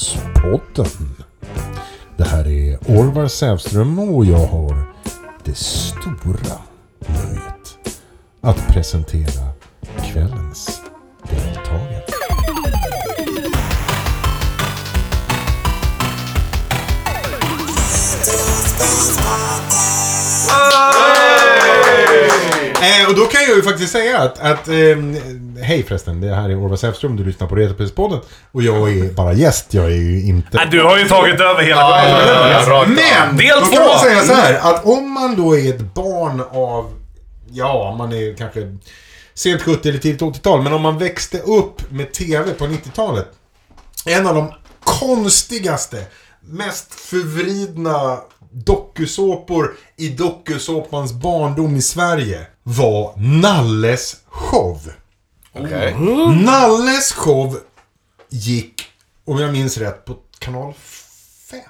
Retrospodden. 0.00 1.16
Det 2.16 2.24
här 2.24 2.48
är 2.48 2.78
Orvar 2.98 3.28
Sävström 3.28 3.98
och 3.98 4.24
jag 4.24 4.46
har 4.46 4.94
det 5.44 5.54
stora 5.54 6.58
nöjet 7.06 7.78
att 8.40 8.68
presentera 8.68 9.48
kvällens 10.12 10.80
deltagare. 11.30 12.02
Eh, 22.82 23.08
och 23.08 23.14
då 23.14 23.26
kan 23.26 23.42
jag 23.42 23.56
ju 23.56 23.62
faktiskt 23.62 23.92
säga 23.92 24.18
att, 24.18 24.38
att 24.38 24.68
ehm, 24.68 25.16
hej 25.70 25.82
förresten, 25.82 26.20
det 26.20 26.34
här 26.34 26.48
är 26.48 26.64
Orvar 26.64 26.76
Sävström, 26.76 27.16
du 27.16 27.24
lyssnar 27.24 27.46
på 27.46 27.54
Retrospodden 27.54 28.20
och 28.52 28.62
jag 28.62 28.92
är 28.98 29.12
bara 29.12 29.32
gäst, 29.32 29.74
jag 29.74 29.84
är 29.84 29.96
ju 29.96 30.22
inte... 30.22 30.56
Nej, 30.56 30.68
du 30.70 30.82
har 30.82 30.98
ju 30.98 31.08
tagit 31.08 31.40
över 31.40 31.62
hela 31.62 32.86
Men! 32.86 33.36
Del 33.36 33.60
då 33.60 33.66
kan 33.66 33.86
man 33.86 33.98
säga 33.98 34.22
så 34.22 34.32
här 34.32 34.54
att 34.54 34.84
om 34.84 35.10
man 35.10 35.36
då 35.36 35.58
är 35.58 35.74
ett 35.74 35.94
barn 35.94 36.42
av, 36.50 36.92
ja, 37.50 37.94
man 37.98 38.12
är 38.12 38.36
kanske 38.36 38.76
sent 39.34 39.62
70 39.62 39.88
eller 39.88 39.98
tidigt 39.98 40.20
80-tal, 40.20 40.62
men 40.62 40.72
om 40.72 40.82
man 40.82 40.98
växte 40.98 41.38
upp 41.38 41.90
med 41.90 42.12
TV 42.12 42.52
på 42.52 42.66
90-talet. 42.66 43.28
En 44.06 44.26
av 44.26 44.34
de 44.34 44.52
konstigaste, 44.84 46.04
mest 46.40 46.94
förvridna 46.94 48.18
dokusåpor 48.52 49.72
i 49.96 50.08
dokusåpans 50.08 51.12
barndom 51.12 51.76
i 51.76 51.82
Sverige 51.82 52.46
var 52.62 53.12
Nalles 53.16 54.16
show. 54.26 54.80
Okej. 55.52 55.94
Nalles 56.44 57.12
show 57.12 57.58
gick, 58.28 58.82
om 59.24 59.38
jag 59.38 59.52
minns 59.52 59.78
rätt, 59.78 60.04
på 60.04 60.16
kanal 60.38 60.74
5. 61.50 61.60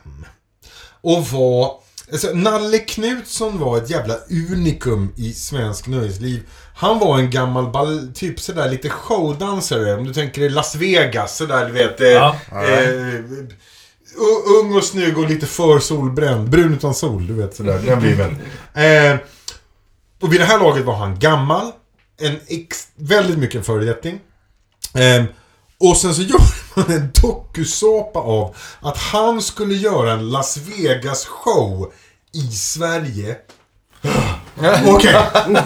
Och 1.00 1.26
var... 1.26 1.74
Alltså, 2.12 2.30
Nalle 2.34 2.78
Knutsson 2.78 3.58
var 3.58 3.78
ett 3.78 3.90
jävla 3.90 4.14
unikum 4.52 5.12
i 5.16 5.32
svensk 5.32 5.86
nöjesliv. 5.86 6.42
Han 6.76 6.98
var 6.98 7.18
en 7.18 7.30
gammal, 7.30 7.70
ball, 7.70 8.12
typ 8.14 8.40
sådär 8.40 8.70
lite 8.70 8.88
showdansare. 8.88 9.94
Om 9.94 10.04
du 10.04 10.14
tänker 10.14 10.40
dig 10.40 10.50
Las 10.50 10.74
Vegas, 10.74 11.36
sådär 11.36 11.66
du 11.66 11.72
vet. 11.72 12.00
Eh, 12.00 12.08
Ja. 12.08 12.36
eh, 12.50 12.88
u- 14.16 14.58
ung 14.60 14.76
och 14.76 14.84
snygg 14.84 15.18
och 15.18 15.28
lite 15.30 15.46
för 15.46 15.78
solbränd. 15.78 16.48
Brun 16.50 16.74
utan 16.74 16.94
sol, 16.94 17.26
du 17.26 17.34
vet 17.34 17.56
sådär. 17.56 17.78
Den 17.86 18.00
viben. 18.02 18.36
Eh, 18.74 19.16
och 20.20 20.32
vid 20.32 20.40
det 20.40 20.44
här 20.44 20.58
laget 20.58 20.84
var 20.84 20.94
han 20.94 21.18
gammal. 21.18 21.72
En 22.20 22.36
ex, 22.46 22.88
väldigt 22.96 23.38
mycket 23.38 23.56
en 23.56 23.64
föredetting. 23.64 24.20
Ehm, 24.94 25.24
och 25.80 25.96
sen 25.96 26.14
så 26.14 26.22
gjorde 26.32 26.44
man 26.74 26.90
en 26.90 27.10
dokusåpa 27.22 28.18
av 28.18 28.56
att 28.80 28.96
han 28.96 29.42
skulle 29.42 29.74
göra 29.74 30.12
en 30.12 30.30
Las 30.30 30.56
Vegas 30.56 31.26
show 31.26 31.92
i 32.32 32.52
Sverige. 32.52 33.36
Okej. 34.86 35.16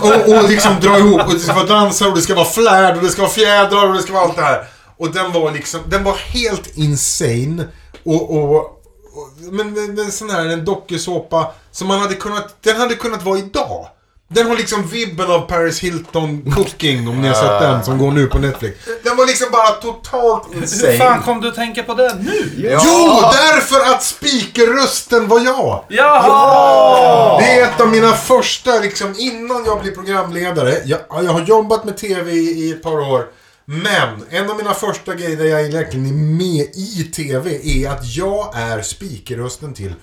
Och, 0.00 0.36
och 0.36 0.48
liksom 0.48 0.80
dra 0.80 0.98
ihop. 0.98 1.26
Och 1.26 1.32
det 1.32 1.40
ska 1.40 1.54
vara 1.54 1.66
dansare 1.66 2.08
och 2.08 2.16
det 2.16 2.22
ska 2.22 2.34
vara 2.34 2.44
flärd 2.44 2.96
och 2.96 3.02
det 3.02 3.08
ska 3.08 3.22
vara 3.22 3.32
fjädrar 3.32 3.88
och 3.88 3.94
det 3.94 4.02
ska 4.02 4.12
vara 4.12 4.24
allt 4.24 4.36
det 4.36 4.42
här. 4.42 4.66
Och 4.96 5.12
den 5.12 5.32
var 5.32 5.52
liksom, 5.52 5.80
den 5.88 6.04
var 6.04 6.14
helt 6.14 6.76
insane. 6.76 7.68
Och, 8.04 8.30
och, 8.30 8.56
och 8.56 9.30
men, 9.52 9.94
men 9.94 10.12
sån 10.12 10.30
här 10.30 10.46
en 10.46 10.64
dokusåpa 10.64 11.54
som 11.70 11.88
man 11.88 12.00
hade 12.00 12.14
kunnat, 12.14 12.56
den 12.62 12.76
hade 12.76 12.94
kunnat 12.94 13.22
vara 13.22 13.38
idag. 13.38 13.88
Den 14.28 14.46
har 14.46 14.56
liksom 14.56 14.86
vibben 14.86 15.30
av 15.30 15.40
Paris 15.40 15.80
Hilton 15.80 16.52
Cooking 16.54 17.08
om 17.08 17.22
ni 17.22 17.28
har 17.28 17.34
sett 17.34 17.60
den 17.60 17.84
som 17.84 17.98
går 17.98 18.10
nu 18.10 18.26
på 18.26 18.38
Netflix. 18.38 18.78
Den 19.04 19.16
var 19.16 19.26
liksom 19.26 19.46
bara 19.52 19.70
totalt 19.70 20.42
Hur 20.52 20.62
insane. 20.62 20.98
fan 20.98 21.22
kom 21.22 21.40
du 21.40 21.48
att 21.48 21.54
tänka 21.54 21.82
på 21.82 21.94
det 21.94 22.14
nu? 22.20 22.50
Jo, 22.56 23.20
därför 23.32 23.94
att 23.94 24.02
speakerrösten 24.02 25.28
var 25.28 25.40
jag! 25.40 25.84
Jaha! 25.88 27.38
Det 27.40 27.44
är 27.60 27.62
ett 27.64 27.80
av 27.80 27.88
mina 27.88 28.12
första, 28.12 28.78
liksom 28.78 29.14
innan 29.18 29.64
jag 29.66 29.80
blev 29.82 29.94
programledare. 29.94 30.76
Jag, 30.84 31.00
jag 31.10 31.32
har 31.32 31.40
jobbat 31.40 31.84
med 31.84 31.96
TV 31.96 32.32
i, 32.32 32.36
i 32.36 32.70
ett 32.70 32.82
par 32.82 33.12
år. 33.12 33.26
Men 33.64 34.24
en 34.30 34.50
av 34.50 34.56
mina 34.56 34.74
första 34.74 35.14
grejer 35.14 35.36
där 35.36 35.44
jag 35.44 35.72
verkligen 35.72 36.06
är 36.06 36.12
med 36.12 36.66
i 36.74 37.10
TV 37.16 37.60
är 37.64 37.90
att 37.90 38.16
jag 38.16 38.56
är 38.56 38.82
speakerrösten 38.82 39.74
till 39.74 39.94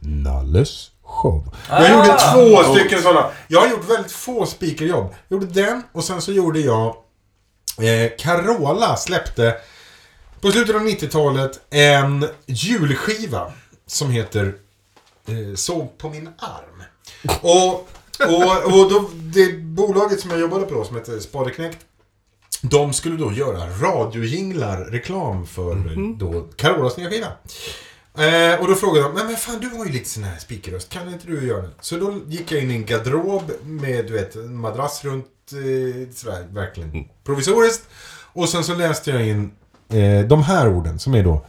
Nalles 0.00 0.90
show. 1.06 1.54
Jag 1.68 1.90
gjorde 1.90 2.18
två 2.32 2.74
stycken 2.74 3.02
sådana. 3.02 3.30
Jag 3.48 3.60
har 3.60 3.68
gjort 3.68 3.90
väldigt 3.90 4.12
få 4.12 4.46
speakerjobb. 4.46 5.14
Jag 5.28 5.42
gjorde 5.42 5.62
den 5.62 5.82
och 5.92 6.04
sen 6.04 6.22
så 6.22 6.32
gjorde 6.32 6.60
jag 6.60 6.86
eh, 7.80 8.10
Carola 8.18 8.96
släppte 8.96 9.56
på 10.40 10.50
slutet 10.50 10.76
av 10.76 10.82
90-talet 10.82 11.60
en 11.70 12.28
julskiva 12.46 13.52
som 13.86 14.10
heter 14.10 14.54
eh, 15.28 15.54
Sov 15.54 15.88
på 15.98 16.08
min 16.08 16.28
arm. 16.38 16.82
Och, 17.40 17.88
och, 18.28 18.64
och 18.64 18.90
då, 18.90 19.10
det 19.14 19.52
bolaget 19.58 20.20
som 20.20 20.30
jag 20.30 20.40
jobbade 20.40 20.66
på 20.66 20.74
då, 20.74 20.84
som 20.84 20.96
heter 20.96 21.20
Spadeknäckt, 21.20 21.78
de 22.62 22.92
skulle 22.92 23.16
då 23.16 23.32
göra 23.32 23.68
radiojinglar, 23.68 24.84
reklam 24.84 25.46
för 25.46 25.74
då 26.18 26.40
Carolas 26.56 26.96
nya 26.96 27.10
skiva. 27.10 27.26
Eh, 28.18 28.60
och 28.60 28.68
då 28.68 28.74
frågade 28.74 29.06
de, 29.06 29.14
men, 29.14 29.26
men 29.26 29.36
fan 29.36 29.60
du 29.60 29.68
har 29.68 29.86
ju 29.86 29.92
lite 29.92 30.08
sån 30.08 30.24
här 30.24 30.38
speakerröst, 30.38 30.88
kan 30.88 31.08
inte 31.08 31.26
du 31.26 31.46
göra 31.46 31.62
det? 31.62 31.70
Så 31.80 31.96
då 31.96 32.14
gick 32.26 32.52
jag 32.52 32.62
in 32.62 32.70
i 32.70 32.74
en 32.74 32.86
garderob 32.86 33.52
med 33.62 34.06
du 34.06 34.12
vet, 34.12 34.36
en 34.36 34.56
madrass 34.56 35.04
runt, 35.04 35.26
eh, 35.52 36.14
sådär, 36.14 36.46
verkligen 36.50 37.08
provisoriskt. 37.24 37.88
Och 38.32 38.48
sen 38.48 38.64
så 38.64 38.74
läste 38.74 39.10
jag 39.10 39.26
in 39.28 39.50
eh, 39.88 40.26
de 40.26 40.42
här 40.42 40.68
orden 40.68 40.98
som 40.98 41.14
är 41.14 41.24
då 41.24 41.46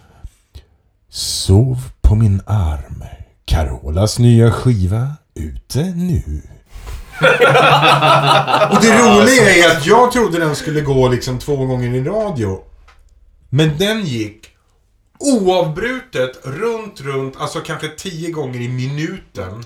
Sov 1.09 1.77
på 2.01 2.16
min 2.16 2.41
arm. 2.45 3.03
Carolas 3.45 4.19
nya 4.19 4.51
skiva 4.51 5.11
ute 5.33 5.83
nu. 5.83 6.41
och 8.69 8.81
det 8.81 9.01
roliga 9.01 9.56
är 9.56 9.77
att 9.77 9.85
jag 9.85 10.11
trodde 10.11 10.39
den 10.39 10.56
skulle 10.56 10.81
gå 10.81 11.07
liksom 11.07 11.39
två 11.39 11.66
gånger 11.66 11.95
i 11.95 12.03
radio. 12.03 12.59
Men 13.50 13.77
den 13.77 14.06
gick 14.06 14.56
oavbrutet 15.19 16.39
runt, 16.44 17.01
runt, 17.01 17.35
alltså 17.38 17.59
kanske 17.59 17.88
tio 17.88 18.31
gånger 18.31 18.61
i 18.61 18.69
minuten. 18.69 19.63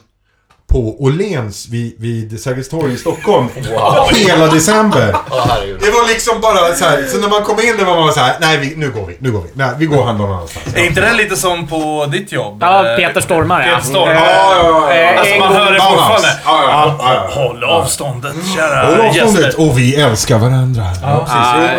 På 0.71 0.95
Åhléns 1.03 1.67
vid, 1.69 1.95
vid 1.99 2.41
Sergels 2.41 2.69
torg 2.69 2.93
i 2.93 2.97
Stockholm. 2.97 3.47
Hela 4.15 4.47
december. 4.47 5.15
Det 5.81 5.91
var 5.91 6.07
liksom 6.09 6.41
bara 6.41 6.73
så 6.75 6.85
här, 6.85 7.05
så 7.07 7.17
när 7.17 7.27
man 7.29 7.43
kom 7.43 7.59
in 7.59 7.77
där 7.77 7.85
var 7.85 7.95
man 7.99 8.13
så 8.13 8.19
här, 8.19 8.35
nej 8.41 8.57
vi, 8.57 8.75
nu 8.75 8.91
går 8.91 9.05
vi, 9.05 9.17
nu 9.19 9.31
går 9.31 9.41
vi. 9.41 9.49
Nej, 9.53 9.69
vi 9.77 9.85
går 9.85 9.97
och 9.97 10.05
handlar 10.05 10.25
någon 10.27 10.35
annanstans. 10.35 10.75
Är 10.75 10.83
inte 10.85 11.01
det 11.01 11.13
lite 11.13 11.35
som 11.35 11.67
på 11.67 12.05
ditt 12.11 12.31
jobb? 12.31 12.57
Ja, 12.61 12.87
Eh, 12.89 12.95
Peter 12.95 13.21
Stormare. 13.21 13.63
Peter 13.63 13.81
Stormare. 13.81 14.13
Ja, 14.15 14.53
ja, 14.55 14.63
ja, 14.63 14.93
ja. 14.95 15.11
eh, 15.13 15.19
Alltså 15.19 15.35
man 15.39 15.53
hör 15.55 15.71
det 15.71 15.79
fortfarande. 15.81 16.27
Ja, 16.45 16.63
ja, 16.67 16.95
ja, 16.99 17.13
ja. 17.35 17.41
Håll 17.41 17.63
avståndet, 17.63 18.33
kära 18.55 18.85
Håll 18.85 18.99
avståndet 19.07 19.43
gäster. 19.45 19.61
och 19.69 19.77
vi 19.79 19.95
älskar 19.95 20.37
varandra. 20.37 20.83
Ja, 21.01 21.19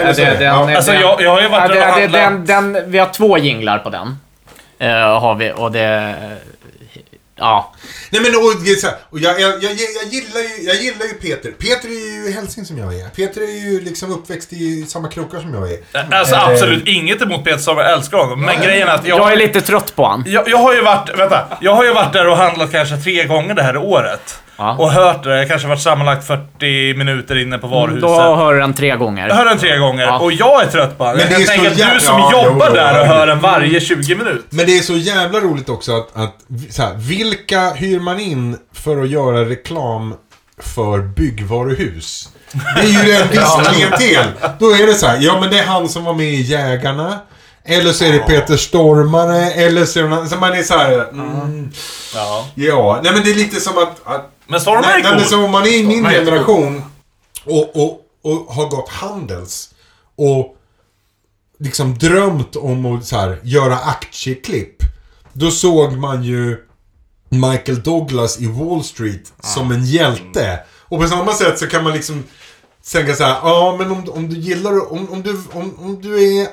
precis. 0.06 0.18
Ja, 0.18 0.30
Jo, 0.60 0.66
det. 0.66 0.76
Alltså 0.76 0.92
jag, 0.94 1.22
jag 1.22 1.30
har 1.30 1.38
ju 1.40 1.44
Ja, 1.44 1.50
varit 1.50 1.70
och 1.76 1.82
handlat. 1.82 2.46
den, 2.46 2.72
den, 2.72 2.90
vi 2.90 2.98
har 2.98 3.06
två 3.06 3.38
jinglar 3.38 3.78
på 3.78 3.90
den. 3.90 4.18
Eh, 4.78 5.20
har 5.20 5.34
vi 5.34 5.52
och 5.56 5.72
det... 5.72 6.14
Ja. 7.42 7.72
Nej 8.10 8.22
men 8.22 8.34
och, 8.36 8.42
och 9.10 9.18
jag, 9.18 9.40
jag, 9.40 9.62
jag, 9.62 9.72
jag, 9.72 9.72
gillar 10.12 10.40
ju, 10.40 10.64
jag 10.66 10.76
gillar 10.76 11.06
ju 11.06 11.14
Peter. 11.14 11.50
Peter 11.50 11.88
är 11.88 12.26
ju 12.26 12.32
hälsing 12.32 12.64
som 12.64 12.78
jag 12.78 12.94
är. 12.94 13.08
Peter 13.08 13.40
är 13.40 13.70
ju 13.70 13.80
liksom 13.80 14.12
uppväxt 14.12 14.52
i 14.52 14.86
samma 14.86 15.08
krokar 15.08 15.40
som 15.40 15.54
jag 15.54 15.72
är. 15.72 15.78
Alltså 16.10 16.34
Eh, 16.34 16.48
absolut 16.48 16.86
inget 16.86 17.22
emot 17.22 17.44
Peter 17.44 17.58
Stormare, 17.58 17.84
jag 17.84 17.98
älskar 17.98 18.18
honom. 18.18 18.40
Men 18.40 18.60
grejen 18.62 18.88
är 18.88 18.92
att 18.92 19.06
jag... 19.06 19.18
Jag 19.18 19.32
är 19.32 19.36
lite 19.36 19.60
trött 19.60 19.96
på 19.96 20.06
han. 20.06 20.24
Jag, 20.26 20.48
jag 20.48 20.58
har 20.58 20.74
ju 20.74 20.82
varit, 20.82 21.18
vänta, 21.18 21.58
jag 21.60 21.74
har 21.74 21.84
ju 21.84 21.92
varit 21.92 22.12
där 22.12 22.28
och 22.28 22.36
handlat 22.36 22.72
kanske 22.72 22.96
tre 22.96 23.24
gånger 23.24 23.54
det 23.54 23.62
här 23.62 23.76
året. 23.76 24.41
Ja. 24.56 24.76
Och 24.78 24.90
hört 24.92 25.24
det, 25.24 25.36
jag 25.38 25.48
kanske 25.48 25.68
varit 25.68 25.80
sammanlagt 25.82 26.26
40 26.26 26.94
minuter 26.94 27.36
inne 27.42 27.58
på 27.58 27.66
varuhuset. 27.66 28.00
Då 28.02 28.36
hör 28.36 28.54
du 28.54 28.60
den 28.60 28.74
tre 28.74 28.86
Jag 28.88 28.98
gånger. 28.98 29.30
hör 29.30 29.44
den 29.44 29.58
tre 29.58 29.76
gånger 29.78 30.04
Ja. 30.04 30.18
och 30.18 30.32
jag 30.32 30.62
är 30.62 30.66
trött 30.66 30.98
på 30.98 31.04
den. 31.04 31.16
Men 31.16 31.20
Jag 31.20 31.30
det 31.30 31.34
är 31.34 31.38
kan 31.38 31.46
så 31.46 31.52
tänka 31.52 31.70
att 31.70 31.78
jävla- 31.78 31.94
du 31.94 32.00
som 32.00 32.18
ja, 32.18 32.44
jobbar 32.46 32.66
jo, 32.68 32.74
där 32.74 33.00
och 33.00 33.06
hör 33.06 33.26
den 33.26 33.40
varje 33.40 33.80
20 33.80 34.14
minuter. 34.14 34.42
Men 34.50 34.66
det 34.66 34.78
är 34.78 34.82
så 34.82 34.92
jävla 34.96 35.40
roligt 35.40 35.68
också 35.68 35.96
att, 35.96 36.16
att 36.16 36.34
så 36.70 36.82
här, 36.82 36.94
vilka 36.96 37.70
hyr 37.70 38.00
man 38.00 38.20
in 38.20 38.56
för 38.74 39.02
att 39.02 39.08
göra 39.08 39.44
reklam 39.44 40.14
för 40.62 40.98
byggvaruhus? 40.98 42.28
Det 42.52 42.80
är 42.80 43.06
ju 43.06 43.12
en 43.22 43.28
viss 43.28 43.68
klientel. 43.68 44.26
Då 44.58 44.66
är 44.70 44.86
det 44.86 44.94
så 44.94 45.06
här, 45.06 45.18
ja 45.20 45.40
men 45.40 45.50
det 45.50 45.58
är 45.58 45.66
han 45.66 45.88
som 45.88 46.04
var 46.04 46.14
med 46.14 46.26
i 46.26 46.40
Jägarna. 46.42 47.18
Eller 47.64 47.92
så 47.92 48.04
är 48.04 48.12
det 48.12 48.18
Peter 48.18 48.56
Stormare, 48.56 49.50
eller 49.50 49.84
så 49.84 49.98
är 49.98 50.02
det 50.02 50.08
någon, 50.08 50.28
så 50.28 50.36
man 50.36 50.52
är 50.52 50.62
så 50.62 50.78
här, 50.78 50.92
mm, 51.12 51.70
Ja. 52.14 52.46
ja. 52.54 53.00
Nej 53.02 53.12
men 53.12 53.22
det 53.24 53.30
är 53.30 53.34
lite 53.34 53.60
som 53.60 53.78
att, 53.78 54.00
att 54.04 54.30
Men 54.52 54.60
Stormare 54.60 54.86
Nej, 54.86 55.00
är 55.00 55.02
nej, 55.02 55.12
men 55.12 55.20
cool. 55.20 55.28
som 55.28 55.44
om 55.44 55.50
man 55.50 55.62
är 55.62 55.68
i 55.68 55.86
min 55.86 55.90
Stormare 55.90 56.16
är 56.16 56.24
generation 56.24 56.82
och, 57.44 57.76
och, 57.76 58.00
och 58.22 58.54
har 58.54 58.68
gått 58.68 58.88
Handels 58.88 59.74
och 60.16 60.56
liksom 61.58 61.98
drömt 61.98 62.56
om 62.56 62.86
att 62.86 63.06
så 63.06 63.16
här, 63.16 63.40
göra 63.42 63.78
aktieklipp. 63.78 64.76
Då 65.32 65.50
såg 65.50 65.92
man 65.92 66.22
ju 66.22 66.66
Michael 67.28 67.82
Douglas 67.82 68.40
i 68.40 68.46
Wall 68.46 68.84
Street 68.84 69.32
som 69.40 69.72
en 69.72 69.84
hjälte. 69.84 70.60
Och 70.78 71.00
på 71.00 71.08
samma 71.08 71.32
sätt 71.32 71.58
så 71.58 71.66
kan 71.66 71.84
man 71.84 71.92
liksom 71.92 72.24
tänka 72.92 73.14
så 73.14 73.24
här, 73.24 73.38
ja 73.42 73.76
men 73.78 73.90
om, 73.90 74.10
om 74.10 74.28
du 74.28 74.36
gillar, 74.36 74.92
om, 74.92 75.12
om, 75.12 75.22
du, 75.22 75.42
om, 75.52 75.78
om 75.78 76.02
du 76.02 76.38
är 76.40 76.48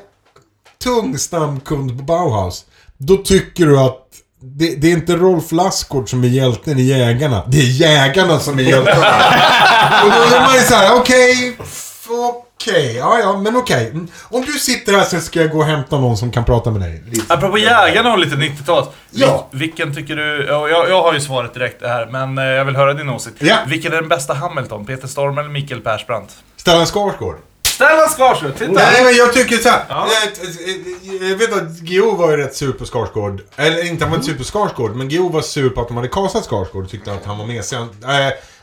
tung 0.84 1.18
stamkund 1.18 1.98
på 1.98 2.04
Bauhaus, 2.04 2.66
då 2.98 3.18
tycker 3.18 3.66
du 3.66 3.80
att 3.80 4.09
det, 4.42 4.76
det 4.76 4.88
är 4.88 4.92
inte 4.92 5.16
Rolf 5.16 5.52
Lassgård 5.52 6.10
som 6.10 6.24
är 6.24 6.28
hjälten 6.28 6.80
i 6.80 6.82
Jägarna. 6.84 7.44
Det 7.48 7.58
är 7.58 7.82
Jägarna 7.82 8.40
som 8.40 8.60
är 8.60 8.64
hjältarna. 8.64 9.08
och 10.04 10.10
då 10.12 10.36
är 10.36 10.42
man 10.42 10.54
ju 10.56 10.62
såhär, 10.62 10.96
okej, 10.96 11.56
f- 11.64 12.08
okej, 12.10 12.96
ja 12.98 13.20
ja, 13.20 13.38
men 13.38 13.58
okej. 13.58 13.90
Mm. 13.90 14.08
Om 14.24 14.42
du 14.46 14.52
sitter 14.52 14.94
här 14.94 15.04
så 15.04 15.20
ska 15.20 15.42
jag 15.42 15.52
gå 15.52 15.58
och 15.58 15.66
hämta 15.66 15.98
någon 16.00 16.18
som 16.18 16.32
kan 16.32 16.46
prata 16.46 16.72
med 16.72 16.82
dig. 16.82 17.04
Lite. 17.10 17.34
Apropå 17.34 17.58
jägarna 17.58 18.12
och 18.14 18.20
lite 18.20 18.36
90-tal. 18.36 18.86
Ja. 19.12 19.48
Vilken 19.52 19.96
tycker 19.96 20.16
du... 20.16 20.46
ja, 20.50 20.70
Jag, 20.70 20.90
jag 20.90 21.02
har 21.04 21.14
ju 21.14 21.20
svaret 21.22 21.54
direkt 21.54 21.82
här, 21.86 22.06
men 22.06 22.38
eh, 22.38 22.44
jag 22.44 22.66
vill 22.66 22.76
höra 22.76 22.94
din 22.94 23.10
åsikt. 23.10 23.36
Ja. 23.40 23.56
Vilken 23.68 23.92
är 23.94 23.96
den 23.96 24.10
bästa 24.10 24.34
Hamilton? 24.34 24.86
Peter 24.86 25.08
Storm 25.08 25.38
eller 25.38 25.50
Mikael 25.50 25.82
Persbrandt? 25.82 26.32
Stellan 26.58 26.86
Skarsgård. 26.86 27.36
Stellan 27.80 28.10
Skarsgård, 28.10 28.56
titta! 28.58 28.72
Nej 28.72 29.04
men 29.04 29.16
jag 29.16 29.34
tycker 29.34 29.58
såhär. 29.58 29.86
Ja. 29.90 30.08
Jag, 30.26 31.30
jag 31.30 31.38
vet 31.38 31.54
att 31.54 31.82
Gio 31.82 32.16
var 32.16 32.32
ju 32.32 32.38
rätt 32.38 32.56
sur 32.56 32.72
på 32.72 32.86
Skarsgård. 32.86 33.42
Eller 33.56 33.86
inte 33.86 34.04
han 34.04 34.12
var 34.12 34.18
inte 34.18 34.28
sur 34.32 34.38
på 34.38 34.44
Skarsgård, 34.44 34.96
men 34.96 35.10
Gio 35.10 35.30
var 35.30 35.42
sur 35.42 35.70
på 35.70 35.82
att 35.82 35.88
de 35.88 35.98
hade 35.98 36.10
kastat 36.10 36.46
Skarsgård 36.46 36.84
och 36.84 36.90
tyckte 36.90 37.12
att 37.12 37.26
han 37.26 37.38
var 37.38 37.46
mesig. 37.46 37.78
Eh, 37.78 37.86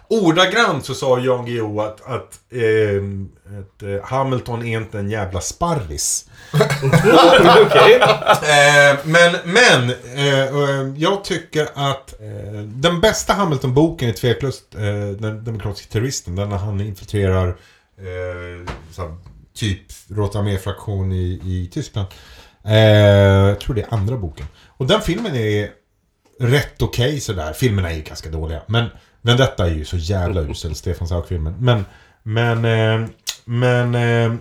ordagrant 0.09 0.85
så 0.85 0.95
sa 0.95 1.19
Jan 1.19 1.47
Gio 1.47 1.81
att, 1.81 2.01
att, 2.07 2.39
ehm, 2.53 3.29
att 3.61 3.83
eh, 3.83 4.05
Hamilton 4.05 4.67
är 4.67 4.79
inte 4.79 4.99
en 4.99 5.11
jävla 5.11 5.41
sparris. 5.41 6.25
Okej. 7.63 8.01
Eh, 8.43 8.97
men, 9.05 9.37
men, 9.45 9.91
eh, 10.15 10.41
eh, 10.41 10.89
jag 10.97 11.25
tycker 11.25 11.69
att 11.75 12.21
eh, 12.21 12.61
den 12.63 13.01
bästa 13.01 13.33
Hamilton-boken 13.33 14.09
är 14.09 14.13
tveklöst 14.13 14.75
eh, 14.75 14.81
Den 15.21 15.45
demokratiska 15.45 15.93
terroristen. 15.93 16.37
Den 16.37 16.49
när 16.49 16.57
han 16.57 16.81
infiltrerar 16.81 17.57
eh, 17.99 19.07
typ 19.55 19.81
Rota 20.09 20.39
Armé-fraktion 20.39 21.13
i, 21.13 21.41
i 21.45 21.69
Tyskland. 21.73 22.09
Eh, 22.65 22.77
jag 23.49 23.61
tror 23.61 23.75
det 23.75 23.83
är 23.83 23.95
andra 23.95 24.17
boken. 24.17 24.47
Och 24.67 24.87
den 24.87 25.01
filmen 25.01 25.37
är 25.37 25.71
rätt 26.41 26.83
okej 26.83 27.21
sådär. 27.21 27.53
Filmerna 27.53 27.91
är 27.91 27.97
ju 27.97 28.03
ganska 28.03 28.31
dåliga. 28.31 28.63
Men, 28.67 28.89
men 29.23 29.37
detta 29.37 29.67
är 29.67 29.71
ju 29.71 29.85
så 29.85 29.97
jävla 29.97 30.41
usel, 30.51 30.75
Stefan 30.75 31.09
Sauk-filmen. 31.09 31.55
Men, 31.59 31.85
men, 32.23 32.65
eh, 32.65 33.09
men... 33.45 34.41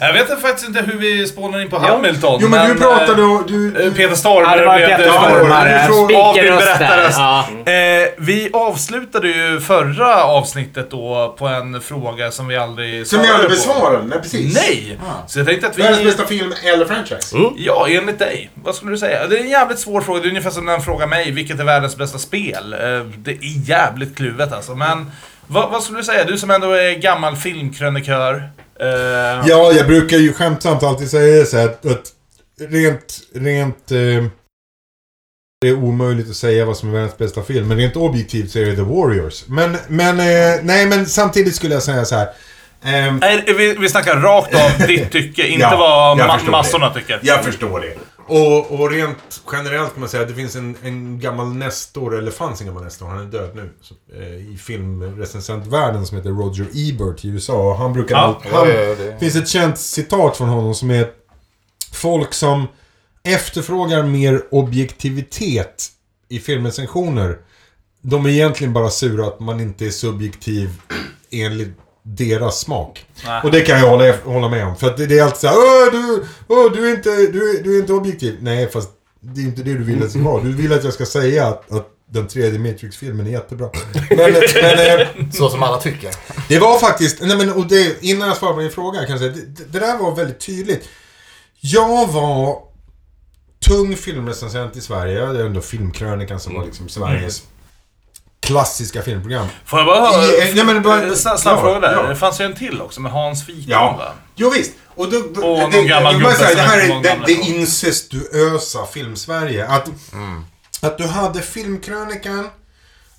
Jag 0.00 0.12
vet 0.12 0.40
faktiskt 0.40 0.68
inte 0.68 0.80
hur 0.82 0.98
vi 0.98 1.26
spånar 1.26 1.60
in 1.60 1.68
på 1.70 1.78
Hamilton. 1.78 2.38
jo 2.42 2.48
men 2.48 2.68
du 2.68 2.74
pratade 2.80 3.22
eh, 3.22 3.34
och... 3.36 3.46
Du, 3.50 3.86
eh, 3.86 3.92
Peter 3.92 4.14
Storm. 4.14 4.44
Ja, 4.44 4.74
Peter 4.78 5.10
Stormare. 5.10 5.86
du 6.08 6.16
avbildsberättarröst. 6.16 7.18
Ja. 7.18 7.48
Eh, 7.72 8.08
vi 8.18 8.50
avslutade 8.52 9.28
ju 9.28 9.60
förra 9.60 10.24
avsnittet 10.24 10.90
då 10.90 11.34
på 11.38 11.46
en 11.46 11.80
fråga 11.80 12.30
som 12.30 12.48
vi 12.48 12.56
aldrig 12.56 13.06
som 13.06 13.18
svarade 13.18 13.34
aldrig 13.34 13.50
på. 13.50 13.68
besvarade? 13.68 14.04
Nej, 14.06 14.18
precis. 14.22 14.54
Nej! 14.54 14.98
Så 15.26 15.38
jag 15.38 15.46
tänkte 15.46 15.66
att 15.66 15.78
vi... 15.78 15.82
Världens 15.82 16.04
bästa 16.04 16.24
film 16.26 16.52
eller 16.64 16.84
franchise? 16.86 17.36
Ja, 17.56 17.86
enligt 17.88 18.18
dig. 18.18 18.50
Vad 18.54 18.74
skulle 18.74 18.90
du 18.92 18.98
säga? 18.98 19.26
Det 19.26 19.36
är 19.38 19.40
en 19.40 19.48
jävligt 19.50 19.78
svår 19.78 20.00
fråga. 20.00 20.20
Det 20.20 20.26
är 20.26 20.30
ungefär 20.30 20.50
som 20.50 20.64
när 20.64 20.72
den 20.72 20.82
frågar 20.82 21.06
mig, 21.06 21.30
vilket 21.30 21.60
är 21.60 21.64
världens 21.64 21.96
bästa 21.96 22.18
spel? 22.18 22.72
Eh, 22.72 22.78
Det 23.18 23.30
är 23.30 23.68
jävligt 23.68 24.16
kluvet 24.16 24.52
alltså. 24.52 24.74
Men 24.74 25.10
vad, 25.46 25.70
vad 25.70 25.82
skulle 25.82 25.98
du 25.98 26.04
säga? 26.04 26.24
Du 26.24 26.38
som 26.38 26.50
ändå 26.50 26.72
är 26.72 26.92
gammal 26.94 27.36
filmkrönikör. 27.36 28.50
Eh, 28.80 29.48
Ja, 29.48 29.72
jag 29.72 29.86
brukar 29.86 30.16
ju 30.16 30.32
skämtsamt 30.32 30.82
alltid 30.82 31.10
säga 31.10 31.44
så 31.44 31.56
här 31.56 31.64
att, 31.64 31.86
att 31.86 32.12
rent, 32.60 33.20
rent... 33.34 33.90
Eh, 33.92 34.24
det 35.60 35.68
är 35.68 35.74
omöjligt 35.74 36.30
att 36.30 36.36
säga 36.36 36.64
vad 36.64 36.76
som 36.76 36.88
är 36.88 36.92
världens 36.92 37.18
bästa 37.18 37.42
film, 37.42 37.68
men 37.68 37.76
rent 37.76 37.96
objektivt 37.96 38.50
så 38.50 38.58
är 38.58 38.64
det 38.66 38.76
The 38.76 38.82
Warriors. 38.82 39.44
Men, 39.48 39.76
men, 39.88 40.20
eh, 40.20 40.56
nej 40.62 40.86
men 40.86 41.06
samtidigt 41.06 41.54
skulle 41.54 41.74
jag 41.74 41.82
säga 41.82 42.04
så 42.04 42.14
här. 42.16 42.28
Nej, 43.20 43.44
vi, 43.46 43.74
vi 43.80 43.88
snackar 43.88 44.16
rakt 44.20 44.54
av 44.54 44.86
ditt 44.86 45.12
tycke, 45.12 45.46
inte 45.48 45.62
Ja, 45.70 45.76
vad 45.76 46.18
ma- 46.18 46.50
massorna 46.50 46.88
det. 46.88 46.94
tycker. 47.00 47.20
Jag 47.22 47.44
förstår 47.44 47.80
det. 47.80 47.94
Och, 48.28 48.70
och 48.80 48.90
rent 48.90 49.42
generellt 49.52 49.92
kan 49.92 50.00
man 50.00 50.08
säga 50.08 50.22
att 50.22 50.28
det 50.28 50.34
finns 50.34 50.56
en, 50.56 50.76
en 50.82 51.20
gammal 51.20 51.46
nestor, 51.54 52.18
eller 52.18 52.30
fanns 52.30 52.60
en 52.60 52.66
gammal 52.66 52.84
nestor, 52.84 53.06
han 53.06 53.18
är 53.18 53.24
död 53.24 53.50
nu, 53.56 53.70
så, 53.80 53.94
eh, 54.16 54.34
i 54.52 54.56
filmrecensentvärlden 54.60 56.06
som 56.06 56.16
heter 56.16 56.30
Roger 56.30 56.66
Ebert 56.74 57.24
i 57.24 57.28
USA. 57.28 57.70
Och 57.70 57.76
han 57.76 57.92
brukar... 57.92 58.16
Ja. 58.16 58.22
alltid- 58.22 58.52
han, 58.52 58.68
ja, 58.68 58.74
det- 58.94 59.16
finns 59.20 59.36
ett 59.36 59.48
känt 59.48 59.78
citat 59.78 60.36
från 60.36 60.48
honom 60.48 60.74
som 60.74 60.90
är 60.90 61.10
Folk 61.92 62.34
som 62.34 62.66
efterfrågar 63.22 64.02
mer 64.02 64.42
objektivitet 64.50 65.86
i 66.28 66.38
filmrecensioner 66.38 67.38
de 68.02 68.26
är 68.26 68.30
egentligen 68.30 68.72
bara 68.72 68.90
sura 68.90 69.26
att 69.26 69.40
man 69.40 69.60
inte 69.60 69.86
är 69.86 69.90
subjektiv 69.90 70.70
enligt 71.30 71.68
deras 72.16 72.60
smak. 72.60 73.06
Nej. 73.26 73.40
Och 73.44 73.50
det 73.50 73.60
kan 73.60 73.78
jag 73.78 73.88
hålla, 73.88 74.16
hålla 74.24 74.48
med 74.48 74.66
om. 74.66 74.76
För 74.76 74.86
att 74.86 74.96
det, 74.96 75.06
det 75.06 75.18
är 75.18 75.24
alltid 75.24 75.40
såhär 75.40 75.56
Åh, 75.56 75.92
du, 75.92 76.24
åh, 76.48 76.72
du, 76.72 76.90
är 76.90 76.94
inte, 76.94 77.10
du, 77.10 77.60
du 77.64 77.76
är 77.76 77.80
inte 77.80 77.92
objektiv. 77.92 78.36
Nej, 78.40 78.68
fast 78.70 78.90
det 79.20 79.40
är 79.40 79.44
inte 79.44 79.62
det 79.62 79.74
du 79.74 79.84
vill 79.84 79.96
att 79.96 80.02
jag 80.02 80.10
ska 80.10 80.20
vara. 80.20 80.42
Du 80.42 80.52
vill 80.52 80.72
att 80.72 80.84
jag 80.84 80.92
ska 80.92 81.06
säga 81.06 81.46
att, 81.46 81.72
att 81.72 81.88
den 82.10 82.26
tredje 82.28 82.58
Matrix-filmen 82.58 83.26
är 83.26 83.30
jättebra. 83.30 83.70
Men, 84.10 84.32
men 84.62 85.00
eh, 85.00 85.06
Så 85.32 85.50
som 85.50 85.62
alla 85.62 85.80
tycker. 85.80 86.10
det 86.48 86.58
var 86.58 86.78
faktiskt, 86.78 87.20
nej 87.20 87.36
men 87.36 87.52
och 87.52 87.66
det, 87.66 88.02
innan 88.02 88.28
jag 88.28 88.36
svarar 88.36 88.54
på 88.54 88.60
din 88.60 88.70
fråga 88.70 89.00
kan 89.00 89.10
jag 89.10 89.18
säga, 89.18 89.32
det, 89.32 89.72
det 89.72 89.78
där 89.78 89.98
var 89.98 90.14
väldigt 90.14 90.40
tydligt. 90.40 90.88
Jag 91.60 92.06
var 92.12 92.58
tung 93.66 93.96
filmrecensent 93.96 94.76
i 94.76 94.80
Sverige. 94.80 95.26
Det 95.26 95.40
är 95.40 95.46
ändå 95.46 95.60
Filmkrönikan 95.60 96.40
som 96.40 96.54
var 96.54 96.64
liksom 96.64 96.88
Sveriges 96.88 97.42
klassiska 98.48 99.02
filmprogram. 99.02 99.46
Får 99.64 99.78
jag 99.78 99.86
bara 99.86 100.00
höra? 100.00 100.24
I- 100.24 100.54
nej, 100.54 100.64
men 100.64 100.82
bara- 100.82 101.06
Eh, 101.06 101.14
snabb 101.14 101.38
ja, 101.44 101.60
fråga 101.60 101.80
där. 101.80 101.92
ja. 101.92 102.02
Det 102.02 102.16
fanns 102.16 102.40
ju 102.40 102.44
en 102.44 102.54
till 102.54 102.82
också 102.82 103.00
med 103.00 103.12
Hans 103.12 103.48
Wiklund 103.48 103.68
Ja. 103.68 103.94
va? 103.98 104.12
Jo 104.34 104.50
visst. 104.50 104.72
Och, 104.94 105.10
då, 105.10 105.22
då, 105.34 105.40
Och 105.42 105.58
någon 105.58 105.70
det, 105.70 105.82
gammal 105.84 106.12
jag 106.12 106.22
gubbe 106.22 106.34
säga, 106.34 106.48
det 106.48 106.54
som 106.56 106.70
här 106.70 106.78
är 106.78 106.82
det, 107.02 107.08
gammal 107.08 107.26
det 107.26 107.32
incestuösa 107.32 108.86
film-Sverige. 108.86 109.66
Att, 109.66 109.88
att 110.82 110.98
du 110.98 111.06
hade 111.06 111.42
Filmkrönikan. 111.42 112.48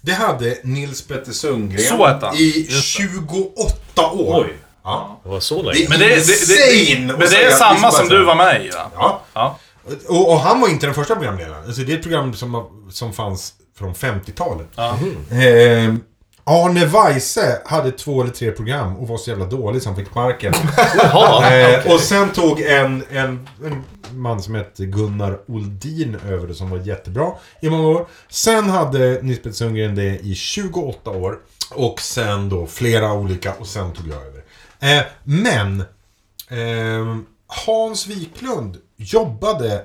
Det 0.02 0.12
hade 0.14 0.58
Nils 0.64 1.02
Petter 1.08 1.32
Sundgren 1.32 1.82
Så 1.84 2.06
hette 2.08 2.26
han. 2.26 2.36
i 2.36 2.68
Just 2.70 2.98
det. 2.98 3.04
28 3.04 4.12
år. 4.12 4.46
Oj. 4.48 4.54
Ja. 4.84 5.20
Det 5.24 5.30
var 5.30 5.40
så 5.40 5.62
Det 5.62 5.74
länge. 5.74 5.86
är 5.86 5.90
Men 5.90 6.00
det, 6.00 6.06
det, 6.08 6.16
det, 6.16 6.22
insane 6.22 7.08
det, 7.08 7.14
att 7.14 7.20
men 7.20 7.30
det 7.30 7.44
är 7.44 7.52
samma 7.52 7.92
som 7.92 8.08
du 8.10 8.24
var 8.24 8.36
med 8.36 8.66
i 8.66 8.70
va? 8.70 8.92
Ja. 8.96 9.22
Ja. 9.34 9.58
Och, 10.08 10.32
och 10.32 10.40
han 10.40 10.62
var 10.62 10.68
inte 10.70 10.86
den 10.86 10.96
första 10.96 11.16
programledaren. 11.16 11.64
Alltså 11.66 11.82
det 11.82 11.94
är 11.94 11.98
ett 11.98 12.02
program 12.04 12.34
som, 12.34 12.68
som 12.92 13.14
fanns 13.14 13.54
från 13.80 13.94
50-talet. 13.94 14.68
ja. 14.76 14.98
Eh, 15.32 15.94
Arne 16.44 16.86
Weise 16.86 17.62
hade 17.66 17.92
två 17.92 18.22
eller 18.22 18.32
tre 18.32 18.52
program 18.52 18.98
och 18.98 19.08
var 19.08 19.18
så 19.18 19.30
jävla 19.30 19.46
dålig 19.46 19.82
så 19.82 19.90
han 19.90 19.96
fick 19.96 20.08
sparken. 20.08 20.54
eh, 21.54 21.94
och 21.94 22.00
sen 22.00 22.30
tog 22.30 22.62
en, 22.62 23.04
en, 23.10 23.48
en 23.66 23.84
man 24.14 24.42
som 24.42 24.56
hette 24.56 24.86
Gunnar 24.86 25.40
Oldin 25.48 26.18
över 26.30 26.48
det 26.48 26.54
som 26.54 26.70
var 26.70 26.78
jättebra 26.78 27.32
i 27.62 27.70
många 27.70 27.88
år. 27.88 28.08
Sen 28.30 28.70
hade 28.70 29.22
Nisbet 29.22 29.56
Sundgren 29.56 29.96
det 29.96 30.20
i 30.20 30.36
28 30.36 31.10
år. 31.10 31.40
Och 31.72 32.02
sen 32.02 32.50
då 32.50 32.68
flera 32.68 33.14
olika 33.14 33.54
och 33.54 33.68
sen 33.68 33.94
tog 33.94 34.08
jag 34.08 34.26
över. 34.26 34.44
Eh, 34.80 35.06
men 35.24 35.84
ehm, 36.50 37.26
Hans 37.48 38.08
Wiklund 38.08 38.78
jobbade 38.98 39.82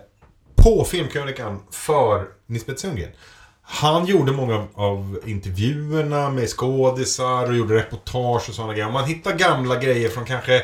på 0.55 0.85
Filmkrönikan 0.85 1.61
för 1.71 2.27
Nisbet 2.47 2.81
Sundgren. 2.81 3.11
Han 3.67 4.07
gjorde 4.07 4.33
många 4.33 4.67
av- 4.75 5.19
intervjuerna 5.27 6.31
med 6.31 6.49
skådisar 6.49 7.49
och 7.51 7.57
gjorde 7.57 7.75
reportage 7.75 8.49
och 8.49 8.55
sådana 8.55 8.73
grejer. 8.75 8.91
Man 8.91 9.05
hittar 9.05 9.33
gamla 9.39 9.77
grejer 9.77 10.09
från 10.09 10.25
kanske, 10.25 10.63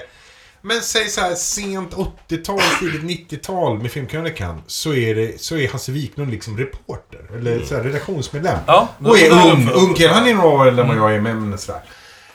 men 0.63 0.81
säg 0.81 1.09
så 1.09 1.21
här 1.21 1.35
sent 1.35 1.95
80-tal, 2.29 2.61
tidigt 2.81 3.31
90-tal 3.31 3.79
med 3.79 3.91
Filmkrönikan. 3.91 4.63
Så 4.67 4.95
är, 4.95 5.15
det, 5.15 5.41
så 5.41 5.57
är 5.57 5.69
Hasse 5.69 5.93
Wiklund 5.93 6.31
liksom 6.31 6.59
reporter. 6.59 7.21
Eller 7.37 7.65
så 7.65 7.75
här, 7.77 7.83
redaktionsmedlem. 7.83 8.59
Ja, 8.67 8.89
och 9.05 9.19
är 9.19 9.31
ung, 9.53 9.71
ung 9.75 9.95
kille. 9.95 10.09
Han 10.09 10.27
är 10.27 10.35
några 10.35 10.49
år 10.49 10.69
äldre 10.69 10.83
än 10.83 10.89
vad 10.89 10.97
jag 10.99 11.15
är, 11.15 11.21
men 11.21 11.59
sådär. 11.59 11.81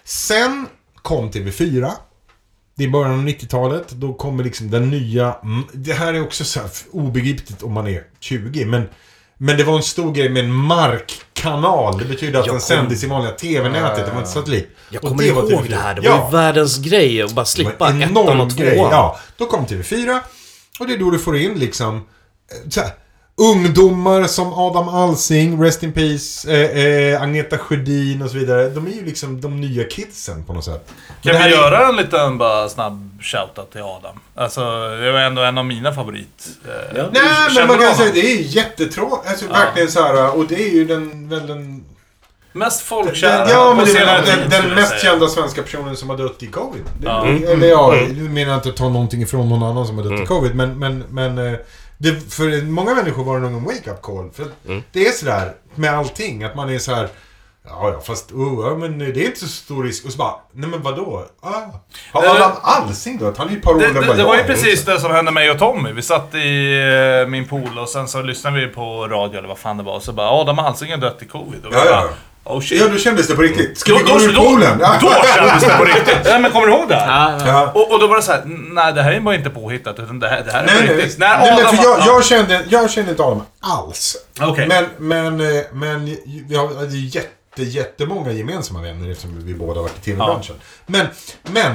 Sen 0.03 0.67
kom 1.01 1.31
TV4. 1.31 1.91
Det 2.77 2.83
är 2.83 2.89
början 2.89 3.19
av 3.19 3.25
90-talet. 3.27 3.89
Då 3.89 4.13
kommer 4.13 4.43
liksom 4.43 4.69
den 4.71 4.89
nya... 4.89 5.33
mm, 5.43 5.63
Det 5.73 5.93
här 5.93 6.13
är 6.13 6.23
också 6.23 6.43
så 6.43 6.59
här 6.59 6.69
obegripligt 6.91 7.63
om 7.63 7.71
man 7.73 7.87
är 7.87 8.03
20. 8.19 8.65
Men, 8.65 8.89
men 9.37 9.57
det 9.57 9.63
var 9.63 9.75
en 9.75 9.83
stor 9.83 10.11
grej 10.13 10.29
med 10.29 10.43
en 10.43 10.51
markkanal. 10.53 11.97
Det 11.97 12.05
betyder 12.05 12.39
att 12.39 12.45
Jag 12.45 12.55
den 12.55 12.59
kom- 12.59 12.67
sändes 12.67 13.03
i 13.03 13.07
vanliga 13.07 13.31
TV-nätet. 13.31 14.05
Det 14.05 14.11
var 14.11 14.19
inte 14.19 14.29
satellit. 14.31 14.69
Jag 14.89 15.01
kommer 15.01 15.23
det 15.23 15.29
ihåg 15.29 15.51
TV4. 15.51 15.69
det 15.69 15.75
här. 15.75 15.93
Det 15.93 16.01
var 16.01 16.07
ja, 16.17 16.25
ju 16.25 16.31
världens 16.31 16.77
grej 16.77 17.21
att 17.21 17.31
bara 17.33 17.45
slippa 17.45 17.89
ettan 17.89 18.39
och 18.41 18.49
tvåan. 18.57 18.75
Ja, 18.91 19.19
då 19.37 19.45
kom 19.45 19.65
TV4. 19.65 20.19
Och 20.79 20.87
det 20.87 20.93
är 20.93 20.97
då 20.97 21.09
du 21.11 21.19
får 21.19 21.37
in 21.37 21.53
liksom... 21.59 21.95
eh, 21.95 22.01
Så 22.69 22.81
här, 22.81 22.89
ungdomar 23.37 24.23
som 24.23 24.53
Adam 24.53 24.89
Alsing, 24.89 25.63
Rest 25.63 25.83
in 25.83 25.91
Peace, 25.93 26.51
eh, 26.53 26.85
eh, 27.13 27.21
Agneta 27.21 27.57
Sjödin 27.57 28.21
och 28.21 28.29
så 28.29 28.37
vidare. 28.37 28.69
De 28.69 28.87
är 28.87 28.91
ju 28.91 29.05
liksom 29.05 29.41
de 29.41 29.61
nya 29.61 29.83
kidsen 29.83 30.43
på 30.43 30.53
något 30.53 30.65
sätt. 30.65 30.91
Kan 31.23 31.31
vi 31.33 31.37
är- 31.41 31.47
göra 31.49 31.87
en 31.87 31.95
liten 31.95 32.37
bara 32.37 32.69
snabb 32.69 33.09
shoutout 33.21 33.71
till 33.71 33.81
Adam? 33.81 34.19
Alltså, 34.35 34.61
det 35.01 35.11
var 35.11 35.19
ändå 35.19 35.41
en 35.41 35.57
av 35.57 35.65
mina 35.65 35.93
favorit. 35.93 36.47
eh, 36.65 36.97
Ja. 36.97 37.03
Nej, 37.13 37.23
men 37.55 37.67
man 37.67 37.77
kan 37.77 37.85
honom? 37.87 37.95
säga 37.97 38.11
det 38.13 38.31
är 38.31 38.41
jättetråkigt. 38.41 39.29
Alltså 39.29 39.45
Ja. 39.45 39.51
verkligen 39.53 39.91
så 39.91 40.01
här. 40.03 40.37
Och 40.37 40.45
det 40.47 40.55
är 40.69 40.73
ju 40.73 40.85
den, 40.85 41.29
väl 41.29 41.47
den... 41.47 41.83
Mest 42.51 42.81
folkkära 42.81 43.37
Den, 43.45 43.49
ja, 43.49 43.73
men 43.77 43.85
det 43.85 43.97
är 43.97 44.05
den, 44.25 44.49
den 44.49 44.63
jag 44.69 44.75
mest 44.75 45.01
kända 45.01 45.27
svenska 45.27 45.61
personen 45.61 45.95
som 45.97 46.09
har 46.09 46.17
dött 46.17 46.43
i 46.43 46.47
covid. 46.47 46.83
Ja. 47.03 47.25
Eller 47.25 47.67
ja, 47.67 47.95
nu 48.13 48.29
menar 48.29 48.51
jag 48.51 48.57
inte 48.57 48.69
att 48.69 48.75
ta 48.75 48.89
någonting 48.89 49.21
ifrån 49.21 49.49
någon 49.49 49.63
annan 49.63 49.87
som 49.87 49.97
har 49.97 50.03
dött 50.03 50.19
i 50.21 50.25
covid, 50.25 50.55
men, 50.55 50.79
men, 50.79 51.03
men 51.09 51.37
eh, 51.37 51.59
det, 51.97 52.33
för 52.33 52.61
många 52.65 52.95
människor 52.95 53.23
var 53.23 53.35
det 53.39 53.49
nog 53.49 53.51
en 53.59 53.63
wake-up 53.65 54.01
call. 54.01 54.31
För 54.33 54.45
det 54.91 55.07
är 55.07 55.11
sådär 55.11 55.53
med 55.75 55.93
allting, 55.97 56.43
att 56.43 56.55
man 56.55 56.69
är 56.69 56.79
så 56.79 56.93
här. 56.93 57.07
Ja, 57.67 57.89
ja, 57.93 58.01
fast 58.01 58.31
oh, 58.31 58.67
ja, 58.67 58.75
men 58.77 58.99
det 58.99 59.05
är 59.05 59.25
inte 59.25 59.39
så 59.39 59.47
stor 59.47 59.83
risk. 59.83 60.05
Och 60.05 60.11
så 60.11 60.17
bara, 60.17 60.33
nej 60.51 60.69
men 60.69 60.81
vadå? 60.81 61.25
Ah. 61.41 61.49
Har 62.11 62.21
Det- 62.21 62.29
Allan 62.29 62.51
Alsing 62.61 63.17
dött? 63.17 63.37
Han 63.37 63.47
är 63.47 63.51
ju 63.51 63.57
ett 63.57 63.63
par 63.63 63.73
år 63.73 63.79
Det, 63.79 63.93
det, 63.93 64.13
det 64.13 64.23
var 64.23 64.35
ju 64.35 64.43
precis 64.43 64.85
det 64.85 64.99
som 64.99 65.11
hände 65.11 65.31
mig 65.31 65.51
och 65.51 65.59
Tommy. 65.59 65.91
Vi 65.91 66.01
satt 66.01 66.35
i 66.35 66.73
eh, 67.23 67.27
min 67.29 67.47
pool 67.47 67.79
och 67.79 67.89
sen 67.89 68.07
så 68.07 68.21
lyssnade 68.21 68.59
vi 68.59 68.67
på 68.67 69.07
radio 69.07 69.37
eller 69.37 69.47
vad 69.47 69.57
fan 69.57 69.77
det 69.77 69.83
var. 69.83 69.93
Och 69.95 70.03
så 70.03 70.13
bara 70.13 70.29
Adam 70.29 70.59
Alsing 70.59 70.91
har 70.91 70.97
dött 70.97 71.21
i 71.21 71.25
covid. 71.25 71.65
Och 71.65 71.73
Ja, 71.73 71.85
ja. 71.85 72.09
Oh 72.45 72.61
shit. 72.61 72.81
Ja, 72.81 72.87
då 72.87 72.97
kändes 72.97 73.27
det 73.27 73.35
på 73.35 73.41
riktigt. 73.41 73.77
Ska 73.77 73.91
Då, 73.91 73.97
vi 73.97 74.03
gå 74.03 74.19
ur 74.21 74.33
då, 74.33 74.41
poolen? 74.41 74.77
då, 74.77 74.85
då 75.01 75.13
kändes 75.35 75.63
det 75.67 75.77
på 75.77 75.83
riktigt. 75.85 76.17
Ja, 76.25 76.39
men 76.39 76.51
kommer 76.51 76.67
du 76.67 76.73
ihåg 76.73 76.89
det? 76.89 76.95
Ja, 77.07 77.37
Ja. 77.47 77.71
Och, 77.75 77.91
och 77.91 77.99
då 77.99 78.07
var 78.07 78.15
det 78.15 78.21
så 78.21 78.31
här, 78.31 78.43
nej 78.45 78.93
det 78.93 79.01
här 79.03 79.11
är 79.11 79.19
bara 79.19 79.35
inte 79.35 79.49
påhittat 79.49 79.99
utan 79.99 80.19
det 80.19 80.27
här, 80.27 80.43
det 80.45 80.51
här 80.51 80.63
är 80.63 80.65
Nej, 80.67 80.77
på 80.77 80.83
nej, 80.93 80.95
riktigt. 80.95 81.19
nej, 81.19 81.37
nej, 81.63 81.65
för 81.77 81.83
jag, 81.83 81.99
ja. 81.99 82.03
jag, 82.05 82.25
kände, 82.25 82.63
jag 82.69 82.91
kände 82.91 83.11
inte 83.11 83.23
Adam 83.23 83.41
alls. 83.59 84.17
Okej. 84.41 84.67
Men, 84.67 84.85
men, 84.97 85.55
eh, 85.55 85.63
men 85.73 86.05
vi 86.47 86.55
har 86.55 86.85
ju 86.89 87.05
jätte, 87.07 87.63
jättemånga 87.63 88.31
gemensamma 88.31 88.81
vänner 88.81 89.11
eftersom 89.11 89.45
vi 89.45 89.53
båda 89.53 89.81
varit 89.81 89.97
i 89.97 90.01
tv-branschen. 90.01 90.55
Men, 90.85 91.07
men. 91.43 91.71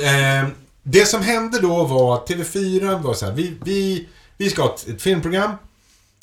Eh, 0.00 0.48
det 0.86 1.06
som 1.06 1.22
hände 1.22 1.58
då 1.60 1.84
var 1.84 2.14
att 2.14 2.28
TV4 2.28 3.02
var 3.02 3.14
så 3.14 3.26
här, 3.26 3.32
vi, 3.32 3.56
vi, 3.64 4.08
vi 4.36 4.50
ska 4.50 4.62
ha 4.62 4.74
ett, 4.74 4.88
ett 4.88 5.02
filmprogram. 5.02 5.50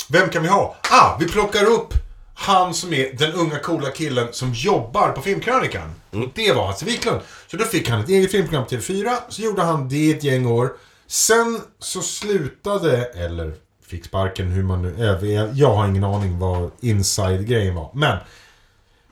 Vem 0.09 0.29
kan 0.29 0.43
vi 0.43 0.49
ha? 0.49 0.75
Ah, 0.89 1.17
vi 1.19 1.27
plockar 1.27 1.63
upp 1.65 1.93
han 2.41 2.73
som 2.73 2.93
är 2.93 3.13
den 3.13 3.33
unga 3.33 3.59
coola 3.59 3.89
killen 3.89 4.27
som 4.31 4.53
jobbar 4.53 5.11
på 5.11 5.21
Filmkrönikan. 5.21 5.93
Och 6.11 6.29
det 6.35 6.51
var 6.51 6.67
Hasse 6.67 6.85
Wiklund. 6.85 7.21
Så 7.47 7.57
då 7.57 7.63
fick 7.65 7.89
han 7.89 8.01
ett 8.01 8.09
eget 8.09 8.31
filmprogram 8.31 8.65
på 8.65 8.75
TV4. 8.75 9.15
Så 9.29 9.41
gjorde 9.41 9.61
han 9.61 9.89
det 9.89 10.11
ett 10.11 10.23
gäng 10.23 10.45
år. 10.45 10.73
Sen 11.07 11.61
så 11.79 12.01
slutade, 12.01 13.03
eller 13.03 13.53
fick 13.85 14.05
sparken 14.05 14.47
hur 14.47 14.63
man 14.63 14.81
nu... 14.81 14.95
Jag, 14.99 15.53
jag 15.53 15.75
har 15.75 15.87
ingen 15.87 16.03
aning 16.03 16.39
vad 16.39 16.71
inside-grejen 16.79 17.75
var. 17.75 17.89
Men 17.93 18.17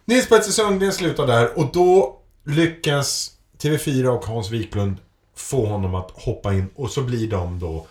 Nils 0.06 0.30
Petter 0.30 0.52
Sundgren 0.52 0.94
slutar 0.94 1.28
där 1.28 1.60
och 1.60 1.72
då 1.74 2.20
lyckas 2.46 3.32
TV4 3.62 4.08
och 4.08 4.26
Hans 4.26 4.52
Wiklund 4.52 4.98
få 5.36 5.66
honom 5.66 5.96
att 5.96 6.12
hoppa 6.12 6.54
in 6.54 6.70
och 6.76 6.90
så 6.90 7.02
blir 7.02 7.30
de 7.30 7.60
då 7.60 7.88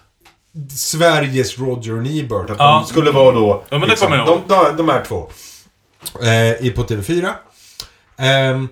Sveriges 0.70 1.58
Roger 1.58 2.00
och 2.00 2.06
Ebert. 2.06 2.50
Att 2.50 2.56
Ja. 2.58 2.82
de 2.84 2.88
skulle 2.90 3.10
vara 3.10 3.34
då... 3.34 3.64
Ja, 3.68 3.78
men 3.78 3.88
det 3.88 3.96
kommer 4.00 4.16
jag 4.16 4.26
de, 4.26 4.30
ihåg. 4.30 4.42
de, 4.48 4.76
de 4.76 4.88
här 4.88 5.04
två. 5.04 5.30
Eh, 6.14 6.72
på 6.72 6.82
TV4. 6.82 7.30
Ehm, 8.16 8.68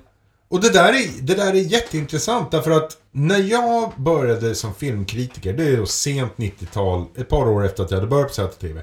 och 0.49 0.61
det 0.61 0.71
där, 0.71 0.93
är, 0.93 1.09
det 1.23 1.35
där 1.35 1.47
är 1.51 1.55
jätteintressant 1.55 2.51
därför 2.51 2.71
att 2.71 2.97
när 3.13 3.39
jag 3.39 3.93
började 3.97 4.55
som 4.55 4.75
filmkritiker, 4.75 5.53
det 5.53 5.65
är 5.65 5.77
då 5.77 5.87
sent 5.87 6.33
90-tal, 6.37 7.05
ett 7.17 7.29
par 7.29 7.49
år 7.49 7.65
efter 7.67 7.83
att 7.85 7.91
jag 7.91 7.99
hade 7.99 8.09
börjat 8.11 8.29
på 8.29 8.35
ZTV. 8.35 8.81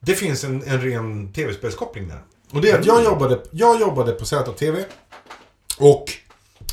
Det 0.00 0.14
finns 0.14 0.44
en, 0.44 0.62
en 0.66 0.80
ren 0.80 1.32
tv-spelskoppling 1.32 2.08
där. 2.08 2.22
Och 2.52 2.60
det 2.60 2.70
är 2.70 2.78
att 2.78 2.86
jag 2.86 3.04
jobbade, 3.04 3.38
jag 3.50 3.80
jobbade 3.80 4.12
på 4.12 4.24
ZTV 4.24 4.84
och 5.78 6.04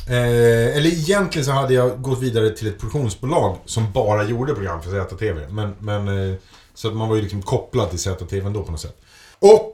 Eh, 0.08 0.76
eller 0.76 0.86
egentligen 0.86 1.44
så 1.44 1.50
hade 1.50 1.74
jag 1.74 2.02
gått 2.02 2.22
vidare 2.22 2.50
till 2.50 2.68
ett 2.68 2.78
produktionsbolag 2.78 3.58
som 3.64 3.92
bara 3.92 4.24
gjorde 4.24 4.54
program 4.54 4.82
för 4.82 5.04
ZTV. 5.04 5.48
Men, 5.48 5.74
men, 5.78 6.08
eh, 6.08 6.34
så 6.74 6.88
att 6.88 6.94
man 6.94 7.08
var 7.08 7.16
ju 7.16 7.22
liksom 7.22 7.42
kopplad 7.42 7.90
till 7.90 7.98
ZTV 7.98 8.46
ändå 8.46 8.62
på 8.62 8.70
något 8.70 8.80
sätt. 8.80 8.96
Och 9.38 9.72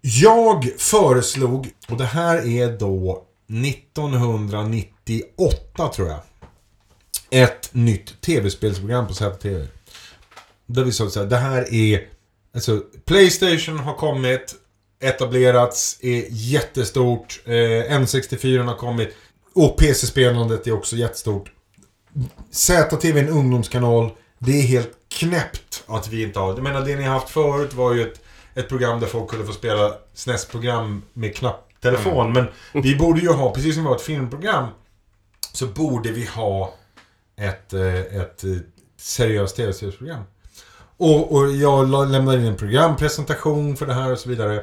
jag 0.00 0.72
föreslog, 0.78 1.70
och 1.88 1.96
det 1.96 2.04
här 2.04 2.48
är 2.48 2.78
då 2.78 3.24
1998 3.46 5.88
tror 5.88 6.08
jag. 6.08 6.20
Ett 7.30 7.74
nytt 7.74 8.20
tv-spelsprogram 8.20 9.06
på 9.06 9.14
ZTV. 9.14 9.66
Där 10.66 10.84
vi 10.84 10.92
sa 10.92 11.10
så 11.10 11.24
det 11.24 11.36
här 11.36 11.74
är... 11.74 12.08
Alltså, 12.54 12.82
Playstation 13.04 13.78
har 13.78 13.94
kommit, 13.94 14.54
etablerats, 15.00 15.98
är 16.02 16.24
jättestort. 16.28 17.40
Eh, 17.44 17.50
N64 17.50 18.64
har 18.64 18.76
kommit. 18.76 19.16
Och 19.54 19.76
PC-spelandet 19.76 20.66
är 20.66 20.72
också 20.72 20.96
jättestort. 20.96 21.52
ZTV 22.50 23.18
är 23.18 23.24
en 23.24 23.28
ungdomskanal. 23.28 24.10
Det 24.38 24.52
är 24.52 24.62
helt 24.62 24.90
knäppt 25.08 25.84
att 25.86 26.08
vi 26.08 26.22
inte 26.22 26.38
har... 26.38 26.48
Jag 26.48 26.62
menar, 26.62 26.84
det 26.84 26.96
ni 26.96 27.02
har 27.02 27.14
haft 27.14 27.30
förut 27.30 27.74
var 27.74 27.94
ju 27.94 28.02
ett, 28.02 28.20
ett 28.54 28.68
program 28.68 29.00
där 29.00 29.06
folk 29.06 29.30
kunde 29.30 29.46
få 29.46 29.52
spela 29.52 29.94
SNES-program 30.14 31.02
med 31.12 31.36
knapptelefon. 31.36 32.32
Men 32.32 32.46
vi 32.72 32.96
borde 32.96 33.20
ju 33.20 33.28
ha, 33.28 33.54
precis 33.54 33.74
som 33.74 33.82
vi 33.84 33.88
har 33.88 33.96
ett 33.96 34.02
filmprogram, 34.02 34.66
så 35.52 35.66
borde 35.66 36.10
vi 36.12 36.26
ha 36.26 36.74
ett, 37.36 37.72
eh, 37.72 37.94
ett 37.94 38.44
eh, 38.44 38.56
seriöst 38.96 39.56
tv-spelsprogram. 39.56 40.22
Och, 40.96 41.32
och 41.32 41.52
jag 41.52 41.88
lämnade 41.88 42.38
in 42.38 42.44
en 42.44 42.56
programpresentation 42.56 43.76
för 43.76 43.86
det 43.86 43.94
här 43.94 44.12
och 44.12 44.18
så 44.18 44.28
vidare. 44.28 44.62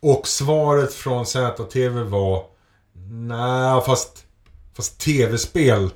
Och 0.00 0.28
svaret 0.28 0.94
från 0.94 1.26
ZTV 1.26 2.02
var 2.02 2.44
Nej, 3.12 3.80
fast, 3.86 4.24
fast 4.76 4.98
tv-spel 4.98 5.90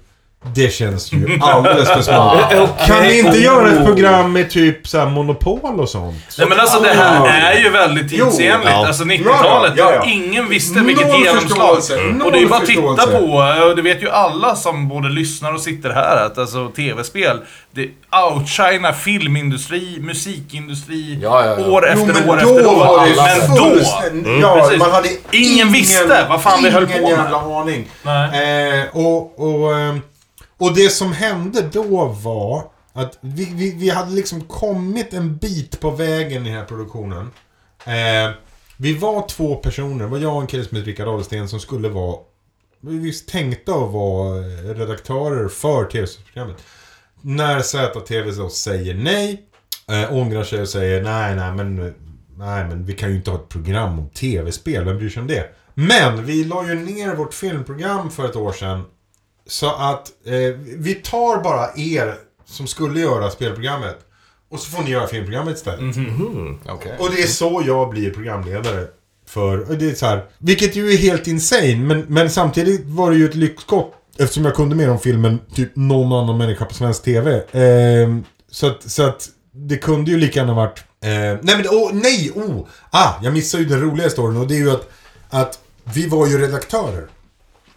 det 0.54 0.72
känns 0.74 1.12
ju 1.12 1.38
alldeles 1.40 1.88
för 1.88 2.02
smart. 2.02 2.52
Kan 2.86 3.02
vi 3.02 3.18
inte 3.18 3.38
göra 3.38 3.70
ett 3.70 3.84
program 3.86 4.32
med 4.32 4.50
typ 4.50 4.88
så 4.88 4.98
här 4.98 5.06
monopol 5.06 5.80
och 5.80 5.88
sånt? 5.88 6.16
Nej 6.38 6.48
men 6.48 6.60
alltså 6.60 6.80
det 6.80 6.88
här 6.88 7.52
är 7.52 7.58
ju 7.60 7.70
väldigt 7.70 8.12
Jo, 8.12 8.26
tidsenligt. 8.26 8.70
ja. 8.70 8.86
Alltså 8.86 9.04
90-talet, 9.04 9.72
Ja, 9.76 9.92
ja, 9.92 9.94
ja. 9.94 10.10
ingen 10.10 10.48
visste 10.48 10.80
vilket 10.80 11.08
Noll 11.08 11.20
genomslag. 11.24 11.76
Och 12.24 12.32
det 12.32 12.38
är 12.38 12.40
ju 12.40 12.48
bara 12.48 12.60
att 12.60 12.66
titta 12.66 13.06
på, 13.06 13.24
och 13.68 13.76
det 13.76 13.82
vet 13.82 14.02
ju 14.02 14.10
alla 14.10 14.56
som 14.56 14.88
både 14.88 15.08
lyssnar 15.08 15.54
och 15.54 15.60
sitter 15.60 15.90
här, 15.90 16.26
att 16.26 16.38
alltså 16.38 16.68
tv-spel, 16.68 17.38
det 17.70 17.88
outshinar 18.30 18.92
filmindustri, 18.92 19.98
musikindustri, 20.00 21.18
Ja, 21.22 21.44
ja, 21.46 21.56
ja. 21.60 21.66
år 21.66 21.86
Jo, 21.96 22.02
efter 22.02 22.20
men 22.20 22.30
år 22.30 22.36
efter 22.38 22.66
år. 22.66 23.00
Men 23.16 23.56
då, 23.56 23.64
fullständigt- 23.64 24.40
Ja, 24.42 24.60
Precis. 24.60 24.78
man 24.78 24.90
hade 24.90 25.08
Ingen 25.30 25.72
visste 25.72 26.26
vad 26.28 26.42
fan 26.42 26.62
vi 26.62 26.70
höll 26.70 26.86
på 26.86 26.92
ingen 26.92 27.02
med. 27.02 27.10
jävla 27.10 27.38
aning. 27.60 27.84
Nej. 28.02 28.78
Eh, 28.80 28.96
och, 28.96 29.40
och, 29.40 29.78
ehm, 29.78 30.00
och 30.58 30.74
det 30.74 30.90
som 30.90 31.12
hände 31.12 31.62
då 31.72 32.04
var 32.06 32.70
att 32.92 33.18
vi, 33.20 33.44
vi, 33.54 33.74
vi 33.74 33.90
hade 33.90 34.10
liksom 34.10 34.40
kommit 34.40 35.14
en 35.14 35.36
bit 35.36 35.80
på 35.80 35.90
vägen 35.90 36.42
i 36.42 36.48
den 36.48 36.58
här 36.58 36.64
produktionen. 36.64 37.30
Eh, 37.84 38.34
vi 38.76 38.94
var 38.94 39.28
två 39.28 39.54
personer, 39.54 40.04
det 40.04 40.10
var 40.10 40.18
jag 40.18 40.34
och 40.34 40.40
en 40.40 40.46
kille 40.46 40.64
som 40.64 40.76
hette 40.76 40.90
Rickard 40.90 41.08
Adelsten 41.08 41.48
som 41.48 41.60
skulle 41.60 41.88
vara 41.88 42.16
vi 42.86 42.98
visst 42.98 43.28
tänkte 43.28 43.72
att 43.72 43.92
vara 43.92 44.38
redaktörer 44.74 45.48
för 45.48 45.84
tv-programmet. 45.84 46.56
När 47.20 47.60
ZTV 47.60 48.30
då 48.30 48.48
säger 48.48 48.94
nej, 48.94 49.42
äh, 49.88 50.16
ångrar 50.16 50.44
sig 50.44 50.60
och 50.60 50.68
säger 50.68 51.02
nej, 51.02 51.36
nej 51.36 51.52
men, 51.52 51.94
nej 52.36 52.64
men 52.64 52.84
vi 52.84 52.92
kan 52.92 53.10
ju 53.10 53.16
inte 53.16 53.30
ha 53.30 53.38
ett 53.38 53.48
program 53.48 53.98
om 53.98 54.08
tv-spel, 54.08 54.84
vem 54.84 54.98
bryr 54.98 55.10
sig 55.10 55.20
om 55.20 55.26
det? 55.26 55.50
Men 55.74 56.24
vi 56.24 56.44
la 56.44 56.68
ju 56.68 56.74
ner 56.74 57.14
vårt 57.14 57.34
filmprogram 57.34 58.10
för 58.10 58.24
ett 58.24 58.36
år 58.36 58.52
sedan. 58.52 58.84
Så 59.46 59.70
att 59.70 60.08
eh, 60.26 60.32
vi 60.78 60.94
tar 60.94 61.42
bara 61.42 61.68
er 61.76 62.14
som 62.46 62.66
skulle 62.66 63.00
göra 63.00 63.30
spelprogrammet 63.30 63.98
och 64.50 64.60
så 64.60 64.70
får 64.70 64.82
ni 64.82 64.90
göra 64.90 65.06
filmprogrammet 65.06 65.56
istället. 65.56 65.96
Okej. 66.68 66.96
Och 66.98 67.10
det 67.10 67.22
är 67.22 67.26
så 67.26 67.62
jag 67.66 67.90
blir 67.90 68.10
programledare. 68.10 68.86
För, 69.26 69.76
det 69.78 69.90
är 69.90 69.94
så 69.94 70.06
här, 70.06 70.24
vilket 70.38 70.76
ju 70.76 70.92
är 70.92 70.96
helt 70.96 71.26
insane, 71.26 71.76
men, 71.76 72.00
men 72.08 72.30
samtidigt 72.30 72.84
var 72.84 73.10
det 73.10 73.16
ju 73.16 73.28
ett 73.28 73.34
lyxskott. 73.34 73.92
Eftersom 74.18 74.44
jag 74.44 74.54
kunde 74.54 74.74
mer 74.74 74.90
om 74.90 74.98
filmen 74.98 75.38
typ 75.54 75.76
någon 75.76 76.12
annan 76.12 76.38
människa 76.38 76.64
på 76.64 76.74
svensk 76.74 77.02
TV. 77.02 77.42
Ehm, 77.52 78.24
så, 78.50 78.66
att, 78.66 78.90
så 78.90 79.02
att 79.02 79.28
det 79.52 79.76
kunde 79.76 80.10
ju 80.10 80.16
lika 80.16 80.40
gärna 80.40 80.54
varit... 80.54 80.78
Eh, 81.00 81.10
nej 81.10 81.40
men, 81.42 81.66
oh, 81.66 81.90
nej! 81.92 82.32
Oh! 82.34 82.66
Ah, 82.90 83.12
jag 83.22 83.32
missade 83.32 83.62
ju 83.62 83.68
den 83.68 83.80
roliga 83.80 84.10
storyn 84.10 84.36
och 84.36 84.46
det 84.46 84.54
är 84.54 84.58
ju 84.58 84.70
att, 84.70 84.90
att 85.30 85.58
vi 85.94 86.08
var 86.08 86.26
ju 86.26 86.38
redaktörer. 86.38 87.06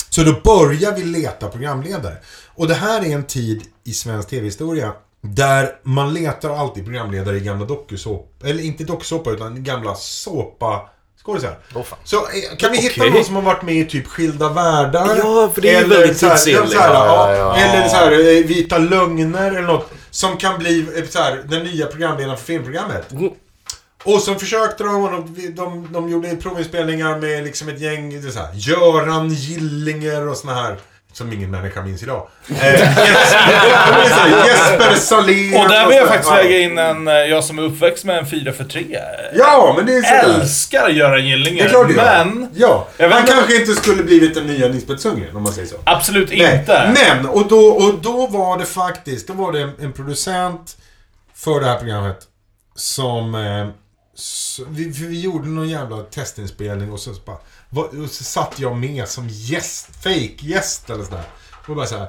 Så 0.09 0.23
då 0.23 0.31
börjar 0.43 0.91
vi 0.95 1.03
leta 1.03 1.47
programledare. 1.47 2.15
Och 2.55 2.67
det 2.67 2.73
här 2.73 3.01
är 3.05 3.13
en 3.15 3.23
tid 3.23 3.61
i 3.83 3.93
svensk 3.93 4.29
tv-historia 4.29 4.93
där 5.21 5.69
man 5.83 6.13
letar 6.13 6.49
alltid 6.49 6.83
programledare 6.85 7.37
i 7.37 7.39
gamla 7.39 7.65
dokusåpa, 7.65 8.47
eller 8.47 8.63
inte 8.63 8.83
dokusåpa 8.83 9.31
utan 9.31 9.63
gamla 9.63 9.95
såpa 9.95 10.89
skådisar. 11.23 11.59
Fan. 11.73 11.99
Så 12.03 12.15
eh, 12.17 12.57
kan 12.57 12.71
vi 12.71 12.77
hitta 12.77 13.01
Okej. 13.01 13.09
någon 13.13 13.23
som 13.25 13.35
har 13.35 13.41
varit 13.41 13.63
med 13.63 13.75
i 13.75 13.85
typ 13.85 14.07
Skilda 14.07 14.49
Världar? 14.49 15.15
Ja, 15.17 15.51
för 15.53 15.61
det 15.61 15.75
är 15.75 15.83
Eller 15.83 15.97
väldigt 15.99 16.17
så 16.17 16.27
här- 16.27 16.35
tidsenligt. 16.35 16.73
Ja, 16.73 16.93
ja, 16.93 17.35
ja. 17.35 17.55
Eller 17.55 17.87
så 17.89 17.95
här, 17.95 18.11
eh, 18.11 18.45
Vita 18.45 18.77
Lögner 18.77 19.47
eller 19.51 19.61
något. 19.61 19.89
Som 20.11 20.37
kan 20.37 20.59
bli 20.59 20.79
eh, 20.97 21.05
så 21.09 21.19
här, 21.19 21.43
den 21.49 21.63
nya 21.63 21.85
programledaren 21.85 22.37
för 22.37 22.45
filmprogrammet. 22.45 23.09
Och 24.07 24.21
så 24.21 24.35
försökte 24.35 24.83
de 24.83 25.03
och 25.03 25.11
de, 25.11 25.51
de, 25.55 25.87
de 25.93 26.09
gjorde 26.09 26.35
provinspelningar 26.35 27.17
med 27.17 27.43
liksom 27.43 27.69
ett 27.69 27.79
gäng, 27.79 28.21
det 28.21 28.31
så 28.31 28.39
här, 28.39 28.49
Göran 28.53 29.29
Gillinger 29.29 30.27
och 30.27 30.37
såna 30.37 30.53
här 30.53 30.77
som 31.13 31.33
ingen 31.33 31.51
människa 31.51 31.81
minns 31.81 32.03
idag. 32.03 32.27
Eh, 32.49 32.73
Jesper, 32.73 34.45
Jesper 34.47 34.95
Salén. 34.95 35.61
Och 35.61 35.69
där 35.69 35.87
vill 35.87 35.97
jag 35.97 36.07
faktiskt 36.07 36.31
lägga 36.33 36.59
in 36.59 36.77
en, 36.77 37.07
eh, 37.07 37.13
jag 37.13 37.43
som 37.43 37.59
är 37.59 37.63
uppväxt 37.63 38.05
med 38.05 38.17
en 38.17 38.25
4 38.27 38.53
för 38.53 38.63
3 38.63 38.99
Ja, 39.35 39.73
men 39.77 39.85
det 39.85 39.93
är 39.93 40.01
sådär. 40.01 40.39
Älskar 40.39 40.89
Göran 40.89 41.25
Gillinger. 41.27 41.63
Det 41.63 41.69
är 41.69 41.69
klart 41.69 41.87
du 41.87 41.95
gör. 41.95 42.25
Men, 42.25 42.49
Ja, 42.55 42.87
han 42.99 43.19
inte- 43.19 43.31
kanske 43.31 43.55
inte 43.55 43.73
skulle 43.73 44.03
blivit 44.03 44.33
den 44.35 44.47
nya 44.47 44.67
Lisbeth 44.67 44.99
Sundgren 45.01 45.35
om 45.35 45.43
man 45.43 45.53
säger 45.53 45.67
så. 45.67 45.75
absolut 45.83 46.29
Nej, 46.29 46.59
inte. 46.59 46.93
Men, 46.95 47.25
och 47.25 47.47
då, 47.47 47.59
och 47.67 47.93
då 48.01 48.27
var 48.27 48.57
det 48.57 48.65
faktiskt, 48.65 49.27
då 49.27 49.33
var 49.33 49.51
det 49.51 49.61
en, 49.61 49.71
en 49.81 49.93
producent 49.93 50.77
för 51.35 51.59
det 51.59 51.65
här 51.65 51.77
programmet 51.77 52.17
som... 52.75 53.35
Eh, 53.35 53.67
så, 54.19 54.63
vi, 54.69 54.89
vi 54.89 55.21
gjorde 55.21 55.47
någon 55.47 55.69
jävla 55.69 56.03
testinspelning 56.03 56.91
och 56.91 57.00
så, 57.00 57.13
så 57.13 57.21
bara, 57.21 57.38
var, 57.69 58.03
och 58.03 58.09
så 58.09 58.24
satt 58.24 58.59
jag 58.59 58.77
med 58.77 59.07
som 59.07 59.27
gäst, 59.29 59.89
fake 60.03 60.36
gäst 60.39 60.89
eller 60.89 61.03
sådär. 61.03 61.24
Och 61.67 61.75
bara 61.75 61.86
såhär... 61.86 62.07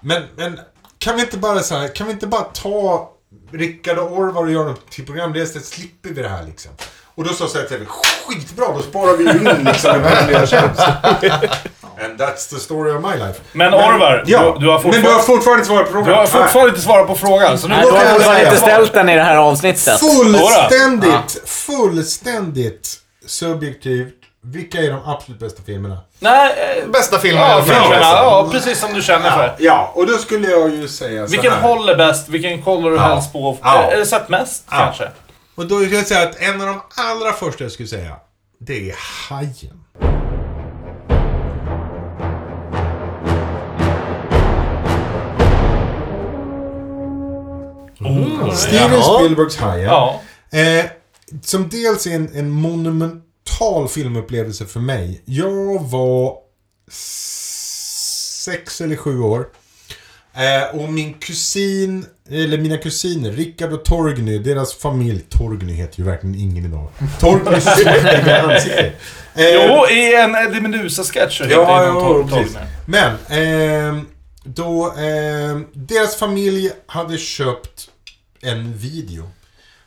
men, 0.00 0.22
men 0.36 0.60
kan 0.98 1.16
vi 1.16 1.22
inte 1.22 1.38
bara 1.38 1.62
så 1.62 1.74
här, 1.74 1.94
kan 1.94 2.06
vi 2.06 2.12
inte 2.12 2.26
bara 2.26 2.42
ta 2.42 3.12
Rickard 3.52 3.98
och 3.98 4.12
Orvar 4.12 4.42
och 4.42 4.52
göra 4.52 4.64
dem 4.64 4.76
till 4.90 5.06
programledare 5.06 5.48
så 5.48 5.60
slipper 5.60 6.08
vi 6.08 6.22
det 6.22 6.28
här 6.28 6.46
liksom. 6.46 6.72
Och 7.14 7.24
då 7.24 7.34
sa 7.34 7.58
jag 7.58 7.68
till 7.68 7.86
skitbra, 7.86 8.72
då 8.72 8.82
sparar 8.82 9.16
vi 9.16 9.24
ju 9.24 9.30
in 9.30 9.64
liksom 9.64 9.90
en 9.90 10.02
programledartjänst. 10.02 10.82
And 12.04 12.20
that's 12.20 12.50
the 12.50 12.56
story 12.60 12.92
of 12.92 13.02
my 13.02 13.16
life. 13.26 13.40
Men 13.52 13.74
Orvar, 13.74 14.24
Ja, 14.26 14.54
du, 14.58 14.64
du 14.66 14.70
har 14.70 14.82
men 14.82 14.90
du 14.90 15.02
fortfarande... 15.02 15.10
har 15.10 15.18
fortfarande 15.22 15.58
inte 15.60 15.66
svarat 15.68 15.86
på 15.86 15.92
frågan. 15.92 16.08
Du 16.08 16.14
har 16.14 16.26
fortfarande 16.26 16.68
inte 16.68 16.80
svarat 16.80 17.06
på 17.06 17.14
frågan, 17.14 17.58
så 17.58 17.68
nu 17.68 17.74
Nej, 17.74 17.84
då 17.84 17.90
du 17.90 17.96
har 17.96 18.04
jag 18.04 18.12
fortfarande 18.14 18.44
inte 18.44 18.56
ställt 18.56 18.92
den 18.92 19.08
i 19.08 19.14
det 19.16 19.22
här 19.22 19.36
avsnittet. 19.36 20.00
Fullständigt, 20.00 21.42
fullständigt 21.46 22.96
subjektivt. 23.26 24.14
Vilka 24.44 24.78
är 24.78 24.90
de 24.90 25.00
absolut 25.06 25.40
bästa 25.40 25.62
filmerna? 25.62 25.98
Nej, 26.18 26.78
eh, 26.82 26.88
Bästa 26.90 27.18
filmen 27.18 27.42
ja, 27.42 27.62
filmerna. 27.62 27.82
filmerna. 27.82 28.02
Ja, 28.06 28.48
precis 28.52 28.80
som 28.80 28.94
du 28.94 29.02
känner 29.02 29.30
för. 29.30 29.54
Ja, 29.58 29.92
och 29.94 30.06
då 30.06 30.12
skulle 30.18 30.48
jag 30.48 30.70
ju 30.70 30.88
säga 30.88 31.26
så 31.26 31.30
Vilken 31.30 31.52
här. 31.52 31.60
håller 31.60 31.96
bäst? 31.96 32.28
Vilken 32.28 32.62
kollar 32.62 32.90
du 32.90 32.96
Ja. 32.96 33.02
helst 33.02 33.32
på? 33.32 33.58
Ja. 33.62 33.82
Eller 33.92 34.04
sett 34.04 34.28
mest, 34.28 34.64
Ja. 34.70 34.76
kanske? 34.76 35.08
Och 35.54 35.66
då 35.66 35.80
skulle 35.80 35.96
jag 35.96 36.06
säga 36.06 36.22
att 36.22 36.36
en 36.40 36.60
av 36.60 36.66
de 36.66 36.80
allra 36.96 37.32
första 37.32 37.64
jag 37.64 37.72
skulle 37.72 37.88
säga, 37.88 38.16
det 38.60 38.90
är 38.90 38.96
Hajen. 39.28 39.84
Steven 48.56 48.92
Jaha. 48.92 49.18
Spielbergs 49.18 49.56
Hajen. 49.56 49.84
Ja. 49.84 50.20
Eh, 50.50 50.84
som 51.44 51.68
dels 51.68 52.06
är 52.06 52.10
en, 52.14 52.30
en 52.34 52.50
monumental 52.50 53.88
filmupplevelse 53.88 54.66
för 54.66 54.80
mig. 54.80 55.22
Jag 55.24 55.82
var 55.82 56.34
sex 58.44 58.80
eller 58.80 58.96
sju 58.96 59.20
år. 59.20 59.46
Eh, 60.34 60.80
och 60.80 60.92
min 60.92 61.14
kusin, 61.14 62.06
eller 62.30 62.58
mina 62.58 62.76
kusiner, 62.78 63.32
Rickard 63.32 63.72
och 63.72 63.84
Torgny, 63.84 64.38
deras 64.38 64.74
familj, 64.74 65.20
Torgny 65.28 65.72
heter 65.72 65.98
ju 65.98 66.04
verkligen 66.04 66.34
ingen 66.34 66.64
idag. 66.64 66.88
Torgnys 67.20 67.64
snygga 67.64 68.42
ansikte. 68.42 68.92
Eh, 69.34 69.44
Jo, 69.54 69.86
i 69.90 70.14
en 70.14 70.34
Eddie 70.34 70.60
Meduza-sketch 70.60 71.38
så 71.38 71.44
Ja, 71.44 71.48
heter 71.48 71.80
det 71.80 71.86
ja, 71.86 71.92
någon 71.92 72.28
ja, 72.30 72.36
precis. 72.36 72.52
Torgny. 72.54 72.68
Men, 72.86 73.16
ehm, 73.28 74.06
då, 74.44 74.90
ehm, 74.98 75.66
deras 75.72 76.16
familj 76.16 76.70
hade 76.86 77.18
köpt 77.18 77.88
en 78.42 78.76
video. 78.76 79.28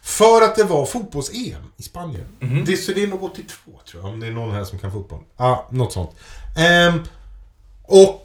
För 0.01 0.41
att 0.41 0.55
det 0.55 0.63
var 0.63 0.85
fotbolls-EM 0.85 1.71
i 1.77 1.83
Spanien. 1.83 2.25
Det, 2.65 2.77
så 2.77 2.91
det 2.91 3.03
är 3.03 3.07
nog 3.07 3.23
82 3.23 3.71
tror 3.91 4.03
jag, 4.03 4.13
om 4.13 4.19
det 4.19 4.27
är 4.27 4.31
någon 4.31 4.51
här 4.55 4.63
som 4.63 4.79
kan 4.79 4.91
fotboll. 4.91 5.23
Ja, 5.37 5.69
något 5.71 5.93
sånt. 5.93 6.11
Ehm, 6.57 6.99
och 7.83 8.21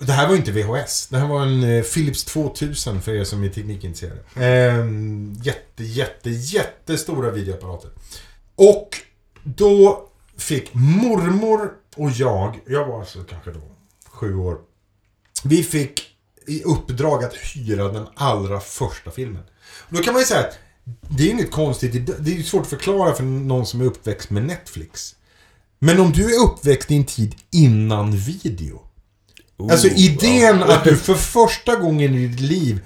det 0.00 0.12
här 0.12 0.28
var 0.28 0.36
inte 0.36 0.52
VHS. 0.52 1.06
Det 1.06 1.18
här 1.18 1.26
var 1.26 1.42
en 1.42 1.62
eh, 1.64 1.82
Philips 1.82 2.24
2000 2.24 3.02
för 3.02 3.12
er 3.14 3.24
som 3.24 3.44
är 3.44 3.48
teknikintresserade. 3.48 4.20
Ehm, 4.36 5.34
jätte, 5.42 5.84
jätte, 5.84 6.30
jättestora 6.30 7.30
videoapparater. 7.30 7.90
Och 8.54 8.88
då 9.44 10.08
fick 10.36 10.70
mormor 10.74 11.72
och 11.96 12.10
jag, 12.10 12.60
jag 12.66 12.86
var 12.86 13.00
alltså 13.00 13.24
kanske 13.24 13.50
då 13.50 13.60
sju 14.06 14.36
år. 14.36 14.58
Vi 15.44 15.62
fick 15.62 16.16
i 16.46 16.62
uppdrag 16.62 17.24
att 17.24 17.34
hyra 17.34 17.88
den 17.88 18.06
allra 18.14 18.60
första 18.60 19.10
filmen. 19.10 19.42
Då 19.88 20.02
kan 20.02 20.12
man 20.12 20.22
ju 20.22 20.26
säga 20.26 20.40
att 20.40 20.58
det 21.08 21.22
är 21.22 21.30
inget 21.30 21.50
konstigt, 21.50 22.06
det- 22.18 22.30
är 22.32 22.36
ju 22.36 22.42
svårt 22.42 22.62
att 22.62 22.68
förklara 22.68 23.14
för 23.14 23.22
någon 23.24 23.66
som 23.66 23.80
är 23.80 23.84
uppväxt 23.84 24.30
med 24.30 24.44
Netflix. 24.44 25.14
Men 25.78 26.00
om 26.00 26.12
du 26.12 26.34
är 26.34 26.40
uppväxt 26.44 26.90
i 26.90 26.96
en 26.96 27.04
tid 27.04 27.34
innan 27.52 28.16
video. 28.16 28.80
alltså 29.70 29.88
idén 29.88 30.62
att 30.62 30.84
du 30.84 30.96
för 31.08 31.14
första 31.14 31.76
gången 31.76 32.14
i 32.14 32.26
ditt 32.26 32.40
liv 32.40 32.80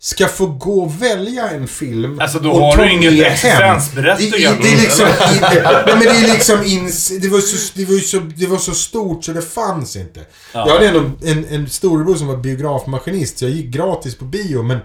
ska 0.00 0.28
få 0.28 0.46
gå 0.46 0.82
och 0.82 1.02
välja 1.02 1.50
en 1.50 1.68
film 1.68 2.20
Alltså, 2.20 2.38
då 2.38 2.52
har 2.60 2.76
du 2.76 2.92
inget 2.92 3.26
existensberättigande. 3.26 4.62
Det, 4.62 4.72
är 4.72 4.76
liksom... 4.80 5.06
det, 5.40 5.62
nej, 5.86 5.96
men 5.96 6.00
det 6.00 6.08
är 6.08 6.32
liksom 6.34 6.64
ins, 6.64 7.08
det, 7.08 7.28
var 7.28 7.40
så, 7.40 7.72
det, 7.74 7.84
var 7.84 7.94
ju 7.94 8.00
så, 8.00 8.18
det 8.36 8.46
var 8.46 8.58
så 8.58 8.74
stort 8.74 9.24
så 9.24 9.32
det 9.32 9.42
fanns 9.42 9.96
inte. 9.96 10.20
Jag 10.52 10.66
hade 10.66 10.88
ändå 10.88 11.10
en, 11.24 11.44
en 11.44 11.70
storebror 11.70 12.14
som 12.14 12.26
var 12.26 12.36
biografmaskinist, 12.36 13.38
så 13.38 13.44
jag 13.44 13.52
gick 13.52 13.66
gratis 13.66 14.14
på 14.14 14.24
bio, 14.24 14.62
men 14.62 14.78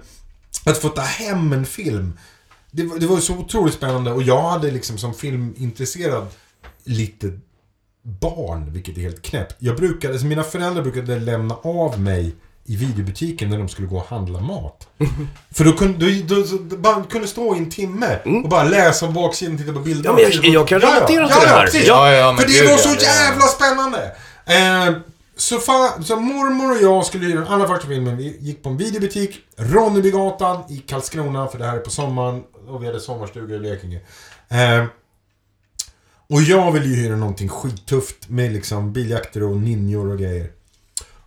att 0.66 0.78
få 0.78 0.90
ta 0.90 1.02
hem 1.02 1.54
en 1.54 1.66
film, 1.66 2.20
det, 2.72 2.84
var- 2.84 2.98
det 2.98 3.06
var 3.08 3.18
så 3.18 3.34
otroligt 3.34 3.74
spännande 3.74 4.12
och 4.12 4.24
jag 4.24 4.42
hade 4.50 4.72
liksom 4.72 4.98
som 4.98 5.14
filmintresserad 5.14 6.28
lite 6.84 7.32
barn, 8.02 8.74
vilket 8.74 8.98
är 8.98 9.02
helt 9.02 9.22
knäppt. 9.22 9.56
Jag 9.60 9.76
brukade, 9.76 10.14
alltså 10.14 10.28
mina 10.28 10.44
föräldrar 10.44 10.84
brukade 10.84 11.20
lämna 11.20 11.56
av 11.56 12.00
mig 12.02 12.36
i 12.66 12.76
videobutiken 12.76 13.50
när 13.50 13.58
de 13.58 13.70
skulle 13.70 13.88
gå 13.88 13.98
och 13.98 14.08
handla 14.08 14.40
mat. 14.40 14.88
För 15.52 15.64
då 15.66 15.72
kunde, 15.74 16.22
då, 16.22 16.36
då, 16.70 16.78
man 16.94 17.04
kunde 17.04 17.28
stå 17.28 17.56
i 17.56 17.58
en 17.58 17.70
timme 17.70 18.20
och 18.44 18.50
bara 18.50 18.64
läsa 18.64 19.06
om 19.06 19.14
baksidan 19.14 19.58
titta 19.58 19.74
på 19.74 19.80
bilder. 19.80 20.10
Ja, 20.10 20.14
men 20.16 20.24
jag- 20.24 20.46
jag 20.46 20.68
kan 20.68 20.80
relatera 20.80 21.28
till 21.28 21.36
det 21.42 21.48
här. 21.48 21.64
precis. 21.64 21.88
Ja, 21.88 22.12
ja, 22.12 22.32
men 22.32 22.42
För 22.48 22.64
det 22.66 22.72
var 22.72 22.78
så 22.78 22.90
ja, 22.90 22.96
ja. 23.00 23.06
jävla 23.06 23.42
spännande! 23.46 24.12
Eh, 24.46 24.96
så, 25.38 25.60
fan, 25.60 26.04
så 26.04 26.16
mormor 26.16 26.72
och 26.72 26.82
jag 26.82 27.06
skulle 27.06 27.26
hyra 27.26 27.40
den 27.40 27.48
allra 27.48 27.68
första 27.68 27.88
filmen. 27.88 28.18
Vi 28.18 28.38
gick 28.40 28.64
på 28.64 28.70
en 28.70 28.78
videobutik, 28.78 29.40
Ronnebygatan 29.58 30.64
i 30.70 30.78
Karlskrona, 30.78 31.48
för 31.48 31.58
det 31.58 31.66
här 31.66 31.78
är 31.78 31.82
på 31.82 31.90
sommaren. 31.90 32.44
Och 32.68 32.84
vi 32.84 32.88
hade 32.88 33.00
sommarstuga 33.00 33.56
i 33.56 33.60
Blekinge. 33.60 34.02
Eh, 34.50 34.86
och 36.30 36.42
jag 36.42 36.72
ville 36.72 36.86
ju 36.86 36.96
hyra 36.96 37.16
någonting 37.16 37.50
skittufft 37.50 38.30
med 38.30 38.54
liksom 38.54 38.94
biljakter 38.94 39.44
och 39.44 39.58
ninjor 39.58 40.12
och 40.12 40.20
grejer. 40.20 40.52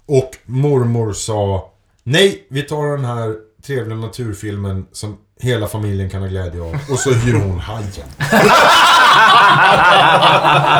Och 0.06 0.30
mormor 0.44 1.12
sa 1.12 1.70
Nej, 2.02 2.46
vi 2.50 2.62
tar 2.62 2.96
den 2.96 3.04
här 3.04 3.36
trevliga 3.62 3.98
naturfilmen 3.98 4.86
som 4.92 5.18
hela 5.40 5.68
familjen 5.68 6.10
kan 6.10 6.20
ha 6.22 6.28
glädje 6.28 6.60
av. 6.60 6.76
Och 6.90 6.98
så 6.98 7.10
hyr 7.12 7.34
hon 7.34 7.58
Hajen. 7.58 8.08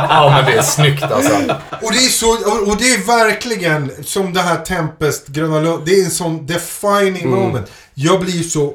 Ja, 0.09 0.31
men 0.35 0.45
det 0.45 0.59
är 0.59 0.63
snyggt 0.63 1.03
alltså. 1.03 1.35
Och 1.83 1.93
det 1.93 1.99
är 1.99 2.09
så, 2.09 2.31
och- 2.71 2.77
det 2.77 2.95
är 2.95 3.07
verkligen 3.07 3.93
som 4.05 4.33
det 4.33 4.41
här 4.41 4.57
Tempest, 4.57 5.27
Gröna 5.27 5.61
Lund, 5.61 5.83
det 5.87 6.01
är 6.01 6.05
en 6.05 6.11
sån 6.11 6.47
defining 6.47 7.23
Mm. 7.23 7.39
moment. 7.41 7.71
Jag 7.95 8.21
blir 8.21 8.43
så 8.43 8.75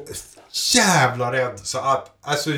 jävla 0.74 1.32
rädd 1.32 1.60
så 1.62 1.78
att, 1.78 2.06
alltså 2.26 2.50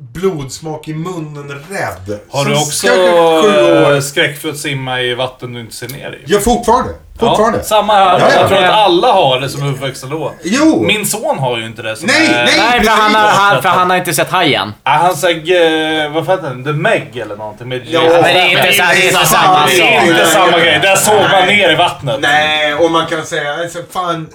blodsmak 0.00 0.88
i 0.88 0.94
munnen 0.94 1.48
rädd. 1.70 2.18
Har 2.30 2.44
du 2.44 2.54
också 2.54 2.86
kanske 2.86 3.12
sju 3.42 3.84
år. 3.86 3.94
eh, 3.94 4.00
skräck 4.00 4.38
för 4.40 4.48
att 4.48 4.56
simma 4.58 5.00
i 5.00 5.14
vatten 5.14 5.52
du 5.52 5.60
inte 5.60 5.74
ser 5.74 5.88
ner 5.88 6.12
i? 6.12 6.24
Ja, 6.26 6.38
fortfarande. 6.40 6.90
Fortfarande. 7.18 7.58
Ja, 7.58 7.64
samma 7.64 7.94
här. 7.94 8.18
Ja, 8.18 8.26
ja. 8.30 8.40
Jag 8.40 8.48
tror 8.48 8.58
att 8.64 8.70
alla 8.74 9.12
har 9.12 9.40
det 9.40 9.48
som 9.48 9.62
är 9.62 9.72
uppväxta 9.72 10.06
då. 10.06 10.32
Jo! 10.44 10.82
Min 10.82 11.06
son 11.06 11.38
har 11.38 11.58
ju 11.58 11.66
inte 11.66 11.82
det. 11.82 11.96
Som 11.96 12.06
Nej, 12.06 12.26
är, 12.26 12.44
nej. 12.44 12.54
Nej, 12.70 12.80
för 12.84 12.90
han, 12.90 13.14
har, 13.14 13.28
han, 13.28 13.62
för 13.62 13.68
han 13.68 13.90
har 13.90 13.96
inte 13.96 14.14
sett 14.14 14.30
Hajen. 14.30 14.72
Ah, 14.82 14.96
han 14.96 15.16
säger, 15.16 16.04
eh, 16.06 16.12
vad 16.12 16.26
fan 16.26 16.36
heter 16.36 16.48
den? 16.50 16.64
The 16.64 16.72
Meg 16.72 17.16
eller 17.16 17.36
någonting. 17.36 17.68
Med 17.68 17.82
Ja, 17.86 18.00
men 18.02 18.22
det 18.22 18.30
är 18.30 18.48
inte 18.50 18.72
så- 18.72 18.82
det 18.82 19.02
är 19.02 19.06
inte 19.12 19.26
samma 19.26 19.66
Det 19.66 19.72
är 19.82 19.98
sak. 20.00 20.08
inte 20.08 20.26
samma 20.26 20.58
grej. 20.58 20.78
Där 20.82 20.96
såg 20.96 21.14
man 21.32 21.46
ner 21.46 21.72
i 21.72 21.74
vattnet. 21.74 22.16
Nej, 22.20 22.74
och 22.74 22.90
man 22.90 23.06
kan 23.06 23.26
säga, 23.26 23.54
alltså, 23.54 23.78
fan, 23.90 24.28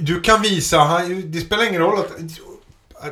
du 0.00 0.20
kan 0.20 0.42
visa, 0.42 0.78
han- 0.78 1.22
det 1.26 1.38
spelar 1.40 1.68
ingen 1.68 1.80
roll 1.80 1.98
att, 1.98 2.10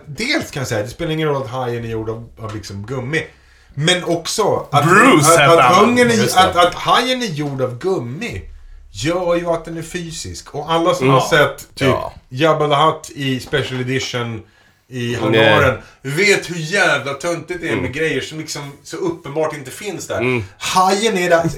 dels 0.07 0.51
kan 0.51 0.61
jag 0.61 0.69
säga, 0.69 0.83
det 0.83 0.89
spelar 0.89 1.13
ingen 1.13 1.29
roll 1.29 1.43
att 1.43 1.51
hajen 1.51 1.85
är 1.85 1.89
gjord 1.89 2.11
av, 2.11 2.29
av 2.39 2.55
liksom 2.55 2.87
gummi. 2.87 3.27
Men 3.75 4.05
också 4.05 4.69
att, 4.71 4.85
Bruce 4.85 5.45
att, 5.45 5.59
att, 5.59 5.77
hungern 5.77 6.11
är, 6.11 6.25
att, 6.25 6.57
att 6.57 6.75
hajen 6.75 7.23
är 7.23 7.27
gjord 7.27 7.63
av 7.63 7.79
gummi 7.79 8.43
gör 8.91 9.37
ju 9.37 9.47
att 9.47 9.65
den 9.65 9.77
är 9.77 9.83
fysisk. 9.83 10.55
Och 10.55 10.73
alla 10.73 10.95
som 10.95 11.09
har 11.09 11.21
sett 11.21 11.59
typ 11.75 11.89
Ja. 11.89 12.13
Jabba 12.29 12.69
the 12.69 12.75
Hutt 12.75 13.11
i 13.15 13.41
Special 13.41 13.81
Edition 13.81 14.43
i 14.89 15.15
hangaren 15.15 15.79
vet 16.03 16.51
hur 16.51 16.57
jävla 16.57 17.15
töntigt 17.15 17.61
det 17.61 17.69
är 17.69 17.77
med 17.77 17.93
grejer 17.93 18.21
som 18.21 18.39
liksom 18.39 18.73
så 18.83 18.97
uppenbart 18.97 19.55
inte 19.55 19.71
finns 19.71 20.07
där. 20.07 20.43
Hajen 20.59 21.19
är 21.19 21.31
där. 21.31 21.51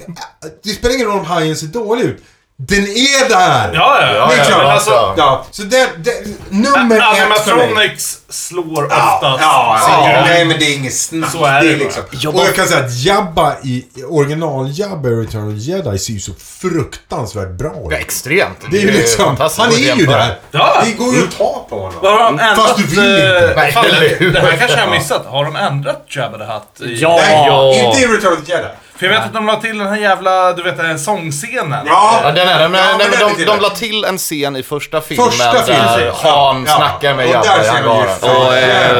Det 0.63 0.69
spelar 0.69 0.95
ingen 0.95 1.07
roll 1.07 1.19
om 1.19 1.25
hajen 1.25 1.55
ser 1.55 1.67
dålig 1.67 2.03
ut. 2.03 2.23
Den 2.61 2.83
är 2.83 3.29
där! 3.29 3.71
Ja, 3.73 3.97
ja, 4.01 4.13
Ja, 4.13 4.27
det 4.27 4.33
är 4.33 4.37
ja, 4.37 4.43
klart. 4.43 4.57
men 4.63 4.67
alltså- 4.71 5.13
ja, 5.17 5.45
så 5.51 5.61
det, 5.61 5.89
det, 5.97 6.11
nummer 6.49 6.75
ett 6.75 6.77
för 6.77 6.85
mig. 6.85 7.01
Animatronics 7.21 8.17
slår 8.29 8.87
Ja, 8.89 9.15
oftast 9.15 9.41
ja, 9.43 9.79
sin 9.85 9.93
ja, 9.93 10.11
grund. 10.13 10.27
nej 10.29 10.45
men 10.45 10.59
det 10.59 10.65
är 10.65 10.75
inget 10.75 10.97
snack. 10.97 11.31
Så 11.31 11.45
är 11.45 11.61
det 11.63 11.69
det 11.69 11.75
liksom. 11.75 12.03
Jag 12.11 12.35
Och 12.35 12.41
jag 12.41 12.55
kan 12.55 12.67
säga 12.67 12.79
att 12.85 12.93
Jabba 13.03 13.53
i 13.63 13.85
original-Jabba 14.09 15.09
i 15.09 15.11
Return 15.11 15.47
of 15.47 15.53
the 15.65 15.71
Jedi 15.71 15.99
ser 15.99 16.13
ju 16.13 16.19
så 16.19 16.31
fruktansvärt 16.33 17.49
bra 17.49 17.71
Ja, 17.75 17.87
ut. 17.97 18.01
extremt. 18.01 18.57
Det 18.71 18.77
är 18.77 18.81
ju 18.81 18.91
liksom, 18.91 19.37
han 19.57 19.71
är 19.73 19.95
ju 19.97 20.05
där. 20.05 20.37
Ja. 20.51 20.81
Det 20.85 20.91
går 20.91 21.15
ju 21.15 21.23
att 21.23 21.37
ta 21.37 21.65
på 21.69 21.75
honom. 21.79 21.99
Vad 22.01 22.11
har 22.11 22.23
de 22.23 22.39
ändrat? 22.39 22.57
Fast 22.67 22.77
du 22.77 22.83
vill 22.83 22.99
inte. 22.99 23.49
eh, 23.49 23.55
Nej, 23.55 23.71
fan, 23.71 23.85
hur? 24.19 24.31
det 24.33 24.39
här 24.39 24.57
kanske 24.57 24.77
jag 24.77 24.85
har 24.85 24.91
missat. 24.97 25.25
Har 25.25 25.45
de 25.45 25.55
ändrat 25.55 26.05
Jabba 26.09 26.37
the 26.37 26.43
Hutt? 26.43 26.89
i- 26.91 27.01
Ja. 27.01 27.15
Nej, 27.27 27.45
Ja. 27.47 27.73
inte 27.73 27.99
i 28.01 28.07
Return 28.07 28.33
of 28.33 28.45
the 28.45 28.51
Jedi. 28.51 28.67
För 28.99 29.05
jag 29.05 29.13
vet 29.13 29.25
att 29.25 29.33
de 29.33 29.45
la 29.45 29.55
till 29.55 29.77
den 29.77 29.87
här 29.87 29.97
jävla, 29.97 30.53
du 30.53 30.63
vet 30.63 31.01
sångscenen. 31.01 31.85
Ja, 31.87 32.19
Ja, 32.23 32.31
den 32.31 32.47
är 32.47 32.59
det. 32.59 32.69
Men, 32.69 32.79
Ja, 32.79 32.85
nej, 32.97 33.07
men 33.19 33.35
de, 33.37 33.45
de 33.45 33.59
la 33.61 33.69
till 33.69 34.05
en 34.05 34.17
scen 34.17 34.55
i 34.55 34.63
första 34.63 35.01
filmen 35.01 35.25
Första 35.29 35.51
där 35.53 35.63
filmen. 35.63 36.13
Han 36.23 36.65
Ja. 36.67 36.75
snackar 36.77 37.15
med 37.15 37.25
Och 37.25 37.31
där 37.31 37.63
Jabba 37.63 37.63
i 37.63 37.67
hangaren. 37.67 38.09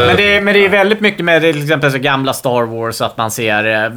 eh, 0.02 0.08
Men 0.08 0.16
det, 0.16 0.36
är- 0.36 0.42
men 0.42 0.54
det 0.54 0.66
är 0.66 0.70
väldigt 0.70 1.02
mycket 1.02 1.26
med 1.26 1.42
till 1.42 1.64
exempel 1.64 1.92
så 1.92 1.98
gamla 1.98 2.34
Star 2.34 2.62
Wars, 2.66 3.02
att 3.02 3.18
man 3.18 3.32
ser... 3.32 3.92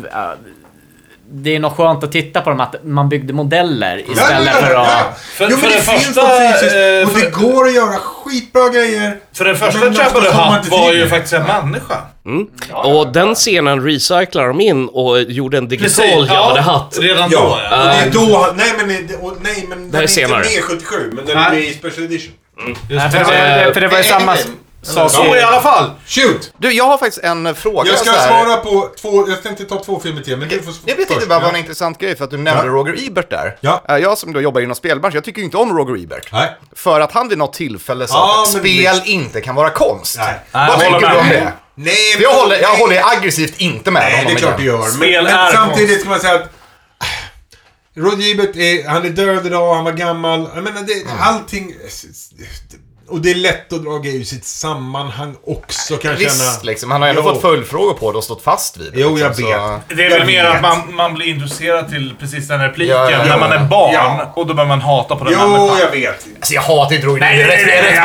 eh, 1.33 1.37
det 1.43 1.57
är 1.57 1.61
nog 1.61 1.73
skönt 1.77 2.05
att 2.05 2.13
titta 2.13 2.41
på 2.41 2.51
dem, 2.51 2.61
att 2.61 2.75
man 2.85 3.09
byggde 3.09 3.33
modeller 3.33 4.03
istället 4.13 4.55
för 4.55 4.75
att... 4.75 5.21
För- 5.21 5.49
jo, 5.51 5.57
för 5.57 5.63
men 5.63 5.71
det 5.71 5.77
det 5.77 5.83
finns 5.83 6.05
första, 6.07 6.23
något 6.23 6.61
fysiskt. 6.61 6.75
eh, 6.77 7.09
och 7.09 7.21
det 7.21 7.47
går 7.47 7.67
att 7.67 7.75
göra 7.75 7.93
skitbra 7.99 8.69
grejer. 8.69 9.17
För 9.33 9.45
den 9.45 9.57
första 9.57 9.85
Jabba 9.87 10.21
the 10.21 10.31
Hutt 10.31 10.69
var 10.71 10.93
ju 10.93 11.09
faktiskt 11.09 11.33
en 11.33 11.43
människa. 11.43 11.97
Och 12.73 13.13
den 13.13 13.35
scenen 13.35 13.85
recyclar 13.85 14.49
de 14.49 14.61
in 14.61 14.89
och 14.89 15.23
gjorde 15.23 15.59
en 15.59 15.69
digital 15.69 16.27
Jabba 16.29 16.55
the 16.55 16.61
Hutt. 16.61 16.99
redan 17.01 17.31
då 17.31 17.37
Ja, 17.37 17.61
ja. 17.71 17.81
och 17.83 17.87
det 18.13 18.21
är 18.21 18.27
då... 18.27 18.53
Nej 18.57 18.73
men, 18.87 19.21
och, 19.21 19.37
nej, 19.43 19.67
men 19.69 19.91
Det 19.91 19.97
här 19.97 20.05
är 20.19 20.29
den 20.29 20.35
är 20.35 20.39
inte 20.45 20.55
med 20.55 20.65
77, 20.65 21.11
men 21.13 21.25
den 21.27 21.37
är 21.39 21.51
med 21.51 21.61
i 21.63 21.73
Special 21.75 22.05
Edition. 22.07 22.33
Nej, 22.91 23.11
för, 23.11 23.19
det, 23.19 23.71
för 23.75 23.81
det 23.81 23.89
var 23.89 23.99
ju 23.99 24.05
samma 24.05 24.37
sak 24.83 25.11
Så 25.11 25.37
i 25.37 25.41
alla 25.43 25.61
fall. 25.61 25.91
Shoot! 26.07 26.53
Du, 26.59 26.73
jag 26.73 26.85
har 26.85 26.99
faktiskt 26.99 27.25
en 27.25 27.55
fråga. 27.55 27.91
Jag 27.91 27.99
ska 27.99 28.13
så 28.13 28.19
här. 28.19 28.29
svara 28.45 28.57
på 28.57 28.91
två... 29.01 29.29
Jag 29.29 29.43
tänkte 29.43 29.65
ta 29.65 29.85
två 29.85 30.01
filmer 30.01 30.23
till, 30.23 30.37
men 30.37 30.49
du 30.49 30.63
får 30.63 30.75
Jag 30.87 30.97
vet 30.97 31.11
inte 31.11 31.27
bara 31.27 31.39
var 31.39 31.47
Ja. 31.47 31.53
en 31.53 31.59
intressant 31.61 31.99
grej 31.99 32.17
för 32.17 32.25
att 32.25 32.31
du 32.31 32.37
nämnde 32.39 32.67
Ja. 32.67 32.73
Roger 32.73 33.07
Ebert 33.09 33.31
där. 33.31 33.57
Ja. 33.61 33.83
Eh, 33.89 33.97
Jag 33.97 34.19
som 34.19 34.33
då 34.33 34.41
jobbar 34.41 34.61
inom 34.61 34.75
spelbranschen, 34.77 35.15
jag 35.17 35.25
tycker 35.25 35.39
ju 35.39 35.45
inte 35.45 35.57
om 35.57 35.79
Roger 35.79 36.05
Ebert. 36.05 36.29
Nej. 36.33 36.51
För 36.77 37.01
att 37.01 37.13
han 37.13 37.29
vid 37.29 37.39
något 37.39 37.53
tillfälle 37.53 38.07
sa 38.09 38.15
Ja, 38.15 38.43
att 38.47 38.53
men 38.53 38.61
spel 38.63 38.95
visst. 38.95 39.07
inte 39.07 39.41
kan 39.41 39.55
vara 39.55 39.71
konst. 39.71 40.17
Nej. 40.19 40.35
Vad 40.53 40.69
håller 40.83 41.01
du 41.01 41.07
om 41.17 41.27
med. 41.29 41.43
det? 41.43 41.53
Nej, 41.75 41.95
För 42.17 42.23
jag 42.23 42.35
håller, 42.35 42.57
jag 42.61 42.69
håller 42.77 43.03
aggressivt 43.17 43.61
inte 43.61 43.91
med 43.91 44.03
Nej, 44.03 44.13
honom. 44.17 44.27
det 44.27 44.33
är 44.33 44.39
klart 44.39 44.59
du 44.59 44.65
gör. 44.65 44.79
Men, 44.79 44.91
Spel 44.91 45.25
men 45.25 45.33
är 45.33 45.53
samtidigt 45.53 46.01
ska 46.01 46.09
man 46.11 46.21
säga 46.21 46.35
att... 46.35 46.51
Roger 47.97 48.31
Ebert 48.35 48.57
är, 48.57 48.89
han 48.89 49.07
är 49.07 49.11
död 49.11 49.47
idag, 49.47 49.75
han 49.75 49.85
var 49.85 49.93
gammal. 49.93 50.49
Jag 50.55 50.65
menar, 50.65 50.83
det, 50.83 51.05
allting... 51.21 51.75
Och 53.13 53.21
det 53.21 53.31
är 53.31 53.35
lätt 53.35 53.73
att 53.73 53.85
dra 53.85 53.99
grejer 53.99 54.21
ur 54.21 54.25
sitt 54.25 54.45
sammanhang 54.45 55.35
också 55.47 55.97
kan 55.97 56.11
jag 56.11 56.19
Visst, 56.19 56.39
känna. 56.45 56.53
liksom. 56.63 56.91
Han 56.91 57.03
har 57.03 57.09
ändå 57.09 57.23
Jo. 57.25 57.33
fått 57.33 57.41
följdfrågor 57.43 57.95
på 57.95 58.13
det 58.13 58.19
och 58.19 58.25
stått 58.25 58.43
fast 58.43 58.77
vid 58.77 58.93
det. 58.93 59.01
Jo, 59.01 59.09
liksom, 59.17 59.25
jag 59.49 59.61
så- 59.61 59.71
vet. 59.89 59.99
Det 59.99 60.05
är 60.07 60.11
väl 60.11 60.27
mer 60.27 60.45
att 60.45 60.63
man, 60.63 60.95
man 60.95 61.15
blir 61.15 61.27
introducerad 61.27 61.89
till 61.91 62.15
precis 62.21 62.49
den 62.49 62.61
repliken 62.61 62.97
Ja, 62.97 63.11
ja, 63.11 63.19
ja. 63.19 63.25
när 63.25 63.39
man 63.39 63.53
är 63.53 63.59
barn. 63.65 63.95
Ja. 63.95 64.33
Och 64.37 64.47
då 64.47 64.55
börjar 64.55 64.69
man 64.69 64.81
hata 64.81 65.17
på 65.17 65.25
den 65.25 65.35
Jo, 65.41 65.49
människan. 65.49 65.79
jag 65.81 65.91
vet. 65.91 66.27
Alltså 66.39 66.55
jag 66.55 66.63
hatar 66.63 66.95
inte 66.95 67.07
Roger 67.07 67.21
Nej. 67.21 67.39
Jag 67.41 67.49
nej, 67.49 67.65
nej, 67.67 67.83
nej, 67.83 68.03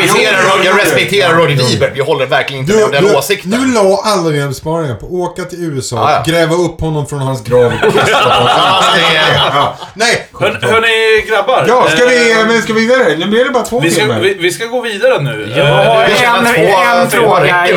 respekterar, 0.84 1.30
jag. 1.34 1.40
Roger. 1.50 1.76
Ebert. 1.76 1.92
Jag 1.98 2.06
håller 2.06 2.26
verkligen 2.26 2.62
inte 2.64 2.74
Du, 2.74 2.78
med 2.78 2.86
om 2.86 2.92
den 2.92 3.04
du, 3.04 3.16
åsikten. 3.16 3.52
du 3.52 3.74
la 3.74 4.02
alla 4.06 4.30
dina 4.30 4.48
besparingar 4.48 4.96
på 4.96 5.06
att 5.06 5.12
åka 5.12 5.44
till 5.44 5.64
USA, 5.64 6.12
ja. 6.12 6.32
gräva 6.32 6.56
upp 6.56 6.82
honom 6.82 7.08
från 7.08 7.20
hans 7.20 7.44
grav 7.44 7.66
och 7.88 7.94
kasta. 7.94 9.74
Nej! 9.94 10.28
Hör, 10.40 10.60
hörni 10.62 11.28
grabbar. 11.30 11.66
Ja, 11.68 11.88
ska 11.90 12.06
vi, 12.06 12.32
eh, 12.32 12.38
men 12.48 12.62
ska 12.62 12.74
vi 12.74 12.80
vidare? 12.88 13.16
Nu 13.18 13.26
blir 13.28 13.46
det 13.46 13.52
bara 13.52 13.64
två 13.64 13.80
vi, 13.80 13.92
ska, 13.92 14.00
filmer. 14.02 14.36
vi 14.40 14.52
ska 14.52 14.66
gå 14.66 14.82
vidare 14.82 14.97
nu. 15.22 15.54
Jag 15.56 15.68
Eh, 15.68 15.76
har 15.76 16.04
en, 16.04 16.46
en 16.48 17.10
två 17.10 17.18
fråga, 17.18 17.68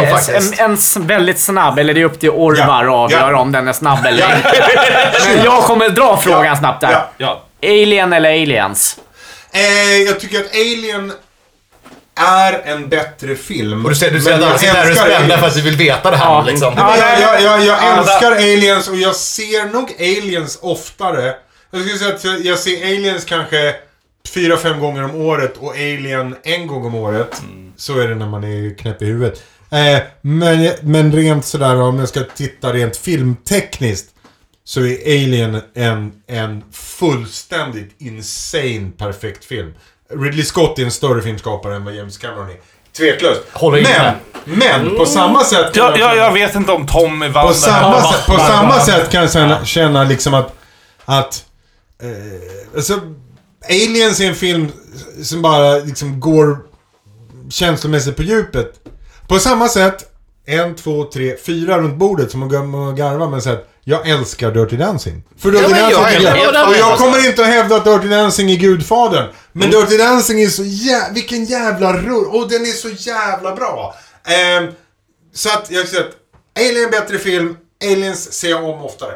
en, 0.59 0.77
en 0.97 1.07
väldigt 1.07 1.41
snabb, 1.41 1.79
eller 1.79 1.95
det 1.95 2.01
är 2.01 2.05
upp 2.05 2.21
till 2.21 2.31
Orvar 2.31 2.85
Ja, 2.85 2.91
att 3.05 3.13
avgöra 3.13 3.31
ja. 3.31 3.39
om 3.39 3.53
den 3.53 3.69
är 3.69 3.73
snabb 3.73 4.07
eller 4.07 4.37
inte. 4.37 4.53
Men 5.35 5.45
jag 5.45 5.63
kommer 5.63 5.89
dra 5.89 6.21
frågan 6.23 6.57
snabbt 6.57 6.81
där. 6.81 6.91
Ja. 6.93 7.11
Ja. 7.17 7.43
Alien 7.63 8.13
eller 8.13 8.31
Aliens? 8.31 8.97
Eh, 9.53 9.97
jag 10.07 10.21
tycker 10.21 10.41
att 10.41 10.51
Alien 10.55 11.13
är 12.21 12.61
en 12.65 12.89
bättre 12.89 13.35
film. 13.37 13.85
Och 13.85 13.91
du 13.91 13.97
säger, 13.97 14.13
du 14.13 14.19
Men 14.19 14.25
säger 14.25 14.55
att 14.55 14.63
jag 14.63 14.75
där 14.75 15.11
är 15.11 15.17
Aliens. 15.17 15.41
för 15.41 15.47
att 15.47 15.55
du 15.55 15.61
vill 15.61 15.77
veta 15.77 16.11
det 16.11 16.17
här 16.17 16.27
Ja. 16.27 16.45
liksom. 16.47 16.75
Ja, 16.77 16.97
jag, 16.97 17.21
jag, 17.21 17.43
jag, 17.43 17.61
jag 17.65 17.79
Ja, 17.83 17.99
älskar 17.99 18.33
Aliens 18.33 18.89
och 18.89 18.97
jag 18.97 19.15
ser 19.17 19.73
nog 19.73 19.93
Aliens 19.99 20.59
oftare. 20.63 21.35
Jag 21.71 21.83
skulle 21.83 21.99
säga 21.99 22.15
att 22.39 22.45
jag 22.45 22.59
ser 22.59 22.83
Aliens 22.85 23.25
kanske 23.25 23.75
fyra, 24.29 24.57
fem 24.57 24.81
gånger 24.81 25.05
om 25.05 25.15
året 25.15 25.57
och 25.59 25.73
Alien 25.75 26.37
en 26.43 26.67
gång 26.67 26.85
om 26.87 26.95
året. 26.95 27.43
Så 27.77 27.99
är 27.99 28.09
det 28.09 28.15
när 28.15 28.27
man 28.27 28.45
är 28.45 28.79
knäpp 28.79 29.03
i 29.03 29.05
huvudet. 29.07 29.43
Eh, 29.71 29.99
men, 30.21 30.73
men 30.83 31.13
rent 31.13 31.45
sådär 31.45 31.77
om 31.77 31.99
jag 31.99 32.09
ska 32.09 32.21
titta 32.37 32.73
rent 32.73 32.97
filmtekniskt 32.97 34.09
så 34.65 34.81
är 34.81 35.03
Alien 35.07 35.61
en, 35.75 36.13
en 36.27 36.63
fullständigt 36.73 37.95
insane 37.99 38.91
perfekt 38.99 39.45
film. 39.45 39.75
Ridley 40.21 40.45
Scott 40.45 40.79
är 40.79 40.85
en 40.85 40.91
större 40.91 41.23
filmskapare 41.23 41.77
än 41.77 41.85
vad 41.85 41.95
James 41.95 42.19
Cameron 42.19 42.51
är. 42.51 42.57
Tveklöst. 42.97 43.41
Håller 43.53 43.83
men, 43.83 44.15
men 44.45 44.97
på 44.97 45.07
samma 45.07 45.45
sätt... 45.45 45.77
Jag, 45.77 45.99
jag, 45.99 46.17
jag 46.17 46.33
vet 46.33 46.55
inte 46.55 46.73
om 46.73 46.87
Tom 46.87 47.23
är 47.23 47.29
vann 47.29 47.43
På 47.47 47.49
här. 47.49 47.55
samma, 47.55 47.97
Ja, 47.97 48.13
sätt, 48.13 48.27
på 48.27 48.39
samma 48.39 48.81
sätt 48.81 49.11
kan 49.11 49.21
jag 49.21 49.33
känna, 49.33 49.65
känna 49.65 50.05
liksom 50.05 50.35
att... 50.35 50.55
att 51.05 51.45
eh, 52.03 52.77
alltså, 52.77 53.01
Aliens 53.69 54.21
är 54.21 54.29
en 54.29 54.35
film 54.35 54.69
som 55.23 55.43
bara 55.43 55.75
liksom 55.79 56.21
går 56.21 56.59
känslomässigt 57.51 58.17
på 58.17 58.23
djupet. 58.23 58.73
På 59.29 59.39
samma 59.39 59.69
sätt, 59.69 60.13
en, 60.47 60.77
två, 60.77 61.05
tre, 61.05 61.37
fyra 61.47 61.79
runt 61.79 61.97
bordet 61.97 62.31
som 62.31 62.43
att 62.43 62.53
gar- 62.53 62.91
att 62.91 62.97
garva 62.97 63.29
men 63.31 63.43
så 63.43 63.51
att 63.51 63.67
jag 63.85 64.09
älskar 64.09 64.51
Dirty 64.51 64.77
Dancing. 64.77 65.23
För 65.39 65.51
Dirty 65.51 65.63
jag 65.65 65.71
Dancing 65.71 66.05
tycker 66.19 66.31
helt 66.33 66.55
jag, 66.55 66.69
och 66.69 66.75
jag 66.77 66.99
kommer 66.99 67.27
inte 67.27 67.43
att 67.43 67.49
hävda 67.49 67.77
att 67.77 67.85
Dirty 67.85 68.09
Dancing 68.09 68.51
är 68.51 68.57
Gudfadern. 68.57 69.29
Men 69.53 69.71
Dirty 69.71 69.97
Dancing 69.97 70.41
är 70.43 70.49
så 70.49 70.63
jä- 70.63 71.15
vilken 71.15 71.45
jävla 71.45 71.93
rull, 71.93 72.27
och 72.27 72.49
den 72.49 72.63
är 72.63 72.73
så 72.73 72.89
jävla 72.89 73.55
bra. 73.57 73.95
Ehm, 74.25 74.67
så 75.35 75.49
att 75.49 75.71
jag 75.71 75.89
säger 75.89 76.03
att 76.05 76.11
Alien 76.59 76.77
är 76.77 76.85
en 76.85 76.91
bättre 76.91 77.19
film, 77.19 77.57
Aliens 77.85 78.33
ser 78.33 78.51
jag 78.51 78.65
om 78.65 78.83
oftare. 78.83 79.13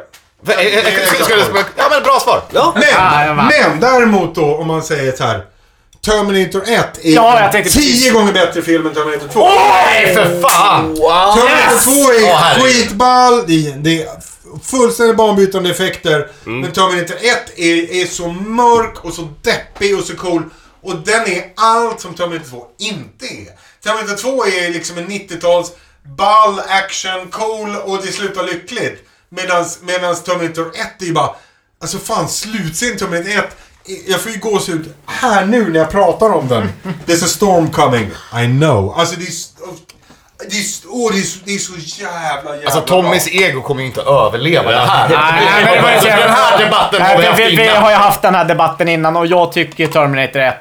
Eh, 0.47 0.59
eh, 0.77 0.83
ska- 1.13 1.23
ska 1.25 1.35
du- 1.35 1.63
Ja 1.77 1.87
men 1.89 2.03
bra 2.03 2.19
svar. 2.19 2.41
Ja. 2.51 2.71
Men, 2.75 2.83
Ja, 2.93 3.33
men 3.33 3.79
däremot 3.79 4.35
då 4.35 4.55
om 4.55 4.67
man 4.67 4.83
säger 4.83 5.11
så 5.11 5.23
här. 5.23 5.45
Terminator 6.05 6.63
1 6.67 6.69
är 7.05 7.11
Ja, 7.15 7.39
jag 7.41 7.51
tänkte 7.51 7.71
tio 7.73 8.11
gånger 8.11 8.33
bättre 8.33 8.61
film 8.61 8.85
än 8.87 8.93
Terminator 8.93 9.27
2. 9.27 9.47
Nej 9.49 10.15
för 10.15 10.41
fan! 10.41 10.95
Terminator 11.35 11.79
2 11.79 12.11
är 12.11 12.35
herregud. 12.35 12.75
skitball, 12.75 13.43
det 13.47 13.67
är, 13.67 13.71
det 13.77 14.01
är 14.03 14.09
fullständigt 14.63 15.17
banbrytande 15.17 15.69
effekter. 15.69 16.27
Men 16.43 16.71
Terminator 16.71 17.15
1 17.15 17.59
är, 17.59 18.01
är 18.01 18.05
så 18.05 18.27
mörk 18.27 19.05
och 19.05 19.13
så 19.13 19.27
deppig 19.41 19.97
och 19.99 20.03
så 20.03 20.15
cool. 20.15 20.43
Och 20.83 20.95
den 20.95 21.27
är 21.27 21.43
allt 21.57 22.01
som 22.01 22.13
Terminator 22.13 22.49
2 22.49 22.65
inte 22.79 23.25
är. 23.25 23.47
Terminator 23.83 24.15
2 24.15 24.45
är 24.45 24.69
liksom 24.73 24.97
en 24.97 25.07
90-tals 25.07 25.71
ball, 26.17 26.59
action, 26.69 27.27
cool 27.31 27.75
och 27.75 28.05
det 28.05 28.11
slutar 28.11 28.43
lyckligt. 28.43 29.07
Medans, 29.29 29.79
medans 29.81 30.23
Terminator 30.23 30.71
1 30.75 31.01
är 31.01 31.05
ju 31.05 31.13
bara... 31.13 31.35
Alltså 31.81 31.97
fan, 31.97 32.29
slutscenen 32.29 32.97
Terminator 32.97 33.29
1. 33.29 33.57
Jag 34.07 34.21
får 34.21 34.31
ju 34.31 34.39
gåshud 34.39 34.93
här 35.05 35.45
nu 35.45 35.69
när 35.71 35.79
jag 35.79 35.91
pratar 35.91 36.29
om 36.29 36.47
den. 36.47 36.69
There's 37.05 37.23
a 37.25 37.27
storm 37.27 37.71
coming. 37.71 38.11
I 38.43 38.45
know. 38.59 38.93
Alltså 38.97 39.15
det 39.15 39.25
är... 39.25 39.31
Det 40.39 40.45
är, 40.55 40.63
åh, 40.89 41.11
det 41.13 41.19
är, 41.19 41.23
så, 41.23 41.39
det 41.45 41.55
är 41.55 41.57
så 41.57 41.71
jävla 42.01 42.51
jävla 42.55 42.65
Alltså 42.65 42.81
Tommys 42.81 43.27
ego 43.27 43.61
kommer 43.61 43.81
ju 43.81 43.87
inte 43.87 44.01
överleva 44.01 44.71
det 44.71 44.77
här. 44.77 45.09
Nej, 45.09 45.63
men 45.65 45.73
det 45.75 45.81
var 45.81 45.91
ju 45.91 45.99
så- 45.99 46.05
Den 46.05 46.29
här 46.29 46.57
debatten 46.65 47.01
har 47.01 47.17
vi 47.17 47.25
haft 47.25 47.39
vi, 47.39 47.55
vi 47.55 47.63
innan. 47.63 47.83
har 47.83 47.89
ju 47.89 47.95
haft 47.95 48.21
den 48.21 48.35
här 48.35 48.45
debatten 48.45 48.87
innan 48.89 49.15
och 49.17 49.25
jag 49.27 49.51
tycker 49.51 49.87
Terminator 49.87 50.39
1 50.39 50.55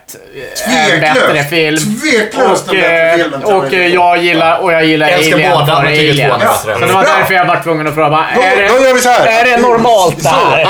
är 0.67 0.95
en 0.95 1.01
bättre 1.01 1.45
film. 1.45 1.79
Tveklöst 2.01 2.69
och, 2.69 2.75
en 2.75 2.81
bättre 2.81 3.11
eh, 3.11 3.17
film 3.17 3.35
än 3.35 3.43
och 3.43 3.71
Terminator 3.71 3.75
eh, 3.83 3.91
2. 3.91 3.95
jag 3.95 4.19
gillar, 4.23 4.59
och 4.59 4.73
jag 4.73 4.85
gillar 4.85 5.09
Jag 5.09 5.19
älskar 5.19 5.35
Alien 5.37 5.53
båda, 5.59 5.83
men 5.83 5.93
tycker 5.93 6.11
Alien. 6.11 6.29
tvåan 6.31 6.41
är 6.41 6.47
bättre. 6.47 6.75
Så 6.75 6.81
det 6.87 6.93
var 6.93 7.03
Bra. 7.03 7.13
därför 7.19 7.35
jag 7.35 7.45
var 7.47 7.61
tvungen 7.63 7.87
att 7.89 7.95
fråga, 7.95 8.09
Då, 8.35 8.43
är 8.43 8.69
då 8.69 8.79
det, 8.79 8.87
gör 8.89 8.95
vi 8.95 9.01
så 9.01 9.09
här. 9.09 9.27
är 9.27 9.45
det 9.45 9.57
normalt 9.57 10.23
det 10.23 10.29
här? 10.29 10.67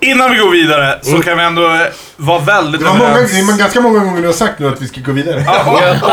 Innan 0.00 0.30
vi 0.30 0.36
går 0.36 0.50
vidare 0.50 0.98
så 1.02 1.22
kan 1.22 1.38
vi 1.38 1.44
ändå 1.44 1.64
eh, 1.66 1.80
vara 2.16 2.38
väldigt 2.38 2.80
Det 2.80 2.86
var 2.86 2.94
många, 2.94 3.10
överens. 3.10 3.32
det 3.32 3.38
är 3.38 3.58
ganska 3.58 3.80
många 3.80 3.98
gånger 4.04 4.20
du 4.20 4.26
har 4.26 4.32
sagt 4.34 4.58
nu 4.58 4.68
att 4.68 4.80
vi 4.82 4.88
ska 4.88 5.00
gå 5.00 5.12
vidare. 5.12 5.44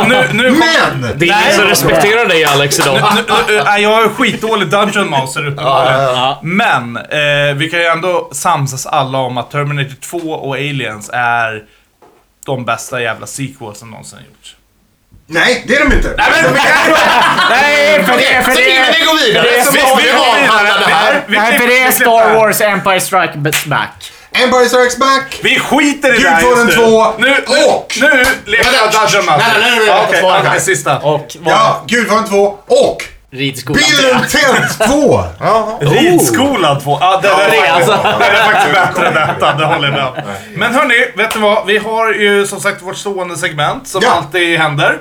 Nu, 0.08 0.28
nu 0.34 0.50
Men! 0.66 1.02
Det 1.20 1.26
är 1.30 1.42
ingen 1.44 1.56
som 1.56 1.64
respekterar 1.66 2.26
dig 2.26 2.46
Alex 2.46 2.80
idag. 2.80 3.02
Nej, 3.66 3.82
jag 3.82 4.04
är 4.04 4.10
skitdålig 4.10 4.68
Dungeon 4.70 5.10
Master 5.10 5.48
uppenbarligen. 5.48 6.36
Men 6.42 6.98
eh, 6.98 7.56
vi 7.56 7.70
kan 7.70 7.80
ju 7.80 7.86
ändå 7.86 8.30
samsas 8.32 8.86
alla 8.86 9.18
om 9.18 9.38
att 9.38 9.52
Terminator 9.52 9.96
2 10.02 10.18
och 10.18 10.56
Aliens 10.56 11.10
är 11.14 11.64
de 12.46 12.66
bästa 12.66 13.02
jävla 13.02 13.28
sequels 13.28 13.80
som 13.80 13.90
någonsin 13.92 14.20
gjorts. 14.30 14.56
Nej, 15.28 15.64
det 15.68 15.76
är 15.76 15.90
de 15.90 15.96
inte. 15.96 16.16
Nej, 16.18 16.28
men, 16.44 16.54
Nej, 17.50 18.04
för 18.04 18.14
det, 18.18 18.44
för 18.44 18.52
det, 18.52 18.98
vi 19.00 19.06
går 19.06 19.26
vidare 19.28 19.44
det 19.58 19.64
så- 19.64 19.72
måste 19.72 20.04
vi 20.04 20.12
vi 20.12 20.18
går 20.18 20.26
vidare. 20.26 20.50
avhandla 20.50 20.78
det 20.88 20.94
här. 20.94 21.24
Nej, 21.28 21.60
för 21.60 21.68
det 21.68 21.80
är 21.80 21.92
Star 21.92 22.34
Wars 22.36 22.62
Empire 22.62 23.00
Strikes 23.02 23.66
Back. 23.66 24.12
Empire 24.44 24.66
Strikes 24.70 24.98
Back. 24.98 25.40
Vi 25.44 25.60
skiter 25.60 26.20
i 26.20 26.24
det 26.24 26.30
här 26.30 26.42
Gudfadern 26.42 26.68
just 26.68 26.78
nu. 26.78 26.84
2. 26.86 27.14
Nu, 27.18 27.28
nu, 27.28 27.66
Och- 27.66 27.94
nu 28.02 28.26
leker 28.46 28.70
jag 28.74 28.92
Dungeon 28.92 29.26
Master. 29.26 29.60
Nej, 29.60 29.62
nej, 29.62 29.70
nej, 29.70 29.80
nej, 29.80 29.88
Ja, 29.88 29.94
vänta, 29.96 30.08
Okej, 30.10 30.20
ja, 30.24 30.42
här. 30.50 30.54
det 30.56 30.62
sista. 30.62 30.98
Och 31.00 31.36
vad? 31.40 31.54
Ja, 31.54 31.84
Gudfadern 31.88 32.28
2 32.30 32.58
och 32.68 33.04
Ridskolan. 33.32 33.84
Bill 33.98 34.16
Ted 34.30 34.88
2. 34.88 35.24
Ridskolan 35.82 36.82
2. 36.82 36.98
Ja, 37.02 37.20
det, 37.22 37.28
är 37.28 37.72
alltså- 37.74 38.00
det 38.20 38.26
är 38.26 38.46
faktiskt 38.52 38.74
bättre 38.74 39.08
än 39.08 39.14
detta, 39.14 39.54
det 39.54 39.66
håller 39.66 39.88
jag 39.88 39.94
med. 40.14 40.24
Men 40.56 40.74
hörni, 40.74 41.06
vet 41.16 41.34
du 41.34 41.40
vad? 41.40 41.66
Vi 41.68 41.78
har 41.78 42.14
ju 42.14 42.48
som 42.48 42.62
sagt 42.62 42.82
vårt 42.82 42.98
stående 42.98 43.38
segment 43.38 43.88
som 43.88 44.02
Ja. 44.04 44.10
alltid 44.12 44.60
händer. 44.60 44.98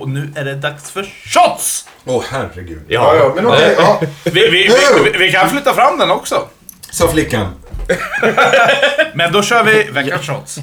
Och 0.00 0.08
nu 0.08 0.32
är 0.36 0.44
det 0.44 0.54
dags 0.54 0.90
för 0.90 1.06
shots! 1.24 1.84
Åh 2.04 2.22
herregud. 2.30 2.82
Ja. 2.88 3.14
ja 3.16 3.32
men 3.36 3.46
okej. 3.46 3.74
Ja. 3.78 4.00
Vi, 4.24 4.30
vi, 4.30 4.48
vi, 4.50 4.70
vi, 5.04 5.18
vi 5.18 5.32
kan 5.32 5.50
flytta 5.50 5.74
fram 5.74 5.98
den 5.98 6.10
också. 6.10 6.48
Sa 6.90 7.08
flickan. 7.08 7.54
Men 9.14 9.32
då 9.32 9.42
kör 9.42 9.64
vi 9.64 9.82
veckans 9.90 10.26
shots. 10.26 10.56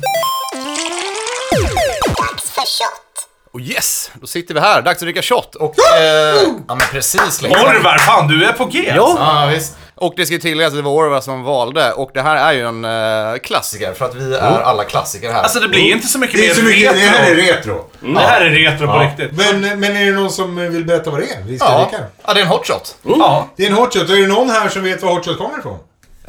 Dags 2.18 2.52
för 2.52 2.62
shot. 2.62 3.28
Och 3.54 3.60
yes, 3.62 4.12
då 4.22 4.28
sitter 4.28 4.54
vi 4.54 4.60
här. 4.60 4.82
Dags 4.82 4.96
att 4.96 5.06
dricka 5.06 5.22
shot. 5.22 5.56
Och... 5.56 5.76
Eh, 5.98 6.42
ja 6.68 6.76
men 6.76 6.88
precis 6.92 7.42
liksom. 7.42 7.62
Orvar, 7.66 7.98
fan 7.98 8.28
du 8.28 8.46
är 8.46 8.52
på 8.52 8.66
G. 8.66 8.94
Ja, 8.96 9.50
visst. 9.54 9.78
Och 9.96 10.14
det 10.18 10.26
ska 10.26 10.34
ju 10.34 10.40
tilläggas 10.42 10.72
att 10.74 10.78
det 10.78 10.82
var 10.84 10.92
Orvar 10.92 11.22
som 11.22 11.44
valde. 11.44 11.92
Och 11.94 12.12
det 12.14 12.22
här 12.22 12.36
är 12.36 12.52
ju 12.54 12.68
en 12.68 12.86
eh, 12.86 13.40
klassiker, 13.40 13.94
för 13.94 14.06
att 14.06 14.16
vi 14.16 14.36
är 14.36 14.62
alla 14.62 14.84
klassiker 14.84 15.32
här. 15.32 15.42
Alltså 15.44 15.60
det 15.60 15.68
blir 15.68 15.92
inte 15.92 16.08
så 16.08 16.20
mycket 16.20 16.36
Det 16.36 16.46
är 16.46 16.48
mer 16.48 16.56
så 16.56 16.64
mycket, 16.64 16.94
det 16.94 17.00
här 17.00 17.32
är 17.32 17.36
retro. 17.36 17.74
retro. 17.74 18.14
Det 18.14 18.20
här 18.20 18.42
är 18.42 18.50
retro 18.50 18.88
på 18.88 19.00
riktigt. 19.00 19.32
Men, 19.32 19.80
men 19.80 19.98
är 19.98 20.06
det 20.06 20.12
någon 20.12 20.32
som 20.32 20.56
vill 20.56 20.86
berätta 20.86 21.10
vad 21.12 21.20
det 21.20 21.26
är 21.34 21.42
vi 21.44 21.58
ska 21.60 21.68
ja. 21.68 21.88
dricka? 21.90 22.04
ja, 22.26 22.34
det 22.34 22.40
är 22.40 22.44
en 22.44 22.50
hot 22.50 22.68
shot. 22.68 22.96
Ja, 23.04 23.50
Det 23.56 23.64
är 23.64 23.68
en 23.68 23.74
hot 23.76 23.94
shot. 23.94 24.10
Är 24.10 24.16
det 24.22 24.28
någon 24.28 24.50
här 24.50 24.70
som 24.70 24.84
vet 24.84 25.02
var 25.04 25.12
hot 25.14 25.26
shot 25.26 25.38
kommer 25.38 25.60
ifrån? 25.60 25.78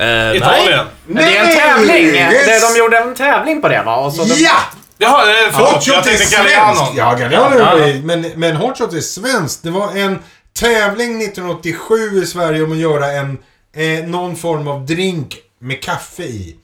Eh, 0.01 0.07
nej. 0.07 0.37
Italien. 0.37 0.87
Men 1.07 1.25
det 1.25 1.37
är 1.37 1.45
en 1.45 1.57
tävling. 1.59 2.05
Yes! 2.07 2.47
Det, 2.47 2.73
de 2.75 2.79
gjorde 2.79 2.99
en 2.99 3.15
tävling 3.15 3.61
på 3.63 3.69
det 3.69 3.83
va? 3.83 3.97
Och 3.97 4.13
så 4.13 4.25
de, 4.25 4.35
Ja! 4.35 4.57
Jaha, 4.99 5.23
eh, 5.31 5.53
förlåt. 5.53 5.87
Jag 5.87 5.97
shot 5.97 6.07
är 6.07 6.17
tänkte 6.19 6.37
Gallianon. 6.37 6.77
svenskt. 6.77 6.97
Ja, 6.97 7.15
Galliano 7.15 7.59
Ja, 7.59 7.79
ja. 7.79 7.95
men, 8.03 8.33
men 8.37 8.57
hot 8.57 8.79
shot 8.79 8.93
är 8.93 9.01
svenskt. 9.01 9.63
Det 9.63 9.71
var 9.71 9.97
en 9.97 10.19
tävling 10.59 11.23
1987 11.23 12.23
i 12.23 12.27
Sverige 12.27 12.63
om 12.63 12.73
att 12.73 12.79
göra 12.79 13.07
en, 13.07 13.39
eh, 13.77 14.05
någon 14.09 14.37
form 14.37 14.69
av 14.69 14.87
drink 14.87 15.37
med 15.61 15.83
kaffe 15.83 16.23
i. 16.23 16.57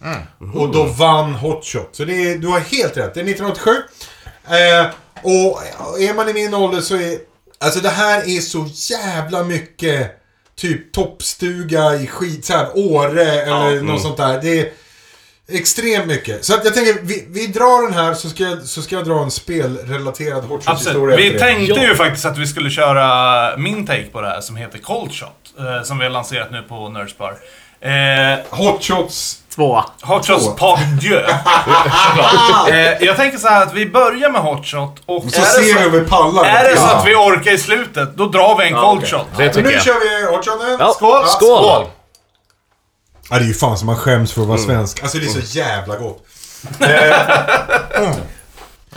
Och 0.54 0.72
då 0.72 0.84
vann 0.84 1.34
hot 1.34 1.64
shot. 1.64 1.88
Så 1.92 2.04
det 2.04 2.12
är, 2.30 2.38
du 2.38 2.46
har 2.48 2.60
helt 2.60 2.96
rätt. 2.96 3.14
Det 3.14 3.20
är 3.20 3.24
1987. 3.24 3.70
Eh, 4.48 4.86
och 5.22 5.62
är 6.00 6.14
man 6.14 6.28
i 6.28 6.32
min 6.32 6.54
ålder 6.54 6.80
så 6.80 6.94
är... 6.96 7.18
Alltså 7.60 7.80
det 7.80 7.88
här 7.88 8.18
är 8.36 8.40
så 8.40 8.66
jävla 8.94 9.42
mycket 9.42 10.10
typ 10.60 10.92
toppstuga 10.92 11.94
i 11.94 12.06
skit, 12.06 12.44
så 12.44 12.52
här, 12.52 12.68
Åre 12.74 13.22
eller 13.42 13.80
något 13.80 14.02
sånt 14.02 14.16
där. 14.16 14.40
Det 14.42 14.60
är 14.60 14.68
extremt 15.48 16.06
mycket. 16.06 16.44
Så 16.44 16.54
att 16.54 16.64
jag 16.64 16.74
tänker, 16.74 16.96
vi, 17.02 17.26
vi 17.30 17.46
drar 17.46 17.82
den 17.82 17.94
här 17.94 18.14
så 18.14 18.28
ska, 18.30 18.42
jag, 18.44 18.62
så 18.62 18.82
ska 18.82 18.96
jag 18.96 19.04
dra 19.04 19.22
en 19.22 19.30
spelrelaterad 19.30 20.44
hot 20.44 20.64
shot 20.64 20.78
historia 20.80 21.14
Absolut. 21.14 21.18
Vi 21.18 21.30
det. 21.30 21.38
tänkte 21.38 21.80
ju 21.80 21.94
faktiskt 21.94 22.24
att 22.24 22.38
vi 22.38 22.46
skulle 22.46 22.70
köra 22.70 23.56
min 23.56 23.86
take 23.86 24.04
på 24.12 24.20
det 24.20 24.28
här 24.28 24.40
som 24.40 24.56
heter 24.56 24.78
Cold 24.78 25.12
Shot. 25.12 25.30
eh, 25.58 25.82
Som 25.82 25.98
vi 25.98 26.04
har 26.04 26.10
lanserat 26.10 26.50
nu 26.50 26.62
på 26.62 26.88
Nursebar. 26.88 27.36
Eh, 27.80 28.38
Hot 28.50 28.84
shots. 28.84 29.42
Två. 29.56 29.82
hot 30.02 30.26
Shots 30.26 30.56
Par 30.58 30.78
Dieu. 31.00 31.20
eh, 32.70 33.02
jag 33.06 33.16
tänker 33.16 33.38
så 33.38 33.48
här 33.48 33.62
att 33.62 33.72
vi 33.74 33.86
börjar 33.90 34.30
med 34.30 34.40
Hot 34.42 34.66
Shot 34.66 34.94
och 35.06 35.24
Så 35.32 35.40
är, 35.40 35.44
ser 35.44 35.62
vi 35.62 35.72
så, 35.72 35.86
om 35.86 35.92
vi 35.92 36.00
pallar. 36.00 36.44
är 36.44 36.64
det 36.70 36.76
så 36.76 36.86
Ja. 36.86 36.96
att 36.96 37.06
vi 37.06 37.14
orkar 37.14 37.52
i 37.52 37.58
slutet, 37.58 38.16
då 38.16 38.26
drar 38.26 38.58
vi 38.58 38.66
en 38.66 38.74
Cold 38.74 38.98
okej. 38.98 39.10
Shot. 39.10 39.26
Det 39.36 39.48
tycker 39.48 39.68
nu 39.68 39.74
jag. 39.74 39.82
kör 39.82 40.00
vi 40.30 40.36
hot 40.36 40.44
shoten. 40.44 40.76
Ja, 40.80 40.92
Skål! 40.96 41.26
skål. 41.26 41.58
Skål! 41.64 41.84
Ja, 43.30 43.36
det 43.38 43.44
är 43.44 43.48
ju 43.48 43.54
fan 43.54 43.78
som 43.78 43.86
man 43.86 43.96
skäms 43.96 44.32
för 44.32 44.40
att 44.40 44.44
Mm. 44.46 44.56
vara 44.56 44.66
svensk. 44.66 45.02
Alltså 45.02 45.18
det 45.18 45.26
är 45.26 45.28
så 45.42 45.58
jävla 45.58 45.96
gott. 45.96 46.26
Men 46.78 46.88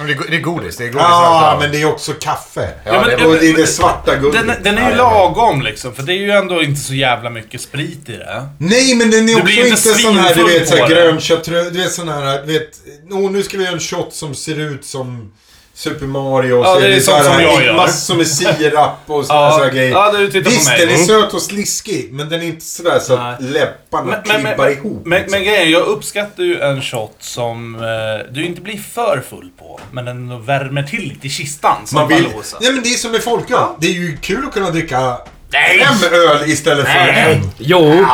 Det 0.07 0.13
är, 0.13 0.29
det 0.31 0.35
är 0.37 0.41
godis, 0.41 0.77
det 0.77 0.83
är 0.83 0.87
godis. 0.87 1.01
Ja, 1.09 1.57
men 1.61 1.71
det 1.71 1.81
är 1.81 1.85
också 1.85 2.13
kaffe. 2.13 2.69
Ja, 2.85 2.91
men- 3.17 3.27
Och 3.27 3.33
det 3.35 3.49
är 3.49 3.55
det 3.57 3.67
svarta 3.67 4.15
guldet. 4.15 4.47
Den, 4.47 4.63
den 4.63 4.77
är 4.77 4.89
ju 4.91 4.95
lagom 4.97 5.61
liksom, 5.61 5.93
för 5.95 6.03
det 6.03 6.13
är 6.13 6.17
ju 6.17 6.31
ändå 6.31 6.63
inte 6.63 6.79
så 6.81 6.93
jävla 6.93 7.29
mycket 7.29 7.61
sprit 7.61 8.09
i 8.09 8.17
det. 8.17 8.47
Nej, 8.57 8.95
men 8.95 9.11
den 9.11 9.29
är 9.29 9.35
Du 9.35 9.41
också 9.41 9.51
inte 9.51 9.67
inte 9.69 9.77
sån 9.81 10.17
här, 10.17 10.35
du 10.35 10.43
vet, 10.43 10.89
grön 10.89 11.19
chartreuse. 11.21 11.69
Du 11.69 11.77
vet 11.83 11.91
sån 11.93 12.09
här, 12.09 12.45
du 12.45 12.53
vet, 12.53 12.69
oh, 13.11 13.31
nu 13.31 13.43
ska 13.43 13.57
vi 13.57 13.63
göra 13.63 13.73
en 13.73 13.79
shot 13.79 14.13
som 14.13 14.35
ser 14.35 14.59
ut 14.59 14.85
som 14.85 15.31
Super 15.79 16.05
Mario. 16.05 16.53
Och 16.53 16.65
Ja, 16.65 16.73
så 16.73 16.79
det 16.79 16.95
är 16.95 16.99
så 16.99 17.11
sånt 17.11 17.23
som 17.23 17.41
jag 17.43 17.63
gör. 17.65 17.73
Massor 17.75 18.15
med 18.15 18.27
sirap 18.27 18.97
och 19.05 19.25
såna 19.25 19.39
Ja, 19.39 19.57
här 19.63 19.71
grejer. 19.71 19.91
ja, 19.91 20.11
du 20.11 20.27
tittar 20.27 20.43
på 20.43 20.49
Visst, 20.49 20.69
mig. 20.69 20.79
den 20.79 20.89
är 20.89 20.93
Mm. 20.93 21.05
söt 21.07 21.33
och 21.33 21.41
sliskig, 21.41 22.09
men 22.13 22.29
den 22.29 22.41
är 22.41 22.45
inte 22.45 22.65
sådär 22.65 22.99
så 22.99 23.13
att 23.13 23.41
läpparna 23.43 24.05
Men, 24.11 24.23
klibbar 24.23 24.63
men, 24.65 24.71
ihop. 24.77 25.01
men, 25.05 25.19
liksom. 25.21 25.31
men 25.39 25.47
grejen, 25.47 25.71
jag 25.71 25.81
uppskattar 25.81 26.43
ju 26.43 26.59
en 26.59 26.81
shot 26.81 27.15
som 27.19 27.75
eh, 27.75 28.31
du 28.33 28.45
inte 28.45 28.61
blir 28.61 28.77
för 28.77 29.23
full 29.29 29.49
på, 29.59 29.79
men 29.91 30.05
den 30.05 30.45
värmer 30.45 30.83
till 30.83 31.01
lite 31.03 31.27
i 31.27 31.29
kistan. 31.29 31.75
Som 31.85 31.95
Man 31.99 32.07
vill... 32.07 32.23
Nej 32.61 32.71
men 32.73 32.83
det 32.83 32.89
är 32.89 32.97
som 32.97 33.11
med 33.11 33.23
folköl. 33.23 33.67
Det 33.79 33.87
är 33.87 33.91
ju 33.91 34.17
kul 34.17 34.45
att 34.47 34.53
kunna 34.53 34.69
dricka 34.69 35.17
Nej! 35.51 35.79
fem 36.01 36.13
öl 36.13 36.49
istället 36.49 36.85
för 36.87 36.99
en. 36.99 37.51
Jo, 37.57 38.05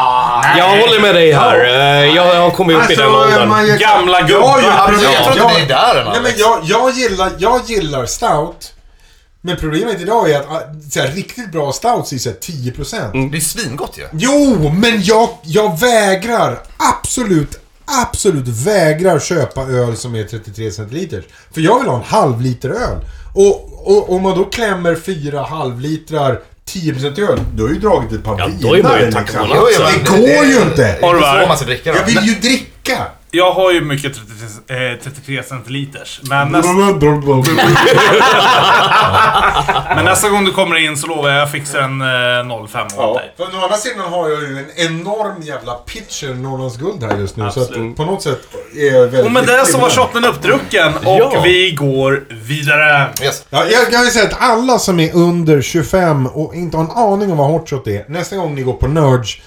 jag 0.57 0.69
håller 0.69 0.99
med 1.01 1.15
dig 1.15 1.31
här. 1.33 1.59
Eh, 1.65 2.15
Jag 2.15 2.35
har 2.41 2.51
kommit 2.51 2.77
upp 2.77 2.91
i 2.91 2.95
den 2.95 3.07
åldern. 3.07 3.67
gör- 3.67 3.77
Gamla 3.77 4.19
Ja, 4.19 4.25
gubbar. 4.27 4.59
ja, 4.63 4.91
jag 5.01 5.13
tror 5.13 5.27
inte 5.27 5.39
ja. 5.39 5.51
det 5.67 5.73
är 5.73 5.93
där 5.95 6.05
Nej, 6.05 6.19
men 6.23 6.31
jag, 6.37 6.59
jag, 6.63 6.91
gillar, 6.91 7.31
jag 7.37 7.61
gillar 7.65 8.05
stout. 8.05 8.71
Men 9.41 9.57
problemet 9.57 10.01
idag 10.01 10.29
är 10.31 10.39
att 10.39 10.49
ah, 10.51 10.61
så 10.91 10.99
här, 10.99 11.07
riktigt 11.07 11.51
bra 11.51 11.71
stouts 11.71 12.13
är 12.13 12.17
så 12.17 12.29
här 12.29 12.37
10%. 12.37 13.31
Det 13.31 13.37
är 13.37 13.41
svingott 13.41 13.97
ju. 13.97 14.07
Jo, 14.13 14.69
men 14.81 15.03
jag, 15.03 15.29
jag 15.43 15.79
vägrar 15.79 16.59
absolut, 16.99 17.59
absolut 18.09 18.47
vägrar 18.47 19.19
köpa 19.19 19.61
öl 19.61 19.97
som 19.97 20.15
är 20.15 20.23
33 20.23 20.71
centiliters. 20.71 21.23
För 21.53 21.61
jag 21.61 21.79
vill 21.79 21.87
ha 21.89 21.95
en 21.97 22.03
halv 22.03 22.41
liter 22.41 22.69
öl. 22.69 22.97
Och, 23.35 23.87
och 23.87 24.13
om 24.15 24.21
man 24.21 24.37
då 24.37 24.45
klämmer 24.45 24.95
fyra 24.95 25.41
halvlitrar 25.43 26.39
10% 26.69 27.19
öl, 27.31 27.39
då 27.55 27.63
har 27.63 27.69
ju 27.69 27.79
dragit 27.79 28.11
ett 28.11 28.23
par 28.23 28.39
Ja, 28.39 28.47
viner. 28.47 28.61
då 28.69 28.75
är 28.77 28.83
man 28.83 28.99
ju 28.99 29.05
liksom. 29.05 29.49
Det 29.49 29.55
går 29.57 30.45
ju 30.45 30.55
Det 30.55 30.61
inte. 30.61 30.83
är 30.85 30.95
inte 30.95 31.05
Orvar. 31.05 31.41
så 31.41 31.47
man 31.47 31.57
ska 31.57 31.65
dricka 31.65 31.91
då. 31.91 31.97
Jag 31.99 32.05
vill 32.05 32.23
ju 32.23 32.35
dricka. 32.35 32.97
Jag 33.35 33.51
har 33.51 33.71
ju 33.71 33.81
mycket 33.81 34.13
33, 34.67 34.91
eh, 34.91 34.97
33 35.03 35.43
centiliters. 35.43 36.19
Men, 36.23 36.51
nästa, 36.51 36.73
men 39.95 40.05
nästa 40.05 40.29
gång 40.29 40.45
du 40.45 40.51
kommer 40.51 40.75
in 40.75 40.97
så 40.97 41.07
lovar 41.07 41.29
jag 41.29 41.37
att 41.37 41.41
jag 41.41 41.51
fixar 41.51 41.79
en 41.79 42.01
eh, 42.01 42.07
05 42.67 42.87
åt 42.97 43.17
dig. 43.17 43.33
För 43.37 43.43
å 43.43 43.47
andra 43.63 43.77
sidan 43.77 44.11
har 44.11 44.29
jag 44.29 44.41
ju 44.41 44.57
en 44.57 44.65
enorm 44.75 45.41
jävla 45.41 45.73
pitcher 45.73 46.33
Norrlands 46.33 46.77
guld 46.77 47.03
här 47.03 47.17
just 47.17 47.37
nu. 47.37 47.51
Så 47.51 47.61
Absolut. 47.61 47.91
att 47.91 47.97
på 47.97 48.05
något 48.05 48.21
sätt 48.21 48.39
är 48.75 48.93
jag 48.93 49.01
väldigt 49.01 49.25
Och 49.25 49.31
med 49.31 49.45
det 49.45 49.65
så 49.65 49.77
var 49.77 49.89
shotten 49.89 50.25
uppdrucken 50.25 50.93
och 50.97 51.17
Ja. 51.19 51.41
vi 51.43 51.71
går 51.71 52.23
vidare. 52.29 53.09
Yes. 53.23 53.45
Ja, 53.49 53.65
jag 53.65 53.91
kan 53.91 54.03
ju 54.03 54.09
säga 54.11 54.25
att 54.25 54.41
alla 54.41 54.79
som 54.79 54.99
är 54.99 55.15
under 55.15 55.61
25 55.61 56.27
och 56.27 56.55
inte 56.55 56.77
har 56.77 56.83
en 56.83 56.91
aning 56.91 57.31
om 57.31 57.37
vad 57.37 57.47
hotshot 57.47 57.87
är. 57.87 58.05
Nästa 58.09 58.35
gång 58.35 58.55
ni 58.55 58.61
går 58.61 58.73
på 58.73 58.87
Nerds, 58.87 59.37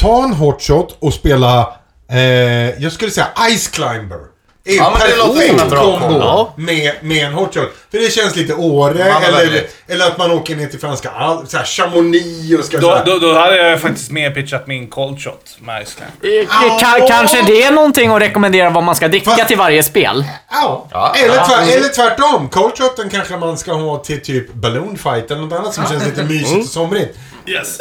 ta 0.00 0.24
en 0.24 0.32
hotshot 0.32 0.96
och 1.00 1.14
spela, 1.14 1.72
eh, 2.12 2.82
jag 2.82 2.92
skulle 2.92 3.10
säga 3.10 3.26
Ice 3.56 3.68
Climber. 3.68 4.18
Är 4.64 4.76
Ja, 4.76 4.96
men 4.98 5.10
det 5.10 5.16
låter 5.16 5.32
som 5.32 5.40
en 5.40 5.48
perfekt 5.56 5.70
bra 5.70 5.98
kombo. 6.00 6.18
Ja. 6.18 6.52
med, 6.56 6.92
med 7.02 7.26
en 7.26 7.32
hotshot. 7.34 7.72
För 7.90 7.98
det 7.98 8.10
känns 8.12 8.36
lite 8.36 8.54
Åre, 8.54 9.02
eller, 9.04 9.66
eller 9.88 10.06
att 10.06 10.18
man 10.18 10.30
åker 10.30 10.56
ner 10.56 10.66
till 10.66 10.80
franska 10.80 11.10
Al- 11.10 11.46
så 11.46 11.56
här 11.56 11.64
Chamonix 11.64 12.58
och 12.58 12.64
ska 12.64 12.80
så 12.80 12.86
Då, 12.86 13.02
då, 13.06 13.18
då 13.18 13.34
hade 13.34 13.56
jag 13.56 13.80
faktiskt 13.80 14.10
mer 14.10 14.30
pitchat 14.30 14.66
min 14.66 14.88
cold 14.88 15.20
shot 15.20 15.56
med 15.60 15.86
Ice 15.88 15.94
Climber. 16.20 16.40
Eh, 16.42 16.46
ka- 16.78 17.08
kanske 17.08 17.42
det 17.42 17.62
är 17.62 17.70
någonting 17.72 18.10
att 18.10 18.22
rekommendera 18.22 18.70
vad 18.70 18.82
man 18.84 18.96
ska 18.96 19.08
dricka 19.08 19.30
Fast- 19.30 19.48
till 19.48 19.56
varje 19.58 19.82
spel. 19.82 20.24
Ja. 20.50 20.88
Ja. 20.90 21.14
Eller, 21.16 21.44
tvär, 21.44 21.76
eller 21.76 21.88
tvärtom. 21.88 22.48
Cold 22.48 22.78
shoten 22.78 23.10
kanske 23.10 23.36
man 23.36 23.58
ska 23.58 23.72
ha 23.72 23.98
till 23.98 24.22
typ 24.22 24.52
Balloon 24.54 24.98
Fight 24.98 25.30
eller 25.30 25.40
något 25.40 25.52
annat 25.58 25.74
som 25.74 25.86
känns 25.86 26.06
lite 26.06 26.22
mysigt 26.22 26.64
och 26.64 26.70
somrigt. 26.72 27.18
Yes. 27.46 27.78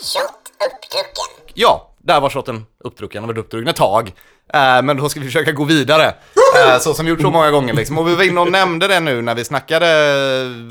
Shot 0.00 0.38
uppdrucken. 0.66 1.37
Ja, 1.60 1.90
där 1.98 2.20
var 2.20 2.30
shotten 2.30 2.66
uppdrucken. 2.84 3.22
Den 3.22 3.34
var 3.34 3.38
uppdrucken 3.38 3.68
ett 3.68 3.76
tag. 3.76 4.12
Eh, 4.54 4.82
men 4.82 4.96
då 4.96 5.08
ska 5.08 5.20
vi 5.20 5.26
försöka 5.26 5.52
gå 5.52 5.64
vidare. 5.64 6.14
Eh, 6.56 6.78
så 6.78 6.94
som 6.94 7.04
vi 7.04 7.10
gjort 7.10 7.20
så 7.20 7.30
många 7.30 7.50
gånger 7.50 7.74
liksom. 7.74 7.98
Och 7.98 8.08
vi 8.08 8.14
var 8.14 8.24
inne 8.24 8.40
och 8.40 8.50
nämnde 8.50 8.88
det 8.88 9.00
nu 9.00 9.22
när 9.22 9.34
vi 9.34 9.44
snackade 9.44 9.86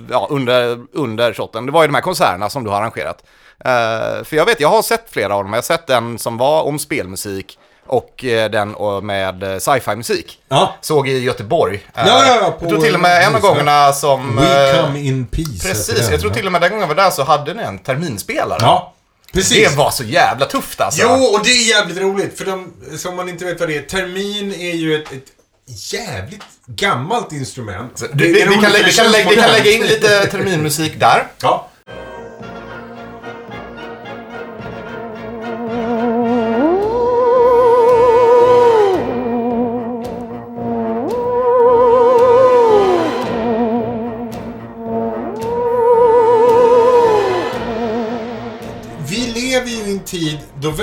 ja, 0.09 0.27
under, 0.29 0.79
under 0.93 1.33
shotten. 1.33 1.65
Det 1.65 1.71
var 1.71 1.83
ju 1.83 1.87
de 1.87 1.93
här 1.93 2.01
konserterna 2.01 2.49
som 2.49 2.63
du 2.63 2.69
har 2.69 2.77
arrangerat. 2.77 3.23
Eh, 3.65 4.23
för 4.23 4.35
jag 4.35 4.45
vet, 4.45 4.59
jag 4.59 4.69
har 4.69 4.81
sett 4.81 5.05
flera 5.09 5.35
av 5.35 5.43
dem. 5.43 5.53
Jag 5.53 5.57
har 5.57 5.63
sett 5.63 5.87
den 5.87 6.19
som 6.19 6.37
var 6.37 6.63
om 6.63 6.79
spelmusik 6.79 7.59
och 7.87 8.25
den 8.51 8.75
med 9.01 9.61
sci-fi 9.61 9.95
musik. 9.95 10.39
Ja. 10.49 10.75
Såg 10.81 11.09
i 11.09 11.19
Göteborg. 11.19 11.87
Ja, 11.93 12.03
ja, 12.07 12.25
ja, 12.25 12.55
jag 12.59 12.69
tror 12.69 12.81
till 12.81 12.93
och 12.93 12.99
med 12.99 13.27
en 13.27 13.35
av 13.35 13.41
gångerna 13.41 13.93
som... 13.93 14.35
We 14.35 14.81
come 14.81 14.99
in 14.99 15.25
peace. 15.25 15.67
Precis, 15.67 16.11
jag 16.11 16.21
tror 16.21 16.31
till 16.31 16.45
och 16.45 16.51
med 16.51 16.61
den 16.61 16.69
gången 16.69 16.81
jag 16.89 16.95
var 16.95 17.03
där 17.03 17.09
så 17.09 17.23
hade 17.23 17.53
ni 17.53 17.63
en 17.63 17.79
terminspelare. 17.79 18.59
Ja, 18.61 18.93
precis. 19.33 19.69
Det 19.69 19.75
var 19.77 19.91
så 19.91 20.03
jävla 20.03 20.45
tufft 20.45 20.81
alltså. 20.81 21.01
Jo, 21.03 21.09
och 21.23 21.43
det 21.43 21.49
är 21.51 21.69
jävligt 21.69 21.97
roligt. 21.97 22.37
För 22.37 22.45
de 22.45 22.73
som 22.97 23.15
man 23.15 23.29
inte 23.29 23.45
vet 23.45 23.59
vad 23.59 23.69
det 23.69 23.77
är. 23.77 23.81
Termin 23.81 24.53
är 24.53 24.73
ju 24.75 24.95
ett, 24.95 25.11
ett 25.11 25.25
jävligt 25.93 26.41
gammalt 26.65 27.31
instrument. 27.31 28.03
Du, 28.13 28.25
vi, 28.25 28.33
vi, 28.33 28.39
kan, 28.55 28.71
lä- 28.71 28.83
vi, 28.85 28.91
kan, 28.93 29.11
lä- 29.11 29.25
vi 29.29 29.35
kan 29.35 29.51
lägga 29.51 29.71
in 29.71 29.85
lite 29.85 30.25
terminmusik 30.25 30.99
där. 30.99 31.27
Ja. 31.41 31.69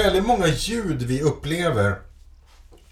Väldigt 0.05 0.27
många 0.27 0.47
ljud 0.47 1.03
vi 1.03 1.23
upplever 1.23 1.95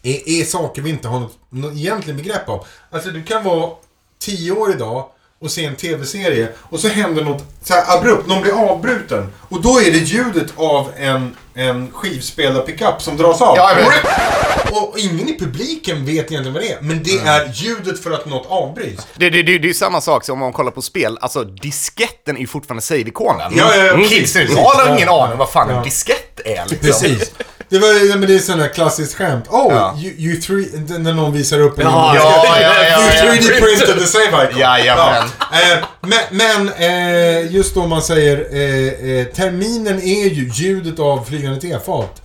är, 0.02 0.28
är 0.28 0.44
saker 0.44 0.82
vi 0.82 0.90
inte 0.90 1.08
har 1.08 1.20
något, 1.20 1.38
något 1.50 1.72
egentligen 1.72 2.16
begrepp 2.16 2.48
om. 2.48 2.60
Alltså 2.90 3.10
du 3.10 3.22
kan 3.22 3.44
vara 3.44 3.70
10 4.18 4.52
år 4.52 4.70
idag 4.70 5.06
och 5.40 5.50
se 5.50 5.64
en 5.64 5.76
tv-serie 5.76 6.48
och 6.58 6.80
så 6.80 6.88
händer 6.88 7.24
något 7.24 7.44
så 7.62 7.74
här 7.74 7.98
abrupt, 7.98 8.28
någon 8.28 8.42
blir 8.42 8.70
avbruten. 8.70 9.32
Och 9.48 9.62
då 9.62 9.80
är 9.80 9.90
det 9.90 9.98
ljudet 9.98 10.52
av 10.56 10.92
en, 10.96 11.36
en 11.54 11.90
skivspelad 11.92 12.66
pickup 12.66 13.02
som 13.02 13.16
dras 13.16 13.42
av. 13.42 13.56
Ja, 13.56 13.74
Och 14.72 14.98
ingen 14.98 15.28
i 15.28 15.38
publiken 15.38 16.04
vet 16.06 16.14
egentligen 16.16 16.52
vad 16.52 16.62
det 16.62 16.72
är. 16.72 16.78
Men 16.80 17.02
det 17.02 17.18
är 17.18 17.52
ljudet 17.54 18.02
för 18.02 18.10
att 18.10 18.26
något 18.26 18.46
avbryts. 18.48 19.06
Det, 19.16 19.30
det, 19.30 19.42
det, 19.42 19.58
det 19.58 19.64
är 19.64 19.68
ju 19.68 19.74
samma 19.74 20.00
sak 20.00 20.24
som 20.24 20.32
om 20.32 20.38
man 20.38 20.52
kollar 20.52 20.70
på 20.70 20.82
spel. 20.82 21.18
Alltså, 21.20 21.44
disketten 21.44 22.36
är 22.36 22.40
ju 22.40 22.46
fortfarande 22.46 22.82
save-ikonen. 22.82 23.52
Ja, 23.56 23.76
ja, 23.76 23.84
ja, 23.84 23.96
precis, 23.96 24.32
Kids 24.32 24.34
nu 24.34 24.56
har 24.56 24.88
ingen 24.88 25.00
Ja. 25.08 25.24
aning 25.26 25.38
vad 25.38 25.50
fan 25.50 25.70
en 25.70 25.76
Ja. 25.76 25.82
diskett 25.82 26.40
är 26.44 26.62
liksom. 26.68 26.78
Precis. 26.78 27.32
Det, 27.68 27.78
var, 27.78 27.88
ja, 28.10 28.16
men 28.16 28.28
det 28.28 28.48
är 28.48 28.56
där 28.56 28.68
klassiskt 28.68 29.14
skämt. 29.14 29.44
Oh, 29.48 29.72
Ja. 29.74 29.98
you, 30.02 30.12
you 30.18 30.40
three, 30.40 30.98
när 30.98 31.12
någon 31.12 31.32
visar 31.32 31.60
upp 31.60 31.78
en 31.78 31.84
Ja, 31.84 32.14
Ja, 32.16 32.44
ja, 32.46 32.60
ja, 32.60 33.24
You 33.24 33.34
ja. 33.34 33.40
3D 33.42 33.60
printed 33.60 33.98
the 33.98 34.06
save 34.06 34.24
icon. 34.48 34.58
Jajamän. 34.60 35.28
Ja. 35.38 35.72
Eh, 35.72 35.84
men 36.00 36.18
men 36.30 36.68
eh, 36.72 37.54
just 37.54 37.74
då 37.74 37.86
man 37.86 38.02
säger 38.02 38.36
eh, 38.52 39.10
eh, 39.20 39.26
terminen 39.26 39.98
är 40.02 40.28
ju 40.28 40.50
ljudet 40.54 40.98
av 40.98 41.24
flygande 41.24 41.60
tefat. 41.60 42.22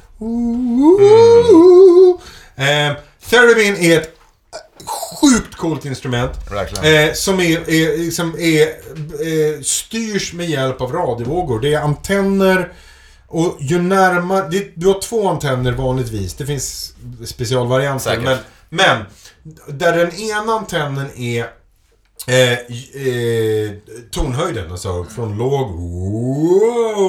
Eh, 2.58 2.94
Theremin 3.30 3.76
är 3.76 3.98
ett 3.98 4.18
sjukt 5.22 5.56
coolt 5.56 5.86
instrument. 5.86 6.32
Eh, 6.84 7.14
som 7.14 7.40
är, 7.40 7.70
är, 7.70 7.98
liksom 7.98 8.36
är, 8.40 8.68
eh, 8.68 9.62
styrs 9.62 10.34
med 10.34 10.50
hjälp 10.50 10.82
av 10.82 10.92
radiovågor. 10.92 11.60
Det 11.60 11.74
är 11.74 11.80
antenner 11.80 12.74
och 13.28 13.58
ju 13.60 13.82
närmare... 13.82 14.48
Det, 14.50 14.72
du 14.76 14.88
har 14.88 15.02
två 15.02 15.30
antenner 15.30 15.72
vanligtvis. 15.72 16.34
Det 16.34 16.46
finns 16.46 16.94
specialvarianter. 17.26 18.10
Säkert. 18.10 18.24
Men, 18.24 18.38
men 18.70 19.06
där 19.78 19.98
den 19.98 20.16
ena 20.16 20.54
antennen 20.54 21.08
är 21.18 21.46
eh, 22.28 22.52
eh, 22.54 23.72
tonhöjden, 24.12 24.72
alltså 24.72 25.04
från 25.04 25.38
låg 25.38 25.72
wow, 25.72 27.02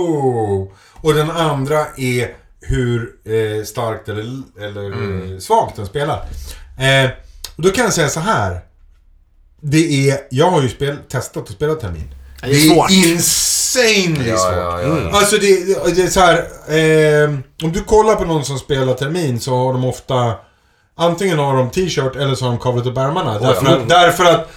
och 0.94 1.14
den 1.14 1.30
andra 1.30 1.86
är 1.96 2.36
hur 2.60 3.10
eh, 3.24 3.64
starkt 3.64 4.08
eller, 4.08 4.24
eller 4.60 4.84
Mm. 4.86 5.32
eh, 5.34 5.38
svagt 5.38 5.76
den 5.76 5.86
spelar. 5.86 6.16
Eh, 6.78 7.10
och 7.56 7.62
då 7.62 7.70
kan 7.70 7.84
jag 7.84 7.92
säga 7.92 8.08
så 8.08 8.20
här. 8.20 8.60
Det 9.60 10.10
är, 10.10 10.18
jag 10.30 10.50
har 10.50 10.62
ju 10.62 10.68
spel, 10.68 10.96
testat 11.08 11.42
att 11.42 11.48
spela 11.54 11.74
termin. 11.74 12.14
Det 12.42 12.50
är 12.50 12.54
svårt. 12.54 12.90
insanely 12.90 14.30
Ja, 14.30 14.36
svårt. 14.36 14.52
ja, 14.56 14.82
ja, 14.82 14.98
ja. 15.02 15.18
Alltså 15.18 15.36
det, 15.36 15.64
det 15.96 16.02
är 16.02 16.06
så 16.08 16.20
här. 16.20 16.36
Eh, 17.24 17.30
om 17.62 17.72
du 17.72 17.84
kollar 17.84 18.14
på 18.14 18.24
någon 18.24 18.44
som 18.44 18.58
spelar 18.58 18.94
termin 18.94 19.40
så 19.40 19.56
har 19.56 19.72
de 19.72 19.84
ofta 19.84 20.34
Antingen 21.00 21.38
har 21.38 21.56
de 21.56 21.70
t-shirt 21.70 22.16
eller 22.16 22.34
så 22.34 22.44
har 22.44 22.52
de 22.52 22.58
kavlat 22.60 22.86
upp 22.86 22.96
ärmarna. 22.98 23.38
Därför, 23.38 23.66
att, 23.66 23.88
därför 23.88 24.24
att 24.24 24.50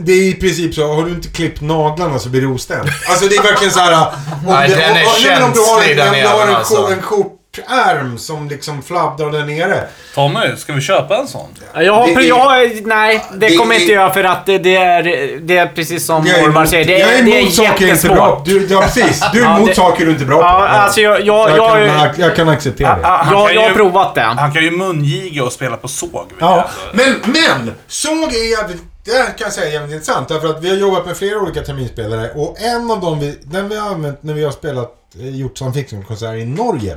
det 0.00 0.12
är 0.12 0.22
i 0.22 0.34
princip 0.34 0.74
så, 0.74 0.94
har 0.94 1.02
du 1.04 1.10
inte 1.10 1.28
klippt 1.28 1.60
naglarna 1.60 2.18
så 2.18 2.28
blir 2.28 2.40
det 2.40 2.46
ostämt. 2.46 2.90
Alltså 3.08 3.26
det 3.26 3.36
är 3.36 3.42
verkligen 3.42 3.72
så 3.72 3.80
här. 3.80 3.92
Om 3.92 4.06
Nej, 4.46 4.68
det, 4.68 4.74
den 4.74 4.96
är 4.96 5.04
om, 5.04 5.12
men 5.28 5.42
om 5.42 5.52
du 5.52 5.60
har, 5.60 5.82
känslig, 5.82 5.98
en, 5.98 6.08
om 6.08 6.14
du 6.14 6.26
har 6.28 6.46
en, 6.46 6.54
alltså. 6.54 6.86
en 6.92 7.02
skjortärm 7.02 8.18
som 8.18 8.48
liksom 8.48 8.82
fladdrar 8.82 9.30
där 9.32 9.44
nere. 9.44 9.84
Tommy, 10.14 10.56
ska 10.58 10.72
vi 10.72 10.80
köpa 10.80 11.16
en 11.16 11.28
sån? 11.28 11.48
Jag 11.74 11.92
har, 11.94 12.06
Det 12.06 12.22
jag 12.22 12.86
nej, 12.86 13.24
det, 13.32 13.48
det 13.48 13.56
kommer 13.56 13.74
är- 13.74 13.80
inte 13.80 13.92
jag 13.92 14.14
för 14.14 14.24
att 14.24 14.46
det, 14.46 14.58
det, 14.58 14.76
är, 14.76 15.02
det 15.40 15.56
är 15.56 15.66
precis 15.66 16.06
som 16.06 16.26
Jag 16.26 16.38
emot- 16.44 16.68
säger. 16.68 16.84
Det, 16.84 16.98
jag 16.98 17.08
är, 17.12 17.18
är 17.18 17.22
det 17.22 17.36
är 17.36 17.40
emot 17.40 17.54
saker 17.54 17.86
jag 17.86 17.94
inte 17.96 18.08
är 18.08 18.14
bra 18.14 18.42
du, 18.46 18.66
Ja 18.70 18.80
precis, 18.82 19.24
du 19.32 19.44
är 19.44 19.56
emot 19.58 19.76
saker 19.76 20.04
du 20.04 20.10
inte 20.10 20.24
är 20.24 20.26
bra 20.26 20.36
på. 20.38 20.42
Ja, 20.44 20.68
alltså 20.68 21.00
jag, 21.00 21.20
jag, 21.20 21.50
jag, 21.50 21.56
jag, 21.58 21.72
kan, 21.72 21.82
jag, 21.86 22.10
jag 22.18 22.36
kan 22.36 22.48
acceptera 22.48 22.98
det. 22.98 23.06
Han 23.06 23.32
jag, 23.38 23.54
jag 23.54 23.62
har 23.62 23.70
provat 23.70 24.14
det. 24.14 24.20
Han 24.20 24.52
kan 24.52 24.64
ju 24.64 24.70
mungiga 24.70 25.44
och 25.44 25.52
spela 25.52 25.76
på 25.76 25.88
såg. 25.88 26.26
Ja, 26.38 26.56
jag. 26.56 26.96
men, 26.96 27.32
men! 27.32 27.74
Såg 27.88 28.34
är 28.34 28.50
jävligt, 28.58 28.82
det 29.04 29.12
här 29.12 29.26
kan 29.26 29.44
jag 29.44 29.52
säga 29.52 29.66
är 29.68 29.72
jävligt 29.72 29.92
intressant. 29.94 30.28
Därför 30.28 30.48
att 30.48 30.64
vi 30.64 30.68
har 30.68 30.76
jobbat 30.76 31.06
med 31.06 31.16
flera 31.16 31.40
olika 31.40 31.62
terminspelare 31.62 32.30
och 32.30 32.60
en 32.60 32.90
av 32.90 33.00
dem 33.00 33.20
vi, 33.20 33.38
den 33.42 33.68
vi 33.68 33.76
har 33.76 33.90
använt 33.90 34.22
när 34.22 34.34
vi 34.34 34.44
har 34.44 34.52
spelat, 34.52 34.94
eh, 35.18 35.36
gjort 35.36 35.58
science 35.58 35.78
fiction-konserter 35.80 36.36
i 36.36 36.44
Norge, 36.44 36.96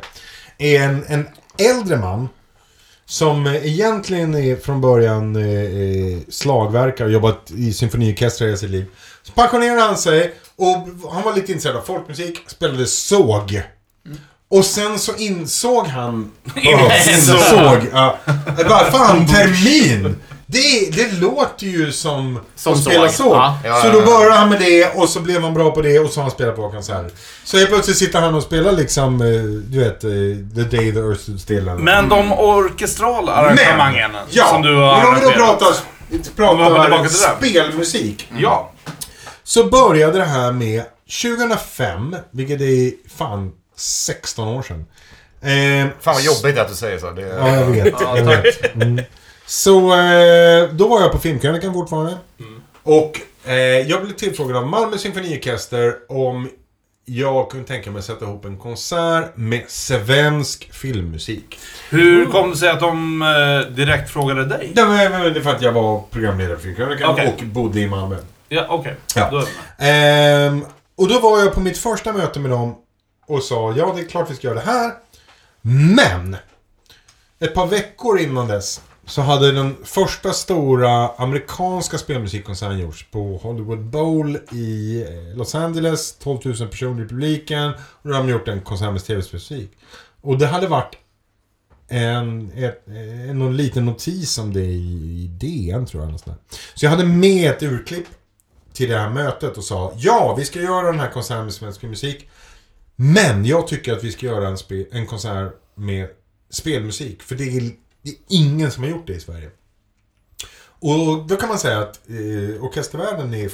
är 0.57 0.81
en, 0.81 1.05
en 1.07 1.27
äldre 1.57 1.97
man 1.97 2.29
som 3.05 3.47
eh, 3.47 3.67
egentligen 3.67 4.35
är 4.35 4.55
från 4.55 4.81
början 4.81 5.35
eh, 5.35 5.43
eh, 5.43 6.19
slagverkare 6.29 7.07
och 7.07 7.13
jobbat 7.13 7.51
i 7.51 7.73
symfoniorkestrar 7.73 8.47
hela 8.47 8.57
sitt 8.57 8.69
liv. 8.69 8.85
Så 9.23 9.31
pensionerade 9.31 9.81
han 9.81 9.97
sig 9.97 10.33
och 10.55 11.11
han 11.11 11.23
var 11.23 11.33
lite 11.33 11.51
intresserad 11.51 11.75
av 11.75 11.81
folkmusik, 11.81 12.39
spelade 12.47 12.85
såg. 12.85 13.61
Och 14.47 14.65
sen 14.65 14.99
så 14.99 15.15
insåg 15.15 15.87
han... 15.87 16.31
Insåg! 16.55 17.87
Ja. 17.93 18.17
Bara, 18.57 18.91
fan, 18.91 19.27
termin! 19.27 20.15
Det, 20.47 20.89
det 20.95 21.11
låter 21.13 21.65
ju 21.65 21.91
som, 21.91 22.39
Som 22.55 22.73
att 22.73 22.81
spela 22.83 23.09
såg. 23.09 23.35
Ja. 23.35 23.59
Ja, 23.63 23.81
så 23.81 23.87
ja, 23.87 23.93
då 23.93 23.99
ja. 23.99 24.05
började 24.05 24.35
han 24.35 24.49
med 24.49 24.59
det 24.59 24.85
och 24.95 25.09
så 25.09 25.19
blev 25.19 25.41
han 25.41 25.53
bra 25.53 25.71
på 25.71 25.81
det 25.81 25.99
och 25.99 26.09
så 26.09 26.19
har 26.19 26.23
han 26.23 26.31
spelat 26.31 26.55
på 26.55 26.69
konserter. 26.71 27.11
Så 27.43 27.57
helt 27.57 27.69
plötsligt 27.69 27.97
sitter 27.97 28.21
han 28.21 28.35
och 28.35 28.43
spelar 28.43 28.71
liksom, 28.71 29.21
eh, 29.21 29.27
du 29.71 29.79
vet, 29.79 30.03
eh, 30.03 30.09
The 30.55 30.77
Day 30.77 30.91
the 30.93 30.99
Earth 30.99 31.21
Stood 31.21 31.39
Still. 31.41 31.57
eller- 31.57 31.75
Men 31.75 32.09
de 32.09 32.31
orkestrala 32.33 33.31
arrangemangen 33.31 34.11
Ja, 34.31 34.47
som 34.47 34.61
du 34.61 34.75
har 34.75 34.97
men 34.97 35.07
om 35.07 35.15
vi 35.15 35.21
då 35.21 35.31
pratar, 35.31 35.67
pratar 36.35 37.07
spelmusik. 37.37 38.29
Ja. 38.37 38.71
Så 39.43 39.63
började 39.63 40.17
det 40.17 40.25
här 40.25 40.51
med 40.51 40.83
2005, 41.21 42.15
vilket 42.31 42.61
är 42.61 42.91
fan 43.17 43.51
16 43.77 44.47
år 44.47 44.61
sedan. 44.63 44.85
Eh, 45.41 45.87
Fan 46.01 46.13
vad 46.13 46.21
jobbigt 46.23 46.57
att 46.59 46.69
du 46.69 46.75
säger 46.75 46.99
så. 46.99 47.11
Det, 47.11 47.21
Ja, 47.21 47.49
jag 47.55 47.65
vet. 47.65 47.93
jag 48.01 48.23
vet. 48.23 48.75
Mm. 48.75 49.01
Så 49.45 49.93
eh, 49.93 50.69
då 50.71 50.87
var 50.87 51.01
jag 51.01 51.11
på 51.11 51.19
Filmkrönikan 51.19 51.73
fortfarande. 51.73 52.17
Och 52.83 53.21
eh, 53.45 53.55
jag 53.57 54.03
blev 54.03 54.13
tillfrågad 54.13 54.57
av 54.57 54.67
Malmö 54.67 54.97
Symfoniorkester 54.97 55.95
om 56.09 56.49
jag 57.05 57.51
kunde 57.51 57.67
tänka 57.67 57.91
mig 57.91 57.99
att 57.99 58.05
sätta 58.05 58.25
ihop 58.25 58.45
en 58.45 58.57
konsert 58.57 59.37
med 59.37 59.63
svensk 59.67 60.73
filmmusik. 60.73 61.59
Hur 61.89 62.25
kom 62.25 62.49
det 62.49 62.57
sig 62.57 62.69
att 62.69 62.79
de 62.79 63.21
eh, 63.21 63.73
direkt 63.73 64.09
frågade 64.09 64.45
dig? 64.45 64.71
Det 64.75 64.85
var 64.85 65.41
för 65.41 65.49
att 65.55 65.61
jag 65.61 65.71
var 65.71 66.03
programledare 66.11 66.55
för 66.55 66.63
Filmkrönikan 66.63 67.09
Okej. 67.09 67.35
och 67.37 67.45
bodde 67.45 67.79
i 67.79 67.87
Malmö. 67.87 68.17
Ja, 68.49 68.65
okej. 68.69 68.95
Ja. 69.15 69.29
Då. 69.31 69.45
Ehm, 69.85 70.65
och 70.95 71.07
då 71.07 71.19
var 71.19 71.39
jag 71.39 71.53
på 71.53 71.59
mitt 71.59 71.77
första 71.77 72.13
möte 72.13 72.39
med 72.39 72.51
dem 72.51 72.75
och 73.27 73.43
sa 73.43 73.73
ja, 73.77 73.93
det 73.95 74.01
är 74.01 74.07
klart 74.07 74.31
vi 74.31 74.35
ska 74.35 74.47
göra 74.47 74.59
det 74.59 74.65
här. 74.65 74.91
Men! 75.61 76.37
Ett 77.39 77.53
par 77.53 77.67
veckor 77.67 78.19
innan 78.19 78.47
dess 78.47 78.81
så 79.05 79.21
hade 79.21 79.51
den 79.51 79.75
första 79.83 80.33
stora 80.33 81.07
amerikanska 81.07 81.97
spelmusikkonserten 81.97 82.79
gjorts 82.79 83.05
på 83.11 83.37
Hollywood 83.37 83.85
Bowl 83.85 84.37
i 84.51 85.01
eh, 85.01 85.37
Los 85.37 85.55
Angeles. 85.55 86.15
12 86.17 86.39
000 86.45 86.55
personer 86.55 87.05
i 87.05 87.07
publiken. 87.07 87.71
Och 87.77 88.09
då 88.09 88.15
hade 88.15 88.27
de 88.27 88.33
gjort 88.33 88.47
en 88.47 88.61
konsert 88.61 88.91
med 88.91 89.05
tv-musik. 89.05 89.71
Och 90.21 90.37
det 90.37 90.47
hade 90.47 90.67
varit 90.67 90.95
en, 91.87 92.51
ett, 92.55 92.87
en, 92.87 93.39
någon 93.39 93.57
liten 93.57 93.85
notis 93.85 94.37
om 94.37 94.53
det 94.53 94.65
i, 94.65 95.23
i 95.23 95.27
DN 95.27 95.85
tror 95.85 96.01
jag. 96.01 96.07
någonstans. 96.07 96.37
Så 96.75 96.85
jag 96.85 96.91
hade 96.91 97.05
med 97.05 97.51
ett 97.51 97.63
urklipp 97.63 98.07
till 98.73 98.89
det 98.89 98.97
här 98.97 99.09
mötet 99.09 99.57
och 99.57 99.63
sa 99.63 99.93
ja, 99.97 100.35
vi 100.37 100.45
ska 100.45 100.59
göra 100.61 100.85
den 100.91 100.99
här 100.99 101.11
konserten 101.11 101.43
med 101.43 101.53
svensk 101.53 101.81
musik. 101.81 102.29
Men 102.95 103.45
jag 103.45 103.67
tycker 103.67 103.93
att 103.93 104.03
vi 104.03 104.11
ska 104.11 104.25
göra 104.25 104.47
en, 104.47 104.57
spe, 104.57 104.85
en 104.91 105.07
konsert 105.07 105.53
med 105.75 106.07
spelmusik. 106.49 107.23
För 107.23 107.35
det 107.35 107.57
är, 107.57 107.71
det 108.05 108.11
är 108.11 108.15
ingen 108.27 108.71
som 108.71 108.83
har 108.83 108.89
gjort 108.89 109.07
det 109.07 109.13
i 109.13 109.19
Sverige. 109.19 109.49
Och 110.79 111.25
då 111.27 111.35
kan 111.35 111.49
man 111.49 111.59
säga 111.59 111.79
att 111.79 112.09
eh, 112.09 112.63
orkestervärlden 112.63 113.33
är 113.33 113.49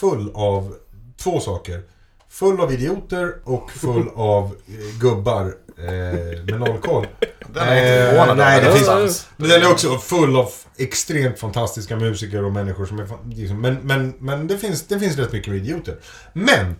full 0.00 0.30
av 0.34 0.76
två 1.16 1.40
saker. 1.40 1.82
Full 2.28 2.60
av 2.60 2.72
idioter 2.72 3.34
och 3.44 3.70
full 3.70 4.08
av 4.14 4.44
eh, 4.44 5.00
gubbar 5.00 5.54
eh, 5.78 6.44
med 6.44 6.60
noll 6.60 6.78
koll. 6.78 7.06
Den 7.54 7.68
är 7.68 8.10
förvånad 8.10 8.36
nej, 8.36 8.64
det 8.64 8.72
finns, 8.72 9.26
men 9.36 9.48
den 9.48 9.62
är 9.62 9.72
också 9.72 9.98
full 9.98 10.36
av 10.36 10.50
extremt 10.76 11.38
fantastiska 11.38 11.96
musiker 11.96 12.44
och 12.44 12.52
människor 12.52 12.86
som 12.86 12.98
är... 12.98 13.08
Liksom, 13.34 13.60
men 13.60 13.74
men, 13.82 14.14
men 14.18 14.46
det, 14.46 14.58
finns, 14.58 14.86
det 14.86 15.00
finns 15.00 15.16
rätt 15.16 15.32
mycket 15.32 15.54
idioter. 15.54 15.96
Men! 16.32 16.74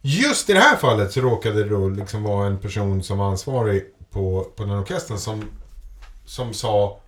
Just 0.00 0.50
i 0.50 0.52
det 0.52 0.58
här 0.58 0.76
fallet 0.76 1.12
så 1.12 1.20
råkade 1.20 1.64
det 1.64 1.68
då 1.68 1.88
liksom 1.88 2.22
vara 2.22 2.46
en 2.46 2.58
person 2.58 3.02
som 3.02 3.18
var 3.18 3.30
ansvarig 3.30 3.84
på, 4.10 4.46
på 4.56 4.64
den 4.64 4.78
orkestern 4.78 5.18
som, 5.18 5.44
som 6.24 6.54
sa 6.54 7.00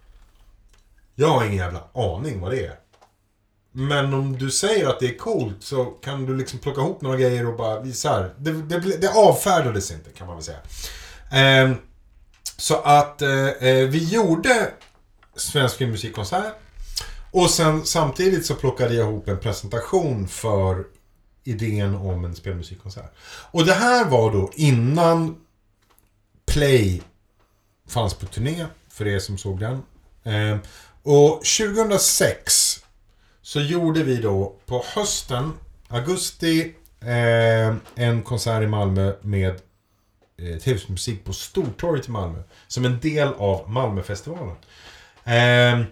Jag 1.15 1.29
har 1.29 1.45
ingen 1.45 1.57
jävla 1.57 1.85
aning 1.95 2.41
vad 2.41 2.51
det 2.51 2.67
är. 2.67 2.79
Men 3.73 4.15
om 4.15 4.39
du 4.39 4.51
säger 4.51 4.89
att 4.89 5.01
det 5.01 5.07
är 5.07 5.19
coolt 5.19 5.57
så 5.61 5.85
kan 5.85 6.27
du 6.27 6.37
liksom 6.37 6.59
plocka 6.59 6.81
ihop 6.81 7.01
några 7.01 7.17
grejer 7.17 7.47
och 7.47 7.57
bara 7.57 7.81
visa 7.81 8.11
här. 8.11 8.35
Det, 8.39 8.53
det, 8.53 8.97
det 9.01 9.09
avfärdades 9.09 9.91
inte 9.91 10.11
kan 10.11 10.27
man 10.27 10.37
väl 10.37 10.45
säga. 10.45 10.59
Eh, 11.33 11.77
så 12.57 12.77
att 12.77 13.23
eh, 13.23 13.49
eh, 13.49 13.89
vi 13.89 14.05
gjorde 14.05 14.71
Svensk 15.37 15.77
filmmusikkonsert. 15.77 16.55
Och 17.31 17.51
sen 17.51 17.85
samtidigt 17.85 18.47
så 18.47 18.55
plockade 18.55 18.95
jag 18.95 19.09
ihop 19.09 19.29
en 19.29 19.39
presentation 19.39 20.29
för 20.29 20.85
idén 21.45 21.95
om 21.95 22.25
en 22.25 22.37
spelmusikkonsert. 22.37 23.13
Och 23.51 23.67
det 23.67 23.73
här 23.73 24.05
var 24.05 24.33
då 24.33 24.51
innan 24.55 25.37
Play 26.47 27.03
fanns 27.89 28.15
på 28.15 28.27
turné, 28.27 28.67
för 28.97 29.09
er 29.09 29.19
som 29.19 29.39
såg 29.39 29.61
den. 29.61 29.83
Eh, 30.25 30.59
och 31.03 31.43
2006 31.45 32.85
så 33.43 33.61
gjorde 33.61 34.03
vi 34.03 34.17
då 34.17 34.57
på 34.67 34.85
hösten, 34.95 35.53
augusti, 35.89 36.75
eh, 37.01 37.75
en 37.95 38.23
konsert 38.23 38.63
i 38.63 38.67
Malmö 38.67 39.13
med 39.21 39.61
eh, 40.39 40.59
tv-musik 40.59 41.25
på 41.25 41.33
Stortorget 41.33 42.09
i 42.09 42.11
Malmö. 42.11 42.43
Som 42.67 42.85
en 42.85 43.01
del 43.01 43.29
av 43.29 43.71
Malmöfestivalen. 43.71 44.57
Eh, 45.25 45.87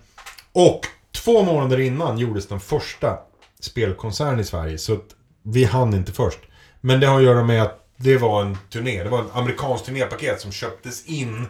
och 0.52 0.80
två 1.12 1.42
månader 1.42 1.80
innan 1.80 2.18
gjordes 2.18 2.48
den 2.48 2.60
första 2.60 3.18
spelkonserten 3.60 4.40
i 4.40 4.44
Sverige. 4.44 4.78
Så 4.78 4.98
vi 5.42 5.64
hann 5.64 5.94
inte 5.94 6.12
först. 6.12 6.38
Men 6.80 7.00
det 7.00 7.06
har 7.06 7.18
att 7.18 7.24
göra 7.24 7.44
med 7.44 7.62
att 7.62 7.88
det 7.96 8.16
var 8.16 8.42
en 8.42 8.58
turné. 8.70 9.02
Det 9.02 9.08
var 9.08 9.20
en 9.20 9.30
amerikansk 9.32 9.84
turnépaket 9.84 10.40
som 10.40 10.52
köptes 10.52 11.06
in 11.06 11.46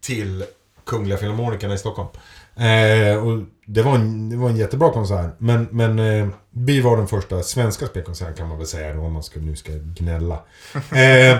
till 0.00 0.44
Kungliga 0.88 1.18
Filharmonikerna 1.18 1.74
i 1.74 1.78
Stockholm. 1.78 2.08
Eh, 2.56 3.26
och 3.26 3.42
det 3.66 3.82
var, 3.82 3.94
en, 3.94 4.30
det 4.30 4.36
var 4.36 4.48
en 4.48 4.56
jättebra 4.56 4.92
konsert. 4.92 5.30
Men, 5.38 5.68
men 5.70 5.98
eh, 5.98 6.28
vi 6.50 6.80
var 6.80 6.96
den 6.96 7.08
första 7.08 7.42
svenska 7.42 7.86
spelkonserten 7.86 8.34
kan 8.34 8.48
man 8.48 8.58
väl 8.58 8.66
säga 8.66 8.94
då, 8.94 9.00
om 9.00 9.12
man 9.12 9.22
ska, 9.22 9.40
nu 9.40 9.56
ska 9.56 9.72
gnälla. 9.72 10.38
Eh, 10.92 11.30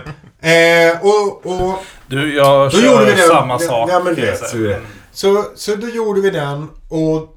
eh, 0.52 0.98
och, 1.00 1.46
och 1.46 1.78
Du, 2.06 2.34
jag 2.34 2.70
då 2.72 2.78
gjorde 2.78 3.04
vi 3.04 3.10
den. 3.10 3.28
samma 3.28 3.58
sak. 3.58 3.90
Ja, 3.92 4.00
men 4.04 4.14
det, 4.14 4.36
så, 4.36 4.74
så, 5.12 5.44
så 5.56 5.76
då 5.76 5.88
gjorde 5.88 6.20
vi 6.20 6.30
den 6.30 6.68
och, 6.88 7.36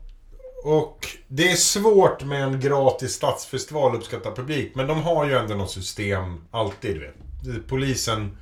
och 0.64 1.08
det 1.28 1.52
är 1.52 1.56
svårt 1.56 2.24
med 2.24 2.44
en 2.44 2.60
gratis 2.60 3.12
stadsfestival 3.14 3.92
att 3.92 3.98
uppskatta 3.98 4.32
publik. 4.32 4.72
Men 4.76 4.88
de 4.88 5.04
har 5.04 5.26
ju 5.26 5.38
ändå 5.38 5.56
något 5.56 5.72
system 5.72 6.42
alltid, 6.52 6.96
du 6.96 7.00
vet. 7.00 7.68
Polisen... 7.68 8.38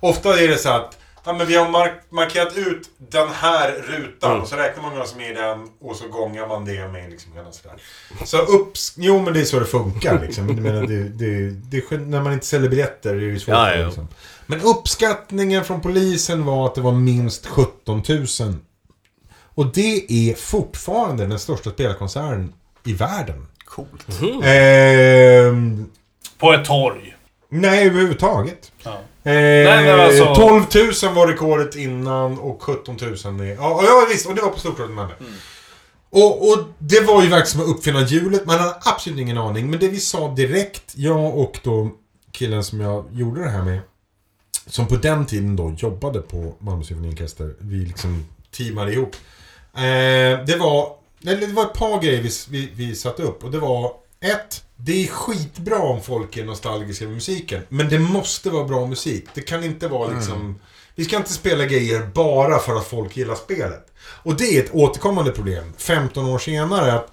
Ofta 0.00 0.40
är 0.40 0.48
det 0.48 0.56
så 0.58 0.68
att 0.68 0.98
ja, 1.24 1.32
men 1.32 1.46
vi 1.46 1.56
har 1.56 1.70
mark- 1.70 2.02
markerat 2.10 2.56
ut 2.56 2.90
den 2.98 3.28
här 3.28 3.72
rutan 3.88 4.40
och 4.40 4.48
så 4.48 4.56
räknar 4.56 4.82
man 4.82 4.96
vad 4.98 5.08
som 5.08 5.20
är 5.20 5.30
i 5.30 5.34
den 5.34 5.68
och 5.80 5.96
så 5.96 6.08
gångar 6.08 6.46
man 6.48 6.64
det 6.64 6.88
med 6.88 7.10
liksom 7.10 7.32
hela 7.32 7.52
sådär. 7.52 7.76
Så 8.24 8.38
upps... 8.38 8.94
Jo 8.96 9.22
men 9.22 9.32
det 9.34 9.40
är 9.40 9.44
så 9.44 9.58
det 9.60 9.66
funkar 9.66 10.20
liksom. 10.20 10.48
Jag 10.48 10.58
menar, 10.58 10.82
det, 10.86 11.08
det, 11.08 11.50
det, 11.50 11.98
när 12.00 12.22
man 12.22 12.32
inte 12.32 12.46
säljer 12.46 12.70
biljetter 12.70 13.10
är 13.10 13.20
det 13.20 13.24
ju 13.26 13.38
svårt. 13.38 13.54
Ja, 13.54 13.74
ja. 13.74 13.86
Liksom. 13.86 14.08
Men 14.46 14.60
uppskattningen 14.60 15.64
från 15.64 15.80
polisen 15.80 16.44
var 16.44 16.66
att 16.66 16.74
det 16.74 16.80
var 16.80 16.92
minst 16.92 17.46
17 17.46 18.02
000. 18.08 18.26
Och 19.54 19.66
det 19.66 20.12
är 20.30 20.34
fortfarande 20.34 21.26
den 21.26 21.38
största 21.38 21.70
spelkonserten 21.70 22.52
i 22.84 22.92
världen. 22.92 23.46
Coolt. 23.64 24.06
Ehm, 24.44 25.90
På 26.38 26.52
ett 26.52 26.64
torg. 26.64 27.16
Nej, 27.50 27.86
överhuvudtaget. 27.86 28.72
Ja. 28.82 29.00
Ehm, 29.24 29.84
men 29.84 30.00
alltså- 30.00 30.34
12 30.34 30.64
000 31.02 31.14
var 31.14 31.26
rekordet 31.26 31.76
innan 31.76 32.38
och 32.38 32.62
17 32.62 32.96
000 33.00 33.40
är... 33.40 33.54
Ja, 33.54 33.82
ja 33.84 34.06
visst. 34.10 34.26
Och 34.26 34.34
det 34.34 34.42
var 34.42 34.50
på 34.50 34.58
Stortorget 34.58 34.90
i 34.90 34.94
Malmö. 34.94 35.14
Och, 36.10 36.48
och 36.48 36.58
det 36.78 37.00
var 37.00 37.22
ju 37.22 37.28
verkligen 37.28 37.46
som 37.46 37.60
att 37.60 37.76
uppfinna 37.76 38.06
hjulet. 38.06 38.46
Man 38.46 38.58
hade 38.58 38.74
absolut 38.84 39.18
ingen 39.18 39.38
aning. 39.38 39.70
Men 39.70 39.78
det 39.80 39.88
vi 39.88 40.00
sa 40.00 40.34
direkt, 40.34 40.92
jag 40.94 41.38
och 41.38 41.60
då 41.62 41.90
killen 42.32 42.64
som 42.64 42.80
jag 42.80 43.04
gjorde 43.12 43.44
det 43.44 43.50
här 43.50 43.62
med. 43.62 43.80
Som 44.66 44.86
på 44.86 44.96
den 44.96 45.26
tiden 45.26 45.56
då 45.56 45.74
jobbade 45.78 46.20
på 46.20 46.54
Malmö 46.58 46.84
Symfoniorkester. 46.84 47.54
Vi 47.58 47.76
liksom 47.76 48.26
teamade 48.56 48.92
ihop. 48.92 49.16
Eh, 49.74 50.44
det 50.46 50.56
var... 50.60 50.92
Eller 51.26 51.46
det 51.46 51.52
var 51.52 51.62
ett 51.62 51.74
par 51.74 52.02
grejer 52.02 52.22
vi, 52.22 52.30
vi, 52.50 52.70
vi 52.74 52.94
satte 52.94 53.22
upp. 53.22 53.44
Och 53.44 53.50
det 53.50 53.58
var... 53.58 53.92
Ett, 54.20 54.64
det 54.84 55.04
är 55.04 55.08
skitbra 55.08 55.78
om 55.78 56.02
folk 56.02 56.36
är 56.36 56.44
nostalgiska 56.44 57.04
med 57.04 57.14
musiken. 57.14 57.62
Men 57.68 57.88
det 57.88 57.98
måste 57.98 58.50
vara 58.50 58.64
bra 58.64 58.86
musik. 58.86 59.24
Det 59.34 59.40
kan 59.40 59.64
inte 59.64 59.88
vara 59.88 60.10
liksom... 60.16 60.60
Vi 60.94 61.04
ska 61.04 61.16
inte 61.16 61.32
spela 61.32 61.64
grejer 61.66 62.06
bara 62.14 62.58
för 62.58 62.76
att 62.76 62.86
folk 62.86 63.16
gillar 63.16 63.34
spelet. 63.34 63.86
Och 64.22 64.36
det 64.36 64.44
är 64.58 64.62
ett 64.64 64.74
återkommande 64.74 65.30
problem. 65.32 65.72
15 65.76 66.24
år 66.26 66.38
senare 66.38 66.92
att 66.92 67.12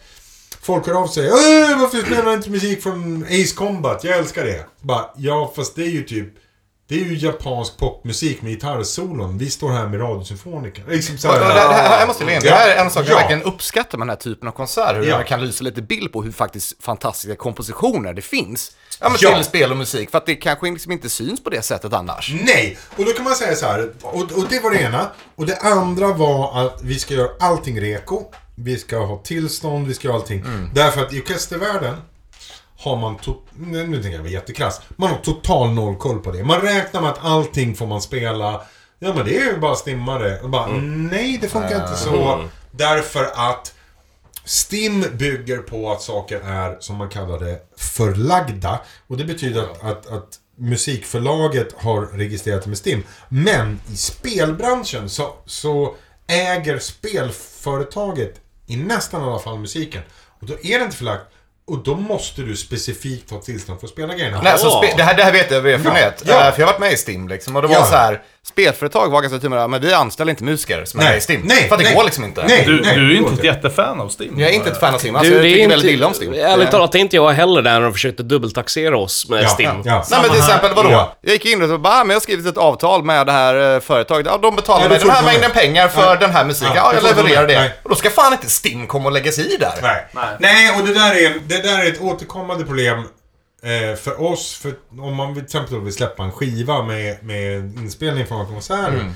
folk 0.61 0.87
hör 0.87 0.93
av 1.03 1.07
sig. 1.07 1.31
"Åh, 1.31 1.79
Varför 1.81 1.97
spelar 2.05 2.33
inte 2.33 2.49
musik 2.49 2.83
från 2.83 3.23
Ace 3.23 3.55
Combat? 3.55 4.03
Jag 4.03 4.17
älskar 4.17 4.45
det. 4.45 4.65
Bara, 4.81 5.05
ja 5.17 5.53
fast 5.55 5.75
det 5.75 5.81
är 5.83 5.89
ju 5.89 6.03
typ... 6.03 6.33
Det 6.89 6.95
är 6.95 7.05
ju 7.05 7.17
japansk 7.17 7.77
popmusik 7.77 8.41
med 8.41 8.51
gitarrsolon. 8.51 9.37
Vi 9.37 9.49
står 9.49 9.69
här 9.71 9.87
med 9.87 9.99
radiosymfoniker. 10.01 10.83
Liksom 10.89 11.17
så 11.17 11.31
här. 11.31 11.39
det, 11.39 11.45
det 11.45 11.51
här, 11.59 11.99
jag 11.99 12.07
måste 12.07 12.25
le 12.25 12.35
in. 12.35 12.39
det 12.41 12.49
här 12.49 12.69
är 12.69 12.75
en 12.83 12.91
sak 12.91 13.05
jag 13.05 13.11
Ja. 13.11 13.15
verkligen 13.17 13.43
uppskattar 13.43 13.97
med 13.97 14.07
den 14.07 14.09
här 14.09 14.15
typen 14.17 14.47
av 14.47 14.51
konserter. 14.51 14.95
Hur 14.99 15.03
Ja. 15.07 15.17
jag 15.17 15.27
kan 15.27 15.41
lysa 15.45 15.63
lite 15.63 15.81
bild 15.81 16.11
på 16.13 16.23
hur 16.23 16.31
faktiskt 16.31 16.83
fantastiska 16.83 17.35
kompositioner 17.35 18.13
det 18.13 18.21
finns. 18.21 18.71
Ja, 18.99 19.09
men 19.09 19.17
Ja. 19.21 19.35
till 19.35 19.43
spel 19.45 19.71
och 19.71 19.77
musik. 19.77 20.11
För 20.11 20.17
att 20.17 20.25
det 20.25 20.35
kanske 20.35 20.71
liksom 20.71 20.91
inte 20.91 21.09
syns 21.09 21.43
på 21.43 21.49
det 21.49 21.61
sättet 21.61 21.93
annars. 21.93 22.33
Nej! 22.45 22.77
Och 22.97 23.05
då 23.05 23.11
kan 23.11 23.23
man 23.23 23.35
säga 23.35 23.55
så 23.55 23.65
här. 23.65 23.91
Och, 24.01 24.21
och 24.21 24.45
det 24.49 24.59
var 24.63 24.71
det 24.71 24.79
ena. 24.81 25.11
Och 25.35 25.45
det 25.45 25.57
andra 25.57 26.07
var 26.13 26.65
att 26.65 26.79
vi 26.83 26.99
ska 26.99 27.13
göra 27.13 27.29
allting 27.39 27.81
reko. 27.81 28.23
Vi 28.55 28.77
ska 28.77 28.97
ha 28.97 29.17
tillstånd, 29.17 29.87
vi 29.87 29.93
ska 29.93 30.07
ha 30.07 30.15
allting. 30.15 30.43
Därför 30.73 31.01
att 31.01 31.13
i 31.13 31.21
orkestervärlden 31.21 31.95
har 32.77 32.95
man, 32.97 33.17
to- 33.17 33.41
nu 33.55 34.01
tänker 34.01 34.17
jag 34.17 34.19
vara 34.23 34.31
jättekrass, 34.31 34.81
man 34.95 35.09
har 35.09 35.17
total 35.17 35.69
noll 35.71 35.95
koll 35.95 36.19
på 36.19 36.31
det. 36.31 36.43
Man 36.43 36.61
räknar 36.61 37.01
med 37.01 37.09
att 37.09 37.25
allting 37.25 37.75
får 37.75 37.87
man 37.87 38.01
spela. 38.01 38.61
Ja 38.99 39.13
men 39.13 39.25
det 39.25 39.37
är 39.37 39.45
ju 39.53 39.57
bara 39.57 39.75
stimmare. 39.75 40.39
Och 40.39 40.49
bara, 40.49 40.67
nej 40.81 41.37
det 41.41 41.47
funkar 41.49 41.81
inte 41.81 41.97
så. 41.97 42.43
Därför 42.71 43.31
att 43.35 43.73
STIM 44.45 45.05
bygger 45.13 45.57
på 45.57 45.91
att 45.91 46.01
saker 46.01 46.39
är, 46.39 46.77
som 46.79 46.95
man 46.95 47.09
kallar 47.09 47.39
det, 47.39 47.59
förlagda. 47.77 48.79
Och 49.07 49.17
det 49.17 49.25
betyder 49.25 49.61
att, 49.63 49.83
att, 49.83 50.07
att 50.07 50.39
musikförlaget 50.57 51.67
har 51.77 52.01
registrerat 52.01 52.65
med 52.65 52.77
STIM. 52.77 53.03
Men 53.29 53.79
i 53.93 53.95
spelbranschen 53.95 55.09
så, 55.09 55.33
så 55.45 55.95
äger 56.27 56.79
spelföretaget 56.79 58.41
i 58.67 58.77
nästan 58.77 59.23
alla 59.23 59.39
fall 59.39 59.59
musiken. 59.59 60.01
Och 60.41 60.47
då 60.47 60.53
är 60.63 60.79
det 60.79 60.85
inte 60.85 60.97
förlagt. 60.97 61.25
Och 61.67 61.77
då 61.83 61.95
måste 61.95 62.41
du 62.41 62.55
specifikt 62.55 63.31
ha 63.31 63.41
tillstånd 63.41 63.79
för 63.79 63.87
att 63.87 63.91
spela 63.93 64.13
grejerna. 64.15 64.41
Nej, 64.41 64.51
alltså, 64.51 64.67
spe- 64.69 64.97
det, 64.97 65.03
här, 65.03 65.13
det 65.17 65.23
här 65.23 65.31
vet 65.31 65.51
jag 65.51 65.57
av 65.59 65.67
erfarenhet. 65.67 66.23
Ja, 66.25 66.33
ja. 66.33 66.47
Eh, 66.47 66.53
För 66.53 66.61
jag 66.61 66.67
har 66.67 66.73
varit 66.73 66.79
med 66.81 66.91
i 66.93 66.97
STIM 66.97 67.27
liksom. 67.27 67.55
Och 67.55 67.61
det 67.61 67.67
var 67.67 67.75
Ja. 67.75 67.85
så 67.85 67.95
här. 67.95 68.21
Spelföretag 68.49 69.09
var 69.09 69.21
ganska 69.21 69.39
tydliga 69.39 69.67
men 69.67 69.81
vi 69.81 69.93
anställer 69.93 70.29
inte 70.29 70.43
musiker 70.43 70.85
som 70.85 70.99
är 70.99 71.03
Nej, 71.03 71.11
med 71.11 71.17
i 71.17 71.21
STIM. 71.21 71.41
nej, 71.43 71.67
för 71.67 71.75
att 71.75 71.79
det 71.81 71.85
nej. 71.85 71.95
går 71.95 72.03
liksom 72.03 72.23
inte. 72.23 72.43
Nej. 72.47 72.63
Du, 72.65 72.77
du 72.81 73.11
är 73.13 73.17
inte 73.17 73.33
ett 73.33 73.43
jättefan 73.43 74.01
av 74.01 74.09
Stim. 74.09 74.39
Jag 74.39 74.49
är 74.49 74.53
inte 74.53 74.69
ett 74.69 74.79
fan 74.79 74.93
av 74.93 74.97
STIM. 74.97 75.15
Alltså, 75.15 75.31
Du, 75.31 75.35
jag 75.37 75.45
är 75.45 75.49
tycker 75.49 75.63
inte, 75.63 75.75
väldigt 75.75 75.91
illa 75.91 76.07
om 76.07 76.13
STIM. 76.13 76.33
Ärligt 76.33 76.65
Eh, 76.67 76.71
talat, 76.71 76.91
det 76.91 76.97
är 76.97 76.99
inte 76.99 77.15
jag 77.15 77.29
heller 77.31 77.61
där 77.61 77.71
när 77.73 77.81
de 77.81 77.93
försökte 77.93 78.23
dubbeltaxera 78.23 78.97
oss 78.97 79.29
med 79.29 79.43
Ja, 79.43 79.47
Stim. 79.49 79.69
ja, 79.85 79.93
Nej 79.95 80.03
samma 80.05 80.21
men 80.21 80.31
till 80.31 80.39
exempel 80.39 80.73
vadå? 80.73 80.91
Ja. 80.91 81.15
Jag 81.21 81.33
gick 81.33 81.45
in 81.45 81.71
och 81.71 81.79
bara, 81.79 81.93
ah, 81.93 81.97
men 82.03 82.09
jag 82.09 82.15
har 82.15 82.21
skrivit 82.21 82.45
ett 82.45 82.57
avtal 82.57 83.03
med 83.03 83.25
det 83.25 83.31
här 83.31 83.75
eh, 83.75 83.79
företaget. 83.79 84.25
Ja, 84.25 84.37
de 84.41 84.55
betalar 84.55 84.83
Ja, 84.83 84.89
mig 84.89 84.99
den 84.99 85.09
här 85.09 85.23
mängden 85.23 85.51
pengar 85.51 85.87
för 85.87 86.05
Nej. 86.07 86.17
den 86.19 86.31
här 86.31 86.45
musiken. 86.45 86.73
Ja, 86.75 86.91
Ja, 86.93 86.99
jag 87.09 87.17
levererar 87.17 87.47
det. 87.47 87.59
Nej. 87.59 87.73
Och 87.83 87.89
då 87.89 87.95
ska 87.95 88.09
fan 88.09 88.33
inte 88.33 88.49
STIM 88.49 88.87
komma 88.87 89.05
och 89.05 89.11
lägga 89.11 89.31
sig 89.31 89.53
i 89.53 89.57
där. 89.57 89.73
Nej. 89.81 90.37
Nej. 90.39 90.71
och 90.79 90.87
det 90.87 90.93
där, 90.93 91.15
är, 91.15 91.33
det 91.47 91.63
där 91.63 91.79
är 91.85 91.87
ett 91.87 92.01
återkommande 92.01 92.65
problem 92.65 93.03
eh, 93.63 93.95
för 93.95 94.21
oss. 94.21 94.53
För 94.53 94.73
om 94.99 95.15
man 95.15 95.33
till 95.33 95.43
exempel 95.43 95.79
vill 95.79 95.93
släppa 95.93 96.23
en 96.23 96.31
skiva 96.31 96.83
med, 96.83 97.23
med 97.23 97.77
inspelning 97.77 98.25
från 98.25 98.45
konserter. 98.45 98.93
Mm. 98.93 99.13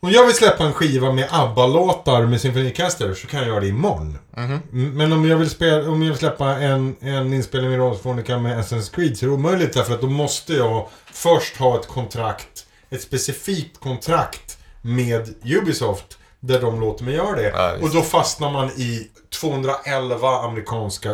Om 0.00 0.10
jag 0.10 0.26
vill 0.26 0.34
släppa 0.34 0.64
en 0.64 0.72
skiva 0.72 1.12
med 1.12 1.28
ABBA-låtar 1.30 2.26
med 2.26 2.40
symfoniorkester 2.40 3.14
så 3.14 3.26
kan 3.26 3.40
jag 3.40 3.48
göra 3.48 3.60
det 3.60 3.68
imorgon. 3.68 4.18
Mm, 4.36 4.60
Men 4.72 5.12
om 5.12 5.28
jag 5.28 5.36
vill, 5.36 5.50
spela, 5.50 5.90
om 5.90 6.02
jag 6.02 6.08
vill 6.08 6.18
släppa 6.18 6.46
en, 6.46 6.96
en 7.00 7.32
inspelning 7.32 7.70
med 7.70 7.80
Radiofonica 7.80 8.38
med 8.38 8.58
Assassin's 8.58 8.94
Creed 8.94 9.18
så 9.18 9.26
är 9.26 9.28
det 9.28 9.34
omöjligt 9.34 9.72
därför 9.72 9.94
att 9.94 10.00
då 10.00 10.06
måste 10.06 10.52
jag 10.54 10.88
först 11.12 11.56
ha 11.56 11.80
ett 11.80 11.88
kontrakt, 11.88 12.66
ett 12.90 13.02
specifikt 13.02 13.80
kontrakt 13.80 14.58
med 14.82 15.34
Ubisoft 15.44 16.18
där 16.40 16.60
de 16.60 16.80
låter 16.80 17.04
mig 17.04 17.14
göra 17.14 17.36
det. 17.36 17.48
Ja, 17.48 17.72
och 17.80 17.90
då 17.90 18.02
fastnar 18.02 18.50
man 18.50 18.68
i 18.70 19.08
211 19.40 20.28
amerikanska 20.28 21.10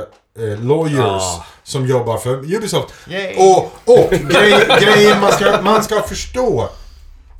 eh, 0.53 0.64
lawyers 0.64 0.99
Ja. 0.99 1.45
som 1.64 1.86
jobbar 1.86 2.18
för 2.18 2.55
Ubisoft. 2.55 2.95
Yay. 3.09 3.34
Och, 3.36 3.72
och 3.84 4.11
grej, 4.11 4.66
grejen 4.80 5.20
man 5.20 5.32
ska, 5.32 5.61
man 5.62 5.82
ska 5.84 6.03
förstå. 6.03 6.68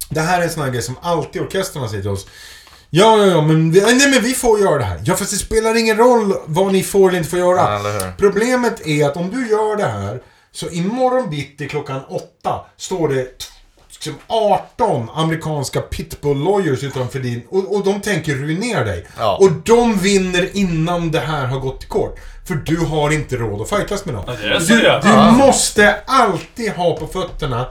Det 0.09 0.21
här 0.21 0.41
är 0.41 0.45
en 0.45 0.51
sån 0.51 0.63
här 0.63 0.71
grej 0.71 0.83
som 0.83 0.97
alltid 1.03 1.43
orkestrarna 1.43 1.89
säger 1.89 2.03
till 2.03 2.11
oss. 2.11 2.27
Ja, 2.91 3.19
ja, 3.19 3.27
ja, 3.27 3.41
men 3.43 3.73
vi, 3.73 3.81
nej, 3.81 4.11
men 4.11 4.23
vi 4.23 4.35
får 4.35 4.61
göra 4.61 4.79
det 4.79 4.85
här. 4.85 5.01
Ja, 5.05 5.17
fast 5.17 5.31
det 5.31 5.37
spelar 5.37 5.77
ingen 5.77 5.97
roll 5.97 6.35
vad 6.47 6.73
ni 6.73 6.83
får 6.83 7.09
eller 7.09 7.19
inte 7.19 7.31
får 7.31 7.39
göra. 7.39 7.81
Ja? 7.85 8.13
Problemet 8.19 8.87
är 8.87 9.07
att 9.07 9.17
om 9.17 9.31
du 9.31 9.49
gör 9.51 9.77
det 9.77 9.87
här, 9.87 10.23
så 10.53 10.69
imorgon 10.69 11.31
bitti 11.31 11.69
klockan 11.69 12.01
åtta 12.09 12.61
står 12.77 13.09
det 13.09 13.27
liksom 14.07 14.23
18 14.27 15.11
amerikanska 15.15 15.81
pitbull 15.81 16.45
lawyers 16.45 16.85
utanför 16.85 17.19
din... 17.19 17.43
Och, 17.49 17.75
och 17.75 17.85
de 17.85 18.01
tänker 18.01 18.35
ruinera 18.35 18.85
dig. 18.85 19.07
Ja. 19.19 19.37
Och 19.41 19.53
de 19.53 19.99
vinner 19.99 20.49
innan 20.53 21.11
det 21.11 21.21
här 21.21 21.47
har 21.47 21.61
gått 21.61 21.85
i 21.85 21.87
kort. 21.87 22.19
För 22.49 22.55
du 22.55 22.77
har 22.77 23.11
inte 23.11 23.37
råd 23.37 23.61
att 23.61 23.69
fightas 23.69 24.05
med 24.05 24.15
dem. 24.15 24.25
det 24.27 24.49
är 24.49 24.61
så 24.61 24.73
du 24.73 24.81
det. 24.81 25.01
du 25.03 25.37
måste 25.37 25.97
alltid 26.07 26.73
ha 26.73 26.97
på 26.97 27.07
fötterna. 27.07 27.67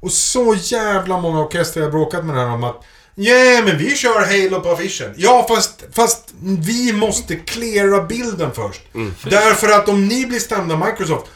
Och 0.00 0.12
så 0.12 0.56
jävla 0.62 1.20
många 1.20 1.40
orkestrar 1.40 1.82
har 1.82 1.90
bråkat 1.90 2.24
med 2.24 2.36
det 2.36 2.40
här 2.40 2.50
om 2.50 2.64
att 2.64 2.84
Ja, 3.14 3.62
men 3.64 3.78
vi 3.78 3.96
kör 3.96 4.20
Halo 4.20 4.60
på 4.60 4.70
affischen. 4.70 5.14
Ja, 5.16 5.46
fast, 5.48 5.84
fast 5.92 6.34
vi 6.42 6.92
måste 6.92 7.36
cleara 7.36 8.02
bilden 8.02 8.50
först. 8.54 8.80
Därför 9.24 9.68
att 9.68 9.88
om 9.88 10.08
ni 10.08 10.26
blir 10.26 10.38
stämda 10.38 10.76
Microsoft, 10.76 11.26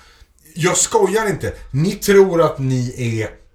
jag 0.55 0.77
skojar 0.77 1.29
inte. 1.29 1.53
Ni 1.71 1.91
tror 1.91 2.43
att 2.43 2.59
ni 2.59 2.95
är 3.23 3.46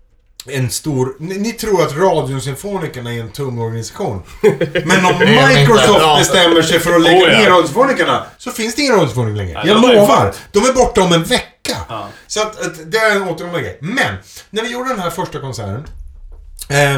en 0.45 0.69
stor... 0.69 1.15
Ni, 1.19 1.37
ni 1.37 1.51
tror 1.51 1.81
att 1.81 1.97
Radiosymfonikerna 1.97 3.13
är 3.13 3.19
en 3.19 3.29
tung 3.31 3.59
organisation. 3.59 4.23
Men 4.85 5.05
om. 5.05 5.19
Microsoft 5.19 6.17
bestämmer 6.19 6.61
sig 6.61 6.79
för 6.79 6.95
att 6.95 7.01
lägga 7.01 7.25
Oh, 7.25 7.39
ner 7.39 7.49
Radiosymfonikerna 7.49 8.23
så 8.37 8.51
finns 8.51 8.75
det 8.75 8.81
ingen 8.81 8.93
Radiosymfoniker 8.93 9.35
längre. 9.37 9.51
Ja, 9.53 9.67
Jag 9.67 9.81
lovar. 9.81 10.35
De 10.51 10.59
är 10.59 10.73
borta 10.73 11.01
om 11.01 11.13
en 11.13 11.23
vecka. 11.23 11.77
Så 12.27 12.41
att, 12.41 12.61
att 12.65 12.91
det 12.91 12.97
är 12.97 13.15
en 13.15 13.23
återkommande 13.23 13.61
grej. 13.61 13.77
Men, 13.81 14.15
när 14.49 14.63
vi 14.63 14.71
gjorde 14.71 14.89
den 14.89 14.99
här 14.99 15.09
första 15.09 15.39
konserten. 15.39 15.87
Eh, 16.69 16.97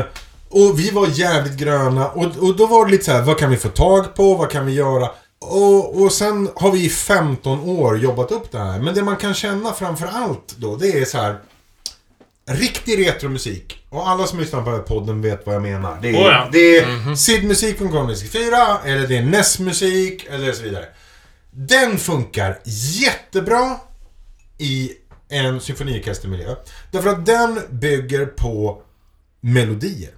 och 0.49 0.79
vi 0.79 0.89
var 0.91 1.07
jävligt 1.07 1.57
gröna 1.57 2.07
och, 2.09 2.25
och 2.25 2.55
då 2.55 2.65
var 2.65 2.85
det 2.85 2.91
lite 2.91 3.05
så 3.05 3.11
här, 3.11 3.21
vad 3.21 3.37
kan 3.39 3.49
vi 3.49 3.57
få 3.57 3.69
tag 3.69 4.15
på? 4.15 4.35
Vad 4.35 4.51
kan 4.51 4.65
vi 4.65 4.73
göra? 4.73 5.09
Och, 5.41 6.01
och 6.01 6.11
sen 6.11 6.49
har 6.55 6.71
vi 6.71 6.85
i 6.85 6.89
15 6.89 7.59
år 7.59 7.97
jobbat 7.97 8.31
upp 8.31 8.51
det 8.51 8.57
här. 8.59 8.79
Men 8.79 8.93
det 8.93 9.03
man 9.03 9.15
kan 9.15 9.33
känna 9.33 9.73
framför 9.73 10.09
allt 10.13 10.55
då, 10.57 10.75
det 10.75 10.87
är 11.01 11.05
så 11.05 11.17
här. 11.17 11.39
Riktig 12.45 13.07
retromusik. 13.07 13.85
Och 13.89 14.09
alla 14.09 14.27
som 14.27 14.39
lyssnar 14.39 14.63
på 14.63 14.69
den 14.69 14.79
här 14.79 14.85
podden 14.85 15.21
vet 15.21 15.45
vad 15.45 15.55
jag 15.55 15.61
menar. 15.61 15.99
Det 16.01 16.09
är, 16.09 16.13
Oh 16.13 16.31
ja. 16.31 16.49
det 16.51 16.77
är 16.77 17.15
SID-musik 17.15 17.77
från 17.77 17.91
Commodore 17.91 18.15
64, 18.15 18.77
eller 18.85 19.07
det 19.07 19.17
är 19.17 19.21
NES-musik, 19.23 20.25
eller 20.29 20.51
så 20.51 20.63
vidare. 20.63 20.85
Den 21.51 21.97
funkar 21.97 22.59
jättebra 22.65 23.77
i 24.57 24.91
en 25.29 25.61
symfoniorkestermiljö. 25.61 26.55
Därför 26.91 27.09
att 27.09 27.25
den 27.25 27.59
bygger 27.69 28.25
på 28.25 28.81
melodier. 29.41 30.11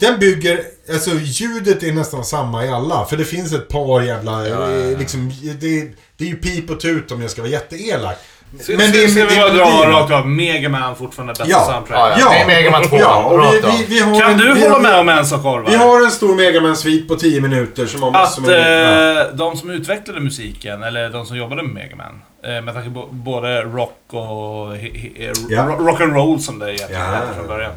Den 0.00 0.18
bygger, 0.18 0.64
alltså 0.92 1.10
ljudet 1.14 1.82
är 1.82 1.92
nästan 1.92 2.24
samma 2.24 2.64
i 2.64 2.68
alla. 2.68 3.04
För 3.06 3.16
det 3.16 3.24
finns 3.24 3.52
ett 3.52 3.68
par 3.68 4.02
jävla, 4.02 4.46
eh, 4.48 4.98
liksom, 4.98 5.32
det, 5.60 5.90
det 6.16 6.24
är 6.24 6.28
ju 6.28 6.36
pip 6.36 6.70
och 6.70 6.80
tut 6.80 7.10
om 7.12 7.22
jag 7.22 7.30
ska 7.30 7.42
vara 7.42 7.52
jätteelak. 7.52 8.18
Men 8.50 8.92
det 8.92 9.04
är, 9.04 9.08
ska 9.08 9.24
vi 9.26 9.36
bara 9.36 9.50
dra 9.50 9.90
rakt 10.00 10.12
av. 10.12 10.28
Mega 10.28 10.68
Man 10.68 10.96
fortfarande 10.96 11.32
bästa 11.32 11.46
Ja. 11.48 11.64
soundtrack. 11.72 11.98
Ja, 11.98 12.16
ja. 12.20 12.30
Det 12.30 12.36
är 12.38 12.46
Mega 12.46 12.70
Man 12.70 12.88
2. 12.88 12.96
Ja, 12.96 13.24
och 13.24 13.38
vi, 13.40 13.44
rakt 13.44 13.64
av. 13.64 13.70
vi, 13.78 13.84
vi 13.88 14.00
har 14.00 14.20
Kan 14.20 14.38
du 14.38 14.54
vi 14.54 14.62
hålla 14.68 14.78
med 14.78 14.98
om 14.98 15.08
en 15.08 15.26
sak 15.26 15.44
Orvar? 15.44 15.70
Vi 15.70 15.76
har 15.76 16.04
en 16.04 16.10
stor 16.10 16.34
Megaman-svit 16.36 17.08
på 17.08 17.16
10 17.16 17.40
minuter 17.40 17.86
som 17.86 18.02
har 18.02 18.10
massor 18.10 18.42
Att 18.42 18.48
med... 18.48 19.16
eh, 19.18 19.26
de 19.34 19.56
som 19.56 19.70
utvecklade 19.70 20.20
musiken, 20.20 20.82
eller 20.82 21.10
de 21.10 21.26
som 21.26 21.36
jobbade 21.36 21.62
med 21.62 21.74
Mega 21.74 21.96
Man, 21.96 22.22
eh, 22.56 22.62
med 22.62 22.74
tanke 22.74 22.90
på 22.90 23.06
både 23.10 23.62
rock 23.62 23.98
och 24.06 24.76
he, 24.76 24.88
he, 24.98 25.32
Ja. 25.48 25.62
ro- 25.62 25.86
rock 25.86 26.00
and 26.00 26.14
roll 26.16 26.40
som 26.40 26.58
det 26.58 26.66
egentligen 26.74 27.02
Ja. 27.02 27.08
hette 27.08 27.34
från 27.36 27.46
början. 27.46 27.72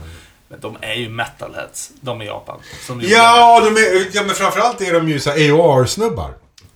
Men 0.49 0.59
de 0.59 0.77
är 0.81 0.93
ju 0.93 1.09
metalheads, 1.09 1.89
de 2.01 2.21
i 2.21 2.25
Japan. 2.25 2.57
Ja, 3.01 3.61
de 3.65 3.67
är, 3.81 4.15
ja, 4.15 4.21
men 4.25 4.35
framförallt 4.35 4.81
är 4.81 4.93
de 4.93 5.09
ju 5.09 5.19
så 5.19 5.29
AOR-snubbar. 5.29 6.29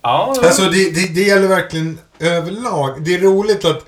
Ja, 0.04 0.34
Ja, 0.36 0.46
Alltså 0.46 0.62
det, 0.62 0.90
det, 0.90 1.14
det 1.14 1.22
gäller 1.22 1.48
verkligen 1.48 1.98
överlag. 2.18 3.04
Det 3.04 3.14
är 3.14 3.18
roligt 3.18 3.64
att 3.64 3.86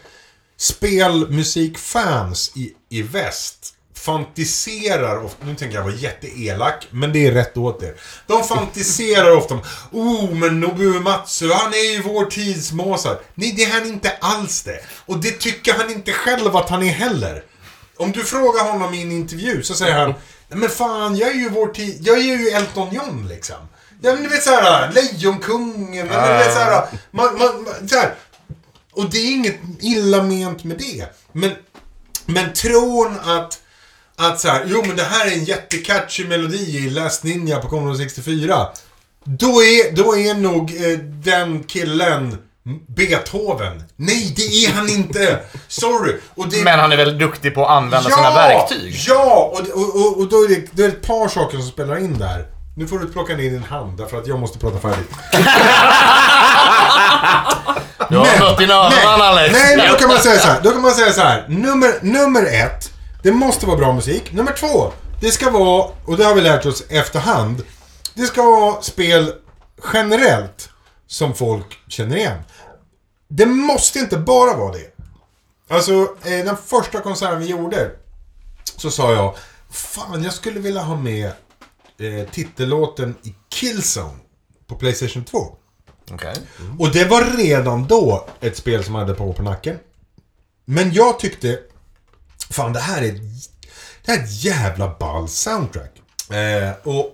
spelmusikfans 0.57 2.53
i, 2.57 2.73
i 2.89 3.03
väst 3.03 3.73
fantiserar 3.95 5.25
ofta, 5.25 5.47
nu 5.47 5.55
tänker 5.55 5.77
jag 5.77 5.85
vara 5.85 5.95
jätteelak, 5.95 6.87
men 6.91 7.13
det 7.13 7.27
är 7.27 7.33
rätt 7.33 7.57
åt 7.57 7.83
er. 7.83 7.95
De 8.27 8.45
fantiserar 8.45 9.37
ofta 9.37 9.55
om, 9.55 9.61
oh 9.93 10.35
men 10.35 10.61
Nobuo 10.61 11.01
Matsu, 11.01 11.51
han 11.53 11.73
är 11.73 11.93
ju 11.93 12.03
vår 12.03 12.25
tids 12.25 12.73
Mozart. 12.73 13.23
Nej, 13.35 13.55
det 13.57 13.65
är 13.65 13.71
han 13.71 13.87
inte 13.87 14.13
alls 14.21 14.63
det. 14.63 14.81
Och 15.07 15.19
det 15.19 15.31
tycker 15.31 15.73
han 15.73 15.91
inte 15.91 16.13
själv 16.13 16.57
att 16.57 16.71
han 16.71 16.83
är 16.83 16.93
heller. 16.93 17.43
Om 17.97 18.13
du 18.13 18.25
frågar 18.25 18.73
honom 18.73 18.95
i 18.95 19.03
en 19.03 19.13
intervju 19.13 19.63
så 19.63 19.75
säger 19.75 19.99
han, 19.99 20.15
men 20.49 20.69
fan, 20.69 21.17
jag 21.17 21.31
är 21.31 21.35
ju 21.35 21.49
vår 21.49 21.67
tid, 21.67 21.99
jag 22.01 22.19
är 22.19 22.23
ju 22.23 22.49
Elton 22.49 22.95
John 22.95 23.29
liksom. 23.29 23.57
Ja 24.01 24.13
men 24.13 24.23
du 24.23 24.29
vet 24.29 24.43
såhär, 24.43 24.93
Lejonkungen, 24.93 26.09
eller 26.11 26.33
du 26.33 26.45
vet 26.45 26.53
såhär, 26.53 26.87
man, 27.11 27.39
man, 27.39 27.65
man, 27.65 27.89
så 27.89 27.97
här. 27.97 28.15
Och 28.93 29.11
det 29.11 29.19
är 29.19 29.33
inget 29.33 29.57
illa 29.81 30.23
ment 30.23 30.65
med 30.65 30.79
det. 30.79 31.07
Men, 31.33 31.51
men 32.27 32.53
tron 32.53 33.19
att, 33.25 33.61
att 34.17 34.41
så 34.41 34.49
här, 34.49 34.65
jo 34.67 34.83
men 34.87 34.97
det 34.97 35.03
här 35.03 35.27
är 35.27 35.33
en 35.33 35.45
jättecatchy 35.45 36.27
melodi 36.27 36.77
i 36.77 36.91
Last 36.91 37.25
Ninja 37.25 37.59
på 37.59 37.69
Commodore 37.69 37.99
64. 37.99 38.69
Då 39.25 39.63
är, 39.63 39.93
då 39.93 40.17
är 40.17 40.35
nog 40.35 40.71
eh, 40.71 40.99
den 40.99 41.65
killen 41.65 42.39
Beethoven. 42.87 43.85
Nej, 43.97 44.33
det 44.37 44.43
är 44.43 44.73
han 44.73 44.89
inte. 44.89 45.39
Sorry. 45.69 46.17
Och 46.35 46.49
det, 46.49 46.65
Men 46.65 46.79
han 46.79 46.93
är 46.93 46.97
väldigt 46.97 47.19
duktig 47.19 47.55
på 47.55 47.65
att 47.65 47.71
använda 47.71 48.11
sina 48.11 48.35
verktyg. 48.35 48.95
Ja! 49.07 49.53
Och, 49.53 49.69
och, 49.69 49.97
och, 49.97 50.19
och 50.19 50.29
då 50.29 50.37
är 50.37 50.49
det, 50.49 50.67
det 50.73 50.85
är 50.85 50.89
ett 50.89 51.07
par 51.07 51.29
saker 51.29 51.59
som 51.59 51.67
spelar 51.67 51.97
in 51.99 52.19
där. 52.19 52.56
Nu 52.79 52.87
får 52.87 52.99
du 52.99 53.07
plocka 53.07 53.37
ner 53.37 53.51
din 53.51 53.63
hand 53.63 53.99
därför 53.99 54.19
att 54.19 54.27
jag 54.27 54.39
måste 54.39 54.59
prata 54.59 54.79
färdigt. 54.79 55.11
Du 58.09 58.17
har 58.17 58.39
mött 58.41 58.59
dina 58.59 58.75
öron 58.75 59.23
Alex. 59.23 59.53
Nej, 59.53 59.77
men 59.77 59.89
då 59.89 59.99
kan 59.99 60.09
man 60.09 60.19
säga 60.19 60.41
så 60.41 60.49
här. 60.49 60.61
Då 60.63 60.71
kan 60.71 60.83
man 60.83 60.91
säga 60.91 61.13
så 61.13 61.21
här. 61.21 61.49
Nummer, 61.49 61.99
nummer 62.03 62.47
ett. 62.47 62.93
Det 63.23 63.33
måste 63.33 63.67
vara 63.67 63.77
bra 63.77 63.93
musik. 63.93 64.33
Nummer 64.33 64.53
två. 64.53 64.93
Det 65.21 65.31
ska 65.31 65.51
vara, 65.51 65.91
och 66.05 66.17
det 66.17 66.25
har 66.25 66.35
vi 66.35 66.41
lärt 66.41 66.67
oss 66.67 66.85
efterhand. 66.89 67.63
Det 68.15 68.23
ska 68.23 68.43
vara 68.43 68.83
spel 68.83 69.33
generellt 69.93 70.69
som 71.07 71.35
folk 71.35 71.79
känner 71.89 72.17
igen. 72.17 72.39
Det 73.29 73.47
måste 73.47 73.99
inte 73.99 74.17
bara 74.17 74.57
vara 74.57 74.73
det. 74.73 74.95
Alltså, 75.71 75.93
eh, 76.25 76.45
den 76.45 76.57
första 76.67 77.01
konserten 77.01 77.39
vi 77.39 77.47
gjorde 77.47 77.91
så 78.77 78.91
sa 78.91 79.13
jag 79.13 79.35
Fan, 79.71 80.25
jag 80.25 80.33
skulle 80.33 80.61
vilja 80.61 80.83
ha 80.83 80.97
med 80.97 81.33
eh, 81.99 82.31
titellåten 82.31 83.15
i 83.23 83.35
Killzone 83.49 84.19
på 84.67 84.75
Playstation 84.75 85.25
2. 85.25 85.57
Okej. 86.11 86.35
Och 86.79 86.93
det 86.93 87.05
var 87.05 87.37
redan 87.37 87.87
då 87.87 88.29
ett 88.41 88.57
spel 88.57 88.85
som 88.85 88.95
hade 88.95 89.15
på 89.15 89.33
på 89.33 89.43
nacken. 89.43 89.79
Men 90.65 90.93
jag 90.93 91.19
tyckte, 91.19 91.59
fan 92.51 92.73
det 92.73 92.81
här 92.81 93.03
är, 93.03 93.13
det 94.05 94.13
här 94.13 94.19
är 94.19 94.23
ett 94.23 94.45
jävla 94.45 94.97
ball 94.99 95.29
soundtrack. 95.29 95.93
Eh, 96.31 96.71
och, 96.83 97.13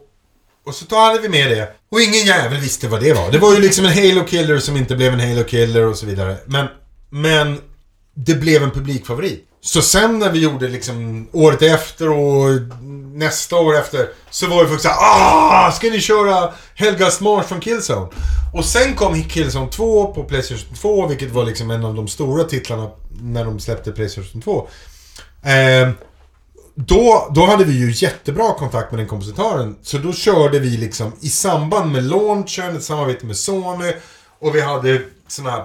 och 0.64 0.74
så 0.74 0.96
hade 0.96 1.20
vi 1.20 1.28
med 1.28 1.50
det. 1.50 1.74
Och 1.88 2.00
ingen 2.00 2.26
jävel 2.26 2.58
visste 2.58 2.88
vad 2.88 3.00
det 3.00 3.12
var. 3.12 3.32
Det 3.32 3.38
var 3.38 3.54
ju 3.54 3.60
liksom 3.60 3.84
en 3.84 3.92
Halo 3.92 4.26
Killer 4.26 4.58
som 4.58 4.76
inte 4.76 4.96
blev 4.96 5.12
en 5.12 5.20
Halo 5.20 5.44
Killer 5.44 5.84
och 5.84 5.96
så 5.96 6.06
vidare. 6.06 6.36
Men, 6.46 6.66
men 7.10 7.60
det 8.14 8.34
blev 8.34 8.62
en 8.62 8.70
publikfavorit. 8.70 9.48
Så 9.64 9.82
sen 9.82 10.18
när 10.18 10.30
vi 10.30 10.38
gjorde 10.38 10.68
liksom 10.68 11.28
året 11.32 11.62
efter 11.62 12.10
och 12.10 12.48
nästa 13.14 13.56
år 13.56 13.76
efter 13.76 14.08
så 14.30 14.46
var 14.46 14.62
det 14.62 14.68
folk 14.68 14.80
såhär 14.80 14.96
ah 15.00 15.72
ska 15.72 15.90
ni 15.90 16.00
köra 16.00 16.52
Helgas 16.74 17.20
Marsch 17.20 17.46
från 17.46 17.60
Killzone? 17.60 18.08
Och 18.54 18.64
sen 18.64 18.94
kom 18.94 19.22
Killzone 19.22 19.70
2 19.70 20.14
på 20.14 20.24
Playstation 20.24 20.74
2 20.74 21.06
vilket 21.06 21.30
var 21.30 21.44
liksom 21.44 21.70
en 21.70 21.84
av 21.84 21.94
de 21.94 22.08
stora 22.08 22.44
titlarna 22.44 22.90
när 23.20 23.44
de 23.44 23.60
släppte 23.60 23.92
Playstation 23.92 24.42
2. 24.42 24.68
Eh, 25.42 25.90
då, 26.74 27.30
då 27.34 27.46
hade 27.46 27.64
vi 27.64 27.72
ju 27.72 27.92
jättebra 27.94 28.54
kontakt 28.54 28.92
med 28.92 29.00
den 29.00 29.08
kompositören. 29.08 29.76
Så 29.82 29.98
då 29.98 30.12
körde 30.12 30.58
vi 30.58 30.76
liksom 30.76 31.12
i 31.20 31.28
samband 31.28 31.92
med 31.92 32.04
launchen, 32.04 32.76
ett 32.76 32.84
samarbete 32.84 33.26
med 33.26 33.36
Sony. 33.36 33.92
Och 34.38 34.54
vi 34.54 34.60
hade 34.60 35.02
såna 35.28 35.50
här 35.50 35.64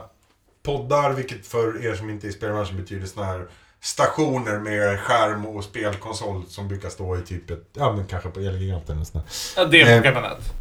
poddar, 0.66 1.14
vilket 1.14 1.48
för 1.48 1.86
er 1.86 1.96
som 1.96 2.10
inte 2.10 2.28
är 2.28 2.30
i 2.30 2.34
spelbranschen 2.34 2.78
betyder 2.78 3.08
såna 3.08 3.26
här 3.26 3.48
stationer 3.82 4.60
med 4.60 5.00
skärm 5.00 5.46
och 5.46 5.64
spelkonsol 5.64 6.44
som 6.50 6.68
brukar 6.68 6.90
stå 6.90 7.18
i 7.18 7.22
typ 7.22 7.50
ett, 7.50 7.64
ja 7.74 7.94
men 7.94 8.06
kanske 8.06 8.30
på 8.30 8.40
Elgiganten 8.40 8.96
eller 8.96 9.06
sånt 9.06 9.26
där. 9.26 9.62
Ja, 9.62 9.66
det 9.66 9.82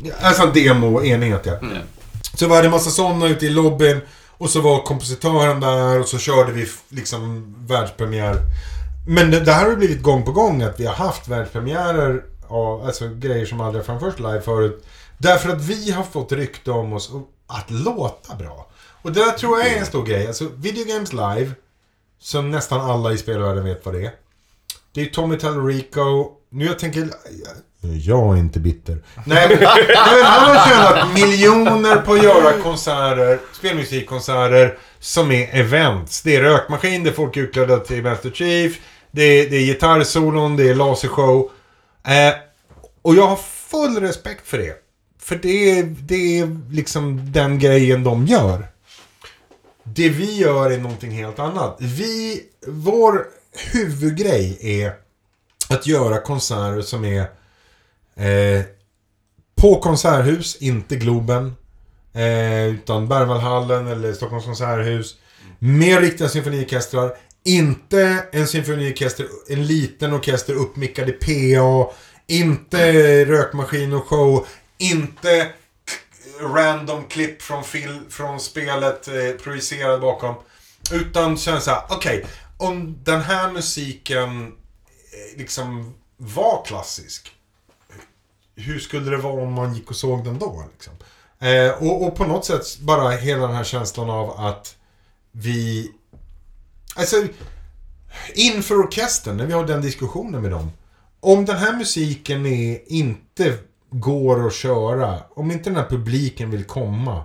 Eh, 0.04 0.26
Alltså 0.26 0.42
en 0.42 0.52
demoenhet 0.52 1.46
ja. 1.46 1.52
Så 2.34 2.48
var 2.48 2.58
det 2.58 2.64
en 2.64 2.70
massa 2.70 2.90
sådana 2.90 3.26
ute 3.28 3.46
i 3.46 3.50
lobbyn. 3.50 4.00
Och 4.38 4.50
så 4.50 4.60
var 4.60 4.82
kompositören 4.82 5.60
där 5.60 6.00
och 6.00 6.08
så 6.08 6.18
körde 6.18 6.52
vi 6.52 6.68
liksom 6.88 7.54
världspremiär. 7.66 8.36
Men 9.08 9.30
det, 9.30 9.40
det 9.40 9.52
här 9.52 9.68
har 9.68 9.76
blivit 9.76 10.02
gång 10.02 10.24
på 10.24 10.32
gång 10.32 10.62
att 10.62 10.80
vi 10.80 10.86
har 10.86 10.94
haft 10.94 11.28
världspremiärer 11.28 12.24
av 12.48 12.82
alltså, 12.86 13.08
grejer 13.08 13.46
som 13.46 13.60
aldrig 13.60 13.80
har 13.82 13.86
framförts 13.86 14.18
live 14.18 14.40
förut. 14.40 14.84
Därför 15.18 15.48
att 15.50 15.62
vi 15.62 15.90
har 15.90 16.02
fått 16.04 16.32
rykte 16.32 16.70
om 16.70 16.92
oss 16.92 17.10
att 17.46 17.70
låta 17.70 18.34
bra. 18.34 18.66
Och 19.02 19.12
det 19.12 19.24
där 19.24 19.32
tror 19.32 19.58
jag 19.58 19.68
är 19.68 19.78
en 19.78 19.86
stor 19.86 20.04
grej. 20.06 20.26
Alltså 20.26 20.48
Video 20.56 20.84
Games 20.84 21.12
Live, 21.12 21.52
som 22.18 22.50
nästan 22.50 22.80
alla 22.80 23.12
i 23.12 23.18
spelvärlden 23.18 23.64
vet 23.64 23.86
vad 23.86 23.94
det 23.94 24.06
är. 24.06 24.12
Det 24.94 25.00
är 25.00 25.06
Tommy 25.06 25.38
Tallarico. 25.38 26.30
Nu 26.50 26.64
jag 26.64 26.78
tänker... 26.78 27.08
Jag 27.80 28.36
är 28.36 28.40
inte 28.40 28.60
bitter. 28.60 29.02
Nej, 29.24 29.48
men, 29.48 29.58
nej, 29.60 30.22
han 30.24 30.56
har 30.56 30.68
tjänat 30.68 31.14
miljoner 31.14 31.96
på 31.96 32.12
att 32.12 32.22
göra 32.22 32.62
konserter, 32.62 33.38
spelmusikkonserter, 33.52 34.78
som 34.98 35.30
är 35.30 35.60
events. 35.60 36.22
Det 36.22 36.36
är 36.36 36.42
rökmaskin, 36.42 37.04
det 37.04 37.10
är 37.10 37.14
folk 37.14 37.36
utklädda 37.36 37.78
till 37.78 38.02
Master 38.02 38.30
Chief, 38.30 38.78
det 39.10 39.22
är, 39.22 39.50
det 39.50 39.56
är 39.56 39.60
gitarrsolon, 39.60 40.56
det 40.56 40.68
är 40.68 40.74
lasershow. 40.74 41.50
Eh, 42.06 42.34
och 43.02 43.14
jag 43.14 43.26
har 43.26 43.36
full 43.70 44.00
respekt 44.00 44.48
för 44.48 44.58
det. 44.58 44.74
För 45.22 45.36
det 45.36 45.78
är, 45.78 45.84
det 45.84 46.38
är 46.38 46.72
liksom 46.72 47.32
den 47.32 47.58
grejen 47.58 48.04
de 48.04 48.26
gör. 48.26 48.66
Det 49.94 50.08
vi 50.08 50.36
gör 50.36 50.70
är 50.70 50.78
någonting 50.78 51.10
helt 51.10 51.38
annat. 51.38 51.76
Vi, 51.80 52.42
vår 52.66 53.26
huvudgrej 53.72 54.58
är 54.60 54.92
att 55.68 55.86
göra 55.86 56.20
konserter 56.20 56.82
som 56.82 57.04
är 57.04 57.20
eh, 58.14 58.64
på 59.60 59.80
konserthus, 59.80 60.56
inte 60.56 60.96
Globen. 60.96 61.54
Eh, 62.12 62.66
utan 62.66 63.08
Berwaldhallen 63.08 63.86
eller 63.86 64.12
Stockholms 64.12 64.44
konserthus. 64.44 65.16
Med 65.58 66.00
riktiga 66.00 66.28
symfoniorkestrar. 66.28 67.16
Inte 67.44 68.24
en 68.32 68.46
symfoniorkester, 68.46 69.26
en 69.48 69.66
liten 69.66 70.12
orkester 70.12 70.54
uppmickad 70.54 71.08
i 71.08 71.12
PA. 71.12 71.92
Inte 72.26 73.24
rökmaskin 73.24 73.92
och 73.92 74.04
show. 74.04 74.46
Inte 74.78 75.48
random 76.40 77.04
klipp 77.04 77.42
från, 77.42 77.64
fil, 77.64 78.00
från 78.10 78.40
spelet 78.40 79.08
eh, 79.08 79.30
projicerad 79.42 80.00
bakom. 80.00 80.34
Utan 80.92 81.36
känner 81.36 81.60
såhär, 81.60 81.82
okej, 81.88 81.96
okej. 81.96 82.30
om 82.56 82.98
den 83.04 83.20
här 83.20 83.52
musiken 83.52 84.46
eh, 84.46 85.38
liksom 85.38 85.94
var 86.16 86.64
klassisk. 86.64 87.32
Hur 88.54 88.78
skulle 88.78 89.10
det 89.10 89.16
vara 89.16 89.42
om 89.42 89.52
man 89.52 89.74
gick 89.74 89.90
och 89.90 89.96
såg 89.96 90.24
den 90.24 90.38
då? 90.38 90.64
Liksom? 90.72 90.92
Eh, 91.38 91.70
och, 91.70 92.06
och 92.06 92.16
på 92.16 92.24
något 92.24 92.44
sätt 92.44 92.78
bara 92.78 93.10
hela 93.10 93.46
den 93.46 93.56
här 93.56 93.64
känslan 93.64 94.10
av 94.10 94.30
att 94.30 94.76
vi... 95.32 95.92
Alltså, 96.96 97.16
inför 98.34 98.74
orkestern, 98.74 99.36
när 99.36 99.46
vi 99.46 99.52
har 99.52 99.66
den 99.66 99.82
diskussionen 99.82 100.42
med 100.42 100.50
dem. 100.50 100.72
Om 101.20 101.44
den 101.44 101.56
här 101.56 101.76
musiken 101.76 102.46
är, 102.46 102.92
inte 102.92 103.58
går 104.00 104.46
att 104.46 104.54
köra, 104.54 105.18
om 105.30 105.50
inte 105.50 105.70
den 105.70 105.76
här 105.76 105.88
publiken 105.88 106.50
vill 106.50 106.64
komma 106.64 107.24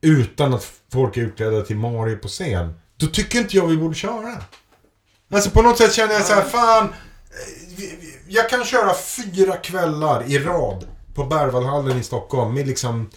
utan 0.00 0.54
att 0.54 0.72
folk 0.92 1.16
är 1.16 1.20
utklädda 1.20 1.62
till 1.62 1.76
Mario 1.76 2.16
på 2.16 2.28
scen, 2.28 2.74
då 2.96 3.06
tycker 3.06 3.38
inte 3.38 3.56
jag 3.56 3.66
vi 3.66 3.76
borde 3.76 3.94
köra. 3.94 4.36
Alltså 5.32 5.50
på 5.50 5.62
något 5.62 5.78
sätt 5.78 5.92
känner 5.92 6.14
jag 6.14 6.24
så 6.24 6.34
här, 6.34 6.42
fan, 6.42 6.84
eh, 6.84 8.08
jag 8.28 8.50
kan 8.50 8.64
köra 8.64 8.94
fyra 8.94 9.56
kvällar 9.56 10.24
i 10.26 10.38
rad 10.38 10.84
på 11.14 11.24
Berwaldhallen 11.24 11.98
i 11.98 12.02
Stockholm 12.02 12.54
med 12.54 12.66
liksom 12.66 13.10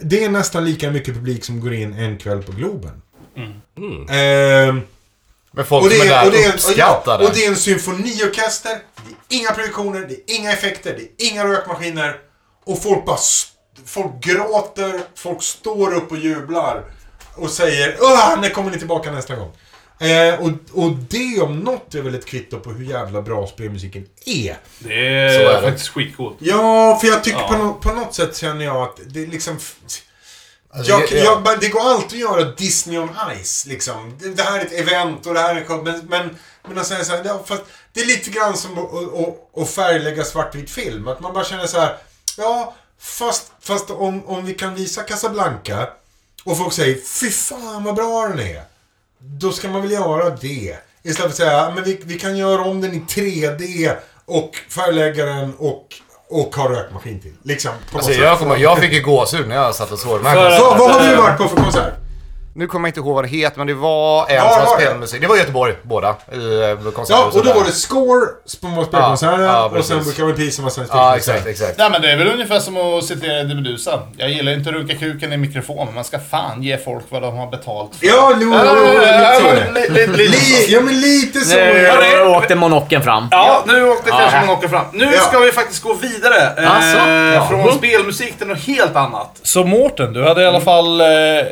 det 0.00 0.24
är 0.24 0.28
nästan 0.28 0.64
lika 0.64 0.90
mycket 0.90 1.14
publik 1.14 1.44
som 1.44 1.60
går 1.60 1.72
in 1.72 1.92
en 1.92 2.18
kväll 2.18 2.42
på 2.42 2.52
Globen. 2.52 3.02
Ehm, 4.10 4.80
Men 5.58 5.66
folk 5.66 5.84
och, 5.84 5.90
det 5.90 5.96
som 5.96 6.08
är 6.08 6.12
är, 6.12 6.16
där 6.16 6.26
och, 6.26 6.32
det 6.32 6.44
är, 6.44 6.48
och, 6.48 6.54
uppskattar 6.54 7.18
det. 7.18 7.26
och 7.26 7.32
det 7.34 7.44
är 7.44 7.48
en 7.48 7.56
symfoniorkester. 7.56 8.78
Det 9.28 9.34
är 9.34 9.40
inga 9.40 9.50
projektioner, 9.50 10.00
det 10.00 10.32
är 10.32 10.36
inga 10.36 10.52
effekter, 10.52 10.98
det 10.98 11.24
är 11.24 11.30
inga 11.32 11.44
rökmaskiner. 11.44 12.16
Och 12.64 12.82
folk 12.82 13.06
bara... 13.06 13.18
Folk 13.86 14.20
gråter, 14.20 15.00
folk 15.14 15.42
står 15.42 15.94
upp 15.94 16.10
och 16.10 16.18
jublar. 16.18 16.84
Och 17.34 17.50
säger 17.50 17.96
Åh, 18.00 18.40
när 18.40 18.48
kommer 18.48 18.70
ni 18.70 18.78
tillbaka 18.78 19.10
nästa 19.10 19.36
gång? 19.36 19.52
Eh, 20.00 20.40
och, 20.40 20.50
och 20.84 20.90
det 20.92 21.40
om 21.40 21.60
något 21.60 21.94
är 21.94 22.02
väl 22.02 22.14
ett 22.14 22.26
kvitto 22.26 22.60
på 22.60 22.70
hur 22.70 22.84
jävla 22.84 23.22
bra 23.22 23.46
spelmusiken 23.46 24.06
är. 24.26 24.56
Det 24.78 25.08
är, 25.08 25.38
Så 25.38 25.48
är 25.48 25.62
faktiskt 25.62 25.88
skitcoolt. 25.88 26.36
Ja, 26.38 26.98
för 27.00 27.08
jag 27.08 27.24
tycker 27.24 27.38
Ja. 27.38 27.48
på, 27.48 27.56
något, 27.56 27.80
på 27.80 27.92
något 27.92 28.14
sätt 28.14 28.36
känner 28.36 28.64
jag 28.64 28.76
att 28.76 29.00
det 29.06 29.22
är 29.22 29.26
liksom... 29.26 29.58
Alltså, 30.70 30.92
Jag, 30.92 31.08
det- 31.10 31.18
jag, 31.18 31.42
men 31.42 31.58
det 31.60 31.68
går 31.68 31.80
alltid 31.80 32.24
att 32.24 32.30
göra 32.32 32.44
Disney 32.44 32.98
on 32.98 33.10
Ice, 33.44 33.66
liksom. 33.66 34.18
Det, 34.20 34.28
det 34.28 34.42
här 34.42 34.58
är 34.60 34.64
ett 34.64 34.72
event 34.72 35.26
och 35.26 35.34
det 35.34 35.40
här 35.40 35.54
är 35.56 35.60
en 35.60 35.66
show, 35.66 35.84
men, 35.84 36.06
men, 36.08 36.36
men 36.74 36.84
säga 36.84 37.04
så 37.04 37.12
här, 37.16 37.24
ja, 37.24 37.42
fast 37.46 37.62
det 37.92 38.00
är 38.00 38.06
lite 38.06 38.30
grann 38.30 38.56
som 38.56 38.78
att, 38.78 39.62
att, 39.62 39.70
färglägga 39.70 40.24
svartvit 40.24 40.70
film. 40.70 41.08
Att 41.08 41.20
man 41.20 41.32
bara 41.32 41.44
känner 41.44 41.66
så 41.66 41.80
här, 41.80 41.96
ja, 42.36 42.74
fast, 43.00 43.52
fast 43.60 43.90
om, 43.90 44.26
om 44.26 44.44
vi 44.46 44.54
kan 44.54 44.74
visa 44.74 45.02
Casablanca 45.02 45.88
och 46.44 46.58
folk 46.58 46.72
säger, 46.72 46.98
fy 47.20 47.30
fan 47.30 47.84
vad 47.84 47.94
bra 47.94 48.28
den 48.28 48.38
är. 48.38 48.62
Då 49.18 49.52
ska 49.52 49.68
man 49.68 49.82
väl 49.82 49.90
göra 49.90 50.30
det. 50.30 50.76
Istället 51.02 51.16
för 51.18 51.28
att 51.28 51.36
säga, 51.36 51.52
"Ja, 51.52 51.72
men 51.74 51.84
vi, 51.84 52.00
vi 52.04 52.18
kan 52.18 52.36
göra 52.36 52.62
om 52.64 52.80
den 52.80 52.94
i 52.94 52.98
3D 53.08 53.96
och 54.24 54.56
färglägga 54.68 55.24
den 55.24 55.54
och, 55.54 55.86
och 56.30 56.56
ha 56.56 56.70
rökmaskin 56.70 57.20
till. 57.20 57.32
Liksom, 57.42 57.72
på 57.92 57.98
Alltså, 57.98 58.12
jag, 58.12 58.38
kommer, 58.38 58.56
jag 58.56 58.78
fick 58.78 58.92
ju 58.92 59.02
gåshud 59.02 59.48
när 59.48 59.56
jag 59.56 59.74
satt 59.74 59.92
och 59.92 59.98
såg. 59.98 60.18
Så, 60.18 60.24
vad 60.78 60.90
har 60.90 61.10
vi 61.10 61.16
varit 61.16 61.38
på 61.38 61.48
för 61.48 61.56
konsert? 61.56 61.94
Nu 62.58 62.66
kommer 62.66 62.88
jag 62.88 62.90
inte 62.90 63.00
ihåg 63.00 63.14
vad 63.14 63.24
det 63.24 63.28
heter, 63.28 63.58
men 63.58 63.66
det 63.66 63.74
var 63.74 64.26
en 64.28 64.34
Ja, 64.34 64.42
som 64.50 64.60
det 64.60 64.66
var 64.66 64.76
det. 64.76 64.80
spelade 64.80 64.98
musik. 65.00 65.20
Det 65.20 65.26
var 65.26 65.36
i 65.36 65.38
Göteborg, 65.38 65.74
båda. 65.82 66.16
I 66.32 66.36
eh, 66.36 66.40
Ja, 66.40 66.76
konserthuset 66.94 67.34
och 67.34 67.44
då 67.44 67.52
var 67.52 67.64
det 67.64 67.72
Score 67.72 68.26
på 68.26 68.84
spelkonserten 68.84 69.40
Ja, 69.44 69.70
ja, 69.72 69.78
och 69.78 69.84
sen 69.84 70.26
väl 70.26 70.34
Peace 70.36 70.62
vara 70.62 70.70
svensk 70.70 70.92
Ja, 70.94 71.16
exakt, 71.16 71.46
exakt. 71.46 71.78
Nej 71.78 71.90
men 71.90 72.02
det 72.02 72.10
är 72.12 72.16
väl 72.16 72.28
ungefär 72.32 72.60
som 72.60 72.76
att 72.76 73.04
citera 73.04 73.40
Eddie 73.40 73.54
Meduza. 73.54 74.00
Jag 74.16 74.30
gillar 74.30 74.52
inte 74.52 74.70
att 74.70 74.76
runka 74.76 74.94
kuken 74.94 75.32
i 75.32 75.36
mikrofon, 75.36 75.86
men 75.86 75.94
man 75.94 76.04
ska 76.04 76.18
fan 76.18 76.62
ge 76.62 76.78
folk 76.78 77.04
vad 77.08 77.22
de 77.22 77.36
har 77.36 77.46
betalt 77.50 77.90
för. 77.96 78.06
Ja, 78.06 78.32
jo, 78.40 78.54
jo, 78.64 78.92
lite 80.16 80.60
så 80.66 80.72
Ja, 80.72 80.80
men 80.80 81.00
lite 81.00 81.40
så 81.40 81.56
Nu 81.56 82.22
åkte 82.36 82.54
monocken 82.54 83.02
fram. 83.02 83.28
Ja, 83.30 83.64
nu 83.66 83.88
åkte 83.88 84.10
kanske 84.10 84.40
man 84.40 84.50
åker 84.50 84.68
fram. 84.68 84.84
Nu 84.92 85.04
Ja. 85.14 85.20
ska 85.20 85.38
vi 85.38 85.52
faktiskt 85.52 85.82
gå 85.82 85.94
vidare. 85.94 86.52
Eh, 86.62 86.76
Alltså? 86.76 87.48
Från 87.48 87.74
spelmusik 87.78 88.38
till 88.38 88.46
något 88.46 88.60
helt 88.66 88.96
annat. 88.96 89.30
Så 89.42 89.64
Mårten, 89.64 90.12
du 90.12 90.24
hade 90.24 90.42
i 90.42 90.46
alla 90.46 90.60
fall... 90.60 91.00
Eh, 91.00 91.06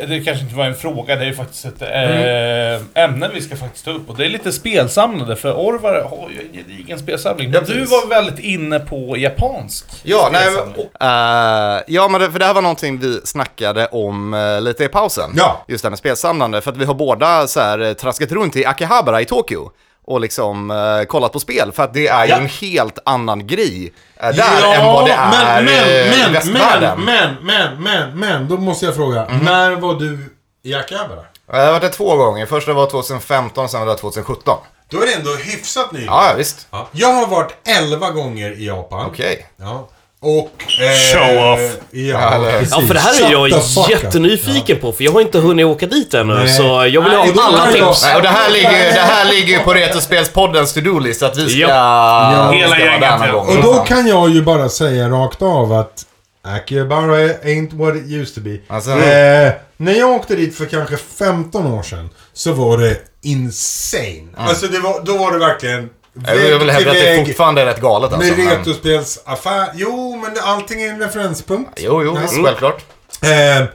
det 0.09 0.23
kanske 0.25 0.45
inte 0.45 0.57
var 0.57 0.65
en 0.65 0.75
fråga, 0.75 0.96
det 1.07 1.13
är 1.13 1.25
ju 1.25 1.35
faktiskt 1.35 1.65
ett 1.65 1.83
eh, 1.83 3.05
ämne 3.05 3.31
vi 3.35 3.41
ska 3.43 3.57
faktiskt 3.57 3.85
ta 3.85 3.91
upp. 3.91 4.11
Och 4.11 4.17
det 4.17 4.25
är 4.25 4.29
lite 4.29 4.53
spelsamlande, 4.53 5.37
för 5.37 5.53
Orvar 5.53 6.03
har 6.11 6.31
ju 6.31 6.41
en 6.41 6.53
gedigen 6.53 6.99
spelsamling. 6.99 7.51
Men 7.51 7.65
Ja, 7.69 7.75
du 7.75 7.85
var 7.85 8.09
väldigt 8.09 8.39
inne 8.39 8.79
på 8.81 9.17
japansk 9.17 9.87
Ja, 10.03 10.29
nej, 10.33 10.43
men, 10.45 10.53
spelsamling. 10.55 10.87
eh, 11.01 11.83
ja, 11.87 12.09
men 12.09 12.21
det, 12.21 12.31
för 12.33 12.39
det 12.39 12.45
här 12.45 12.55
var 12.55 12.63
någonting 12.63 12.99
vi 12.99 13.21
snackade 13.25 13.87
om 13.87 14.35
eh, 14.35 14.61
lite 14.61 14.85
i 14.85 14.89
pausen. 14.89 15.31
Ja. 15.37 15.65
Just 15.69 15.83
det 15.83 15.87
här 15.87 15.91
med 15.91 15.99
spelsamlande. 15.99 16.61
För 16.61 16.71
att 16.71 16.77
vi 16.77 16.85
har 16.85 16.95
båda 16.95 17.47
så 17.47 17.61
här, 17.61 17.95
traskat 17.95 18.33
runt 18.33 18.57
i 18.57 18.67
Akihabara 18.67 19.21
i 19.21 19.25
Tokyo. 19.25 19.71
Och 20.09 20.21
liksom 20.21 20.71
eh, 20.71 21.05
kollat 21.07 21.33
på 21.33 21.41
spel. 21.41 21.73
För 21.73 21.83
att 21.83 21.95
det 21.95 22.09
är 22.09 22.25
ju 22.25 22.31
Ja. 22.31 22.37
en 22.37 22.47
helt 22.47 22.99
annan 23.05 23.47
grej 23.47 23.93
där 24.21 24.75
än 24.75 24.85
vad 24.85 25.07
det 25.07 25.13
är 25.13 25.63
men, 25.63 25.69
i 25.69 26.11
men, 26.11 26.21
men, 26.23 26.33
västvärlden. 26.33 27.01
men, 27.01 27.35
men, 27.43 27.83
men, 27.83 27.83
men, 27.83 28.19
men, 28.19 28.49
då 28.49 28.57
måste 28.57 28.87
jag 28.87 28.95
fråga. 28.95 29.27
När 29.43 29.71
var 29.71 29.95
du 29.95 30.36
i 30.67 30.75
Akihabara? 30.75 31.21
Jag 31.53 31.65
har 31.65 31.73
varit 31.73 31.83
där 31.83 31.89
två 31.89 32.17
gånger. 32.17 32.47
Första 32.47 32.73
var 32.73 32.91
2015, 32.91 33.69
sen 33.69 33.81
var 33.81 33.87
det 33.87 33.97
2017. 33.97 34.59
Då 34.91 35.03
är 35.03 35.07
det 35.07 35.13
ändå 35.13 35.31
hyfsat 35.35 35.93
nyligen. 35.93 36.15
Ja, 36.15 36.35
visst. 36.37 36.67
Ja. 36.71 36.89
Jag 36.93 37.13
har 37.13 37.27
varit 37.27 37.53
11 37.83 38.11
gånger 38.11 38.61
i 38.61 38.67
Japan. 38.67 39.07
Okej. 39.07 39.47
Ja. 39.57 39.89
Och... 40.21 40.65
Eh, 40.83 40.91
Show 41.13 41.53
off. 41.53 41.77
Ja. 41.91 42.51
Ja, 42.71 42.81
för 42.81 42.95
det 42.95 43.01
här 43.01 43.27
är 43.27 43.33
jag 43.33 43.51
jättenyfiken 43.91 44.79
på, 44.81 44.93
för 44.93 45.05
jag 45.05 45.13
har 45.13 45.21
inte 45.21 45.39
hunnit 45.39 45.67
åka 45.67 45.87
dit 45.87 46.15
ännu. 46.15 46.35
Nej. 46.35 46.49
Så 46.49 46.63
jag 46.63 47.03
vill 47.03 47.13
Nej, 47.13 47.33
ha 47.33 47.45
alla 47.45 47.73
tips. 47.73 48.03
Nej, 48.03 48.17
och 48.17 48.23
det 48.23 48.29
här 48.29 48.51
ligger 48.51 48.85
ju 48.85 48.91
det 48.91 49.01
här 49.01 49.25
ligger 49.25 49.59
på 49.65 49.75
Retrospelspoddens 49.75 50.73
to-do-list. 50.75 51.23
Att 51.23 51.37
vi 51.37 51.49
ska... 51.49 51.59
Ja. 51.59 52.45
ska 52.49 52.57
Hela 52.57 52.69
vara 52.69 52.79
gänget, 52.79 53.21
ja. 53.33 53.35
Och 53.35 53.63
då 53.63 53.75
kan 53.75 54.07
jag 54.07 54.31
ju 54.31 54.43
bara 54.43 54.69
säga 54.69 55.09
rakt 55.09 55.43
av 55.43 55.73
att 55.73 56.07
Akihabara 56.47 57.41
ain't 57.43 57.73
what 57.73 57.97
it 57.97 58.07
used 58.07 58.35
to 58.35 58.41
be. 58.41 58.59
Alltså. 58.69 58.91
eh, 58.91 59.53
när 59.77 59.93
jag 59.93 60.11
åkte 60.11 60.37
dit 60.37 60.57
för 60.57 60.67
kanske 60.67 60.97
15 60.97 61.67
år 61.67 61.83
sedan 61.83 62.11
så 62.33 62.53
var 62.53 62.79
det 62.79 62.99
insane. 63.23 64.29
Alltså 64.37 64.67
det 64.67 64.79
var, 64.79 65.03
då 65.05 65.17
var 65.19 65.33
det 65.33 65.39
verkligen 65.39 65.91
Jag 66.27 66.59
vill 66.59 66.71
hävda 66.71 66.91
att 66.91 66.97
det 66.97 67.25
fortfarande 67.27 67.61
är 67.63 67.67
rätt 67.67 67.81
galet 67.81 68.13
alltså. 68.13 68.29
med 68.37 68.39
men- 68.47 68.59
retrospelsaffär. 68.59 69.69
Jo, 69.75 70.21
men 70.23 70.35
det- 70.35 70.43
allting 70.43 70.83
är 70.83 70.89
en 70.89 71.01
referenspunkt. 71.01 71.71
Jo, 71.77 72.03
jo, 72.05 72.15
Nej. 72.15 72.45
självklart. 72.45 72.85
Eh, 73.23 73.67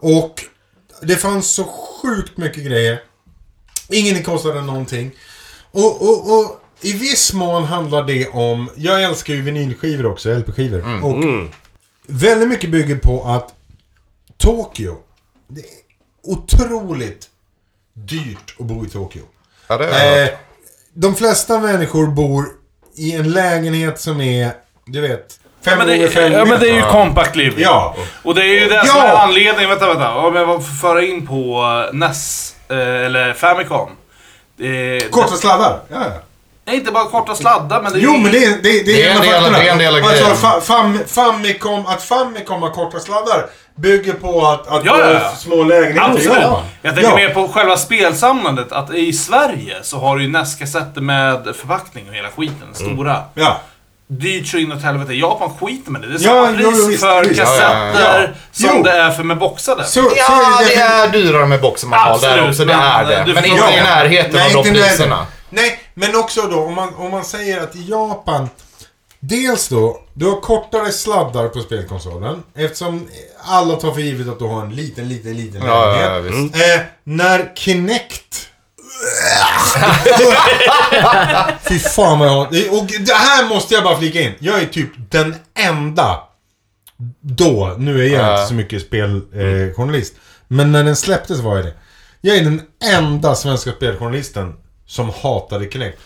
och 0.00 0.44
det 1.02 1.16
fanns 1.16 1.46
så 1.50 1.64
sjukt 1.64 2.36
mycket 2.36 2.64
grejer. 2.64 3.00
Ingen 3.88 4.22
kostade 4.22 4.60
någonting. 4.62 5.10
Och, 5.70 6.02
och, 6.02 6.38
och 6.38 6.60
i 6.80 6.92
viss 6.92 7.32
mån 7.32 7.64
handlar 7.64 8.02
det 8.02 8.28
om... 8.28 8.70
Jag 8.76 9.02
älskar 9.02 9.34
ju 9.34 9.42
vinylskivor 9.42 10.06
också, 10.06 10.30
LP-skivor. 10.38 10.84
Och 11.04 11.14
väldigt 12.06 12.48
mycket 12.48 12.70
bygger 12.70 12.96
på 12.96 13.24
att 13.24 13.54
Tokyo, 14.36 14.96
det 15.48 15.60
är 15.60 15.66
otroligt 16.22 17.28
dyrt 17.92 18.54
att 18.58 18.66
bo 18.66 18.84
i 18.86 18.88
Tokyo. 18.88 19.22
Ja, 19.66 19.76
det 19.78 20.22
Eh, 20.22 20.28
de 20.94 21.14
flesta 21.14 21.58
människor 21.58 22.06
bor 22.06 22.44
i 22.96 23.12
en 23.12 23.32
lägenhet 23.32 24.00
som 24.00 24.20
är, 24.20 24.52
du 24.86 25.00
vet, 25.00 25.40
fem 25.64 25.78
Ja 25.78 25.84
men, 25.84 25.86
gånger 25.86 26.08
fem 26.08 26.32
det, 26.32 26.38
ja 26.38 26.44
men 26.44 26.60
det 26.60 26.70
är 26.70 26.74
ju 26.74 26.82
compact 26.82 27.36
living. 27.36 27.60
Ja. 27.64 27.96
Och 28.22 28.34
det 28.34 28.42
är 28.42 28.60
ju 28.60 28.68
det 28.68 28.86
som 28.86 28.96
Ja. 28.98 29.04
är 29.04 29.16
anledningen, 29.16 29.68
vänta 29.70 29.86
vänta, 29.88 30.14
om 30.14 30.36
jag 30.36 30.46
får 30.46 30.74
föra 30.74 31.02
in 31.02 31.26
på 31.26 31.62
eh, 31.92 31.94
NES, 31.98 32.54
eh, 32.68 32.76
eller 32.76 33.32
Famicom. 33.34 33.90
Det, 34.56 35.10
Korta 35.10 35.36
sladdar. 35.36 35.80
Ja, 35.88 35.96
ja. 36.04 36.20
Nej, 36.66 36.76
inte 36.76 36.92
bara 36.92 37.04
korta 37.04 37.34
sladdar, 37.34 37.82
men 37.82 37.92
det 37.92 37.98
är 37.98 38.02
Jo, 38.02 38.12
ju- 38.14 38.18
men 38.22 38.32
det 38.32 38.44
är, 38.44 38.50
det, 38.50 38.56
det 38.62 38.82
Det 38.84 39.02
är 39.02 39.10
en 39.14 39.20
del- 39.20 39.32
faktorn. 39.32 39.52
det 39.52 39.68
är 39.68 39.72
en 39.72 39.78
del 39.78 39.96
av 39.96 40.04
alltså, 40.04 40.22
grejen. 40.24 40.36
fa, 40.36 40.60
fam, 40.60 40.98
Famicom, 41.06 41.86
att 41.86 42.02
Famicom 42.02 42.62
har 42.62 42.70
korta 42.70 43.00
sladdar 43.00 43.46
bygger 43.74 44.12
på 44.12 44.46
att, 44.46 44.68
att 44.68 44.84
Ja, 44.84 44.96
det 44.96 45.12
ja, 45.12 45.20
ja. 45.22 45.32
små 45.36 45.62
lägenheter 45.64 46.10
Absolut. 46.10 46.42
Japan. 46.42 46.62
Jag 46.82 46.94
tänker 46.94 47.10
Ja. 47.10 47.16
mer 47.16 47.28
på 47.28 47.48
själva 47.48 47.76
spelsamlandet. 47.76 48.72
Att 48.72 48.94
i 48.94 49.12
Sverige 49.12 49.76
så 49.82 49.98
har 49.98 50.16
du 50.16 50.22
ju 50.22 50.28
NES-kassetter 50.28 51.00
med 51.00 51.42
förpackning 51.56 52.08
och 52.08 52.14
hela 52.14 52.28
skiten. 52.28 52.68
Stora. 52.74 53.22
Ja. 53.34 53.60
Dyrt 54.08 54.46
så 54.48 54.56
inåt 54.56 54.82
helvete. 54.82 55.14
Japan 55.14 55.50
skiter 55.60 55.90
med 55.90 56.00
det. 56.00 56.06
Det 56.08 56.14
är 56.24 56.28
Ja, 56.28 56.46
samma 56.46 56.58
jo, 56.60 56.70
pris 56.70 56.88
visst, 56.88 57.00
för 57.00 57.24
visst. 57.24 57.40
kassetter 57.40 57.92
Ja, 57.94 58.00
ja, 58.00 58.20
ja. 58.22 58.28
som 58.52 58.70
Jo. 58.76 58.82
det 58.82 58.90
är 58.92 59.10
för 59.10 59.22
med 59.22 59.38
boxade. 59.38 59.84
Så, 59.84 60.02
så 60.02 60.10
Ja, 60.16 60.60
är 60.62 60.66
det 60.66 60.74
är 60.74 61.08
dyrare 61.08 61.46
med 61.46 61.60
boxmaterial 61.60 62.20
där 62.20 62.28
Absolut, 62.28 62.48
också. 62.50 62.64
Det 62.64 62.76
men 62.76 62.82
är 62.86 63.04
det. 63.04 63.22
du 63.26 63.34
Men 63.34 63.42
får- 63.42 63.52
inte 63.52 63.64
i 63.74 63.76
Ja. 63.76 63.82
närheten 63.84 64.30
Nej, 64.34 64.46
av 64.56 64.62
de 64.64 64.68
inte 64.68 64.80
i 64.80 64.82
priserna. 64.82 65.26
Nej, 65.52 65.78
men 65.94 66.16
också 66.16 66.42
då 66.42 66.60
om 66.60 66.74
man, 66.74 66.94
om 66.94 67.10
man 67.10 67.24
säger 67.24 67.60
att 67.60 67.76
i 67.76 67.88
Japan 67.90 68.48
Dels 69.24 69.68
då, 69.68 70.00
du 70.14 70.26
har 70.26 70.40
kortare 70.40 70.92
sladdar 70.92 71.48
på 71.48 71.60
spelkonsolen 71.60 72.42
eftersom 72.54 73.08
alla 73.44 73.76
tar 73.76 73.92
för 73.92 74.00
givet 74.00 74.28
att 74.28 74.38
du 74.38 74.44
har 74.44 74.62
en 74.62 74.74
liten, 74.74 75.08
liten, 75.08 75.36
liten 75.36 75.62
Ja, 75.66 75.84
lägenhet. 75.86 76.08
ja, 76.10 76.14
ja, 76.14 76.20
visst. 76.20 76.54
Eh, 76.56 76.80
när 77.04 77.52
Kinect 77.54 78.48
Fy 81.68 81.78
fan 81.78 82.18
vad 82.18 82.28
jag 82.28 82.32
har... 82.32 82.46
Och 82.78 82.86
det 83.00 83.14
här 83.14 83.48
måste 83.48 83.74
jag 83.74 83.84
bara 83.84 83.98
flika 83.98 84.20
in. 84.20 84.32
Jag 84.38 84.62
är 84.62 84.66
typ 84.66 84.90
den 85.10 85.34
enda 85.54 86.20
då, 87.20 87.74
nu 87.78 88.00
är 88.06 88.18
jag 88.18 88.34
inte 88.34 88.46
så 88.48 88.54
mycket 88.54 88.82
speljournalist, 88.82 89.34
eh, 89.70 89.76
journalist. 89.76 90.14
men 90.48 90.72
när 90.72 90.84
den 90.84 90.96
släpptes 90.96 91.38
var 91.40 91.56
jag 91.56 91.64
det. 91.64 91.74
Jag 92.20 92.36
är 92.36 92.44
den 92.44 92.62
enda 92.84 93.34
svenska 93.34 93.72
speljournalisten 93.72 94.54
som 94.92 95.10
hatade 95.22 95.70
Kinect. 95.70 95.98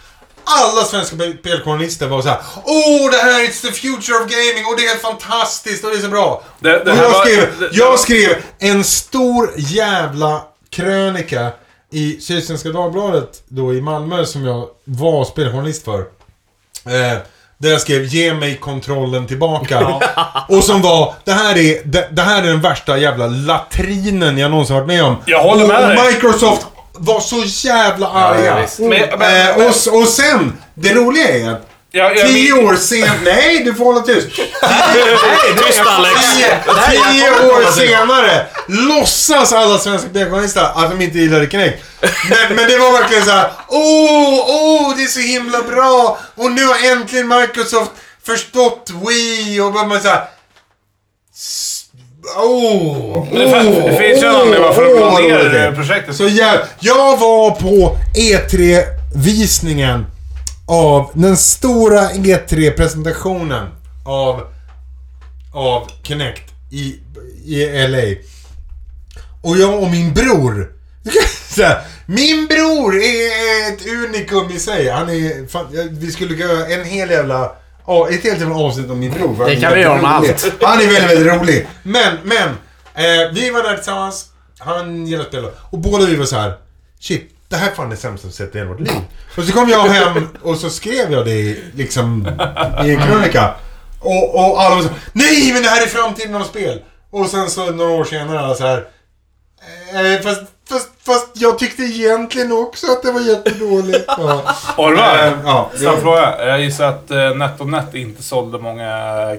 Alla 0.45 0.85
svenska 0.85 1.17
speljournalister 1.41 2.07
var 2.07 2.23
så 2.23 2.29
här: 2.29 2.39
Åh, 2.65 3.11
det 3.11 3.17
här 3.17 3.45
är 3.45 3.47
the 3.47 3.73
future 3.73 4.17
of 4.19 4.31
gaming 4.31 4.67
och 4.67 4.77
det 4.79 4.87
är 4.87 4.97
fantastiskt 4.99 5.85
och 5.85 5.91
det 5.91 5.97
är 5.97 6.01
så 6.01 6.09
bra. 6.09 6.43
Det- 6.61 6.85
det 6.85 6.93
och 6.93 6.99
jag, 6.99 7.11
var- 7.11 7.25
skrev, 7.25 7.59
det- 7.61 7.69
jag 7.73 8.01
skrev 8.01 8.37
en 8.59 8.85
stor 8.85 9.51
jävla 9.57 10.43
krönika 10.71 11.51
i 11.93 12.21
Sydsvenska 12.21 12.69
Dagbladet 12.69 13.43
då 13.49 13.75
i 13.75 13.81
Malmö 13.81 14.25
som 14.27 14.45
jag 14.45 14.67
var 14.85 15.25
speljournalist 15.25 15.85
för. 15.85 15.99
Eh, 16.87 17.19
där 17.59 17.71
jag 17.71 17.81
skrev 17.81 18.05
ge 18.05 18.35
mig 18.35 18.57
kontrollen 18.57 19.27
tillbaka. 19.27 19.87
Och 20.49 20.65
som 20.65 20.83
var, 20.83 21.15
det 21.25 21.33
här, 21.33 21.59
är, 21.59 21.81
det, 21.85 22.09
det 22.13 22.23
här 22.23 22.43
är 22.43 22.47
den 22.47 22.61
värsta 22.61 22.99
jävla 22.99 23.27
latrinen 23.27 24.39
jag 24.39 24.51
någonsin 24.51 24.75
varit 24.77 24.87
med 24.87 25.05
om. 25.05 25.17
Jag 25.27 25.43
håller 25.43 25.63
och, 25.63 25.69
med 25.69 25.83
och 25.83 25.89
dig. 26.05 26.13
Microsoft 26.15 26.67
var 26.99 27.21
så 27.21 27.43
jävla 27.69 28.09
arga. 28.09 28.45
ja, 28.45 28.61
visst. 28.61 28.79
Men- 28.79 29.19
men- 29.19 29.49
eh, 29.61 29.67
och, 29.67 30.01
och 30.01 30.09
sen, 30.09 30.53
det 30.75 30.95
roliga 30.95 31.29
är 31.29 31.51
att 31.51 31.69
Jag, 31.91 32.17
jag, 32.17 32.27
tio 32.29 32.53
år 32.53 32.77
sen... 32.77 33.09
Nej, 33.25 33.65
du 33.65 33.75
får 33.75 33.85
hålla 33.85 34.01
tyst. 34.01 34.29
Tyst 35.67 35.81
Alex! 35.87 36.21
Tio, 36.91 37.31
år 37.31 37.73
senare 37.73 38.47
låtsas 38.69 39.53
alla 39.53 39.79
svenska 39.79 40.09
speljournalister 40.09 40.63
att 40.75 40.91
de 40.91 41.01
inte 41.05 41.19
gillade 41.19 41.51
Kinect. 41.51 41.85
Men, 42.31 42.57
men 42.57 42.69
det 42.69 42.79
var 42.79 42.93
verkligen 42.93 43.25
så 43.25 43.31
här. 43.31 43.51
Åh, 43.69 44.45
åh, 44.49 44.97
det 44.97 45.03
är 45.03 45.07
så 45.09 45.21
himla 45.21 45.63
bra. 45.63 46.19
Och 46.35 46.51
nu 46.51 46.65
har 46.67 46.91
äntligen 46.93 47.29
Microsoft 47.29 47.91
förstått 48.27 48.91
Wii 49.09 49.61
och 49.61 49.73
bara 49.73 50.01
så 50.01 50.09
här. 50.09 50.25
Åh, 52.37 53.27
Men 53.33 53.41
det, 53.41 53.51
fin- 53.61 53.75
det 53.75 53.97
finns 53.97 54.23
ju 54.23 54.27
en 54.27 54.35
anledning 54.35 54.63
varför 54.63 54.83
de 54.85 55.01
la 55.01 55.19
ner 55.39 55.45
det 55.45 55.73
projektet. 55.77 56.17
Så 56.17 56.29
jag, 56.29 56.59
jag 56.81 57.17
var 57.17 57.51
på 57.51 57.97
E3-visningen 58.17 60.07
av 60.69 61.11
den 61.15 61.37
stora 61.37 62.01
E3-presentationen 62.11 63.67
av, 64.07 64.41
av 65.55 65.89
Kinect 66.03 66.43
i, 66.71 66.95
i 67.45 67.87
LA. 67.89 68.21
Och 69.43 69.57
jag 69.59 69.83
och 69.83 69.91
min 69.91 70.15
bror. 70.15 70.73
Så 71.55 71.63
här, 71.63 71.81
min 72.07 72.47
bror 72.47 72.95
är 72.97 73.73
ett 73.73 73.87
unikum 73.87 74.51
i 74.51 74.59
sig. 74.59 74.89
Han 74.91 75.09
är... 75.09 75.49
Fan, 75.49 75.67
vi 75.91 76.13
skulle 76.13 76.35
göra 76.35 76.67
en 76.67 76.85
hel 76.85 77.11
jävla... 77.11 77.53
ja, 77.87 78.09
Ett 78.11 78.25
helt 78.25 78.41
jävla 78.41 78.57
avsnitt 78.57 78.91
om 78.91 78.99
min 78.99 79.11
bror. 79.11 79.47
Det 79.47 79.57
kan 79.57 79.75
vi 79.75 79.81
göra 79.81 79.99
om 79.99 80.05
allt. 80.05 80.53
Han 80.63 80.81
är 80.81 80.87
väldigt, 80.87 81.11
väldigt 81.11 81.35
rolig. 81.35 81.69
Men, 81.83 82.17
men. 82.25 82.49
Eh, 82.95 83.33
vi 83.33 83.51
var 83.51 83.63
där 83.63 83.75
tillsammans. 83.75 84.27
Han 84.59 85.07
gillar 85.07 85.23
att 85.23 85.29
spela. 85.29 85.49
Och 85.71 85.79
båda 85.79 86.07
vi 86.07 86.17
var 86.17 86.25
så 86.25 86.37
här. 86.37 86.55
Shit, 87.01 87.31
det 87.49 87.57
här 87.57 87.71
är 87.71 87.75
fan 87.75 87.91
det 87.91 87.97
sämsta 87.97 88.31
sett 88.31 88.55
i 88.55 88.59
hela 88.59 88.71
vårt 88.71 88.81
liv. 88.81 89.01
Och 89.37 89.45
så 89.45 89.53
kom 89.53 89.69
jag 89.69 89.83
hem 89.83 90.29
och 90.43 90.57
så 90.57 90.71
skrev 90.71 91.13
jag 91.13 91.25
det 91.25 91.31
i, 91.33 91.65
liksom 91.75 92.27
i 92.85 92.91
en 92.91 93.03
krönika. 93.03 93.55
Och, 94.01 94.35
och 94.35 94.63
alla 94.63 94.75
var 94.75 94.83
så 94.83 94.89
Nej 95.13 95.53
men 95.53 95.63
det 95.63 95.69
här 95.69 95.83
är 95.83 95.87
framtiden 95.87 96.35
av 96.35 96.45
spel. 96.45 96.83
Och 97.11 97.27
sen 97.27 97.51
så 97.51 97.71
några 97.71 97.91
år 97.91 98.05
senare 98.05 98.41
alla 98.41 98.55
så 98.55 98.65
här. 98.67 98.87
Eh, 99.95 100.23
fast, 100.23 100.43
fast, 100.69 100.89
fast 101.07 101.29
jag 101.35 101.59
tyckte 101.59 101.83
egentligen 101.83 102.53
också 102.53 102.87
att 102.87 103.03
det 103.03 103.13
var 103.13 103.21
jättedåligt. 103.21 104.05
Ja. 104.07 104.43
Orvar, 104.77 105.17
Eh, 105.27 105.33
ja, 105.45 105.71
snabb 105.75 105.99
fråga. 105.99 106.47
Jag 106.47 106.61
gissar 106.61 106.89
att 106.89 107.11
uh, 107.11 107.37
NetOnNet 107.37 107.95
inte 107.95 108.23
sålde 108.23 108.59
många 108.59 108.89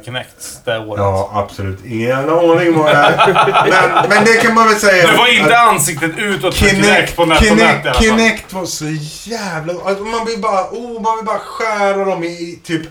Kinects 0.05 0.59
det 0.65 0.79
året. 0.79 0.97
Ja, 0.97 1.31
absolut. 1.33 1.85
Ingen 1.85 2.29
aning 2.29 2.77
vad 2.77 2.85
det 2.85 2.91
är. 2.91 3.27
Men, 3.69 4.09
men 4.09 4.25
det 4.25 4.33
kan 4.33 4.53
man 4.53 4.67
väl 4.67 4.75
säga. 4.75 5.11
Det 5.11 5.17
var 5.17 5.39
inte 5.39 5.59
ansiktet 5.59 6.11
utåt 6.17 6.55
för 6.55 6.65
Kinect 6.65 6.85
Kinect, 6.85 7.15
på 7.15 7.25
NetOnNet 7.25 7.45
i 7.45 7.57
Kinect, 7.57 7.85
alla 7.85 7.93
fall. 7.93 8.03
Kinect 8.03 8.53
var 8.53 8.65
så 8.65 8.85
jävla... 9.29 9.73
Alltså 9.85 10.03
man 10.03 10.25
vill 10.25 10.41
bara... 10.41 10.61
Oh, 10.61 11.01
man 11.01 11.15
vill 11.17 11.25
bara 11.25 11.39
skära 11.39 12.05
dem 12.05 12.23
i 12.23 12.59
typ 12.63 12.81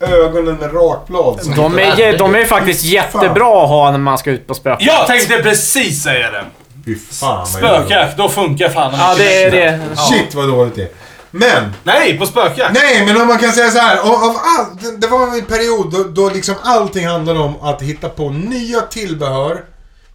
ögonen 0.00 0.54
med 0.54 0.74
rakblad. 0.74 1.40
De 1.56 1.78
är, 1.78 2.18
de 2.18 2.34
är 2.34 2.44
faktiskt 2.44 2.84
jättebra 2.84 3.62
att 3.62 3.68
ha 3.68 3.90
när 3.90 3.98
man 3.98 4.18
ska 4.18 4.30
ut 4.30 4.46
på 4.46 4.54
spökjakt. 4.54 4.84
Jag 4.84 5.06
tänkte 5.06 5.42
precis 5.42 6.02
säga 6.02 6.30
det. 6.30 6.44
Fy 6.84 6.96
fan 6.96 7.46
Spökjakt, 7.46 8.16
då 8.16 8.28
funkar 8.28 8.68
fan 8.68 8.94
Ja, 8.98 9.14
det 9.18 9.42
är 9.42 9.50
det. 9.50 9.80
Shit 9.96 10.34
vad 10.34 10.48
dåligt 10.48 10.74
det 10.74 10.82
är. 10.82 10.88
Men... 11.30 11.72
Nej, 11.82 12.18
på 12.18 12.26
spökjakt. 12.26 12.74
Nej, 12.74 13.06
men 13.06 13.20
om 13.20 13.28
man 13.28 13.38
kan 13.38 13.52
säga 13.52 13.70
så 13.70 13.78
här. 13.78 13.96
Av, 13.96 14.14
av 14.14 14.36
all, 14.36 14.76
det, 14.80 14.96
det 14.96 15.06
var 15.06 15.38
en 15.38 15.44
period 15.44 15.92
då, 15.92 16.04
då 16.04 16.30
liksom 16.34 16.54
allting 16.62 17.06
handlade 17.06 17.38
om 17.38 17.60
att 17.60 17.82
hitta 17.82 18.08
på 18.08 18.30
nya 18.30 18.80
tillbehör 18.80 19.64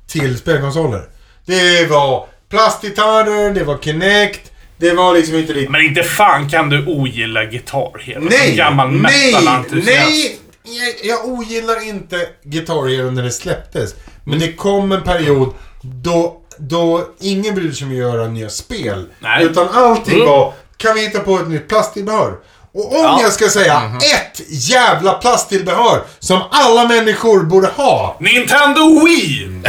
till 0.08 0.38
spelkonsoler. 0.38 1.02
Det 1.46 1.90
var 1.90 2.28
plastgitarrer, 2.50 3.54
det 3.54 3.64
var 3.64 3.78
Kinect, 3.78 4.52
det 4.78 4.92
var 4.92 5.14
liksom 5.14 5.36
inte 5.36 5.54
riktigt... 5.54 5.72
Men 5.72 5.82
inte 5.82 6.04
fan 6.04 6.50
kan 6.50 6.70
du 6.70 6.86
ogilla 6.88 7.46
Guitar 7.46 8.00
Hero. 8.00 8.20
Nej! 8.20 8.48
Som 8.48 8.58
gammal 8.58 8.92
nej! 8.92 9.36
Nej! 9.72 10.40
Jag, 10.64 11.12
jag 11.12 11.26
ogillar 11.26 11.88
inte 11.88 12.28
Guitar 12.44 12.88
Hero 12.88 13.12
när 13.12 13.24
det 13.24 13.32
släpptes. 13.32 13.96
Men 14.24 14.40
det 14.40 14.54
kom 14.54 14.92
en 14.92 15.04
period 15.04 15.54
då, 15.82 16.42
då 16.58 17.08
ingen 17.20 17.56
brydde 17.56 17.74
sig 17.76 17.86
om 17.86 17.92
att 17.92 17.98
göra 17.98 18.28
nya 18.28 18.50
spel. 18.50 19.06
Nej. 19.20 19.44
Utan 19.46 19.68
allting 19.70 20.26
var, 20.26 20.54
kan 20.78 20.96
vi 20.96 21.02
hitta 21.02 21.20
på 21.20 21.36
ett 21.40 21.48
nytt 21.48 21.68
plasttillbehör? 21.68 22.34
Och 22.74 23.00
om 23.00 23.20
jag 23.22 23.32
ska 23.32 23.50
säga 23.50 23.92
ett 24.16 24.42
jävla 24.50 25.14
plasttillbehör 25.14 26.02
som 26.20 26.42
alla 26.52 26.88
människor 26.88 27.44
borde 27.44 27.68
ha. 27.68 28.18
Nintendo 28.20 29.06
Wii! 29.06 29.48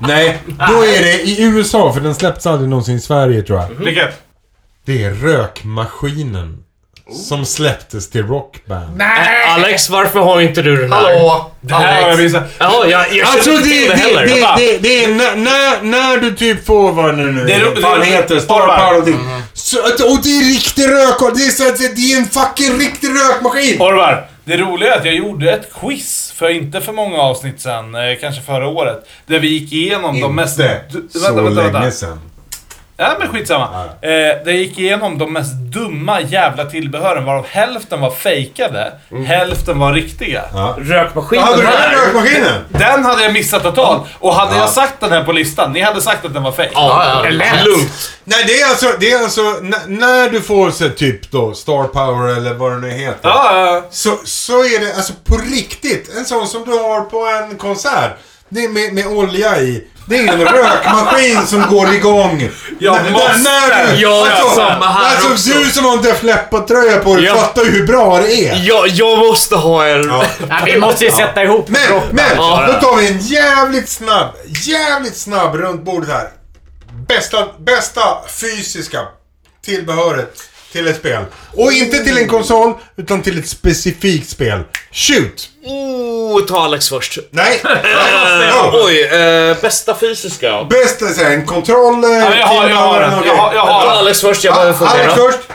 Nej, 0.00 0.38
då 0.46 0.84
är 0.84 1.02
det 1.02 1.22
i 1.22 1.42
USA, 1.42 1.92
för 1.92 2.00
den 2.00 2.14
släpptes 2.14 2.46
aldrig 2.46 2.68
någonsin 2.70 2.96
i 2.96 3.00
Sverige 3.00 3.42
tror 3.42 3.58
jag. 3.58 3.68
Vilket? 3.68 4.22
Det 4.84 5.04
är 5.04 5.10
rökmaskinen. 5.10 6.64
Som 7.10 7.44
släpptes 7.46 8.10
till 8.10 8.26
Rockband. 8.26 9.02
Alex, 9.48 9.90
varför 9.90 10.20
har 10.20 10.40
inte 10.40 10.62
du 10.62 10.76
den 10.76 10.92
här? 10.92 11.02
Hallå! 11.02 11.50
Det 11.60 11.74
här 11.74 12.02
har 12.02 12.08
jag 12.10 12.16
visat. 12.16 12.42
Jaha, 12.58 12.86
jag, 12.86 13.14
jag 13.16 13.26
Alltså 13.28 13.50
känner 13.50 13.62
det, 13.62 13.82
inte 13.82 13.96
till 13.96 14.14
det, 14.14 14.24
det 14.24 14.30
heller. 14.30 14.56
det, 14.56 14.72
det, 14.72 14.78
det 14.78 15.04
är 15.04 15.08
när, 15.08 15.36
när, 15.36 15.82
när 15.82 16.16
du 16.16 16.34
typ 16.36 16.66
får 16.66 16.92
vad 16.92 17.16
det 17.18 17.22
nu 17.22 17.44
Det 17.44 17.52
är 17.52 17.64
vad 17.82 18.00
det 18.00 18.06
är- 18.06 18.10
heter, 18.10 18.40
Star. 18.40 18.54
Power 18.78 18.98
och 18.98 19.04
och 20.12 20.18
det 20.22 20.28
är 20.38 20.44
riktig 20.54 20.88
rök 20.88 21.20
det 21.36 21.42
är, 21.46 21.50
så 21.50 21.68
att 21.68 21.96
det 21.96 22.12
är 22.12 22.16
en 22.18 22.26
fucking 22.26 22.78
riktig 22.78 23.08
rökmaskin. 23.08 23.80
Orvar, 23.80 24.26
det 24.44 24.56
roliga 24.56 24.94
är 24.94 24.98
att 24.98 25.04
jag 25.04 25.14
gjorde 25.14 25.52
ett 25.52 25.70
quiz 25.80 26.32
för 26.36 26.48
inte 26.50 26.80
för 26.80 26.92
många 26.92 27.18
avsnitt 27.18 27.60
sen, 27.60 27.94
eh, 27.94 28.00
kanske 28.20 28.42
förra 28.42 28.68
året. 28.68 29.08
Där 29.26 29.38
vi 29.38 29.48
gick 29.48 29.72
igenom 29.72 30.20
de 30.20 30.34
mest... 30.36 30.58
Inte 30.94 31.18
så 31.18 31.40
länge 31.50 31.90
sedan. 31.90 32.20
Ja, 33.02 33.16
men 33.18 33.28
skitsamma. 33.28 33.68
Eh, 33.84 34.08
där 34.10 34.42
jag 34.44 34.54
gick 34.56 34.78
igenom 34.78 35.18
de 35.18 35.32
mest 35.32 35.52
dumma 35.54 36.20
jävla 36.20 36.64
tillbehören, 36.64 37.24
varav 37.24 37.46
hälften 37.46 38.00
var 38.00 38.10
fejkade, 38.10 38.92
hälften 39.26 39.78
var 39.78 39.92
riktiga. 39.92 40.44
Ja. 40.54 40.76
Rökmaskinen 40.78 41.46
den 41.56 41.66
här. 41.66 41.96
rökmaskinen? 41.96 42.64
Den 42.68 43.04
hade 43.04 43.22
jag 43.22 43.32
missat 43.32 43.62
totalt. 43.62 44.02
Och 44.18 44.34
hade 44.34 44.56
jag 44.56 44.68
sagt 44.68 45.00
den 45.00 45.12
här 45.12 45.24
på 45.24 45.32
listan, 45.32 45.72
ni 45.72 45.80
hade 45.80 46.02
sagt 46.02 46.24
att 46.24 46.34
den 46.34 46.42
var 46.42 46.52
fake. 46.52 46.70
Ja, 46.74 47.22
ja, 47.24 47.30
lugnt. 47.64 48.12
Nej, 48.24 48.44
det 48.46 48.60
är 48.60 48.68
alltså, 48.68 48.86
det 49.00 49.12
är 49.12 49.22
alltså 49.22 49.42
när 49.86 50.30
du 50.30 50.40
får 50.40 50.70
så 50.70 50.88
typ 50.88 51.30
då 51.30 51.54
Star 51.54 51.84
Power 51.84 52.36
eller 52.36 52.54
vad 52.54 52.72
det 52.72 52.78
nu 52.78 52.90
heter. 52.90 53.28
Ja, 53.28 53.66
ja, 53.66 53.82
Så, 53.90 54.18
så 54.24 54.58
är 54.64 54.80
det 54.86 54.96
alltså 54.96 55.12
på 55.24 55.36
riktigt. 55.36 56.16
En 56.16 56.24
sån 56.24 56.46
som 56.48 56.64
du 56.64 56.70
har 56.70 57.00
på 57.00 57.26
en 57.26 57.58
konsert. 57.58 58.12
Det 58.48 58.64
är 58.64 58.68
med, 58.68 58.94
med 58.94 59.06
olja 59.06 59.58
i. 59.60 59.84
Det 60.06 60.16
är 60.18 60.32
en 60.32 60.40
rökmaskin 60.44 61.46
som 61.46 61.62
går 61.70 61.94
igång. 61.94 62.48
Jag 62.78 63.02
När- 63.02 63.10
måste. 63.10 63.38
När 63.38 63.92
du, 63.94 64.00
Ja, 64.02 64.28
alltså, 64.30 64.56
samma 64.56 64.86
här 64.86 65.10
alltså 65.10 65.32
också. 65.32 65.58
du 65.58 65.64
som 65.70 65.84
har 65.84 65.92
en 65.96 66.02
Def 66.02 66.22
Leppard-tröja 66.22 66.98
på 66.98 67.16
dig 67.16 67.26
fattar 67.26 67.64
ju 67.64 67.70
hur 67.70 67.86
bra 67.86 68.20
det 68.20 68.48
är. 68.48 68.56
Jag, 68.68 68.88
jag 68.88 69.18
måste 69.18 69.56
ha 69.56 69.86
en... 69.86 70.08
Ja. 70.08 70.24
Ja, 70.48 70.56
vi 70.66 70.78
måste 70.78 71.04
ju 71.04 71.10
sätta 71.10 71.42
ihop 71.42 71.68
Men, 71.68 72.00
men, 72.10 72.24
Ja. 72.36 72.64
då 72.66 72.72
tar 72.88 72.96
vi 72.96 73.06
en 73.08 73.18
jävligt 73.18 73.88
snabb, 73.88 74.28
jävligt 74.66 75.16
snabb 75.16 75.54
runt 75.54 75.82
bordet 75.84 76.08
här. 76.10 76.28
Bästa, 77.08 77.46
bästa 77.58 78.02
fysiska 78.40 78.98
tillbehöret 79.64 80.34
till 80.72 80.86
ett 80.88 80.96
spel. 80.96 81.24
Och 81.56 81.72
inte 81.72 81.98
till 81.98 82.18
en 82.18 82.28
konsol, 82.28 82.72
utan 82.96 83.22
till 83.22 83.38
ett 83.38 83.48
specifikt 83.48 84.30
spel. 84.30 84.60
Shoot! 84.92 85.48
Oh, 85.64 86.46
ta 86.46 86.64
Alex 86.64 86.88
först. 86.88 87.18
Nej! 87.30 87.60
Eh, 88.42 88.64
Oh. 88.66 88.86
oj, 88.86 89.02
eh, 89.04 89.56
bästa 89.62 89.94
fysiska. 89.94 90.64
Bästa 90.64 91.04
är 91.26 91.30
en 91.30 91.46
kontroller, 91.46 92.08
Ja, 92.20 92.34
jag 92.38 92.46
har- 92.46 92.68
jag 92.68 92.76
har 92.76 93.00
den. 93.00 93.10
Jag 93.26 93.34
har- 93.36 93.54
jag 93.54 93.60
har 93.60 93.86
den. 93.88 93.98
Alex 93.98 94.20
först, 94.20 94.44
jag 94.44 94.54
behöver 94.54 94.86
Alex 94.86 95.14
fundera. 95.14 95.30
först. 95.30 95.48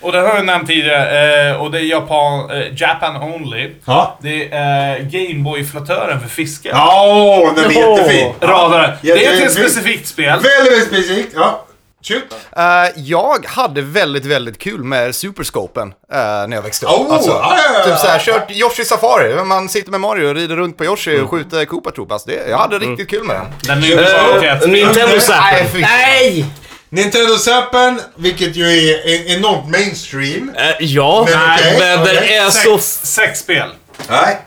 Och 0.00 0.12
den 0.12 0.26
har 0.26 0.34
jag 0.34 0.46
nämnt 0.46 0.66
tidigare. 0.68 1.50
Eh, 1.50 1.56
och 1.62 1.70
det 1.70 1.78
är 1.78 1.82
Japan, 1.82 2.50
eh, 2.50 2.66
Japan 2.76 3.16
Only. 3.22 3.70
Ja. 3.84 4.18
Det 4.22 4.48
är 4.52 4.98
Gameboy-flottören 5.00 6.20
för 6.20 6.28
fiske. 6.28 6.68
Ja, 6.72 7.52
den 7.56 7.64
är 7.64 7.86
Åh. 7.88 7.98
jättefin. 7.98 8.32
Radare. 8.40 8.98
Det 9.02 9.26
är 9.26 9.46
ett 9.46 9.52
specifikt 9.52 10.08
spel. 10.08 10.26
Väldigt, 10.42 10.72
väldigt 10.72 10.86
specifikt. 10.88 11.32
Ja. 11.34 11.65
Shoot. 12.08 12.22
Eh, 12.56 12.64
jag 12.96 13.46
hade 13.46 13.82
väldigt, 13.82 14.24
väldigt 14.24 14.58
kul 14.58 14.84
med 14.84 15.14
Superscopen 15.14 15.88
eh, 16.12 16.18
när 16.18 16.52
jag 16.52 16.62
växte 16.62 16.86
upp. 16.86 16.92
Oh, 16.92 17.14
alltså, 17.14 17.30
ja, 17.30 17.56
ja. 17.78 17.84
Typ 17.84 17.98
såhär, 17.98 18.18
kört 18.18 18.50
Yoshi 18.50 18.84
Safari. 18.84 19.44
Man 19.44 19.68
sitter 19.68 19.90
med 19.90 20.00
Mario 20.00 20.28
och 20.28 20.34
rider 20.34 20.56
runt 20.56 20.78
på 20.78 20.84
Yoshi 20.84 21.18
och 21.20 21.30
skjuter 21.30 21.64
Koopa 21.64 21.90
Troopas. 21.90 22.24
Det, 22.24 22.48
jag 22.48 22.58
hade 22.58 22.78
riktigt 22.78 23.10
kul 23.10 23.24
med 23.24 23.36
den. 23.36 23.46
Den 23.62 23.82
är 23.82 23.86
ju 23.86 23.94
uh, 23.94 24.06
Eh, 24.44 24.68
Nintendo 24.68 25.20
Zapper. 25.20 25.64
fy- 25.72 25.80
Nej! 25.80 26.44
Nintendo 26.88 27.36
Zappen, 27.38 28.00
vilket 28.16 28.56
ju 28.56 28.64
är 28.64 29.06
en- 29.14 29.38
enormt 29.38 29.70
mainstream. 29.70 30.50
Eh, 30.56 30.64
ja, 30.80 31.26
Men 31.30 31.54
okej, 31.54 31.76
men 31.78 32.04
den 32.04 32.16
okej. 32.16 32.36
är 32.36 32.50
så... 32.50 32.78
sex, 32.78 33.00
sex 33.14 33.38
spel. 33.40 33.68
Nej. 34.08 34.38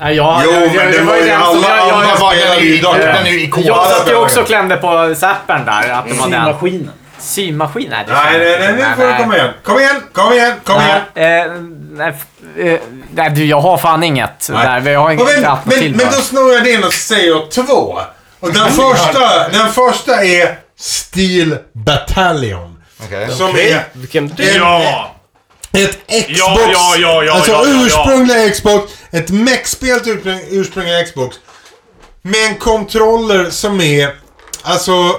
Nej, 0.00 0.16
jag, 0.16 0.42
Jo, 0.44 0.50
jag, 0.52 0.60
men 0.60 0.74
jag, 0.74 0.92
det 0.92 1.00
var 1.02 1.16
ju 1.16 1.24
den 1.26 1.40
som 1.40 1.48
alla- 1.50 1.76
jag, 1.76 1.90
alla 1.90 2.08
jag, 2.08 2.16
var- 2.18 2.34
Den 2.34 2.52
är 2.52 2.60
ju- 2.60 2.78
idag. 2.78 2.96
den 2.98 3.26
är 3.26 3.30
ju 3.30 3.42
ikonisk. 3.42 3.68
jag 3.68 3.86
satt 3.86 4.10
ju 4.10 4.14
också 4.14 4.40
och 4.40 4.46
klämde 4.46 4.76
på 4.76 5.14
zappern 5.16 5.64
där. 5.64 5.90
Att 5.92 6.08
det 6.08 6.14
var 6.14 6.28
den. 6.28 6.44
Symaskinen. 6.46 6.90
Symaskin? 7.18 7.88
Nej, 7.90 8.04
det 8.06 8.12
Nej, 8.12 8.38
nej, 8.38 8.58
nej, 8.60 8.72
nu 8.72 9.02
får 9.02 9.12
du 9.12 9.16
komma 9.18 9.36
igen. 9.36 9.50
Kom 9.64 9.78
igen, 9.78 10.02
kom 10.12 10.32
igen, 10.32 10.52
kom 10.64 10.80
igen. 10.82 11.00
Nej, 11.14 11.40
eh, 11.40 11.52
nej, 11.92 12.14
eh, 12.74 12.80
nej, 13.14 13.30
du, 13.30 13.44
jag 13.44 13.60
har 13.60 13.78
fan 13.78 14.02
inget 14.02 14.48
där. 14.52 14.80
Vi 14.80 14.94
har 14.94 15.10
inget 15.10 15.26
men, 15.26 15.56
men, 15.64 15.90
men 15.90 16.06
då 16.06 16.12
snor 16.12 16.52
jag 16.52 16.64
det 16.64 16.70
in 16.70 16.84
och 16.84 16.92
säger 16.92 17.50
två. 17.50 18.00
Och 18.40 18.52
den 18.52 18.70
första, 18.70 19.48
den 19.48 19.68
första 19.72 20.24
är 20.24 20.58
Steel 20.78 21.56
Battalion. 21.72 22.82
Okej. 23.04 23.28
Som 23.30 23.48
är 23.56 23.80
Vilken 23.92 24.24
en, 24.24 24.54
Ja! 24.56 25.13
Ett 25.74 25.98
Xbox. 26.08 26.38
Ja, 26.38 26.96
ja, 26.98 27.24
ja, 27.24 27.32
alltså 27.32 27.64
ursprungliga 27.66 28.50
Xbox. 28.50 28.92
Ett 29.10 29.30
mech-spel 29.30 30.00
till 30.00 30.12
ursprung- 30.18 30.46
ursprungliga 30.50 31.04
Xbox. 31.04 31.36
Med 32.22 32.46
en 32.48 32.54
kontroller 32.54 33.50
som 33.50 33.80
är 33.80 34.14
alltså 34.62 35.16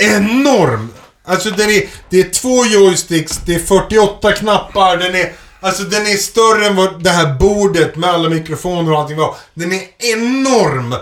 enorm. 0.00 0.92
Alltså 1.24 1.50
den 1.50 1.70
är, 1.70 1.82
det 2.10 2.20
är 2.20 2.30
två 2.30 2.64
joysticks, 2.66 3.36
det 3.46 3.54
är 3.54 3.58
48 3.58 4.32
knappar, 4.32 4.96
den 4.96 5.14
är 5.14 5.32
Alltså 5.64 5.82
den 5.82 6.06
är 6.06 6.16
större 6.16 6.66
än 6.66 6.76
vad 6.76 7.02
det 7.02 7.10
här 7.10 7.34
bordet 7.34 7.96
med 7.96 8.10
alla 8.10 8.28
mikrofoner 8.28 8.92
och 8.92 8.98
allting 8.98 9.16
var. 9.16 9.34
Den 9.54 9.72
är 9.72 9.82
enorm! 9.98 10.94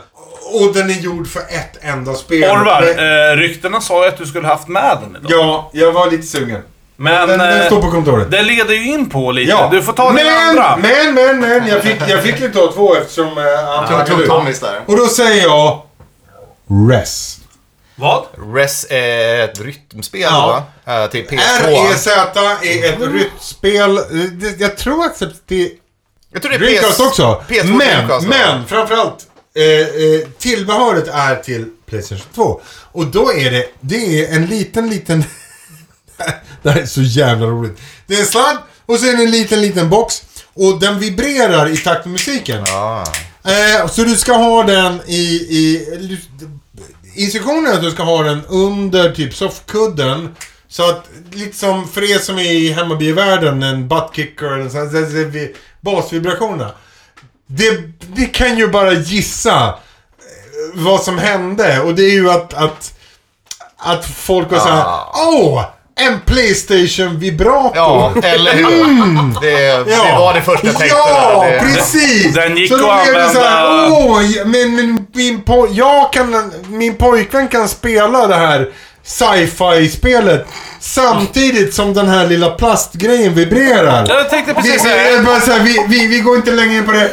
Och 0.53 0.75
den 0.75 0.91
är 0.91 0.95
gjord 0.95 1.29
för 1.29 1.41
ett 1.41 1.79
enda 1.81 2.15
spel. 2.15 2.51
Orvar, 2.51 2.83
eh, 2.83 3.37
ryktena 3.37 3.81
sa 3.81 4.03
ju 4.05 4.09
att 4.09 4.19
du 4.19 4.27
skulle 4.27 4.47
haft 4.49 4.69
med 4.69 4.99
den 5.03 5.17
idag. 5.25 5.31
Ja, 5.41 5.71
jag 5.73 5.93
var 5.93 6.11
lite 6.11 6.27
sugen. 6.27 6.63
Men 7.03 7.29
Den, 7.29 7.39
den 7.39 7.61
eh, 7.61 7.67
står 7.67 7.81
på 7.83 7.91
kontoret. 7.91 8.31
det 8.31 8.43
leder 8.43 8.75
ju 8.75 8.85
in 8.93 9.11
på 9.11 9.33
lite. 9.33 9.51
Ja. 9.51 9.69
Du 9.73 9.83
får 9.83 9.93
ta 9.93 10.13
men, 10.13 10.25
din 10.25 10.35
andra. 10.35 10.77
Men, 10.77 11.15
men, 11.15 11.41
men. 11.41 11.67
Jag 11.67 11.83
fick, 11.83 11.97
jag 12.09 12.23
fick 12.23 12.41
ju 12.41 12.53
ta 12.53 12.73
två 12.73 12.97
eftersom 12.97 13.39
uh, 13.39 13.45
han 13.65 14.07
Tog-. 14.07 14.27
Tommys 14.27 14.61
där. 14.61 14.81
Och 14.87 14.97
då 14.97 15.07
säger 15.07 15.43
jag... 15.43 15.83
Res. 16.91 17.39
Vad? 17.97 18.25
Res 18.55 18.87
är 18.91 19.45
ett 19.45 19.61
rytmspel 19.61 20.21
Ja. 20.21 20.65
va? 20.87 21.03
Eh, 21.03 21.11
till 21.11 21.27
PS2. 21.27 21.89
REZ 21.89 22.07
är 22.07 22.89
ett 22.89 23.13
rytmspel. 23.13 23.99
Eh, 23.99 24.05
det- 24.33 24.61
Jag 24.61 24.77
tror 24.77 25.05
att 25.05 25.23
det 25.47 25.73
Jag 26.33 26.43
tror 26.43 26.51
det 26.51 26.57
är 26.57 26.59
Dreamcast 26.59 26.95
PS... 26.95 27.01
också. 27.01 27.43
PS2 27.49 27.65
men, 27.65 27.79
Dreamcast, 27.79 28.27
men 28.27 28.67
framförallt 28.67 29.27
eh, 29.55 29.65
eh, 29.65 30.29
tillbehöret 30.39 31.09
är 31.09 31.37
till 31.37 31.67
Playstation 31.87 32.27
2. 32.35 32.61
Och 32.93 33.07
då 33.07 33.33
är 33.33 33.51
det, 33.51 33.67
det 33.81 34.25
är 34.25 34.35
en 34.35 34.47
liten, 34.47 34.91
liten... 34.91 35.25
det 36.63 36.71
här 36.71 36.81
är 36.81 36.87
så 36.87 37.03
jävla 37.03 37.47
roligt. 37.47 37.81
Det 38.07 38.15
är 38.15 38.21
en 38.21 38.27
sladd 38.27 38.57
och 38.87 38.99
så 38.99 39.07
är 39.07 39.17
det 39.17 39.23
en 39.25 39.31
liten, 39.31 39.61
liten 39.61 39.89
box. 39.91 40.23
Och 40.55 40.81
den 40.81 40.99
vibrerar 40.99 41.69
i 41.69 41.77
takt 41.77 42.05
med 42.05 42.13
musiken. 42.13 42.65
Ah. 42.69 43.05
Eh, 43.45 43.87
så 43.89 44.03
du 44.05 44.17
ska 44.17 44.33
ha 44.33 44.63
den 44.63 45.01
i... 45.07 45.21
i 45.51 45.87
instruktionen 47.15 47.67
är 47.67 47.73
att 47.75 47.83
du 47.83 47.91
ska 47.91 48.03
ha 48.03 48.23
den 48.23 48.45
under 48.49 49.13
typ 49.13 49.35
soffkudden. 49.35 50.35
Så 50.69 50.91
att, 50.91 51.05
lite 51.33 51.57
som 51.57 51.89
för 51.89 52.11
er 52.15 52.19
som 52.19 52.39
är 52.39 52.53
i 52.53 52.73
hemmabiovärlden, 52.73 53.63
en 53.63 53.89
buttkicker 53.89 54.47
eller 54.47 54.57
en 54.65 54.71
sån 54.71 54.81
här, 54.81 54.87
så- 54.87 55.11
så- 55.11 55.29
vi- 55.29 55.55
basvibrationerna. 55.81 56.71
Det, 57.47 57.81
det 58.17 58.25
kan 58.27 58.59
ju 58.59 58.69
bara 58.69 58.93
gissa 58.93 59.67
eh, 59.69 59.75
vad 60.75 61.03
som 61.03 61.19
hände. 61.19 61.81
Och 61.81 61.95
det 61.95 62.03
är 62.03 62.11
ju 62.13 62.31
att, 62.31 62.55
att, 62.55 62.95
att 63.79 64.05
folk 64.07 64.51
var 64.51 64.59
såhär, 64.59 64.85
åh! 65.15 65.65
En 66.07 66.21
Playstation 66.27 67.19
vibrator! 67.19 67.73
Ja, 67.75 68.13
eller 68.23 68.53
hur? 68.53 69.41
Det, 69.41 69.85
det 69.91 70.19
var 70.19 70.35
det 70.35 70.41
första 70.43 70.67
jag 70.67 70.77
tänkte. 70.79 70.97
Ja, 70.99 71.45
där. 71.45 71.53
Det, 71.53 71.61
precis! 71.61 72.35
Den 72.35 72.57
gick 72.57 72.71
så 72.71 72.77
då 72.77 72.91
att 72.91 73.05
blev 73.05 73.15
det 73.15 73.29
så 73.29 73.41
här, 73.41 73.67
använda- 73.67 73.97
åh, 73.97 74.23
men, 74.47 74.75
men 74.77 75.07
min, 75.15 75.43
po- 75.43 75.69
jag 75.73 76.13
kan, 76.13 76.53
min 76.69 76.97
pojkvän 76.97 77.49
kan 77.49 77.69
spela 77.69 78.27
det 78.27 78.35
här 78.37 78.69
sci-fi-spelet 79.05 80.47
samtidigt 80.81 81.75
som 81.75 81.95
den 81.95 82.09
här 82.09 82.27
lilla 82.27 82.51
plastgrejen 82.51 83.35
vibrerar. 83.35 84.07
Jag 84.09 84.31
tänkte 84.31 84.53
Vi, 84.53 84.63
precis 84.63 84.85
vi, 84.87 85.15
jag 85.15 85.25
bara 85.25 85.41
så 85.41 85.53
här, 85.53 85.61
vi, 85.61 85.85
vi, 85.89 86.07
vi 86.07 86.21
går 86.21 86.37
inte 86.37 86.51
längre 86.51 86.75
in 86.75 86.87
på 86.87 86.93
det. 86.93 87.11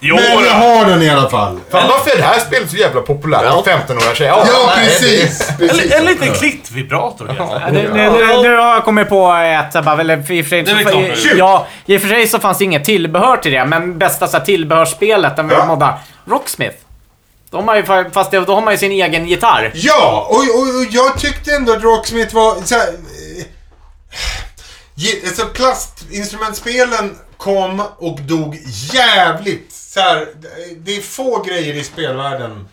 Jo, 0.00 0.16
men 0.16 0.44
jag 0.44 0.54
har 0.54 0.84
den 0.84 1.02
i 1.02 1.10
alla 1.10 1.30
fall. 1.30 1.60
Fan 1.70 1.88
varför 1.88 2.10
är 2.10 2.16
det 2.16 2.22
här 2.22 2.38
spelet 2.38 2.70
så 2.70 2.76
jävla 2.76 3.00
populärt? 3.00 3.42
Ja. 3.44 3.62
15-åriga 3.66 4.14
tjejer. 4.14 4.30
Ja, 4.30 4.72
nej, 4.76 4.86
precis. 4.86 5.50
En, 5.50 5.56
precis. 5.56 5.92
en 5.92 6.04
liten 6.04 6.34
klittvibrator 6.34 7.34
kanske. 7.36 7.70
Nu, 7.70 7.90
nu, 7.94 8.10
nu, 8.42 8.56
har 8.56 8.72
jag 8.74 8.84
kommit 8.84 9.08
på 9.08 9.32
ett, 9.32 9.72
så 9.72 9.82
bara, 9.82 10.00
eller 10.00 10.32
i 10.32 10.42
och 10.42 10.46
för 10.46 10.50
sig, 10.50 10.62
nu. 10.62 11.38
ja, 11.38 11.66
i 11.86 11.96
och 11.96 12.00
för 12.00 12.08
sig 12.08 12.26
så 12.26 12.38
fanns 12.38 12.58
det 12.58 12.64
inget 12.64 12.84
tillbehör 12.84 13.36
till 13.36 13.52
det, 13.52 13.64
men 13.64 13.98
bästa 13.98 14.28
så 14.28 14.36
här, 14.36 14.44
tillbehörsspelet, 14.44 15.36
den 15.36 15.48
vi 15.48 15.54
Ja. 15.54 15.66
modda, 15.66 15.94
Rocksmith. 16.28 16.76
De 17.50 17.68
har 17.68 17.76
ju, 17.76 17.82
fa- 17.82 18.10
fast 18.12 18.30
då 18.32 18.54
har 18.54 18.60
man 18.60 18.74
ju 18.74 18.78
sin 18.78 18.92
egen 18.92 19.26
gitarr. 19.28 19.70
Ja, 19.74 20.26
och, 20.30 20.36
och, 20.36 20.76
och 20.76 20.86
jag 20.90 21.18
tyckte 21.18 21.54
ändå 21.54 21.72
att 21.72 21.82
Rocksmith 21.82 22.34
var 22.34 22.62
så 22.64 22.74
här, 22.74 22.88
eh, 22.88 23.44
Alltså 25.26 25.46
plastinstrumentspelen 25.46 27.18
kom 27.36 27.82
och 27.98 28.20
dog 28.20 28.58
jävligt 28.92 29.72
så 29.72 30.00
här, 30.00 30.26
Det 30.76 30.96
är 30.96 31.00
få 31.00 31.42
grejer 31.42 31.74
i 31.74 31.84
spelvärlden 31.84 32.68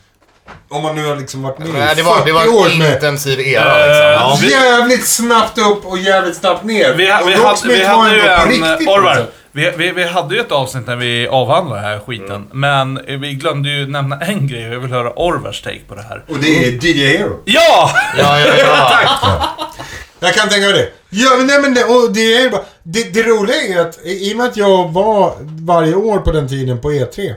om 0.69 0.83
man 0.83 0.95
nu 0.95 1.05
har 1.07 1.15
liksom 1.15 1.41
varit 1.43 1.57
med 1.59 1.67
Nej, 1.73 1.91
i 1.91 1.95
det 1.95 2.03
var, 2.03 2.25
det 2.25 2.31
var 2.31 2.41
40 2.41 2.53
år 2.53 2.69
en 2.69 2.77
med 2.77 2.93
intensiv 2.93 3.39
era 3.39 3.77
liksom. 3.77 4.03
ja, 4.03 4.37
vi- 4.41 4.51
jävligt 4.51 5.07
snabbt 5.07 5.57
upp 5.57 5.85
och 5.85 5.97
jävligt 5.97 6.37
snabbt 6.37 6.63
ner. 6.63 6.93
Vi, 6.93 6.93
Och 6.93 7.29
vi, 7.29 7.33
hade, 7.33 7.67
vi 7.67 7.83
var 7.83 7.97
hade 7.97 8.15
ju 8.15 8.21
en... 8.21 8.47
riktigt, 8.49 8.87
Orvar. 8.89 9.27
Vi, 9.57 9.73
vi, 9.77 9.91
vi 9.91 10.03
hade 10.03 10.35
ju 10.35 10.41
ett 10.41 10.51
avsnitt 10.51 10.87
när 10.87 10.95
vi 10.95 11.27
avhandlade 11.27 11.81
den 11.81 11.89
här 11.89 11.99
skiten. 11.99 12.47
Men 12.51 12.99
vi 13.07 13.33
glömde 13.33 13.69
ju 13.69 13.87
nämna 13.87 14.19
en 14.19 14.47
grej 14.47 14.67
och 14.67 14.73
jag 14.73 14.79
vill 14.79 14.91
höra 14.91 15.11
Orvars 15.11 15.61
take 15.61 15.79
på 15.87 15.95
det 15.95 16.01
här. 16.01 16.23
Och 16.27 16.39
det 16.39 16.65
är 16.65 16.85
DJ 16.85 17.17
Hero. 17.17 17.39
Ja! 17.45 17.91
Ja, 18.17 18.39
ja, 18.39 18.53
ja. 18.57 19.67
Jag 20.19 20.33
kan 20.33 20.49
tänka 20.49 20.65
mig 20.65 20.73
det. 20.73 20.89
Ja, 21.09 21.29
men 21.37 21.47
nej 21.47 21.61
men 21.61 21.73
det, 21.73 21.83
och 21.83 22.11
det 22.13 22.35
är 22.35 22.41
ju 22.41 22.49
bara, 22.49 22.61
det, 22.83 23.13
det 23.13 23.23
roliga 23.23 23.55
är 23.55 23.81
att 23.81 23.99
i 24.05 24.29
i 24.29 24.33
och 24.33 24.37
med 24.37 24.45
att 24.45 24.57
jag 24.57 24.91
var 24.91 25.33
varje 25.65 25.95
år 25.95 26.19
på 26.19 26.31
den 26.31 26.47
tiden 26.47 26.81
på 26.81 26.91
E3. 26.91 27.33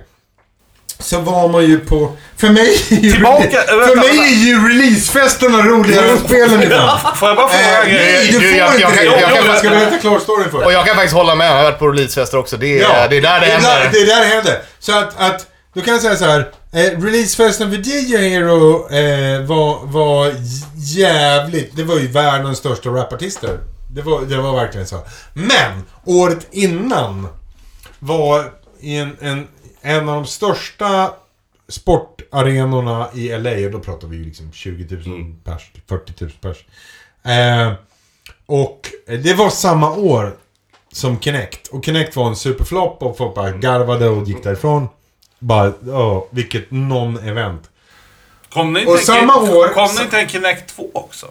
Så 1.00 1.20
var 1.20 1.48
man 1.48 1.64
ju 1.66 1.78
på... 1.78 2.16
För 2.36 2.48
mig 2.48 2.82
är 2.90 2.96
ju, 2.96 3.12
Tillbaka- 3.12 3.62
för 3.66 3.76
vänta, 3.78 3.94
mig 3.94 4.08
vänta. 4.08 4.24
är 4.24 4.34
ju 4.34 4.68
releasefesterna 4.68 5.58
roligare 5.62 6.10
än 6.10 6.18
spelen 6.18 6.62
ibland. 6.62 7.00
Får 7.16 7.28
jag 7.28 7.36
bara 7.36 7.48
fråga 7.48 7.82
Eh, 7.82 7.94
nej, 7.94 8.26
du 8.26 8.32
får 8.32 8.42
jag- 8.58 8.68
inte 8.74 8.80
jag- 8.82 8.92
det. 8.92 9.04
jag- 9.04 9.20
jag- 9.20 9.30
Jag, 9.36 9.46
jag- 9.46 9.58
ska 9.58 9.70
berätta 9.70 9.98
klart 9.98 10.22
storyn 10.22 10.50
för 10.50 10.64
Och 10.64 10.72
jag 10.72 10.86
kan 10.86 10.94
faktiskt 10.94 11.14
hålla 11.14 11.34
med. 11.34 11.46
Jag 11.50 11.56
har 11.56 11.62
varit 11.62 11.78
på 11.78 11.88
releasefester 11.88 12.38
också. 12.38 12.56
Det 12.56 12.66
är, 12.80 13.08
det 13.08 13.16
är 13.16 13.20
där 13.20 13.40
det 13.40 13.46
där, 13.46 13.52
händer. 13.52 13.88
det 13.92 13.98
är 13.98 14.06
där 14.06 14.20
det 14.20 14.26
händer. 14.34 14.58
Så 14.78 14.92
att, 14.98 15.20
att 15.20 15.46
då 15.74 15.80
kan 15.80 15.92
jag 15.92 16.02
säga 16.02 16.16
så 16.16 16.24
här. 16.24 16.48
Eh, 16.72 17.00
releasefesten 17.02 17.70
för 17.70 17.78
DJ 17.78 18.16
Hero 18.16 18.88
eh, 18.94 19.40
var, 19.46 19.86
var 19.86 20.34
jävligt... 20.74 21.76
Det 21.76 21.82
var 21.84 21.96
ju 21.96 22.06
världens 22.08 22.58
största 22.58 22.88
rapartister. 22.88 23.58
Det 23.94 24.02
var, 24.02 24.20
det 24.20 24.36
var 24.36 24.56
verkligen 24.56 24.86
så. 24.86 24.98
Men, 25.32 25.82
året 26.04 26.46
innan 26.50 27.28
var 27.98 28.44
i 28.80 28.96
en, 28.96 29.16
en, 29.20 29.46
en 29.82 30.08
av 30.08 30.14
de 30.14 30.26
största 30.26 31.12
sportarenorna 31.68 33.08
i 33.14 33.28
LA. 33.38 33.50
Och 33.66 33.70
då 33.70 33.78
pratar 33.78 34.08
vi 34.08 34.16
ju 34.16 34.24
liksom 34.24 34.52
20 34.52 34.96
000 35.06 35.34
pers, 35.44 35.70
40 35.88 36.12
000 36.20 36.30
pers. 36.40 36.56
Eh, 37.24 37.72
och 38.46 38.80
det 39.06 39.34
var 39.34 39.50
samma 39.50 39.90
år 39.90 40.36
som 40.92 41.20
Kinect. 41.20 41.66
Och 41.68 41.84
Kinect 41.84 42.16
var 42.16 42.26
en 42.26 42.36
superflopp 42.36 43.02
och 43.02 43.16
folk 43.16 43.34
bara 43.34 43.50
garvade 43.50 44.08
och 44.08 44.28
gick 44.28 44.44
därifrån. 44.44 44.88
Bara, 45.38 45.72
åh, 45.86 46.24
vilket 46.30 46.70
non-event. 46.70 47.60
Kom 48.52 48.72
det 48.74 48.80
inte, 48.80 48.92
Och 48.92 48.98
en- 48.98 49.04
samma 49.04 49.36
år- 49.36 49.74
Kom 49.74 49.96
det 49.96 50.02
inte 50.02 50.20
en 50.20 50.28
Kinect 50.28 50.76
2 50.76 50.90
också? 50.94 51.26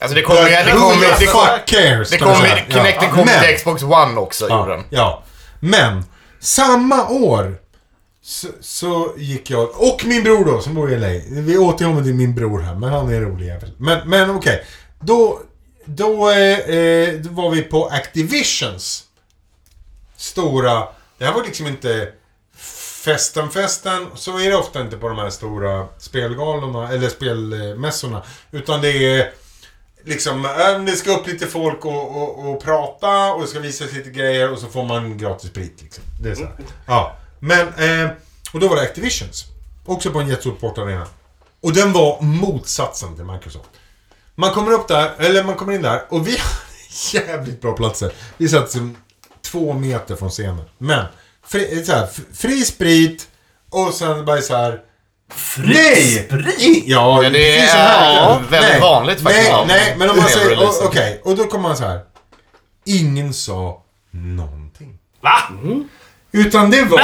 Alltså 0.00 0.14
det 0.14 0.22
kommer... 0.22 0.42
Det 0.42 0.70
kommer... 0.72 1.20
Det 1.20 1.26
kommer... 1.26 1.58
Fuck 1.58 1.66
cares, 1.66 2.10
Det 2.10 2.18
kommer... 2.18 2.34
Kinecten 2.68 2.92
Ja. 3.02 3.10
kommer 3.10 3.24
Men- 3.24 3.44
till 3.44 3.56
Xbox 3.56 3.82
One 3.82 4.16
också, 4.20 4.44
gjorde 4.48 4.54
Ja, 4.70 4.76
den. 4.76 4.84
ja. 4.90 5.22
Men, 5.60 6.04
samma 6.40 7.08
år 7.08 7.56
så, 8.28 8.48
så 8.60 9.14
gick 9.16 9.50
jag, 9.50 9.82
och 9.82 10.04
min 10.04 10.22
bror 10.22 10.44
då 10.44 10.60
som 10.60 10.74
bor 10.74 10.92
i 10.92 10.98
LA. 10.98 11.08
Vi 11.30 11.58
återkommer 11.58 12.02
till 12.02 12.14
min 12.14 12.34
bror 12.34 12.60
här, 12.60 12.74
men 12.74 12.92
han 12.92 13.08
är 13.08 13.14
en 13.14 13.24
rolig 13.24 13.46
jävel. 13.46 13.70
Men, 13.78 14.08
men 14.08 14.30
okej. 14.30 14.64
Då, 15.00 15.40
då, 15.84 16.30
eh, 16.30 16.58
eh, 16.58 17.14
då 17.14 17.30
var 17.30 17.50
vi 17.50 17.62
på 17.62 17.86
Activisions 17.86 19.04
stora, 20.16 20.88
det 21.18 21.24
här 21.24 21.32
var 21.32 21.44
liksom 21.44 21.66
inte 21.66 22.12
festen 23.04 23.50
festen, 23.50 24.06
så 24.14 24.38
är 24.38 24.50
det 24.50 24.56
ofta 24.56 24.80
inte 24.80 24.96
på 24.96 25.08
de 25.08 25.18
här 25.18 25.30
stora 25.30 25.86
spelgalorna, 25.98 26.92
eller 26.92 27.08
spelmässorna. 27.08 28.22
Utan 28.50 28.80
det 28.80 28.90
är 28.90 29.32
liksom, 30.04 30.44
äh, 30.44 30.84
det 30.84 30.92
ska 30.92 31.16
upp 31.16 31.26
lite 31.26 31.46
folk 31.46 31.84
och, 31.84 32.22
och, 32.22 32.48
och 32.48 32.62
prata 32.62 33.32
och 33.32 33.40
det 33.40 33.46
ska 33.46 33.60
visas 33.60 33.92
lite 33.92 34.10
grejer 34.10 34.52
och 34.52 34.58
så 34.58 34.66
får 34.66 34.84
man 34.84 35.18
gratis 35.18 35.50
sprit 35.50 35.82
liksom. 35.82 36.04
Det 36.22 36.30
är 36.30 36.34
så 36.34 36.44
här. 36.44 36.54
Ja. 36.86 37.17
Men, 37.40 37.68
eh, 37.68 38.10
och 38.52 38.60
då 38.60 38.68
var 38.68 38.76
det 38.76 38.82
Activisions. 38.82 39.44
Också 39.86 40.10
på 40.10 40.18
en 40.20 40.28
jättestor 40.28 40.56
sportarena. 40.56 41.06
Och 41.62 41.72
den 41.72 41.92
var 41.92 42.22
motsatsen 42.22 43.16
till 43.16 43.24
Microsoft. 43.24 43.68
Man 44.34 44.52
kommer 44.52 44.72
upp 44.72 44.88
där, 44.88 45.14
eller 45.18 45.44
man 45.44 45.54
kommer 45.54 45.72
in 45.72 45.82
där 45.82 46.02
och 46.08 46.28
vi 46.28 46.30
hade 47.12 47.26
jävligt 47.26 47.60
bra 47.60 47.72
platser. 47.76 48.12
Vi 48.36 48.48
satt 48.48 48.70
som 48.70 48.96
två 49.42 49.72
meter 49.72 50.16
från 50.16 50.30
scenen. 50.30 50.64
Men, 50.78 51.04
fri, 51.46 51.84
så 51.84 51.92
här, 51.92 52.08
fri 52.34 52.64
sprit 52.64 53.28
och 53.70 53.94
sen 53.94 54.24
bara 54.24 54.40
så 54.40 54.56
här. 54.56 54.80
Nej! 55.58 56.28
I, 56.58 56.84
ja, 56.86 57.20
Men 57.22 57.32
det 57.32 57.58
är 57.58 57.76
ja, 57.76 58.42
väldigt 58.50 58.70
nej, 58.70 58.80
vanligt 58.80 59.20
faktiskt. 59.20 59.42
Nej, 59.42 59.50
Ja. 59.50 59.64
nej, 59.68 59.94
men 59.98 60.10
om 60.10 60.16
man 60.16 60.28
säger, 60.28 60.58
okej, 60.86 61.20
och 61.24 61.36
då 61.36 61.44
kommer 61.44 61.68
man 61.68 61.76
så 61.76 61.84
här. 61.84 62.00
Ingen 62.84 63.34
sa 63.34 63.82
någonting. 64.10 64.98
Va? 65.20 65.38
Utan 66.32 66.70
det 66.70 66.82
var... 66.84 66.98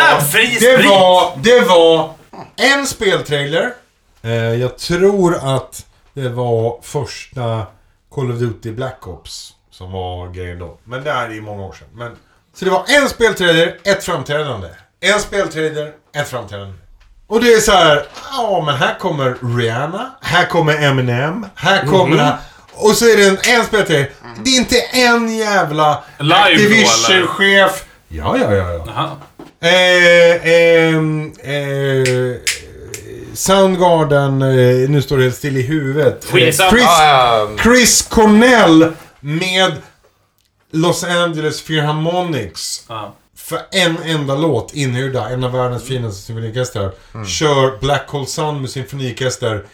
Det 0.60 0.88
var, 0.88 1.32
det 1.36 1.60
var 1.60 2.10
en 2.56 2.86
speltrailer. 2.86 3.72
Eh, 4.22 4.32
jag 4.32 4.78
tror 4.78 5.56
att 5.56 5.86
det 6.14 6.28
var 6.28 6.78
första 6.82 7.66
Call 8.14 8.32
of 8.32 8.38
Duty 8.38 8.72
Black 8.72 9.06
Ops 9.06 9.50
som 9.70 9.92
var 9.92 10.28
grejen 10.28 10.58
då. 10.58 10.78
Men 10.84 11.04
det 11.04 11.12
här 11.12 11.26
är 11.26 11.34
ju 11.34 11.40
många 11.40 11.62
år 11.62 11.72
sedan. 11.72 11.88
Men, 11.94 12.16
så 12.54 12.64
det 12.64 12.70
var 12.70 12.84
en 12.88 13.08
speltrailer, 13.08 13.76
ett 13.84 14.04
framträdande. 14.04 14.68
En 15.00 15.20
speltrailer, 15.20 15.92
ett 16.16 16.28
framträdande. 16.28 16.74
Och 17.26 17.40
det 17.40 17.52
är 17.52 17.60
så 17.60 17.72
här, 17.72 18.06
ja 18.32 18.62
men 18.66 18.74
här 18.74 18.98
kommer 18.98 19.56
Rihanna, 19.58 20.10
här 20.20 20.46
kommer 20.46 20.82
Eminem, 20.82 21.46
här 21.54 21.86
kommer 21.86 22.16
här. 22.16 22.36
Och 22.74 22.90
så 22.90 23.04
är 23.04 23.16
det 23.16 23.24
en, 23.26 23.38
en 23.58 23.64
speltrailer. 23.64 24.10
Det 24.44 24.50
är 24.50 24.56
inte 24.56 24.80
en 24.80 25.36
jävla 25.36 26.04
Live 26.18 26.34
Activision-chef. 26.34 27.84
Ja, 28.16 28.38
ja, 28.38 28.54
ja, 28.54 28.72
ja. 28.72 28.84
Jaha. 28.86 29.16
Eh, 29.60 30.48
ehm, 30.48 31.32
eh, 31.42 32.36
Soundgarden, 33.34 34.42
eh, 34.42 34.90
nu 34.90 35.02
står 35.02 35.16
det 35.16 35.22
helt 35.22 35.36
still 35.36 35.56
i 35.56 35.62
huvudet. 35.62 36.26
Chris, 36.30 36.58
ja, 36.58 37.48
Chris 37.62 38.02
Cornell 38.02 38.92
med 39.20 39.72
Los 40.70 41.04
Angeles 41.04 41.62
Philharmonics. 41.62 42.84
Ja. 42.88 43.14
För 43.36 43.60
en 43.70 43.96
enda 44.04 44.34
låt 44.34 44.74
inhyrda, 44.74 45.28
en 45.28 45.44
av 45.44 45.52
världens 45.52 45.84
finaste 45.84 46.22
symfoniorkestrar. 46.22 46.92
Kör 47.26 47.78
Black 47.80 48.08
Hole 48.08 48.26
Sun 48.26 48.60
med 48.60 48.70
symfoniorkester 48.70 49.64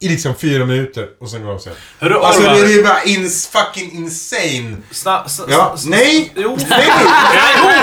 i 0.00 0.08
liksom 0.08 0.34
fyra 0.34 0.64
minuter 0.64 1.06
och 1.20 1.30
sen 1.30 1.42
går 1.44 1.50
de 1.50 1.60
sen. 1.60 1.72
Hörru, 2.00 2.18
Alltså 2.20 2.42
det 2.42 2.48
är 2.74 2.82
bara 2.82 3.02
ins 3.02 3.46
fucking 3.48 3.92
insane. 3.92 4.76
Sna, 4.90 5.28
sna, 5.28 5.44
Ja, 5.48 5.74
sna- 5.76 5.90
nej! 5.90 6.32
Jo. 6.36 6.58
Nej! 6.70 6.88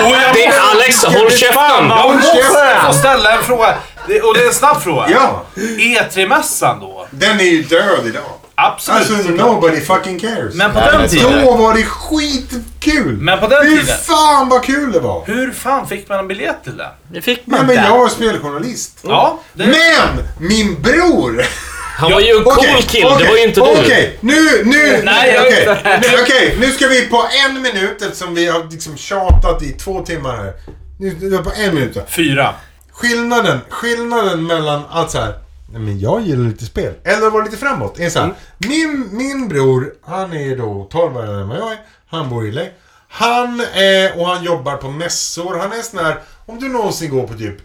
Jo, 0.02 0.08
jag 0.10 0.34
Det 0.34 0.44
är 0.46 0.60
Alex, 0.60 1.04
håll 1.04 1.30
käften! 1.30 1.90
Håll 1.90 2.14
måste 2.14 2.36
käften. 2.36 2.66
jag 2.66 2.86
få 2.86 2.92
ställa 2.92 3.36
en 3.38 3.42
fråga. 3.44 3.74
Det, 4.08 4.20
och 4.20 4.34
det 4.34 4.40
är 4.42 4.46
en 4.48 4.54
snabb 4.54 4.82
fråga. 4.82 5.06
Ja, 5.10 5.44
E3-mässan 5.56 6.80
då? 6.80 7.06
den 7.10 7.40
är 7.40 7.44
ju 7.44 7.62
död 7.62 8.06
idag. 8.06 8.22
Absolut. 8.54 9.10
Alltså 9.10 9.30
nobody 9.30 9.80
fucking 9.80 10.20
cares. 10.20 10.54
men 10.54 10.72
på 10.72 10.78
Nej, 10.80 10.88
den 10.92 11.00
men 11.00 11.10
tiden. 11.10 11.44
Då 11.44 11.56
var 11.56 11.74
det 11.74 11.84
skitkul! 11.84 13.16
Men 13.20 13.40
på 13.40 13.46
den 13.48 13.62
Fy 13.64 13.70
tiden. 13.70 13.96
fan 14.04 14.48
vad 14.48 14.62
kul 14.64 14.92
det 14.92 15.00
var! 15.00 15.26
Hur 15.26 15.52
fan 15.52 15.88
fick 15.88 16.08
man 16.08 16.18
en 16.18 16.28
biljett 16.28 16.64
till 16.64 16.76
det? 16.76 16.88
Det 17.12 17.22
fick 17.22 17.46
man 17.46 17.60
men 17.66 17.70
inte. 17.76 17.88
jag 17.88 17.98
var 17.98 18.08
speljournalist. 18.08 18.98
Ja, 19.02 19.38
det... 19.52 19.66
Men! 19.66 20.48
Min 20.48 20.82
bror! 20.82 21.44
Han 21.96 22.12
var 22.12 22.20
ju 22.20 22.36
en 22.36 22.44
cool 22.44 22.82
kill, 22.82 23.02
det 23.02 23.14
okej, 23.14 23.28
var 23.28 23.36
ju 23.36 23.42
inte 23.44 23.60
du. 23.60 23.66
Okej, 23.66 24.18
nu, 24.20 24.64
nu, 24.64 25.02
Nej, 25.04 25.38
okej. 25.40 25.60
inte. 25.60 26.00
Nu, 26.02 26.22
okej, 26.22 26.56
nu 26.60 26.70
ska 26.70 26.86
vi 26.88 27.06
på 27.06 27.26
en 27.46 27.62
minut 27.62 28.02
eftersom 28.02 28.34
vi 28.34 28.46
har 28.46 28.70
liksom 28.70 28.96
tjatat 28.96 29.62
i 29.62 29.72
två 29.72 30.00
timmar 30.00 30.36
här. 30.36 30.52
Nu, 30.98 31.16
nu 31.20 31.36
är 31.36 31.42
på 31.42 31.52
en 31.56 31.74
minut. 31.74 31.98
Fyra. 32.08 32.54
Skillnaden, 32.92 33.58
skillnaden 33.68 34.46
mellan 34.46 34.82
att 34.90 35.10
så 35.10 35.18
här, 35.18 35.34
nej 35.72 35.82
men 35.82 36.00
jag 36.00 36.22
gillar 36.22 36.48
lite 36.48 36.64
spel, 36.64 36.92
eller 37.04 37.30
vara 37.30 37.44
lite 37.44 37.56
framåt, 37.56 38.00
är 38.00 38.10
så 38.10 38.18
här. 38.18 38.34
Min, 38.58 39.08
min 39.12 39.48
bror, 39.48 39.92
han 40.06 40.32
är 40.32 40.56
då 40.56 40.88
12 40.92 41.16
år 41.16 41.22
äldre 41.22 41.40
än 41.40 41.48
vad 41.48 41.58
jag 41.58 41.72
är. 41.72 41.78
Han 42.10 42.28
bor 42.28 42.46
i 42.46 42.52
LA. 42.52 42.62
Han, 43.08 43.60
eh, 43.60 44.18
och 44.18 44.26
han 44.26 44.44
jobbar 44.44 44.76
på 44.76 44.88
mässor. 44.88 45.58
Han 45.58 45.72
är 45.72 45.82
sån 45.82 46.04
här, 46.04 46.18
om 46.46 46.60
du 46.60 46.68
någonsin 46.68 47.10
går 47.10 47.26
på 47.26 47.34
typ 47.34 47.56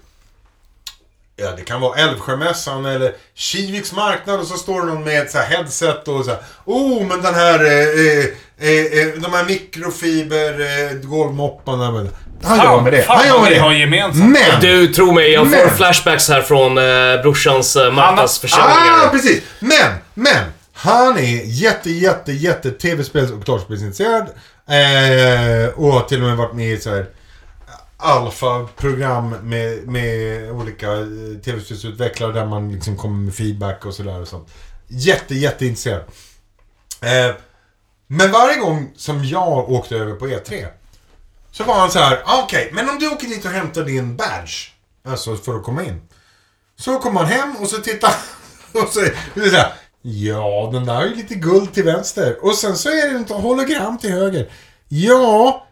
Ja, 1.41 1.51
det 1.57 1.61
kan 1.63 1.81
vara 1.81 1.99
Älvsjömässan 1.99 2.85
eller 2.85 3.13
Kiviks 3.35 3.91
marknad 3.93 4.39
och 4.39 4.47
så 4.47 4.57
står 4.57 4.81
det 4.81 4.87
någon 4.87 5.03
med 5.03 5.21
ett 5.21 5.31
så 5.31 5.37
här 5.37 5.45
headset 5.45 6.07
och 6.07 6.25
så 6.25 6.31
här. 6.31 6.39
Oh, 6.65 7.05
men 7.07 7.21
den 7.21 7.35
här... 7.35 7.65
Eh, 7.65 8.25
eh, 8.61 8.75
eh, 8.99 9.07
de 9.21 9.33
här 9.33 9.45
mikrofiber 9.45 10.59
eh, 10.59 10.93
golvmopparna. 11.09 11.91
men- 11.91 12.09
Han 12.43 12.57
gör 12.57 12.81
med 12.81 12.93
det. 12.93 13.01
Fan 13.01 13.17
Han 13.17 13.27
gör 13.27 13.33
vad 13.33 13.43
med 13.43 13.51
ni 13.51 13.57
har 13.57 13.69
det. 13.69 13.77
gemensamt. 13.77 14.25
Men! 14.31 14.61
Du, 14.61 14.87
tro 14.93 15.11
mig, 15.11 15.31
jag 15.31 15.45
får 15.51 15.57
Men- 15.65 15.75
flashbacks 15.75 16.29
här 16.29 16.41
från 16.41 16.77
eh, 16.77 17.21
brorsans 17.21 17.75
eh, 17.75 17.87
Ah, 17.87 17.91
marknadsförsäljningar. 17.91 19.09
precis! 19.11 19.41
Men, 19.59 19.93
men! 20.13 20.43
Han 20.73 21.17
är 21.17 21.41
jätte, 21.45 21.91
jätte, 21.91 22.31
jätte 22.31 22.71
tv-spels 22.71 23.31
och 23.31 23.37
dataspelsintresserad. 23.39 24.27
Eh, 24.69 25.69
och 25.75 25.93
har 25.93 26.01
till 26.01 26.21
och 26.21 26.27
med 26.27 26.37
varit 26.37 26.53
med 26.53 26.71
i 26.73 26.77
så 26.79 26.89
här 26.89 27.05
alfa-program 27.99 29.29
med, 29.29 29.87
med 29.87 30.51
olika 30.51 30.91
eh, 30.91 31.41
tv-spelsutvecklare 31.45 32.31
där 32.31 32.45
man 32.45 32.71
liksom 32.71 32.97
kommer 32.97 33.17
med 33.17 33.35
feedback 33.35 33.85
och 33.85 33.93
sådär 33.93 34.21
och 34.21 34.27
sånt. 34.27 34.49
Jätte, 34.87 35.35
jätteintresserad. 35.35 36.03
Eh, 37.01 37.35
men 38.07 38.31
varje 38.31 38.57
gång 38.57 38.91
som 38.95 39.25
jag 39.25 39.71
åkte 39.71 39.95
över 39.95 40.13
på 40.13 40.27
E3 40.27 40.67
så 41.51 41.63
var 41.63 41.79
han 41.79 41.91
så 41.91 41.99
här, 41.99 42.21
ah, 42.25 42.43
okej, 42.43 42.69
men 42.73 42.89
om 42.89 42.99
du 42.99 43.09
åker 43.09 43.27
dit 43.27 43.45
och 43.45 43.51
hämtar 43.51 43.83
din 43.83 44.15
badge, 44.15 44.71
alltså 45.05 45.35
för 45.35 45.55
att 45.55 45.63
komma 45.63 45.83
in. 45.83 46.01
Så 46.75 46.99
kommer 46.99 47.19
han 47.19 47.29
hem 47.29 47.55
och 47.55 47.67
så 47.67 47.77
tittar 47.77 48.13
och 48.71 48.89
så 48.89 49.05
så 49.35 49.55
här, 49.55 49.73
Ja, 50.01 50.69
den 50.73 50.85
där 50.85 51.01
är 51.01 51.05
ju 51.05 51.15
lite 51.15 51.35
guld 51.35 51.73
till 51.73 51.83
vänster. 51.83 52.45
Och 52.45 52.55
sen 52.55 52.77
så 52.77 52.89
är 52.89 53.13
det 53.13 53.19
ett 53.19 53.29
hologram 53.29 53.97
till 53.97 54.11
höger. 54.11 54.51
Ja, 54.87 55.67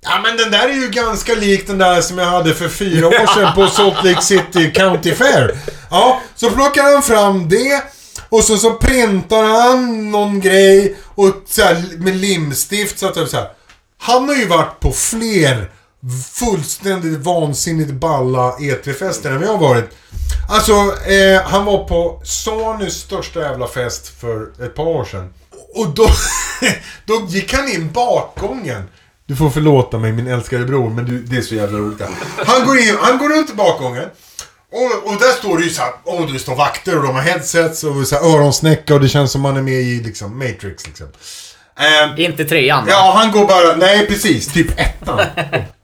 ja 0.00 0.20
men 0.22 0.36
den 0.36 0.50
där 0.50 0.68
är 0.68 0.74
ju 0.74 0.88
ganska 0.88 1.34
lik 1.34 1.66
den 1.66 1.78
där 1.78 2.00
som 2.00 2.18
jag 2.18 2.26
hade 2.26 2.54
för 2.54 2.68
fyra 2.68 3.06
år 3.06 3.34
sedan 3.34 3.54
på 3.54 3.66
Salt 3.70 4.04
Lake 4.04 4.22
City 4.22 4.70
County 4.70 5.14
Fair. 5.14 5.58
Ja, 5.90 6.20
så 6.36 6.50
plockar 6.50 6.92
han 6.92 7.02
fram 7.02 7.48
det. 7.48 7.82
Och 8.28 8.44
så, 8.44 8.56
så 8.56 8.72
printar 8.72 9.42
han 9.42 10.10
någon 10.10 10.40
grej 10.40 10.96
och 11.14 11.34
så 11.46 11.62
här, 11.62 11.98
med 11.98 12.16
limstift 12.16 12.98
så 12.98 13.06
att 13.06 13.14
det 13.14 13.20
är 13.20 13.26
så 13.26 13.36
här. 13.36 13.50
Han 13.98 14.28
har 14.28 14.36
ju 14.36 14.46
varit 14.46 14.80
på 14.80 14.92
fler 14.92 15.70
fullständigt 16.32 17.18
vansinnigt 17.18 17.92
balla 17.92 18.56
E3-fester 18.56 19.30
än 19.30 19.42
jag 19.42 19.48
har 19.48 19.58
varit. 19.58 19.90
Alltså, 20.50 20.72
eh, 21.10 21.42
han 21.42 21.64
var 21.64 21.84
på 21.84 22.20
Sonys 22.24 22.94
största 22.94 23.40
jävla 23.40 23.68
fest 23.68 24.20
för 24.20 24.64
ett 24.64 24.74
par 24.74 24.86
år 24.86 25.04
sedan. 25.04 25.34
Och 25.74 25.88
då, 25.88 26.08
då 27.04 27.26
gick 27.28 27.54
han 27.54 27.68
in 27.68 27.92
bakgången. 27.92 28.82
Du 29.30 29.36
får 29.36 29.50
förlåta 29.50 29.98
mig 29.98 30.12
min 30.12 30.26
älskade 30.26 30.64
bror, 30.64 30.90
men 30.90 31.04
du, 31.04 31.18
det 31.18 31.36
är 31.36 31.42
så 31.42 31.54
jävla 31.54 31.78
roligt. 31.78 32.00
Han 32.46 32.66
går 32.66 32.78
in, 32.78 32.96
han 33.00 33.18
går 33.18 33.28
runt 33.28 33.50
i 33.50 33.54
bakgången. 33.54 34.04
Och, 34.72 35.12
och 35.12 35.18
där 35.20 35.32
står 35.38 35.58
det 35.58 35.64
ju 35.64 35.70
såhär, 35.70 35.92
åh 36.04 36.32
det 36.32 36.38
står 36.38 36.54
vakter 36.54 36.96
och 36.98 37.02
de 37.02 37.14
har 37.14 37.22
headsets 37.22 37.84
och 37.84 38.06
så 38.06 38.14
här 38.14 38.34
öronsnäcka 38.34 38.94
och 38.94 39.00
det 39.00 39.08
känns 39.08 39.32
som 39.32 39.40
man 39.40 39.56
är 39.56 39.62
med 39.62 39.74
i 39.74 40.00
liksom 40.00 40.38
Matrix 40.38 40.86
liksom. 40.86 41.06
Ehm, 41.78 42.18
Inte 42.18 42.44
trean 42.44 42.86
va? 42.86 42.92
Ja, 42.92 43.12
han 43.16 43.32
går 43.32 43.46
bara... 43.46 43.76
Nej, 43.76 44.06
precis. 44.06 44.52
Typ 44.52 44.80
ettan. 44.80 45.18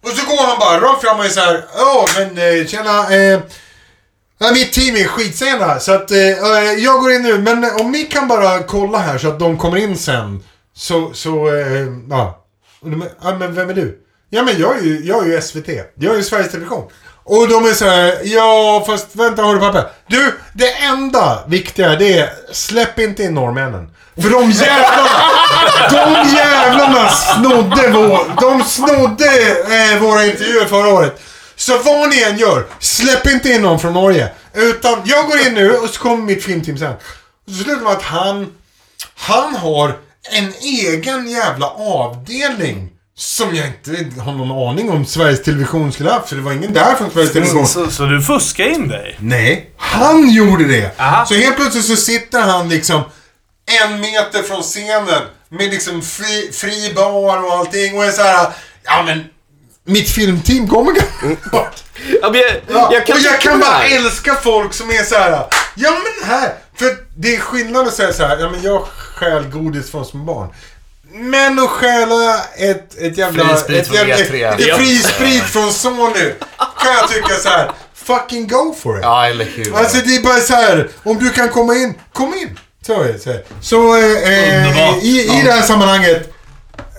och 0.04 0.10
så 0.10 0.26
går 0.26 0.46
han 0.46 0.58
bara 0.58 0.80
rakt 0.80 1.02
fram 1.04 1.18
och 1.18 1.24
är 1.24 1.28
så 1.28 1.40
här. 1.40 1.64
Ja, 1.76 2.06
men 2.18 2.28
eh, 2.60 2.66
tjena. 2.66 3.14
Eh, 3.14 3.40
ja, 4.38 4.50
mitt 4.52 4.72
team 4.72 4.96
är 4.96 5.04
skitsena. 5.04 5.80
Så 5.80 5.92
att 5.92 6.10
eh, 6.10 6.18
jag 6.78 7.00
går 7.00 7.12
in 7.12 7.22
nu. 7.22 7.38
Men 7.38 7.64
om 7.80 7.92
ni 7.92 8.02
kan 8.04 8.28
bara 8.28 8.62
kolla 8.62 8.98
här 8.98 9.18
så 9.18 9.28
att 9.28 9.38
de 9.38 9.58
kommer 9.58 9.76
in 9.76 9.96
sen. 9.98 10.42
Så, 10.76 11.10
så, 11.14 11.48
eh, 11.54 11.86
ja. 12.10 12.42
Ja, 13.22 13.34
men 13.34 13.54
vem 13.54 13.70
är 13.70 13.74
du? 13.74 13.98
Ja, 14.30 14.42
men 14.42 14.60
jag 14.60 14.78
är 14.78 14.82
ju, 14.82 15.00
jag 15.04 15.22
är 15.22 15.32
ju 15.32 15.40
SVT. 15.40 15.68
Jag 15.94 16.12
är 16.12 16.16
ju 16.16 16.22
Sveriges 16.22 16.50
Television. 16.50 16.90
Och 17.24 17.48
de 17.48 17.66
är 17.66 17.74
så 17.74 17.84
här, 17.84 18.18
ja 18.24 18.84
fast 18.86 19.06
vänta 19.16 19.42
har 19.42 19.54
du 19.54 19.60
papper? 19.60 19.84
Du, 20.06 20.38
det 20.52 20.72
enda 20.72 21.44
viktiga 21.46 21.96
det 21.96 22.18
är 22.18 22.30
släpp 22.52 22.98
inte 22.98 23.22
in 23.22 23.34
norrmännen. 23.34 23.90
För 24.16 24.30
de 24.30 24.50
jävlarna, 24.50 25.10
de 25.90 26.36
jävlarna 26.36 27.08
snodde 27.08 27.90
vår, 27.90 28.40
de 28.40 28.64
snodde 28.64 29.26
eh, 29.92 30.02
våra 30.02 30.26
intervjuer 30.26 30.64
förra 30.64 30.88
året. 30.88 31.20
Så 31.56 31.78
vad 31.78 32.08
ni 32.08 32.22
än 32.22 32.38
gör, 32.38 32.66
släpp 32.78 33.26
inte 33.26 33.48
in 33.48 33.62
någon 33.62 33.80
från 33.80 33.92
Norge. 33.92 34.28
Utan 34.54 35.02
jag 35.04 35.26
går 35.26 35.46
in 35.46 35.54
nu 35.54 35.76
och 35.76 35.88
så 35.88 36.00
kommer 36.00 36.24
mitt 36.24 36.44
filmteam 36.44 36.78
sen. 36.78 36.92
Och 37.46 37.52
så 37.52 37.64
slutar 37.64 37.82
med 37.82 37.92
att 37.92 38.02
han, 38.02 38.52
han 39.14 39.54
har 39.56 39.98
en 40.30 40.52
egen 40.60 41.28
jävla 41.30 41.66
avdelning. 41.66 42.90
Som 43.18 43.54
jag 43.54 43.66
inte 43.66 44.20
har 44.20 44.32
någon 44.32 44.68
aning 44.68 44.90
om 44.90 45.06
Sveriges 45.06 45.42
Television 45.42 45.92
skulle 45.92 46.08
ha 46.08 46.16
haft, 46.16 46.28
för 46.28 46.36
det 46.36 46.42
var 46.42 46.52
ingen 46.52 46.72
där 46.72 46.94
från 46.94 47.10
Sveriges 47.10 47.32
Television. 47.32 47.66
Så, 47.66 47.90
så 47.90 48.06
du 48.06 48.22
fuskade 48.22 48.70
in 48.70 48.88
dig? 48.88 49.16
Nej, 49.20 49.70
han 49.76 50.30
gjorde 50.30 50.64
det. 50.64 51.00
Aha. 51.00 51.26
Så 51.26 51.34
helt 51.34 51.56
plötsligt 51.56 51.84
så 51.84 51.96
sitter 51.96 52.40
han 52.40 52.68
liksom 52.68 53.02
en 53.82 54.00
meter 54.00 54.42
från 54.42 54.62
scenen 54.62 55.22
med 55.48 55.70
liksom 55.70 56.02
fri, 56.02 56.50
fri 56.52 56.92
bar 56.94 57.44
och 57.44 57.52
allting 57.52 57.98
och 57.98 58.04
är 58.04 58.10
så 58.10 58.22
här. 58.22 58.48
ja 58.84 59.02
men 59.06 59.24
mitt 59.84 60.10
filmteam 60.10 60.68
kommer 60.68 60.92
bort. 61.50 61.82
Ja, 62.22 62.36
jag, 62.36 62.56
Ja, 62.68 62.90
jag 62.92 63.06
kan 63.06 63.16
och 63.16 63.22
jag 63.22 63.40
kan 63.40 63.60
bara 63.60 63.84
älska 63.84 64.34
folk 64.34 64.74
som 64.74 64.90
är 64.90 65.02
så 65.04 65.14
här. 65.14 65.46
Ja 65.74 65.90
men 65.90 66.28
här. 66.28 66.52
För 66.78 66.96
det 67.16 67.34
är 67.34 67.40
skillnad 67.40 67.86
att 67.88 67.94
säga 67.94 68.12
så 68.12 68.24
här. 68.24 68.38
Ja 68.38 68.50
men 68.50 68.62
jag 68.62 68.86
stjäl 68.86 69.44
godis 69.44 69.90
från 69.90 70.04
små 70.04 70.24
barn. 70.24 70.48
Men 71.12 71.58
att 71.58 71.70
stjäla 71.70 72.40
ett, 72.56 72.98
ett 72.98 73.18
jävla... 73.18 73.44
Fri 73.44 73.56
sprit 73.56 73.78
ett 73.78 73.86
från 73.86 73.96
jävla, 73.96 74.16
G3. 74.16 74.54
Ett, 74.54 74.60
ett 74.60 74.76
fri 74.76 74.98
sprit 74.98 75.42
från 75.42 75.72
Sony. 75.72 76.32
Kan 76.78 76.92
jag 77.00 77.10
tycka 77.10 77.34
så 77.34 77.48
här. 77.48 77.70
Fucking 77.94 78.46
go 78.48 78.74
for 78.82 78.98
it. 78.98 79.02
Ja, 79.02 79.26
eller 79.26 79.44
hur. 79.44 79.76
Alltså 79.76 79.98
det 80.04 80.16
är 80.16 80.22
bara 80.22 80.40
så 80.40 80.54
här. 80.54 80.88
Om 81.02 81.18
du 81.18 81.30
kan 81.30 81.48
komma 81.48 81.74
in, 81.74 81.94
kom 82.12 82.34
in. 82.34 82.58
Så, 82.86 82.92
så, 83.20 83.30
här. 83.30 83.42
så 83.60 83.96
eh, 83.96 84.66
Underbart. 84.66 85.02
i, 85.02 85.20
i 85.20 85.42
det 85.44 85.52
här 85.52 85.62
sammanhanget. 85.62 86.32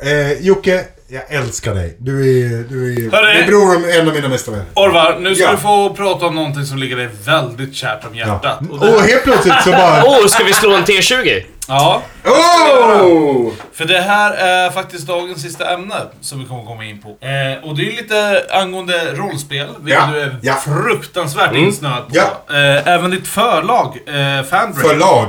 Eh, 0.02 0.32
Jocke, 0.32 0.86
jag 1.10 1.24
älskar 1.30 1.76
dig. 1.76 1.96
Du 2.00 2.20
är, 2.20 2.64
du 2.70 2.94
är, 3.08 3.12
Hörru. 3.12 3.26
du 3.34 3.40
är 3.44 3.48
bror 3.48 3.76
om 3.76 3.86
en 3.86 4.08
av 4.08 4.14
mina 4.14 4.30
bästa 4.30 4.52
vänner. 4.52 4.66
Orvar, 4.74 5.18
nu 5.20 5.36
ska 5.36 5.44
Ja. 5.44 5.52
du 5.52 5.58
få 5.58 5.94
prata 5.94 6.26
om 6.26 6.36
någonting 6.36 6.66
som 6.66 6.78
ligger 6.78 6.96
dig 6.98 7.10
väldigt 7.26 7.76
kärt 7.76 8.06
om 8.06 8.16
hjärtat. 8.16 8.60
Och 8.72 8.80
det, 8.80 8.94
Och 8.96 9.02
helt 9.02 9.24
plötsligt 9.24 9.62
så 9.64 9.72
bara... 9.72 10.04
Åh, 10.06 10.26
ska 10.28 10.44
vi 10.44 10.54
slå 10.54 10.76
en 10.76 10.84
T20? 10.84 11.44
ja, 11.68 12.02
Oh! 12.26 13.52
för 13.74 13.86
det 13.86 14.00
här 14.02 14.32
är 14.34 14.70
faktiskt 14.70 15.08
dagens 15.08 15.42
sista 15.42 15.74
ämne 15.74 15.96
som 16.22 16.40
vi 16.40 16.46
kommer 16.46 16.64
komma 16.66 16.86
in 16.86 17.02
på. 17.02 17.10
Eh, 17.10 17.70
och 17.70 17.78
det 17.78 17.82
är 17.88 17.92
lite 17.98 18.46
angående 18.52 19.14
rollspel, 19.14 19.68
vilket 19.80 20.02
Ja, 20.04 20.10
du 20.14 20.20
är 20.22 20.36
ja. 20.42 20.54
fruktansvärt 20.54 21.56
insnöad 21.56 22.08
på. 22.08 22.16
Ja. 22.16 22.56
Eh, 22.56 22.88
även 22.88 23.12
ditt 23.12 23.28
förlag, 23.28 23.98
eh, 24.08 24.44
Fandrake. 24.46 24.88
Förlag. 24.88 25.28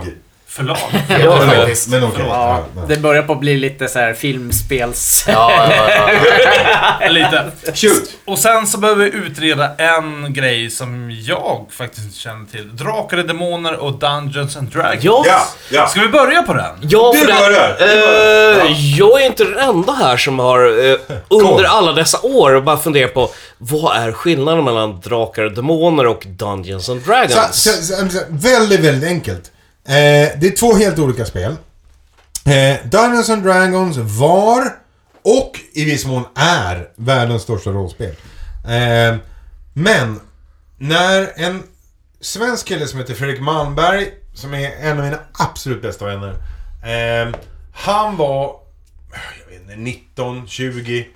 Förlag. 0.59 0.76
Ja, 1.09 1.36
Men 1.38 1.48
faktiskt. 1.48 1.88
okej. 1.88 2.24
Ja, 2.28 2.64
Ja, 2.76 2.82
det 2.88 2.96
börjar 2.96 3.22
på 3.22 3.32
att 3.32 3.40
bli 3.40 3.56
lite 3.56 3.88
så 3.88 3.98
här 3.98 4.14
filmspels... 4.14 5.24
Ja, 5.28 5.52
ja, 5.76 5.90
ja. 7.00 7.09
Lite. 7.09 7.44
Shoot. 7.74 8.11
Och 8.24 8.38
sen 8.38 8.66
så 8.66 8.78
behöver 8.78 9.04
vi 9.04 9.11
utreda 9.11 9.70
en 9.76 10.32
grej 10.32 10.70
som 10.70 11.11
jag 11.11 11.66
faktiskt 11.70 12.06
inte 12.06 12.18
känner 12.18 12.46
till. 12.46 12.76
Drakar, 12.76 13.16
demoner 13.16 13.76
och 13.76 13.92
Dungeons 13.98 14.56
and 14.56 14.68
Dragons. 14.68 15.04
Ja. 15.04 15.22
Ja, 15.26 15.46
ja. 15.70 15.86
Ska 15.86 16.00
vi 16.00 16.09
börja 16.09 16.42
på 16.42 16.52
den? 16.54 16.74
Ja, 16.82 17.12
Du 17.14 17.26
börjar. 17.26 17.76
Eh, 17.80 18.96
jag 18.98 19.22
är 19.22 19.26
inte 19.26 19.44
den 19.44 19.59
enda 19.59 19.92
här 19.92 20.16
som 20.16 20.38
har 20.38 20.90
eh, 20.90 20.96
under 21.28 21.64
alla 21.64 21.92
dessa 21.92 22.18
år 22.22 22.61
bara 22.61 22.76
funderat 22.76 23.14
på 23.14 23.30
vad 23.59 23.96
är 23.96 24.12
skillnaden 24.12 24.64
mellan 24.64 25.00
drakar 25.00 25.42
och 25.42 25.52
demoner 25.52 26.06
och 26.06 26.22
Dungeons 26.26 26.88
and 26.88 27.02
Så, 27.02 27.11
Dragons? 27.11 27.34
så, 27.62 27.70
så, 27.70 28.09
så, 28.11 28.18
väldigt, 28.28 28.80
väldigt 28.80 29.09
enkelt. 29.11 29.50
Eh, 29.89 30.39
det 30.39 30.47
är 30.47 30.57
två 30.57 30.74
helt 30.74 30.99
olika 30.99 31.24
spel. 31.26 31.57
Eh, 32.45 32.86
Dungeons 32.86 33.30
and 33.30 33.43
Dragons 33.43 33.97
var 33.97 34.76
och 35.22 35.61
i 35.72 35.84
viss 35.84 36.07
mån 36.07 36.24
är 36.34 36.89
världens 36.97 37.43
största 37.43 37.70
rollspel. 37.70 38.14
Eh, 38.64 39.16
men 39.72 40.20
när 40.78 41.32
en 41.36 41.62
svensk 42.20 42.66
kille 42.66 42.86
som 42.86 42.99
heter 42.99 43.14
Fredrik 43.14 43.41
Malmberg, 43.41 44.12
som 44.34 44.55
är 44.55 44.70
en 44.70 44.99
av 44.99 45.05
mina 45.05 45.18
absolut 45.32 45.82
bästa 45.82 46.07
vänner. 46.07 46.34
Eh, 46.84 47.34
han 47.72 48.16
var, 48.16 48.57
jag 49.41 49.53
vet 49.53 49.62
inte, 49.62 49.76
19, 49.76 50.47
20 50.47 51.09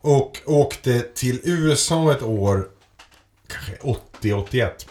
och 0.00 0.38
åkte 0.46 1.00
till 1.00 1.40
USA 1.44 2.12
ett 2.12 2.22
år, 2.22 2.68
kanske 3.48 3.72
80, 3.82 4.32
81. 4.32 4.86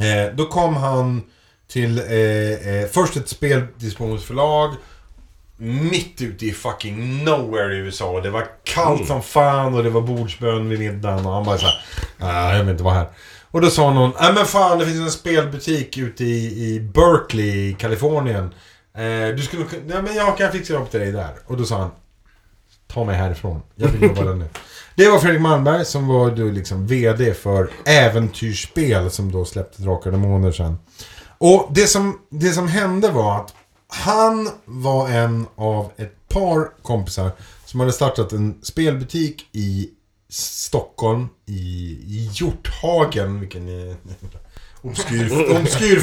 Eh, 0.00 0.34
då 0.34 0.46
kom 0.46 0.76
han 0.76 1.22
till 1.68 1.98
eh, 1.98 2.74
eh, 2.74 2.88
först 2.88 3.16
ett 3.16 3.28
speldistributionsförlag 3.28 4.74
mitt 5.60 6.22
ute 6.22 6.46
i 6.46 6.52
fucking 6.52 7.24
nowhere 7.24 7.74
i 7.74 7.78
USA. 7.78 8.20
Det 8.20 8.30
var 8.30 8.46
kallt 8.64 9.06
som 9.06 9.22
fan 9.22 9.74
och 9.74 9.82
det 9.82 9.90
var 9.90 10.00
bordsbön 10.00 10.68
vid 10.68 10.78
middagen 10.78 11.26
och 11.26 11.32
han 11.32 11.44
bara 11.44 11.58
såhär, 11.58 11.84
nej 12.16 12.56
jag 12.56 12.64
vill 12.64 12.72
inte 12.72 12.82
vara 12.82 12.94
här. 12.94 13.08
Och 13.50 13.60
då 13.60 13.70
sa 13.70 13.94
någon, 13.94 14.12
nej 14.20 14.32
men 14.32 14.44
fan 14.46 14.78
det 14.78 14.86
finns 14.86 15.00
en 15.00 15.10
spelbutik 15.10 15.98
ute 15.98 16.24
i, 16.24 16.74
i 16.74 16.80
Berkeley, 16.80 17.74
Kalifornien. 17.74 18.54
Eh, 18.94 19.34
du 19.36 19.42
skulle 19.42 19.64
kunna, 19.64 19.82
nej 19.86 20.02
men 20.02 20.14
jag 20.14 20.38
kan 20.38 20.52
fixa 20.52 20.72
jobb 20.74 20.90
till 20.90 21.00
dig 21.00 21.12
där. 21.12 21.34
Och 21.46 21.56
då 21.56 21.64
sa 21.64 21.78
han, 21.78 21.90
ta 22.86 23.04
mig 23.04 23.16
härifrån. 23.16 23.62
Jag 23.74 23.88
vill 23.88 24.02
jobba 24.02 24.24
där 24.24 24.34
nu. 24.34 24.48
Det 24.94 25.08
var 25.08 25.18
Fredrik 25.18 25.40
Malmberg 25.40 25.84
som 25.84 26.08
var 26.08 26.30
då 26.30 26.44
liksom 26.44 26.86
VD 26.86 27.34
för 27.34 27.70
Äventyrsspel 27.84 29.10
som 29.10 29.32
då 29.32 29.44
släppte 29.44 29.82
Drakar 29.82 30.10
och 30.10 30.12
Demoner 30.12 30.52
sen. 30.52 30.78
Och 31.38 31.68
det 31.70 31.86
som, 31.86 32.18
det 32.28 32.52
som 32.52 32.68
hände 32.68 33.10
var 33.10 33.36
att 33.40 33.54
han 33.88 34.50
var 34.64 35.08
en 35.08 35.46
av 35.56 35.92
ett 35.96 36.28
par 36.28 36.82
kompisar 36.82 37.30
som 37.64 37.80
hade 37.80 37.92
startat 37.92 38.32
en 38.32 38.58
spelbutik 38.62 39.48
i 39.52 39.90
Stockholm, 40.30 41.28
i, 41.46 41.52
i 42.06 42.30
Hjorthagen, 42.32 43.40
vilken 43.40 43.68
är 43.68 43.96
obskyr, 44.82 45.56
obskyr 45.60 45.98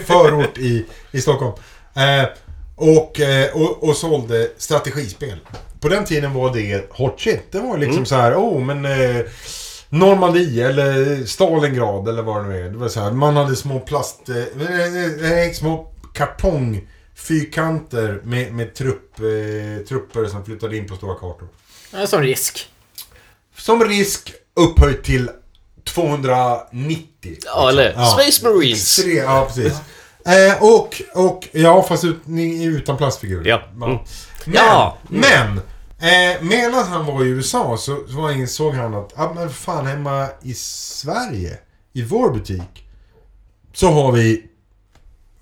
förort 0.00 0.58
i, 0.58 0.86
i 1.12 1.20
Stockholm. 1.20 1.52
Eh, 1.94 2.28
och, 2.76 3.20
eh, 3.20 3.56
och, 3.56 3.88
och 3.88 3.96
sålde 3.96 4.50
strategispel. 4.58 5.38
På 5.80 5.88
den 5.88 6.04
tiden 6.04 6.34
var 6.34 6.54
det 6.54 6.90
hot 6.90 7.20
shit. 7.20 7.52
Det 7.52 7.58
var 7.58 7.78
liksom 7.78 8.06
så 8.06 8.14
här, 8.14 8.34
oh 8.34 8.64
men 8.64 8.84
eh, 8.84 9.24
Normandie 9.92 10.68
eller 10.68 11.24
Stalingrad 11.26 12.08
eller 12.08 12.22
vad 12.22 12.42
det 12.44 12.48
nu 12.48 12.66
är. 12.66 12.70
Det 12.70 12.76
var 12.78 12.88
så 12.88 13.00
här, 13.00 13.10
man 13.12 13.36
hade 13.36 13.56
små 13.56 13.80
plast... 13.80 14.28
Eh, 14.28 14.34
nej, 15.20 15.54
små 15.54 15.92
kartongfyrkanter 16.14 18.20
med, 18.24 18.52
med 18.52 18.74
trupp, 18.74 19.18
eh, 19.18 19.24
trupper 19.88 20.26
som 20.26 20.44
flyttade 20.44 20.76
in 20.76 20.88
på 20.88 20.96
stora 20.96 21.14
kartor. 21.14 21.48
Ja, 21.92 22.06
Som 22.06 22.22
risk. 22.22 22.68
Som 23.56 23.84
risk 23.84 24.32
upphöjt 24.54 25.04
till 25.04 25.30
290. 25.84 27.36
Ja, 27.44 27.68
eller 27.68 27.92
Space 27.92 28.48
Marines. 28.48 28.96
Tre, 28.96 29.12
ja, 29.14 29.48
precis. 29.54 29.72
Eh, 30.26 30.62
och, 30.62 31.02
och, 31.14 31.48
ja, 31.52 31.82
fast 31.82 32.04
ut, 32.04 32.16
ni 32.24 32.64
är 32.64 32.68
utan 32.70 32.96
plastfigurer. 32.96 33.48
Ja. 33.48 33.62
Mm. 33.74 33.78
Men, 33.78 33.98
Ja. 34.54 34.98
men 35.08 35.60
eh, 36.00 36.42
medan 36.42 36.84
han 36.86 37.06
var 37.06 37.24
i 37.24 37.28
USA 37.28 37.76
så, 37.76 38.06
så 38.08 38.30
insåg 38.30 38.74
han 38.74 38.94
att, 38.94 39.12
ah, 39.18 39.32
men 39.34 39.50
fan 39.50 39.86
hemma 39.86 40.28
i 40.42 40.54
Sverige, 40.54 41.58
i 41.92 42.02
vår 42.02 42.30
butik, 42.30 42.86
så 43.72 43.86
har 43.90 44.12
vi 44.12 44.46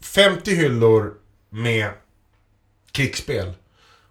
50 0.01 0.55
hyllor 0.55 1.13
med 1.51 1.91
krigsspel. 2.93 3.53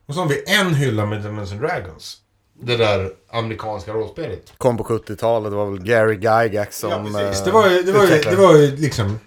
Och 0.05 0.13
så 0.13 0.19
har 0.21 0.27
vi 0.27 0.43
en 0.47 0.73
hylla 0.75 1.05
med 1.05 1.21
Dungeons 1.21 1.51
and 1.51 1.61
Dragons. 1.61 2.17
Det 2.61 2.77
där 2.77 3.11
amerikanska 3.29 3.91
rollspelet. 3.93 4.53
Kom 4.57 4.78
på 4.78 4.83
70-talet, 4.83 5.51
det 5.51 5.55
var 5.55 5.65
väl 5.71 5.83
Gary 5.83 6.13
Gygax 6.15 6.79
som... 6.79 6.91
Ja, 6.91 7.03
precis. 7.21 7.39
eh, 7.39 7.45
Det 7.45 7.51
var 7.51 7.69
ju, 7.69 7.83
det 7.83 7.91
var 7.91 8.03
ju, 8.05 8.21
det 8.21 8.36
var 8.36 8.55
ju 8.55 8.75
liksom 8.75 9.19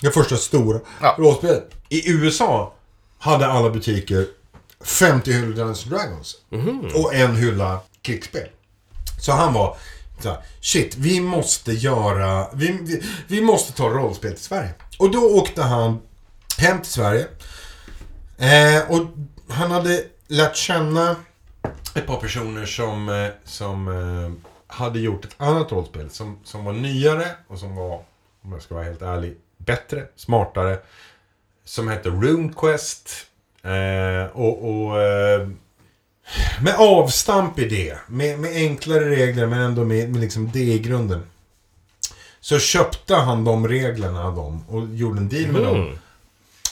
det 0.00 0.10
första 0.10 0.36
stora 0.36 0.80
Ja. 1.02 1.16
rollspelet. 1.18 1.70
I 1.88 2.10
USA 2.12 2.74
hade 3.18 3.46
alla 3.46 3.70
butiker 3.70 4.26
50 4.86 5.32
hyllor 5.32 5.54
Dungeons 5.54 5.84
Dragons. 5.84 6.36
Och 6.94 7.14
en 7.14 7.36
hylla 7.36 7.80
krigsspel. 8.02 8.48
Så 9.20 9.32
han 9.32 9.52
var 9.54 9.76
så 10.20 10.28
här, 10.28 10.38
shit, 10.60 10.96
vi 10.96 11.20
måste 11.20 11.72
göra, 11.72 12.48
vi, 12.54 12.78
vi, 12.82 13.02
vi 13.28 13.40
måste 13.40 13.72
ta 13.72 13.88
rollspel 13.88 14.32
till 14.32 14.42
Sverige. 14.44 14.74
Och 14.98 15.10
då 15.10 15.38
åkte 15.38 15.62
han 15.62 16.00
hem 16.58 16.80
till 16.82 16.90
Sverige. 16.90 17.26
Eh, 18.38 18.90
och 18.90 19.06
han 19.48 19.70
hade 19.70 20.04
lärt 20.26 20.56
känna 20.56 21.16
ett 21.94 22.06
par 22.06 22.20
personer 22.20 22.66
som, 22.66 23.08
eh, 23.08 23.28
som 23.44 23.88
eh, 23.88 24.52
hade 24.76 24.98
gjort 24.98 25.24
ett 25.24 25.34
annat 25.36 25.72
rollspel 25.72 26.10
som, 26.10 26.38
som 26.44 26.64
var 26.64 26.72
nyare 26.72 27.26
och 27.48 27.58
som 27.58 27.76
var, 27.76 28.04
om 28.42 28.52
jag 28.52 28.62
ska 28.62 28.74
vara 28.74 28.84
helt 28.84 29.02
ärlig, 29.02 29.36
bättre, 29.56 30.06
smartare. 30.16 30.78
Som 31.64 31.88
hette 31.88 32.08
RuneQuest. 32.08 33.10
Eh, 33.66 34.26
och, 34.32 34.70
och 34.70 35.02
eh, 35.02 35.48
med 36.60 36.74
avstamp 36.78 37.58
i 37.58 37.68
det. 37.68 37.96
Med, 38.06 38.38
med 38.38 38.50
enklare 38.56 39.10
regler 39.10 39.46
men 39.46 39.60
ändå 39.60 39.84
med, 39.84 40.08
med 40.10 40.20
liksom 40.20 40.50
det 40.52 40.60
i 40.60 40.78
grunden. 40.78 41.22
Så 42.40 42.58
köpte 42.58 43.14
han 43.14 43.44
de 43.44 43.68
reglerna 43.68 44.24
av 44.24 44.36
dem 44.36 44.64
och 44.68 44.86
gjorde 44.94 45.18
en 45.18 45.28
deal 45.28 45.52
med 45.52 45.62
dem. 45.62 45.98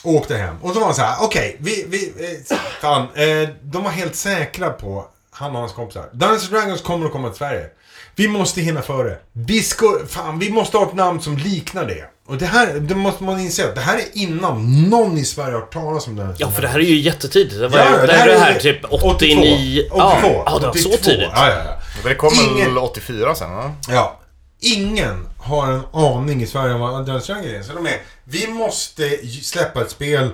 Och 0.03 0.11
åkte 0.13 0.37
hem. 0.37 0.55
Och 0.61 0.73
så 0.73 0.79
var 0.79 0.85
han 0.85 0.95
så 0.95 1.01
här, 1.01 1.15
okej, 1.21 1.57
vi, 1.59 1.85
vi, 1.87 2.07
eh, 2.07 2.57
fan, 2.81 3.01
eh, 3.01 3.49
de 3.61 3.83
var 3.83 3.91
helt 3.91 4.15
säkra 4.15 4.69
på, 4.69 5.05
han 5.31 5.51
och 5.51 5.59
hans 5.59 5.73
kompisar. 5.73 6.09
Dungeons 6.13 6.49
Dragons 6.49 6.81
kommer 6.81 7.05
att 7.05 7.11
komma 7.11 7.29
till 7.29 7.37
Sverige. 7.37 7.69
Vi 8.15 8.27
måste 8.27 8.61
hinna 8.61 8.81
före. 8.81 9.17
Vi, 9.31 9.63
ska, 9.63 9.99
fan, 10.07 10.39
vi 10.39 10.51
måste 10.51 10.77
ha 10.77 10.87
ett 10.87 10.95
namn 10.95 11.21
som 11.21 11.37
liknar 11.37 11.85
det. 11.85 12.09
Och 12.27 12.37
det 12.37 12.45
här, 12.45 12.73
det 12.73 12.95
måste 12.95 13.23
man 13.23 13.39
inse 13.39 13.65
att 13.69 13.75
det 13.75 13.81
här 13.81 13.97
är 13.97 14.03
innan 14.13 14.81
någon 14.89 15.17
i 15.17 15.25
Sverige 15.25 15.53
har 15.53 15.59
hört 15.61 15.73
talas 15.73 16.07
om 16.07 16.15
Dungeons 16.15 16.39
Ja, 16.39 16.45
and 16.45 16.55
för 16.55 16.61
det 16.61 16.67
här 16.67 16.79
är 16.79 16.83
ju 16.83 16.99
jättetidigt. 16.99 17.59
Det 17.59 17.67
var 17.67 17.79
Ja, 17.79 18.01
ju, 18.01 18.07
det 18.07 18.13
här 18.13 18.27
är 18.27 18.33
det 18.33 18.39
här 18.39 18.59
typ 18.59 18.79
89... 18.91 19.81
82. 19.91 19.97
Ja, 19.97 20.17
82. 20.21 20.43
ja, 20.45 20.59
det 20.59 20.65
var 20.67 20.73
så 20.73 20.89
82. 20.89 21.03
tidigt. 21.03 21.29
Ja, 21.35 21.49
ja, 21.49 21.55
ja. 21.65 21.79
Det 22.09 22.15
kom 22.15 22.33
Ingen- 22.33 22.67
väl 22.67 22.77
84 22.77 23.35
sen 23.35 23.55
va? 23.55 23.71
Ja. 23.87 24.19
Ingen 24.59 25.27
har 25.37 25.71
en 25.71 25.81
aning 25.93 26.41
i 26.43 26.47
Sverige 26.47 26.73
om 26.73 26.79
vad 26.79 26.93
Dungeons 27.05 27.27
Dragons 27.27 27.45
är. 27.47 27.63
Så 27.63 27.73
de 27.73 27.85
är, 27.87 28.01
vi 28.23 28.47
måste 28.47 29.09
släppa 29.43 29.81
ett 29.81 29.91
spel 29.91 30.29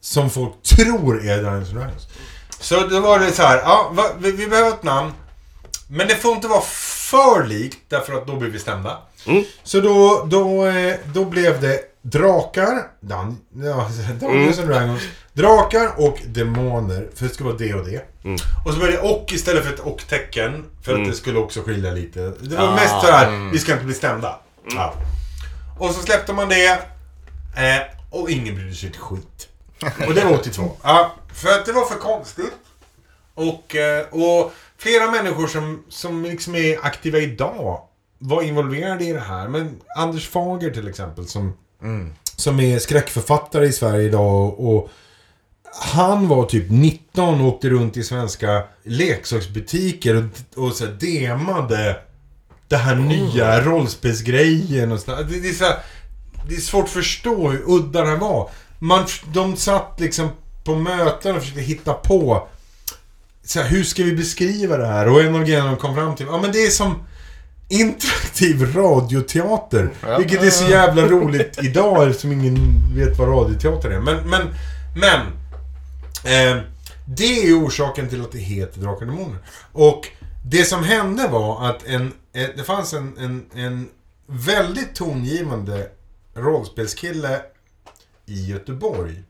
som 0.00 0.30
folk 0.30 0.52
tror 0.62 1.26
är 1.28 1.42
Dungeons 1.42 1.70
Dragons. 1.70 2.06
Så 2.60 2.86
då 2.86 3.00
var 3.00 3.18
det 3.18 3.32
så 3.32 3.42
här, 3.42 3.56
ja, 3.58 3.90
va, 3.94 4.04
vi, 4.18 4.32
vi 4.32 4.46
behöver 4.46 4.68
ett 4.70 4.82
namn. 4.82 5.12
Men 5.88 6.08
det 6.08 6.14
får 6.14 6.32
inte 6.34 6.48
vara 6.48 6.62
för 7.10 7.44
likt, 7.46 7.78
därför 7.88 8.12
att 8.14 8.26
då 8.26 8.36
blir 8.36 8.50
vi 8.50 8.58
stämda. 8.58 8.98
Mm. 9.26 9.44
Så 9.62 9.80
då, 9.80 10.26
då, 10.30 10.66
eh, 10.66 10.94
då 11.14 11.24
blev 11.24 11.60
det 11.60 11.80
drakar, 12.02 12.86
Dan, 13.00 13.38
ja, 13.54 13.88
Dungeons 14.20 14.58
and 14.58 14.68
Dragons, 14.68 15.02
drakar 15.32 15.90
och 15.96 16.18
demoner, 16.26 17.08
för 17.14 17.26
det 17.28 17.34
ska 17.34 17.44
vara 17.44 17.56
det 17.56 17.74
och 17.74 17.84
det. 17.86 18.04
Mm. 18.24 18.36
Och 18.66 18.72
så 18.74 18.80
var 18.80 18.86
det 18.88 18.98
och 18.98 19.32
istället 19.32 19.64
för 19.64 19.72
ett 19.74 19.80
och-tecken, 19.80 20.64
för 20.82 20.92
att 20.92 20.98
Mm. 20.98 21.10
det 21.10 21.16
skulle 21.16 21.38
också 21.38 21.62
skilja 21.62 21.90
lite. 21.90 22.20
Det 22.40 22.56
var 22.56 22.68
Ah, 22.68 22.74
mest 22.74 23.00
så 23.00 23.12
här, 23.12 23.50
vi 23.52 23.58
ska 23.58 23.72
inte 23.72 23.84
bli 23.84 23.94
stämda. 23.94 24.40
Ja. 24.70 24.94
Och 25.78 25.90
så 25.94 26.02
släppte 26.02 26.32
man 26.32 26.48
det, 26.48 26.66
eh, 27.56 27.82
och 28.10 28.30
ingen 28.30 28.54
brydde 28.54 28.74
sig 28.74 28.88
ett 28.88 28.96
skit. 28.96 29.48
Och 30.08 30.14
det 30.14 30.24
var 30.24 30.32
82. 30.34 30.76
Ja, 30.82 31.14
för 31.34 31.48
att 31.48 31.66
det 31.66 31.72
var 31.72 31.84
för 31.84 31.98
konstigt. 31.98 32.52
Och, 33.34 33.76
eh, 33.76 34.06
och 34.10 34.52
flera 34.78 35.10
människor 35.10 35.46
som, 35.46 35.84
som 35.88 36.24
liksom 36.24 36.54
är 36.54 36.78
aktiva 36.86 37.18
idag 37.18 37.80
var 38.22 38.42
involverade 38.42 39.04
i 39.04 39.12
det 39.12 39.20
här. 39.20 39.48
Men 39.48 39.80
Anders 39.96 40.28
Fager 40.28 40.70
till 40.70 40.88
exempel 40.88 41.26
som, 41.26 41.52
som 42.36 42.60
är 42.60 42.78
skräckförfattare 42.78 43.66
i 43.66 43.72
Sverige 43.72 44.02
idag. 44.02 44.60
Och 44.60 44.90
han 45.80 46.28
var 46.28 46.44
typ 46.44 46.70
19 46.70 47.40
och 47.40 47.46
åkte 47.46 47.68
runt 47.68 47.96
i 47.96 48.02
svenska 48.02 48.62
leksaksbutiker 48.82 50.16
och, 50.16 50.64
och 50.64 50.72
så 50.72 50.84
här 50.84 50.92
demade 50.92 51.96
det 52.68 52.76
här 52.76 52.94
nya 52.94 53.60
rollspelsgrejen 53.60 54.92
och 54.92 55.00
sådär. 55.00 55.24
Det, 55.24 55.40
det, 55.40 55.48
är 55.48 55.52
så 55.52 55.64
här, 55.64 55.78
det 56.48 56.54
är 56.54 56.60
svårt 56.60 56.84
att 56.84 56.90
förstå 56.90 57.50
hur 57.50 57.62
udda 57.66 58.02
det 58.02 58.08
här 58.08 58.16
var. 58.16 58.50
Man, 58.78 59.06
de 59.34 59.56
satt 59.56 60.00
liksom 60.00 60.28
på 60.64 60.74
möten 60.74 61.36
och 61.36 61.42
försökte 61.42 61.62
hitta 61.62 61.92
på 61.92 62.48
så 63.44 63.60
här, 63.60 63.68
hur 63.68 63.84
ska 63.84 64.02
vi 64.02 64.12
beskriva 64.12 64.76
det 64.76 64.86
här? 64.86 65.08
Och 65.08 65.20
en 65.20 65.34
av 65.34 65.44
grejerna 65.44 65.70
de 65.70 65.76
kom 65.76 65.94
fram 65.94 66.16
till, 66.16 66.26
ja 66.26 66.40
men 66.40 66.52
det 66.52 66.58
är 66.58 66.70
som 66.70 66.94
interaktiv 67.72 68.74
radioteater. 68.74 69.90
Vilket 70.18 70.42
är 70.42 70.50
så 70.50 70.70
jävla 70.70 71.02
roligt 71.02 71.58
idag 71.62 72.08
eftersom 72.08 72.32
ingen 72.32 72.82
vet 72.94 73.18
vad 73.18 73.28
radioteater 73.28 73.90
är. 73.90 74.00
Men, 74.00 74.30
men, 74.30 74.42
men. 74.96 75.20
Eh, 76.24 76.62
det 77.04 77.48
är 77.48 77.66
orsaken 77.66 78.08
till 78.08 78.20
att 78.20 78.32
det 78.32 78.38
heter 78.38 78.80
Drakar 78.80 79.06
och 79.06 79.12
Demoner. 79.12 79.38
Och 79.72 80.08
det 80.44 80.64
som 80.64 80.84
hände 80.84 81.28
var 81.28 81.68
att 81.68 81.86
en, 81.86 82.12
eh, 82.32 82.48
det 82.56 82.64
fanns 82.64 82.92
en, 82.92 83.18
en, 83.18 83.46
en 83.54 83.88
väldigt 84.26 84.94
tongivande 84.94 85.88
rollspelskille 86.34 87.40
i 88.26 88.46
Göteborg. 88.46 89.22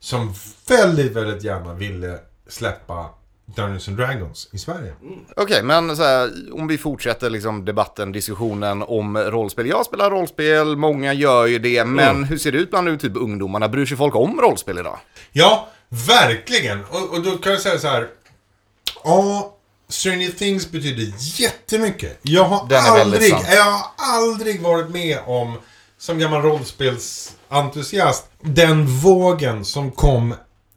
Som 0.00 0.34
väldigt, 0.68 1.12
väldigt 1.12 1.44
gärna 1.44 1.74
ville 1.74 2.18
släppa 2.48 3.10
Dungeons 3.56 3.88
and 3.88 3.96
Dragons 3.96 4.48
i 4.52 4.58
Sverige. 4.58 4.94
Okej, 5.36 5.62
men 5.62 5.96
så 5.96 6.02
här, 6.02 6.30
om 6.52 6.66
vi 6.66 6.78
fortsätter 6.78 7.30
liksom 7.30 7.64
debatten, 7.64 8.12
diskussionen 8.12 8.82
om 8.82 9.18
rollspel. 9.18 9.66
Jag 9.66 9.86
spelar 9.86 10.10
rollspel, 10.10 10.76
många 10.76 11.12
gör 11.12 11.46
ju 11.46 11.58
det, 11.58 11.84
men 11.84 12.24
hur 12.24 12.38
ser 12.38 12.52
det 12.52 12.58
ut 12.58 12.70
bland 12.70 12.86
nu 12.86 12.98
typ 12.98 13.16
ungdomarna? 13.16 13.68
Bryr 13.68 13.86
sig 13.86 13.96
folk 13.96 14.16
om 14.16 14.40
rollspel 14.40 14.78
idag? 14.78 14.98
Ja, 15.32 15.68
verkligen. 15.88 16.84
Och, 16.84 17.12
och 17.12 17.22
då 17.22 17.30
kan 17.30 17.52
jag 17.52 17.60
säga 17.60 17.78
så 17.78 17.88
här. 17.88 18.08
Ja, 19.04 19.54
Stranger 19.88 20.30
Things 20.30 20.70
betyder 20.70 21.12
jättemycket. 21.40 22.18
Jag 22.22 22.44
har 22.44 22.68
Den 22.68 22.84
är 22.84 22.94
väldigt 22.94 23.34
aldrig, 23.34 23.56
jag 23.56 23.64
har 23.64 23.82
aldrig 23.96 24.62
varit 24.62 24.90
med 24.90 25.18
om, 25.26 25.58
som 25.98 26.18
gammal 26.18 26.42
rollspelsentusiast, 26.42 28.30
den 28.40 28.86
vågen 28.86 29.64
som 29.64 29.90
kom 29.90 30.34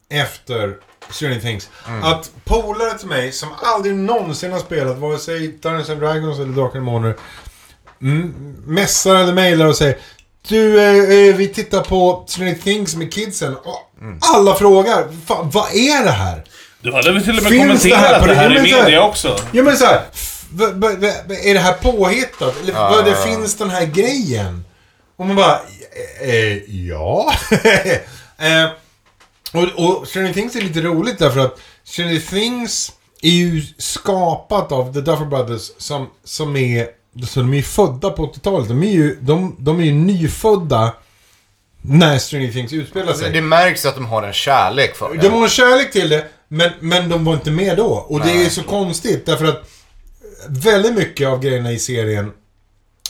efter 0.08 0.76
Stranger 1.12 1.40
Things. 1.40 1.68
Mm. 1.88 2.02
Att 2.04 2.30
polare 2.44 2.98
till 2.98 3.08
mig 3.08 3.32
som 3.32 3.48
aldrig 3.62 3.94
någonsin 3.94 4.52
har 4.52 4.58
spelat 4.58 4.98
vare 4.98 5.18
sig 5.18 5.48
Dungeons 5.48 5.90
and 5.90 6.00
Dragons 6.00 6.38
eller 6.38 6.52
Drakar 6.52 6.66
och 6.68 6.74
Demoner 6.74 7.14
messar 8.66 9.14
eller 9.16 9.32
mejlar 9.32 9.66
och 9.66 9.76
säger 9.76 9.96
Du, 10.48 10.80
eh, 10.82 11.28
eh, 11.28 11.36
vi 11.36 11.48
tittar 11.48 11.80
på 11.80 12.24
Stranger 12.28 12.54
Things 12.54 12.96
med 12.96 13.12
kidsen 13.12 13.56
och 13.56 13.88
Mm. 14.00 14.18
alla 14.34 14.54
frågar 14.54 15.08
Fan, 15.26 15.50
vad 15.50 15.74
är 15.74 16.04
det 16.04 16.10
här? 16.10 16.44
Du 16.80 16.92
hade 16.92 17.12
väl 17.12 17.22
till 17.22 17.36
och 17.38 17.42
med 17.42 17.52
Finns 17.52 17.82
det 17.82 17.96
här 17.96 18.18
kommenterat 18.18 18.20
på 18.20 18.26
det 18.26 18.34
det- 18.34 18.38
här 18.40 18.50
i 18.50 18.54
men 18.54 18.66
så 18.70 18.76
här- 18.76 18.82
media 18.84 19.02
också? 19.02 19.38
Ja 19.52 19.62
men 19.62 19.76
såhär, 19.76 20.00
är 21.44 21.54
det 21.54 21.60
här 21.60 21.72
påhittat? 21.72 22.54
Eller 22.62 22.72
Ja, 22.72 22.90
vad 22.90 23.04
det 23.04 23.10
ja, 23.10 23.16
finns 23.26 23.54
den 23.56 23.70
här 23.70 23.84
grejen? 23.86 24.64
Och 25.16 25.26
man 25.26 25.36
bara, 25.36 25.60
eh, 26.22 26.28
eh, 26.30 26.56
ja. 26.88 27.32
eh, 28.38 28.68
och, 29.52 29.62
och 29.62 30.08
Stranger 30.08 30.32
Things 30.32 30.56
är 30.56 30.60
lite 30.60 30.80
roligt 30.80 31.18
därför 31.18 31.40
att 31.40 31.60
Stranger 31.84 32.20
Things 32.20 32.92
är 33.22 33.30
ju 33.30 33.62
skapat 33.78 34.72
av 34.72 34.92
The 34.94 35.00
Duffer 35.00 35.24
Brothers 35.24 35.70
som, 35.78 36.06
som 36.24 36.56
är, 36.56 36.86
så 37.26 37.40
de 37.40 37.52
är 37.52 37.56
ju 37.56 37.62
födda 37.62 38.10
på 38.10 38.26
80-talet. 38.26 38.68
De 38.68 38.82
är 38.82 38.92
ju, 38.92 39.18
de, 39.20 39.56
de 39.58 39.80
är 39.80 39.84
ju 39.84 39.92
nyfödda 39.92 40.94
när 41.82 42.18
Stranger 42.18 42.52
Things 42.52 42.72
utspelar 42.72 43.12
sig. 43.12 43.32
Det 43.32 43.42
märks 43.42 43.86
att 43.86 43.94
de 43.94 44.06
har 44.06 44.22
en 44.22 44.32
kärlek 44.32 44.96
för 44.96 45.14
De 45.14 45.28
har 45.28 45.42
en 45.42 45.48
kärlek 45.48 45.92
till 45.92 46.08
det, 46.08 46.26
men, 46.48 46.70
men 46.80 47.08
de 47.08 47.24
var 47.24 47.34
inte 47.34 47.50
med 47.50 47.76
då. 47.76 48.06
Och 48.08 48.20
det 48.20 48.44
är 48.44 48.48
så 48.50 48.62
konstigt, 48.62 49.26
därför 49.26 49.44
att 49.44 49.68
väldigt 50.48 50.94
mycket 50.94 51.28
av 51.28 51.40
grejerna 51.40 51.72
i 51.72 51.78
serien 51.78 52.32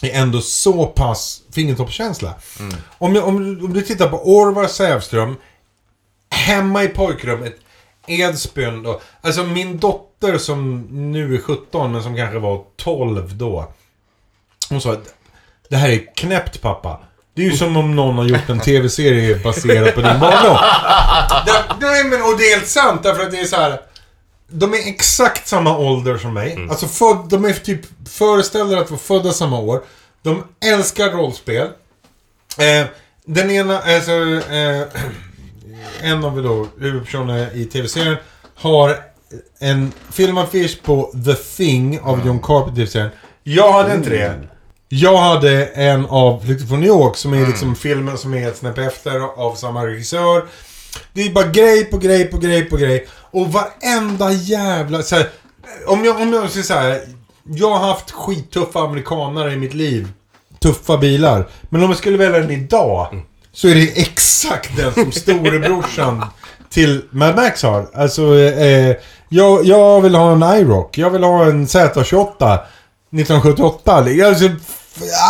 är 0.02 0.20
ändå 0.20 0.40
så 0.40 0.86
pass 0.86 1.42
fingertoppskänsla. 1.52 2.34
Om, 2.98 3.14
jag, 3.14 3.28
om, 3.28 3.36
om 3.36 3.72
du 3.72 3.82
tittar 3.82 4.08
på 4.08 4.16
Orvar 4.16 4.66
Sävström, 4.66 5.36
hemma 6.42 6.84
i 6.84 6.88
pojkrummet, 6.88 7.56
Edsbyn 8.06 8.82
då. 8.82 9.00
Alltså 9.20 9.44
min 9.44 9.78
dotter 9.78 10.38
som 10.38 10.80
nu 11.12 11.34
är 11.34 11.38
17, 11.40 11.92
men 11.92 12.02
som 12.02 12.16
kanske 12.16 12.38
var 12.38 12.64
12 12.76 13.36
då. 13.36 13.72
Hon 14.68 14.80
sa 14.80 14.92
att 14.92 15.14
det 15.68 15.76
här 15.76 15.88
är 15.88 16.14
knäppt 16.16 16.60
pappa. 16.62 17.00
Det 17.34 17.42
är 17.42 17.50
ju 17.50 17.56
som 17.56 17.76
om 17.76 17.96
någon 17.96 18.14
har 18.14 18.24
gjort 18.24 18.48
en 18.48 18.60
tv-serie 18.60 19.36
baserad 19.36 19.94
på 19.94 20.00
din 20.00 20.20
barndom. 20.20 20.56
Nej 21.80 22.04
men 22.04 22.22
och 22.22 22.38
det 22.38 22.44
är 22.44 22.56
helt 22.56 22.68
sant 22.68 23.02
därför 23.02 23.22
att 23.22 23.30
det 23.30 23.40
är 23.40 23.44
så 23.44 23.56
här. 23.56 23.80
De 24.48 24.74
är 24.74 24.88
exakt 24.88 25.48
samma 25.48 25.78
ålder 25.78 26.18
som 26.18 26.34
mig. 26.34 26.66
Alltså 26.70 26.86
född, 26.86 27.28
de 27.28 27.44
är 27.44 27.52
typ 27.52 27.80
föreställda 28.08 28.78
att 28.78 28.90
vara 28.90 29.00
födda 29.00 29.32
samma 29.32 29.58
år. 29.58 29.82
De 30.22 30.44
älskar 30.64 31.10
rollspel. 31.10 31.68
Eh, 32.58 32.86
den 33.24 33.50
ena, 33.50 33.78
alltså, 33.78 34.12
eh, 34.52 34.82
en 36.02 36.24
av 36.24 36.42
då 36.42 36.66
huvudpersonerna 36.80 37.52
i 37.52 37.64
tv-serien 37.64 38.16
har 38.54 38.96
en 39.58 39.92
filmaffisch 40.10 40.82
på 40.82 41.12
The 41.24 41.34
Thing 41.34 42.00
av 42.00 42.26
John 42.26 42.40
Carpenter 42.40 42.82
i 42.82 42.86
serien. 42.86 43.10
Jag 43.42 43.72
hade 43.72 43.94
inte 43.94 44.10
det. 44.10 44.34
Jag 44.88 45.16
hade 45.16 45.66
en 45.66 46.06
av 46.06 46.40
Flykten 46.40 46.68
från 46.68 46.80
New 46.80 46.88
York 46.88 47.16
som 47.16 47.32
är 47.32 47.46
liksom 47.46 47.76
filmen 47.76 48.18
som 48.18 48.34
är 48.34 48.48
ett 48.48 48.56
snäpp 48.56 48.78
efter 48.78 49.20
av 49.20 49.54
samma 49.54 49.86
regissör. 49.86 50.44
Det 51.12 51.22
är 51.22 51.30
bara 51.30 51.46
grej 51.46 51.84
på 51.84 51.98
grej 51.98 52.24
på 52.24 52.38
grej 52.38 52.64
på 52.64 52.76
grej. 52.76 53.06
Och 53.30 53.52
varenda 53.52 54.32
jävla... 54.32 55.02
Så 55.02 55.16
här, 55.16 55.28
om 55.86 56.04
jag, 56.04 56.20
om 56.20 56.32
jag 56.32 56.50
så 56.50 56.74
här. 56.74 57.00
Jag 57.44 57.70
har 57.70 57.88
haft 57.88 58.10
skittuffa 58.10 58.80
amerikanare 58.80 59.52
i 59.52 59.56
mitt 59.56 59.74
liv. 59.74 60.08
Tuffa 60.58 60.98
bilar. 60.98 61.48
Men 61.62 61.82
om 61.82 61.88
jag 61.88 61.98
skulle 61.98 62.16
välja 62.16 62.38
den 62.38 62.50
idag. 62.50 63.22
Så 63.54 63.68
är 63.68 63.74
det 63.74 64.00
exakt 64.00 64.76
den 64.76 64.94
som 64.94 65.12
storebrorsan 65.12 66.24
till 66.70 67.02
Mad 67.10 67.36
Max 67.36 67.62
har. 67.62 67.86
Alltså, 67.94 68.38
eh, 68.38 68.96
jag, 69.28 69.64
jag 69.64 70.00
vill 70.00 70.14
ha 70.14 70.32
en 70.32 70.42
IROC. 70.60 70.98
Jag 70.98 71.10
vill 71.10 71.22
ha 71.24 71.44
en 71.44 71.66
Z28. 71.66 72.58
1978. 73.12 73.92
Alltså, 74.26 74.44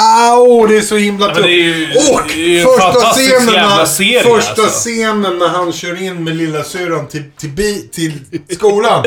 ah, 0.01 0.37
åh, 0.37 0.69
det 0.69 0.77
är 0.77 0.81
så 0.81 0.97
himla 0.97 1.27
Ja, 1.27 1.45
är 1.45 1.49
ju- 1.49 2.65
Och 2.65 2.81
första 2.81 3.13
scenen, 3.13 3.47
när, 3.55 3.85
serie, 3.85 4.23
första 4.23 4.63
alltså. 4.63 4.79
scenen 4.79 5.39
när 5.39 5.49
han 5.49 5.73
kör 5.73 6.03
in 6.03 6.25
med 6.25 6.37
lilla 6.37 6.65
syrran 6.65 7.07
till, 7.09 7.31
till, 7.39 7.49
bi, 7.51 7.89
till 7.93 8.13
skolan. 8.57 9.05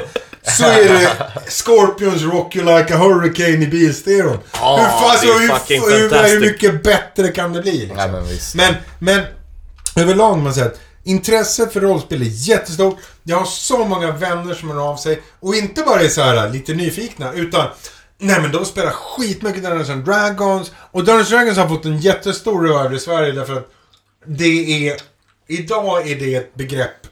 Så 0.48 0.64
är 0.64 0.90
det 0.90 1.10
Scorpions 1.48 2.22
Rock 2.22 2.56
You 2.56 2.66
Like 2.66 2.94
a 2.96 2.98
Hurricane 2.98 3.64
i 3.64 3.68
bilstereon. 3.68 4.38
Ja, 4.54 4.78
hur, 4.78 4.86
fan, 4.86 5.28
är 5.28 5.90
hur, 5.90 6.10
hur, 6.10 6.34
hur 6.34 6.40
mycket 6.40 6.84
bättre 6.84 7.28
kan 7.28 7.54
det 7.54 7.62
bli? 7.62 7.72
Liksom? 7.72 7.98
Nej, 7.98 8.12
men 8.12 8.28
visst. 8.28 8.56
Men, 8.56 8.74
men 9.00 9.22
överlag 9.96 10.38
man 10.38 10.54
säger 10.54 10.68
att 10.68 10.80
intresset 11.04 11.74
för 11.74 11.82
rollspel 11.82 12.22
är 12.22 12.26
jättestort. 12.26 12.98
Jag 13.24 13.38
har 13.38 13.46
så 13.46 13.86
många 13.86 14.12
vänner 14.12 14.54
som 14.54 14.70
hör 14.70 14.90
av 14.92 14.98
sig. 14.98 15.22
Och 15.40 15.56
inte 15.56 15.82
bara 15.82 16.02
är 16.02 16.10
så 16.10 16.22
här 16.22 16.50
lite 16.50 16.74
nyfikna, 16.74 17.34
utan 17.34 17.68
Nej 18.18 18.42
men 18.42 18.52
de 18.52 18.66
spelar 18.66 18.92
skitmycket 18.92 19.64
Dungeons 19.64 19.90
and 19.90 20.06
Dragons. 20.06 20.72
Och 20.92 21.06
Dungeons 21.06 21.32
and 21.32 21.40
Dragons 21.40 21.58
har 21.58 21.68
fått 21.68 21.86
en 21.86 22.00
jättestor 22.00 22.68
röv 22.68 22.94
i 22.94 23.00
Sverige 23.00 23.32
därför 23.32 23.54
att 23.54 23.72
det 24.26 24.88
är... 24.90 24.98
Idag 25.48 26.10
är 26.10 26.16
det 26.16 26.36
ett 26.36 26.56
begrepp 26.56 27.08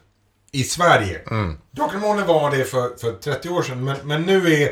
i 0.53 0.63
Sverige. 0.63 1.19
Mm. 1.31 1.57
Demoner 1.71 2.25
var 2.25 2.51
det 2.51 2.63
för, 2.63 2.99
för 3.01 3.11
30 3.11 3.49
år 3.49 3.61
sedan, 3.63 3.83
men, 3.83 3.95
men 4.03 4.21
nu 4.21 4.53
är... 4.53 4.71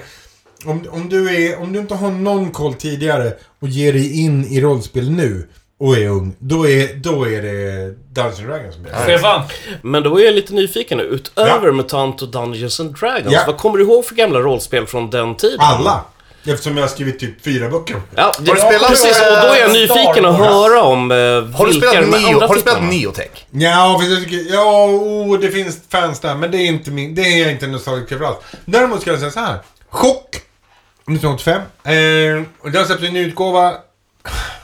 Om, 0.66 0.86
om, 0.92 1.10
du 1.10 1.36
är... 1.46 1.62
om 1.62 1.74
du 1.74 1.80
inte 1.80 1.96
har 1.96 2.12
någon 2.12 2.52
koll 2.52 2.74
tidigare 2.74 3.34
och 3.60 3.68
ger 3.68 3.94
dig 3.94 4.22
in 4.22 4.46
i 4.46 4.62
rollspel 4.62 5.12
nu 5.12 5.48
och 5.80 5.98
är 5.98 6.08
ung, 6.08 6.36
då 6.40 6.68
är, 6.68 6.96
då 6.96 7.28
är 7.30 7.42
det 7.42 7.96
Dungeons 8.14 8.40
and 8.40 8.48
Dragons 8.50 8.76
som 8.76 8.86
gäller. 8.86 9.04
Stefan, 9.04 9.42
Men 9.82 10.04
då 10.04 10.20
är 10.20 10.26
jag 10.26 10.34
lite 10.36 10.54
nyfiken 10.54 10.98
nu. 10.98 11.04
Utöver 11.04 11.72
MUTANT 11.72 12.22
och 12.22 12.28
Dungeons 12.32 12.80
and 12.80 13.00
Dragons, 13.00 13.34
Ja. 13.34 13.44
vad 13.48 13.58
kommer 13.58 13.78
du 13.78 13.84
ihåg 13.84 14.06
för 14.06 14.16
gamla 14.16 14.40
rollspel 14.40 14.86
från 14.88 15.10
den 15.10 15.36
tiden? 15.36 15.60
Alla! 15.60 16.04
Eftersom 16.46 16.78
jag 16.78 16.84
har 16.84 16.90
skrivit 16.90 17.20
typ 17.20 17.44
fyra 17.44 17.70
böcker. 17.70 18.02
Ja, 18.16 18.34
det, 18.40 18.50
Har 18.52 18.56
du 18.56 18.62
spelat, 18.62 18.90
precis, 18.90 19.22
och 19.22 19.48
då 19.48 19.54
är 19.54 19.60
jag 19.60 19.72
nyfiken 19.72 20.26
att 20.26 20.38
höra 20.38 20.84
om 20.84 21.12
eh, 21.12 21.18
Har 21.18 21.66
du 21.66 21.72
vilka 21.72 21.88
spelat, 21.88 22.10
Neo, 22.22 22.40
har 22.40 22.56
du 22.56 22.62
spelat. 22.62 22.84
Neotech? 22.84 23.46
Ja, 23.52 24.00
för 24.04 24.10
jag 24.12 24.24
tycker, 24.24 24.54
ja, 24.54 24.86
oh, 24.86 25.40
det 25.40 25.52
finns 25.52 25.80
fans 25.90 26.20
där, 26.20 26.36
men 26.36 26.52
det 26.52 26.58
är 26.58 26.66
inte 26.66 26.92
min, 26.92 27.16
det 27.16 27.22
är 27.22 27.42
jag 27.44 27.52
inte 27.52 27.68
nostalgisk 27.68 28.12
över 28.12 28.26
alls. 28.26 28.38
Däremot 28.66 29.02
ska 29.02 29.10
jag 29.12 29.20
säga 29.20 29.32
så 29.32 29.40
här. 29.40 29.60
Chock! 29.90 30.36
1985. 30.36 31.62
Eh, 31.84 32.44
och 32.62 32.72
det 32.72 32.78
har 32.78 32.86
släppt 32.86 33.04
en 33.04 33.16
utgåva 33.16 33.74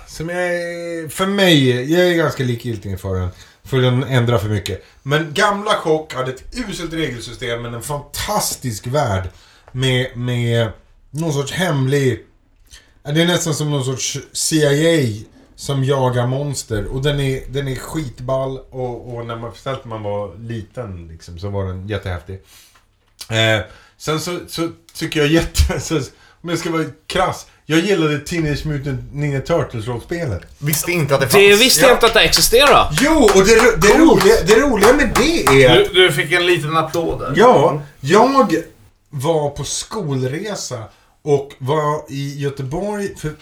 som 0.07 0.29
jag, 0.29 0.45
är- 0.45 1.09
för 1.09 1.25
mig, 1.25 1.91
jag 1.93 2.07
är 2.09 2.13
ganska 2.13 2.43
likgiltig 2.43 2.99
för 2.99 3.15
den. 3.15 3.29
För 3.65 3.77
den 3.77 4.03
ändrar 4.03 4.37
för 4.37 4.47
mycket. 4.49 4.85
Men 5.03 5.33
gamla 5.33 5.71
Chock 5.73 6.13
hade 6.13 6.31
ett 6.31 6.43
uselt 6.69 6.93
regelsystem 6.93 7.61
men 7.61 7.73
en 7.73 7.81
fantastisk 7.81 8.87
värld. 8.87 9.29
Med, 9.71 10.17
med 10.17 10.67
någon 11.11 11.33
sorts 11.33 11.51
hemlig... 11.51 12.23
Det 13.03 13.21
är 13.21 13.25
nästan 13.27 13.53
som 13.53 13.69
någon 13.71 13.85
sorts 13.85 14.17
CIA 14.31 15.23
som 15.55 15.83
jagar 15.83 16.27
monster. 16.27 16.85
Och 16.85 17.01
den 17.01 17.19
är, 17.19 17.41
den 17.49 17.67
är 17.67 17.75
skitball. 17.75 18.57
Och, 18.69 19.15
och 19.15 19.25
när 19.25 19.35
man, 19.35 19.51
speciellt 19.51 19.85
när 19.85 19.89
man 19.89 20.03
var 20.03 20.35
liten 20.37 21.07
liksom, 21.07 21.39
så 21.39 21.49
var 21.49 21.65
den 21.65 21.87
jättehäftig. 21.87 22.41
Eh, 23.29 23.65
sen 23.97 24.19
så, 24.19 24.39
så 24.47 24.69
tycker 24.93 25.19
jag 25.19 25.29
jätte... 25.29 25.79
Så, 25.79 26.01
om 26.41 26.49
jag 26.49 26.59
ska 26.59 26.71
vara 26.71 26.85
krass. 27.07 27.47
Jag 27.65 27.79
gillade 27.79 28.19
Teenage 28.19 28.65
Mutant 28.65 29.01
Ninja 29.13 29.39
Turtles-rollspelet. 29.41 30.41
Visste 30.57 30.91
inte 30.91 31.15
att 31.15 31.21
det 31.21 31.27
fanns. 31.27 31.43
Det 31.43 31.55
visste 31.55 31.81
jag 31.81 31.89
Ja. 31.89 31.93
inte 31.93 32.05
att 32.05 32.13
det 32.13 32.21
existerade. 32.21 32.89
Jo, 33.01 33.29
och 33.35 33.45
det, 33.45 33.81
det, 33.81 33.97
roliga, 33.97 34.35
det 34.47 34.55
roliga 34.59 34.93
med 34.93 35.11
det 35.15 35.63
är... 35.65 35.75
du, 35.75 35.93
du 35.93 36.11
fick 36.11 36.31
en 36.31 36.45
liten 36.45 36.77
applåd 36.77 37.19
där. 37.19 37.33
Ja, 37.35 37.81
jag 37.99 38.55
var 39.09 39.49
på 39.49 39.63
skolresa 39.63 40.83
och 41.23 41.53
var 41.57 42.11
i 42.11 42.39
Göteborg. 42.39 43.15
För 43.17 43.35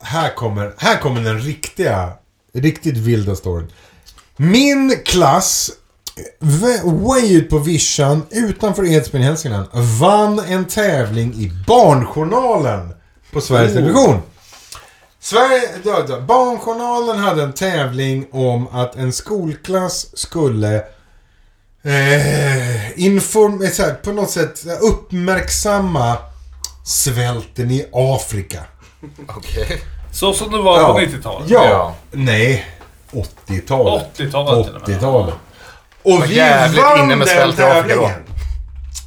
här 0.00 0.34
kommer, 0.34 0.74
här 0.78 0.96
kommer 0.96 1.20
den 1.20 1.40
riktiga, 1.40 2.12
riktigt 2.54 2.96
vilda 2.96 3.36
storyn. 3.36 3.72
Min 4.36 4.96
klass, 5.04 5.70
way 6.84 7.36
ut 7.36 7.50
på 7.50 7.58
vischan 7.58 8.22
utanför 8.30 8.92
Edsbyn 8.92 9.22
Hälsingland, 9.22 9.66
vann 10.00 10.38
en 10.38 10.64
tävling 10.64 11.34
i 11.34 11.52
Barnjournalen 11.66 12.94
på 13.32 13.40
Sveriges 13.40 13.72
Television. 13.72 14.22
Sverige, 15.20 15.68
Barnjournalen 16.20 17.18
hade 17.18 17.42
en 17.42 17.52
tävling 17.52 18.26
om 18.30 18.68
att 18.68 18.96
en 18.96 19.12
skolklass 19.12 20.18
skulle 20.18 20.84
eh, 21.88 23.00
inform, 23.00 23.62
eh, 23.62 23.70
så 23.70 23.82
här, 23.82 23.94
på 23.94 24.12
något 24.12 24.30
sätt 24.30 24.64
uppmärksamma 24.80 26.16
svälten 26.84 27.70
i 27.70 27.86
Afrika. 27.92 28.58
Okej. 29.28 29.82
Så 30.12 30.32
som 30.32 30.50
det 30.50 30.58
var 30.58 30.92
på 30.92 31.00
90-talet. 31.00 31.50
Ja. 31.50 31.64
Ja. 31.68 31.94
Nej. 32.10 32.66
80-talet. 33.46 34.04
80-talet 34.16 34.66
till 34.66 34.74
och 34.74 34.88
med. 34.88 34.98
80-talet. 34.98 35.34
Och 36.02 36.30
vi 36.30 36.38
vann 36.80 36.98
inne 37.04 37.16
med 37.16 37.26
den 37.26 37.52
tävlingen. 37.52 38.10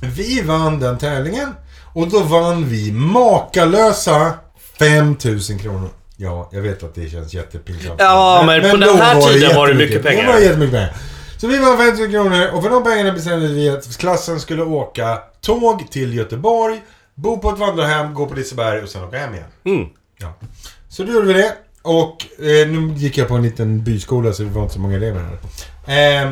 Vi 0.02 0.42
vann 0.42 0.80
den 0.80 0.98
tävlingen. 0.98 1.56
Och 1.94 2.08
då 2.08 2.20
vann 2.20 2.70
vi 2.70 2.92
makalösa 2.92 4.34
5000 4.80 5.60
kronor. 5.60 5.90
Ja, 6.18 6.50
jag 6.52 6.62
vet 6.62 6.84
att 6.84 6.96
det 6.96 7.10
känns 7.10 7.34
jättepinsamt. 7.34 7.96
Ja, 8.00 8.44
men 8.46 8.72
på 8.72 8.78
den 8.78 8.98
här 8.98 9.22
tiden 9.22 9.56
var 9.56 9.68
det 9.68 9.74
mycket 9.74 10.04
pengar. 10.04 10.24
Det 10.24 10.32
var 10.32 10.40
jättemycket 10.40 10.72
pengar. 10.72 10.94
Så 11.42 11.48
vi 11.48 11.58
vann 11.58 11.78
5000 11.78 12.12
kronor 12.12 12.48
och 12.54 12.64
för 12.64 12.70
de 12.70 12.84
pengarna 12.84 13.12
bestämde 13.12 13.48
vi 13.48 13.70
att 13.70 13.98
klassen 13.98 14.40
skulle 14.40 14.64
åka 14.64 15.22
tåg 15.42 15.92
till 15.92 16.14
Göteborg, 16.14 16.82
bo 17.16 17.38
på 17.38 17.50
ett 17.50 17.60
vandrarhem, 17.60 18.14
gå 18.14 18.26
på 18.26 18.36
Liseberg 18.36 18.82
och 18.82 18.90
sen 18.90 19.04
åka 19.04 19.18
hem 19.18 19.34
igen. 19.34 19.48
Mm. 19.64 19.90
Ja. 20.18 20.34
Så 20.90 21.04
då 21.04 21.14
gjorde 21.14 21.28
vi 21.28 21.34
det. 21.34 21.54
Och 21.82 22.26
eh, 22.40 22.68
nu 22.68 22.94
gick 22.96 23.18
jag 23.18 23.28
på 23.28 23.36
en 23.36 23.44
liten 23.44 23.84
byskola 23.84 24.34
så 24.34 24.44
det 24.44 24.50
var 24.50 24.62
inte 24.62 24.74
så 24.74 24.80
många 24.80 24.96
elever 24.96 25.22
här. 25.86 26.24
Eh, 26.24 26.32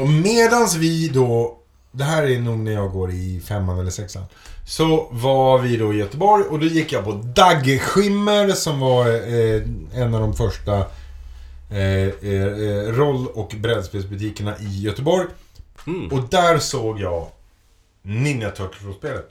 och 0.00 0.08
medans 0.08 0.74
vi 0.74 1.08
då, 1.08 1.58
det 1.92 2.04
här 2.04 2.22
är 2.22 2.38
nog 2.38 2.58
när 2.58 2.72
jag 2.72 2.92
går 2.92 3.10
i 3.10 3.42
femman 3.48 3.78
eller 3.78 3.90
sexan. 3.90 4.24
Så 4.66 5.08
var 5.10 5.58
vi 5.58 5.76
då 5.76 5.94
i 5.94 5.96
Göteborg 5.96 6.44
och 6.44 6.58
då 6.58 6.66
gick 6.66 6.92
jag 6.92 7.04
på 7.04 7.12
Daggeschimmer 7.12 8.48
som 8.48 8.80
var 8.80 9.06
eh, 9.08 9.62
en 9.94 10.14
av 10.14 10.20
de 10.20 10.34
första 10.34 10.84
roll 12.96 13.26
och 13.26 13.54
brädspelsbutikerna 13.56 14.58
i 14.58 14.82
Göteborg. 14.82 15.26
Mm. 15.86 16.12
Och 16.12 16.28
där 16.28 16.58
såg 16.58 17.00
jag 17.00 17.26
Ninja 18.02 18.50
Turtles-spelet. 18.50 19.30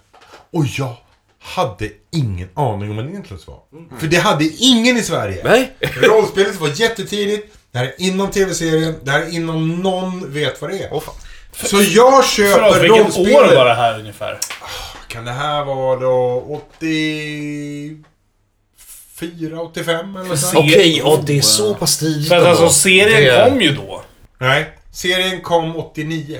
Och 0.51 0.65
jag 0.65 0.95
hade 1.39 1.89
ingen 2.11 2.49
aning 2.53 2.89
om 2.89 2.95
vad 2.95 3.05
Ninja 3.05 3.21
Turtles 3.21 3.47
var. 3.47 3.59
För 3.99 4.07
det 4.07 4.17
hade 4.17 4.45
ingen 4.57 4.97
i 4.97 5.01
Sverige. 5.01 5.41
Nej. 5.43 5.73
Rollspelet 5.79 6.55
var 6.55 6.81
jättetidigt. 6.81 7.53
Det 7.71 7.77
här 7.77 7.85
är 7.85 7.93
inom 7.97 8.31
tv-serien. 8.31 8.95
Det 9.03 9.11
här 9.11 9.21
är 9.21 9.35
inom 9.35 9.75
någon 9.75 10.33
vet 10.33 10.61
vad 10.61 10.69
det 10.69 10.83
är. 10.83 10.99
Fan. 10.99 11.15
Så 11.51 11.81
jag 11.81 12.25
köper 12.25 12.71
Förlåt, 12.71 12.97
vilket 13.17 13.35
år 13.35 13.55
var 13.55 13.65
det 13.65 13.73
här 13.73 13.99
ungefär? 13.99 14.39
Kan 15.07 15.25
det 15.25 15.31
här 15.31 15.65
vara 15.65 15.99
då 15.99 16.45
84, 16.69 18.03
85 19.61 20.15
eller 20.15 20.35
så? 20.35 20.57
Okej, 20.59 20.97
ja 20.97 21.19
det 21.25 21.37
är 21.37 21.41
så 21.41 21.75
pass 21.75 21.97
tidigt 21.97 22.31
ändå. 22.31 22.47
alltså 22.47 22.69
serien 22.69 23.23
Det- 23.23 23.49
kom 23.49 23.61
ju 23.61 23.71
då. 23.75 24.03
Nej, 24.39 24.77
serien 24.91 25.41
kom 25.41 25.75
89. 25.77 26.39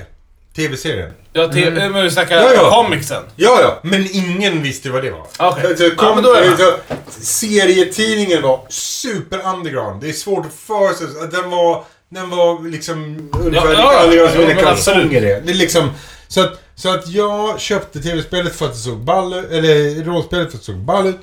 TV-serien. 0.56 1.12
Ja, 1.32 1.48
te- 1.52 1.70
men 1.70 2.02
vi 2.04 2.10
snackar 2.10 2.36
Ja, 2.36 2.52
ja. 2.54 2.70
comicsen. 2.82 3.22
Ja, 3.36 3.58
ja, 3.62 3.80
men 3.82 4.06
ingen 4.12 4.62
visste 4.62 4.90
vad 4.90 5.02
det 5.04 5.10
var. 5.10 5.26
Okej. 5.38 5.76
Så 5.76 5.90
kom, 5.90 6.08
Ja, 6.08 6.14
men 6.14 6.24
då 6.24 6.34
är 6.34 6.56
så, 6.56 6.72
serietidningen 7.20 8.42
var 8.42 8.60
super 8.68 9.40
underground. 9.54 10.00
Det 10.02 10.08
är 10.08 10.12
svårt 10.12 10.46
att 10.46 10.52
för 10.52 10.94
sig. 10.94 11.06
att 11.24 11.30
Den 11.30 11.50
var, 11.50 11.84
den 12.08 12.30
var 12.30 12.70
liksom 12.70 13.30
ungefär 13.40 13.72
Ja, 13.72 14.06
lika 14.10 14.22
ja, 14.22 14.30
som 14.32 14.42
ja, 14.42 14.54
kalsonger 14.60 15.22
är. 15.22 15.40
Det 15.40 15.50
är 15.52 15.54
liksom, 15.54 15.90
så, 16.28 16.40
att, 16.40 16.60
så 16.74 16.94
att 16.94 17.08
jag 17.08 17.60
köpte 17.60 18.00
tv-spelet 18.02 18.54
för 18.56 18.66
att 18.66 18.72
det 18.72 18.78
såg 18.78 18.98
ball 18.98 19.34
ut, 19.34 19.50
eller 19.50 20.04
rollspelet 20.04 20.50
för 20.50 20.56
att 20.58 20.62
det 20.62 20.66
såg 20.72 20.76
ball 20.78 21.06
ut. 21.06 21.18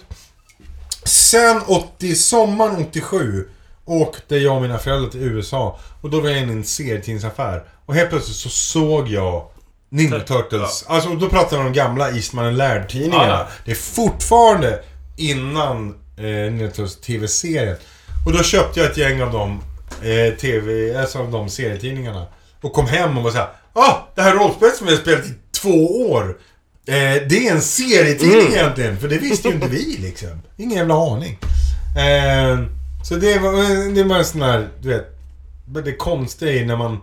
Sen 1.06 1.62
80, 1.68 2.16
sommaren 2.16 2.86
87 2.90 3.48
åkte 3.86 4.38
jag 4.38 4.56
och 4.56 4.62
mina 4.62 4.78
föräldrar 4.78 5.10
till 5.10 5.24
USA. 5.24 5.80
Och 6.02 6.10
då 6.10 6.20
var 6.20 6.30
jag 6.30 6.40
inne 6.40 6.54
i 6.54 6.56
en 6.56 6.64
serietidningsaffär. 6.64 7.64
Och 7.86 7.96
helt 7.96 8.10
plötsligt 8.10 8.38
så 8.38 8.50
såg 8.50 9.08
jag 9.08 9.48
Ninja 9.90 10.20
Turtles. 10.20 10.86
Alltså 10.88 11.10
då 11.10 11.30
pratar 11.30 11.58
vi 11.58 11.58
om 11.58 11.74
de 11.74 11.74
gamla 11.80 12.12
Eastman 12.12 12.46
and 12.46 12.58
Laird-tidningarna. 12.58 13.28
Ja, 13.28 13.40
ja. 13.40 13.48
Det 13.66 13.72
är 13.72 13.76
fortfarande 13.76 14.84
innan 15.18 15.90
eh, 16.18 16.24
Ninja 16.24 16.68
Turtles 16.68 17.02
TV-serien. 17.02 17.78
Och 18.26 18.34
då 18.34 18.44
köpte 18.44 18.80
jag 18.80 18.92
ett 18.92 18.98
gäng 18.98 19.22
av 19.22 19.32
dem, 19.32 19.62
eh, 20.02 20.38
TV, 20.38 20.96
alltså 21.02 21.20
av 21.20 21.32
de 21.32 21.50
serietidningarna. 21.50 22.26
Och 22.62 22.74
kom 22.74 22.88
hem 22.88 23.18
och 23.18 23.24
var 23.24 23.32
såhär, 23.32 23.50
ah! 23.74 23.94
Det 24.16 24.22
här 24.22 24.36
rollspelet 24.36 24.76
som 24.76 24.88
jag 24.88 24.96
har 24.96 25.02
spelat 25.02 25.26
i 25.26 25.34
två 25.62 26.10
år. 26.12 26.38
Eh, 26.88 27.28
det 27.30 27.48
är 27.48 27.52
en 27.52 27.62
serietidning 27.62 28.54
egentligen, 28.54 28.98
för 28.98 29.08
det 29.08 29.18
visste 29.18 29.48
ju 29.48 29.54
inte 29.54 29.68
vi 29.68 29.98
liksom. 29.98 30.42
Ingen 30.58 30.78
jävla 30.78 30.96
aning. 30.96 31.40
Eh, 31.98 32.66
så 33.04 33.16
det 33.16 33.40
var, 33.40 33.94
det 33.96 34.04
var 34.04 34.18
en 34.18 34.26
sån 34.26 34.42
här, 34.42 34.68
du 34.82 34.90
vet, 34.90 35.06
det 35.66 35.92
konstiga 35.92 36.62
är 36.62 36.66
när 36.66 36.78
man, 36.78 36.98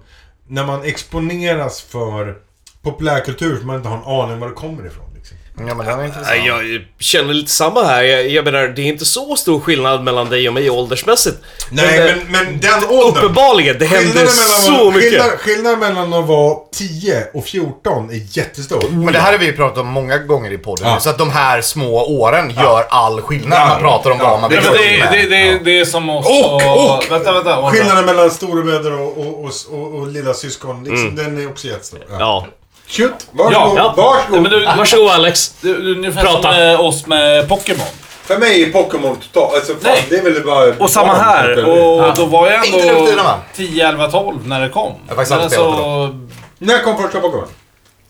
när 0.46 0.66
man 0.66 0.84
exponeras 0.84 1.80
för 1.80 2.36
populärkultur 2.82 3.56
som 3.56 3.66
man 3.66 3.76
inte 3.76 3.88
har 3.88 3.96
en 3.96 4.22
aning 4.22 4.40
var 4.40 4.48
det 4.48 4.54
kommer 4.54 4.86
ifrån. 4.86 5.11
Ja, 5.58 5.74
men 5.74 5.86
den 5.86 6.00
är 6.00 6.04
intressant. 6.04 6.36
Jag 6.46 6.84
känner 6.98 7.34
lite 7.34 7.50
samma 7.50 7.82
här. 7.82 8.02
Jag, 8.02 8.28
jag 8.28 8.44
menar, 8.44 8.68
det 8.68 8.82
är 8.82 8.86
inte 8.86 9.04
så 9.04 9.36
stor 9.36 9.60
skillnad 9.60 10.02
mellan 10.04 10.30
dig 10.30 10.48
och 10.48 10.54
mig 10.54 10.70
åldersmässigt. 10.70 11.36
Nej, 11.70 11.98
men, 12.28 12.44
men 12.44 12.60
den 12.60 12.84
åldern. 12.88 13.24
Uppenbarligen, 13.24 13.78
det 13.78 13.86
händer 13.86 14.26
så 14.26 14.90
mycket. 14.90 15.10
Skillnad, 15.10 15.30
skillnaden 15.30 15.78
mellan 15.78 16.12
att 16.12 16.26
vara 16.26 16.56
10 16.72 17.24
och 17.34 17.44
14 17.44 18.10
är 18.10 18.38
jättestor. 18.38 18.84
Men 18.90 19.12
det 19.12 19.18
här 19.18 19.32
har 19.32 19.38
vi 19.38 19.46
ju 19.46 19.52
pratat 19.56 19.78
om 19.78 19.86
många 19.86 20.18
gånger 20.18 20.52
i 20.52 20.58
podden 20.58 20.88
Ja. 20.88 21.00
Så 21.00 21.10
att 21.10 21.18
de 21.18 21.30
här 21.30 21.60
små 21.60 22.04
åren 22.20 22.50
gör 22.50 22.84
all 22.88 23.20
skillnad. 23.22 23.58
Ja. 23.58 23.66
Man 23.68 23.80
pratar 23.80 24.10
om 24.10 24.18
Ja. 24.20 24.30
vad 24.30 24.40
man 24.40 24.52
Ja, 24.54 24.60
vill 24.60 24.70
det, 24.82 24.98
med. 24.98 25.12
det, 25.12 25.36
det, 25.52 25.58
det 25.64 25.80
är 25.80 25.84
som 25.84 26.10
oss 26.10 26.26
Och, 26.26 26.54
och! 26.54 27.02
Vänta, 27.10 27.32
vänta. 27.32 27.32
vänta. 27.56 27.70
Skillnaden 27.70 28.04
mellan 28.06 28.30
storebröder 28.30 29.00
och, 29.00 29.18
och, 29.18 29.44
och, 29.44 29.50
och, 29.72 29.94
och 30.00 30.06
lilla 30.08 30.34
syskon, 30.34 30.84
liksom, 30.84 31.16
den 31.16 31.42
är 31.42 31.48
också 31.48 31.66
jättestor. 31.66 32.00
Ja. 32.18 32.46
Shoot! 32.92 33.26
Varsågod! 33.32 33.78
Ja, 33.78 33.94
Varsågod! 33.96 34.42
Men 34.42 34.50
du, 34.50 34.64
Varsågod 34.64 35.10
Alex. 35.10 35.54
du, 35.60 35.82
du, 35.82 35.94
ungefär 35.96 36.22
Prata. 36.22 36.42
som 36.42 36.50
med 36.50 36.76
oss 36.78 37.06
med 37.06 37.48
Pokémon. 37.48 37.86
För 38.22 38.38
mig 38.38 38.62
är 38.62 38.72
Pokémon 38.72 39.16
totalt... 39.16 39.54
Alltså, 39.54 39.72
fan, 39.72 39.80
Nej. 39.82 40.06
det 40.10 40.16
är 40.16 40.22
väl 40.22 40.44
bara... 40.44 40.74
Och 40.78 40.90
samma 40.90 41.14
här. 41.14 41.58
Och 41.64 42.14
då 42.16 42.26
var 42.26 42.50
jag 42.50 42.66
Inte 42.66 42.76
nu 42.78 42.82
för 42.82 42.88
tiden, 42.94 43.08
ändå 43.10 43.22
va? 43.22 43.38
10, 43.54 43.88
11, 43.88 44.10
12 44.10 44.48
när 44.48 44.60
det 44.60 44.68
kom. 44.68 44.92
har 45.08 45.14
faktiskt 45.16 45.32
aldrig 45.32 45.50
Men 45.50 45.50
spelat 45.50 45.78
alltså, 45.78 46.18
När 46.58 46.82
kom 46.82 47.02
första 47.02 47.20
Pokémon? 47.20 47.46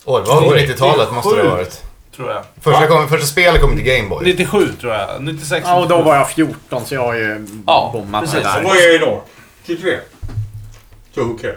Oj, 0.04 0.22
vad 0.26 0.44
var 0.44 0.54
det? 0.54 0.60
90-talet 0.66 1.12
måste 1.12 1.36
det 1.36 1.42
ha 1.42 1.50
varit. 1.50 1.82
tror 2.16 2.30
jag. 2.30 2.42
Första, 2.62 2.86
kom, 2.86 3.09
första 3.09 3.26
spelet 3.26 3.60
kom 3.60 3.76
till 3.76 3.84
Gameboy. 3.84 4.24
97 4.24 4.68
tror 4.80 4.92
jag. 4.92 5.09
96. 5.22 5.66
Ja, 5.68 5.80
och 5.80 5.88
då 5.88 6.02
var 6.02 6.16
jag 6.16 6.30
14 6.30 6.86
så 6.86 6.94
jag 6.94 7.02
har 7.02 7.14
ju 7.14 7.46
Ja, 7.66 7.90
bommat 7.92 8.20
precis. 8.20 8.36
det 8.38 8.42
där. 8.42 8.62
Vad 8.62 8.76
är 8.76 8.82
jag 8.86 8.94
idag? 8.94 9.20
23? 9.66 9.98
Så 11.14 11.20
who 11.24 11.38
cares? 11.38 11.56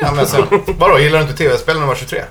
Ja, 0.00 0.12
men 0.12 0.26
sen, 0.26 0.44
vadå, 0.78 0.98
gillar 0.98 1.18
du 1.18 1.24
inte 1.24 1.36
tv-spel 1.36 1.74
när 1.74 1.80
du 1.82 1.88
var 1.88 1.94
23? 1.94 2.22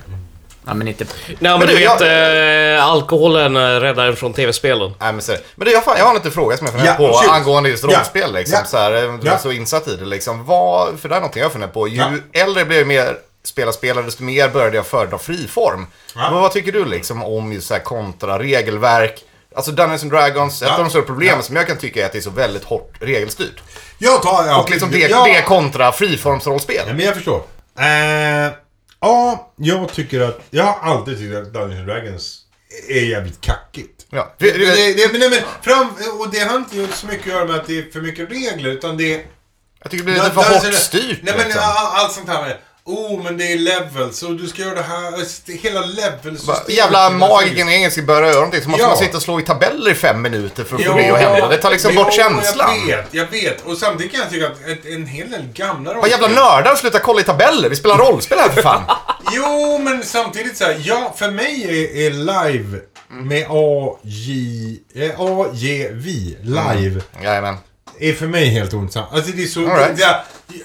Ja, 0.68 0.74
men 0.74 0.88
inte... 0.88 1.06
Nej 1.28 1.36
men, 1.40 1.60
Men 1.60 1.68
du 1.68 1.74
du, 1.74 1.80
vet, 1.80 2.02
jag- 2.02 2.76
eh, 2.76 2.86
alkoholen 2.86 3.56
eh, 3.56 3.62
räddar 3.62 4.06
en 4.06 4.16
från 4.16 4.34
tv-spelen. 4.34 4.94
Nej 5.00 5.14
men, 5.14 5.22
så, 5.22 5.32
men 5.56 5.66
det, 5.66 5.72
jag, 5.72 5.84
fan, 5.84 5.96
jag 5.98 6.06
har 6.06 6.14
lite 6.14 6.32
fråga 6.32 6.58
som 6.58 6.66
jag 6.68 6.74
funderar 6.76 6.96
Ja, 7.00 7.08
på 7.08 7.14
shoot. 7.14 7.32
angående 7.32 7.70
just 7.70 7.84
Ja. 7.84 7.90
rollspel. 7.98 8.34
Liksom, 8.34 8.58
Ja. 8.60 8.66
så 8.66 8.78
här, 8.78 8.92
eh, 9.04 9.14
du 9.14 9.28
Ja. 9.28 9.34
är 9.34 9.38
så 9.38 9.52
insatt 9.52 9.88
i 9.88 9.96
det. 9.96 10.06
Liksom. 10.06 10.46
Vad, 10.46 11.00
för 11.00 11.10
det 11.10 11.16
är 11.16 11.20
någonting 11.20 11.42
jag 11.44 11.52
funderar 11.52 11.72
på. 11.72 11.88
Ju 11.88 11.98
Ja. 11.98 12.12
äldre 12.42 12.66
blir 12.66 12.78
jag 12.78 12.88
mer 12.88 13.18
spela 13.46 13.72
spelare, 13.72 14.06
desto 14.06 14.24
mer 14.24 14.50
började 14.50 14.76
jag 14.76 14.86
föredra 14.88 15.18
friform. 15.18 15.88
Ja. 16.16 16.32
Men 16.32 16.42
vad 16.42 16.52
tycker 16.52 16.72
du 16.72 16.86
liksom 16.86 17.24
om 17.24 17.54
just 17.54 17.68
så 17.68 17.74
här 17.74 17.82
kontra 17.82 18.40
regelverk? 18.40 19.20
Alltså 19.56 19.72
Dungeons 19.72 20.02
and 20.04 20.12
Dragons, 20.12 20.62
ett 20.62 20.68
Ja. 20.68 20.74
av 20.78 20.80
de 20.84 20.90
stora 20.90 21.04
problemen 21.04 21.36
Ja. 21.38 21.42
som 21.42 21.56
jag 21.56 21.68
kan 21.68 21.78
tycka 21.78 22.02
är 22.02 22.06
att 22.06 22.12
det 22.12 22.18
är 22.18 22.22
så 22.22 22.30
väldigt 22.30 22.64
hårt 22.64 22.94
regelstyrt. 23.00 23.62
Jag 23.98 24.22
tar... 24.22 24.46
Ja, 24.48 24.62
Och 24.62 24.70
liksom 24.70 24.92
det, 24.92 24.98
ja, 25.00 25.24
det 25.24 25.42
kontra 25.42 25.92
friformsrollspel. 25.92 26.84
Ja, 26.88 26.94
men 26.94 27.06
jag 27.06 27.16
förstår. 27.16 27.42
Eh, 27.80 28.52
ja, 29.04 29.54
jag 29.56 29.94
tycker 29.94 30.22
att... 30.22 30.40
Jag 30.50 30.64
har 30.64 30.92
alltid 30.92 31.18
tyckt 31.18 31.36
att 31.36 31.54
Dungeons 31.54 31.80
and 31.80 31.88
Dragons 31.88 32.40
är 32.90 33.06
jävligt 33.06 33.42
kackigt. 33.42 34.06
Ja. 34.10 34.36
Det, 34.38 34.52
det, 34.52 34.94
det, 34.94 35.12
men, 35.12 35.20
nej, 35.20 35.30
men, 35.30 35.40
fram, 35.62 35.88
och 36.20 36.32
det 36.32 36.40
har 36.40 36.58
inte 36.58 36.78
gjort 36.78 36.94
så 36.94 37.08
mycket 37.08 37.28
att 37.28 37.34
göra 37.34 37.46
med 37.46 37.56
att 37.56 37.68
det 37.68 37.78
är 37.78 37.92
för 37.92 38.02
mycket 38.02 38.32
regler, 38.32 38.70
utan 38.70 38.98
det... 38.98 39.26
Jag 39.82 39.92
tycker 39.92 40.06
det 40.06 40.12
blir 40.12 40.24
lite 40.24 40.32
för 40.32 40.66
hårt 40.66 40.74
styrt. 40.74 41.20
Nej 41.24 41.34
men 41.38 41.46
liksom. 41.46 41.62
allt 41.66 42.12
sånt 42.12 42.30
här. 42.30 42.60
Oh, 42.86 43.24
men 43.24 43.38
det 43.38 43.52
är 43.54 43.58
levels 43.58 44.24
och 44.24 44.36
du 44.36 44.48
ska 44.48 44.62
göra 44.62 44.76
det 44.76 44.82
här. 44.82 45.08
alltså, 45.08 45.52
Hela 45.52 45.82
levelsystemet. 45.82 46.70
Jävla 46.70 47.10
magiken 47.10 47.70
i 47.70 47.74
engelska 47.74 48.02
börjar 48.02 48.22
göra 48.22 48.34
någonting 48.34 48.62
så 48.62 48.70
måste 48.70 48.84
Ja. 48.84 48.88
man 48.90 48.98
sitta 48.98 49.18
och 49.18 49.24
slå 49.24 49.40
i 49.40 49.44
tabeller 49.44 49.92
i 49.92 49.96
fem 49.96 50.22
minuter 50.22 50.64
för 50.64 50.76
att 50.76 50.84
få 50.86 50.94
det 50.98 51.10
att 51.10 51.20
hända. 51.20 51.48
Det 51.48 51.58
tar 51.58 51.72
liksom 51.72 51.96
bort 51.96 52.14
känslan. 52.14 52.70
Jag 52.88 52.98
vet, 52.98 53.08
jag 53.12 53.26
vet. 53.26 53.66
Och 53.66 53.78
samtidigt 53.78 54.12
kan 54.12 54.22
jag 54.22 54.30
tycka 54.30 54.48
att 54.48 54.68
ett, 54.68 54.86
en 54.86 55.06
hel 55.08 55.32
del 55.32 55.48
gamla 55.54 55.94
Vad 55.94 56.10
jävla 56.10 56.28
nördar, 56.28 56.76
sluta 56.76 57.00
kolla 57.00 57.22
i 57.22 57.24
tabeller. 57.24 57.70
Vi 57.70 57.76
spelar 57.76 57.98
rollspel 57.98 58.38
här 58.40 58.50
för 58.50 58.62
fan. 58.62 58.84
Jo, 59.32 59.80
men 59.84 60.04
samtidigt 60.04 60.58
så 60.58 60.64
här, 60.64 60.82
ja, 60.84 61.14
för 61.18 61.32
mig 61.32 61.64
är, 61.64 61.98
är 62.08 62.12
live 62.12 62.80
med 63.10 63.46
AJ, 63.50 64.80
eh, 64.96 65.20
AJV, 65.22 66.06
live, 66.42 67.02
Jajamän. 67.24 67.56
är 68.00 68.14
för 68.14 68.28
mig 68.28 68.46
helt 68.50 68.74
ointressant. 68.74 69.14
Alltså 69.14 69.32
det 69.32 69.44
är 69.44 69.48
så, 69.48 69.60
All 69.60 69.78
right. 69.78 69.98
det, 69.98 70.16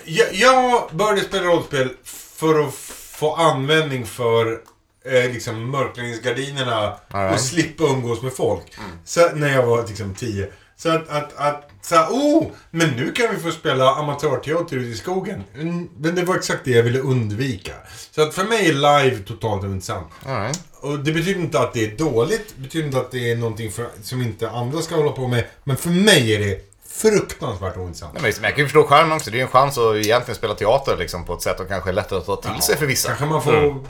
jag, 0.05 0.35
jag 0.35 0.91
började 0.93 1.21
spela 1.21 1.45
rollspel 1.45 1.91
för 2.37 2.61
att 2.61 2.75
få 3.19 3.35
användning 3.35 4.07
för 4.07 4.61
eh, 5.05 5.33
liksom 5.33 5.71
mörkläggningsgardinerna 5.71 6.97
right. 7.09 7.35
och 7.35 7.41
slippa 7.41 7.85
umgås 7.85 8.23
med 8.23 8.33
folk. 8.33 8.63
Så, 9.05 9.35
när 9.35 9.53
jag 9.53 9.67
var 9.67 9.87
liksom 9.87 10.15
10. 10.15 10.49
Så 10.77 10.89
att, 10.89 11.09
att, 11.09 11.37
att 11.37 11.71
så 11.83 11.95
här, 11.95 12.09
oh, 12.11 12.47
men 12.71 12.91
nu 12.91 13.13
kan 13.13 13.35
vi 13.35 13.41
få 13.41 13.51
spela 13.51 13.95
amatörteater 13.95 14.77
ute 14.77 14.89
i 14.89 14.95
skogen. 14.95 15.45
Mm, 15.55 15.89
Men 15.99 16.15
det 16.15 16.23
var 16.23 16.37
exakt 16.37 16.65
det 16.65 16.71
jag 16.71 16.83
ville 16.83 16.99
undvika. 16.99 17.73
Så 18.11 18.23
att 18.23 18.35
för 18.35 18.45
mig 18.45 18.69
är 18.69 18.73
live 18.73 19.19
totalt 19.19 19.65
ointressant. 19.65 20.07
Right. 20.27 20.61
Och 20.81 20.99
det 20.99 21.13
betyder 21.13 21.41
inte 21.41 21.61
att 21.61 21.73
det 21.73 21.85
är 21.85 21.97
dåligt, 21.97 22.55
det 22.57 22.63
betyder 22.63 22.87
inte 22.87 22.99
att 22.99 23.11
det 23.11 23.33
är 23.33 23.37
någonting 23.37 23.71
för, 23.71 23.87
som 24.03 24.23
inte 24.23 24.51
andra 24.51 24.83
ska 24.83 24.97
hålla 24.97 25.13
på 25.13 25.29
med. 25.29 25.45
Men 25.65 25.77
för 25.77 25.91
mig 25.91 26.35
är 26.35 26.39
det 26.39 26.68
fruktansvärt 26.99 27.77
ointressant. 27.77 28.13
Nej, 28.13 28.23
men 28.23 28.29
liksom, 28.29 28.45
jag 28.45 28.55
kan 28.55 28.61
ju 28.61 28.67
förstå 28.67 28.85
skärmen 28.85 29.13
också. 29.13 29.31
Det 29.31 29.37
är 29.37 29.39
ju 29.39 29.43
en 29.43 29.49
chans 29.49 29.79
att 29.79 29.97
egentligen 29.97 30.37
spela 30.37 30.55
teater 30.55 30.97
liksom, 30.97 31.25
på 31.25 31.35
ett 31.35 31.43
sätt 31.43 31.57
som 31.57 31.69
kanske 31.69 31.91
är 31.91 31.95
lättare 31.95 32.19
att 32.19 32.27
ta 32.27 32.37
till 32.37 32.63
sig 32.63 32.77
för 32.77 32.87
vissa. 32.87 33.09
Kanske 33.09 33.27
man 33.27 33.43
får 33.43 33.85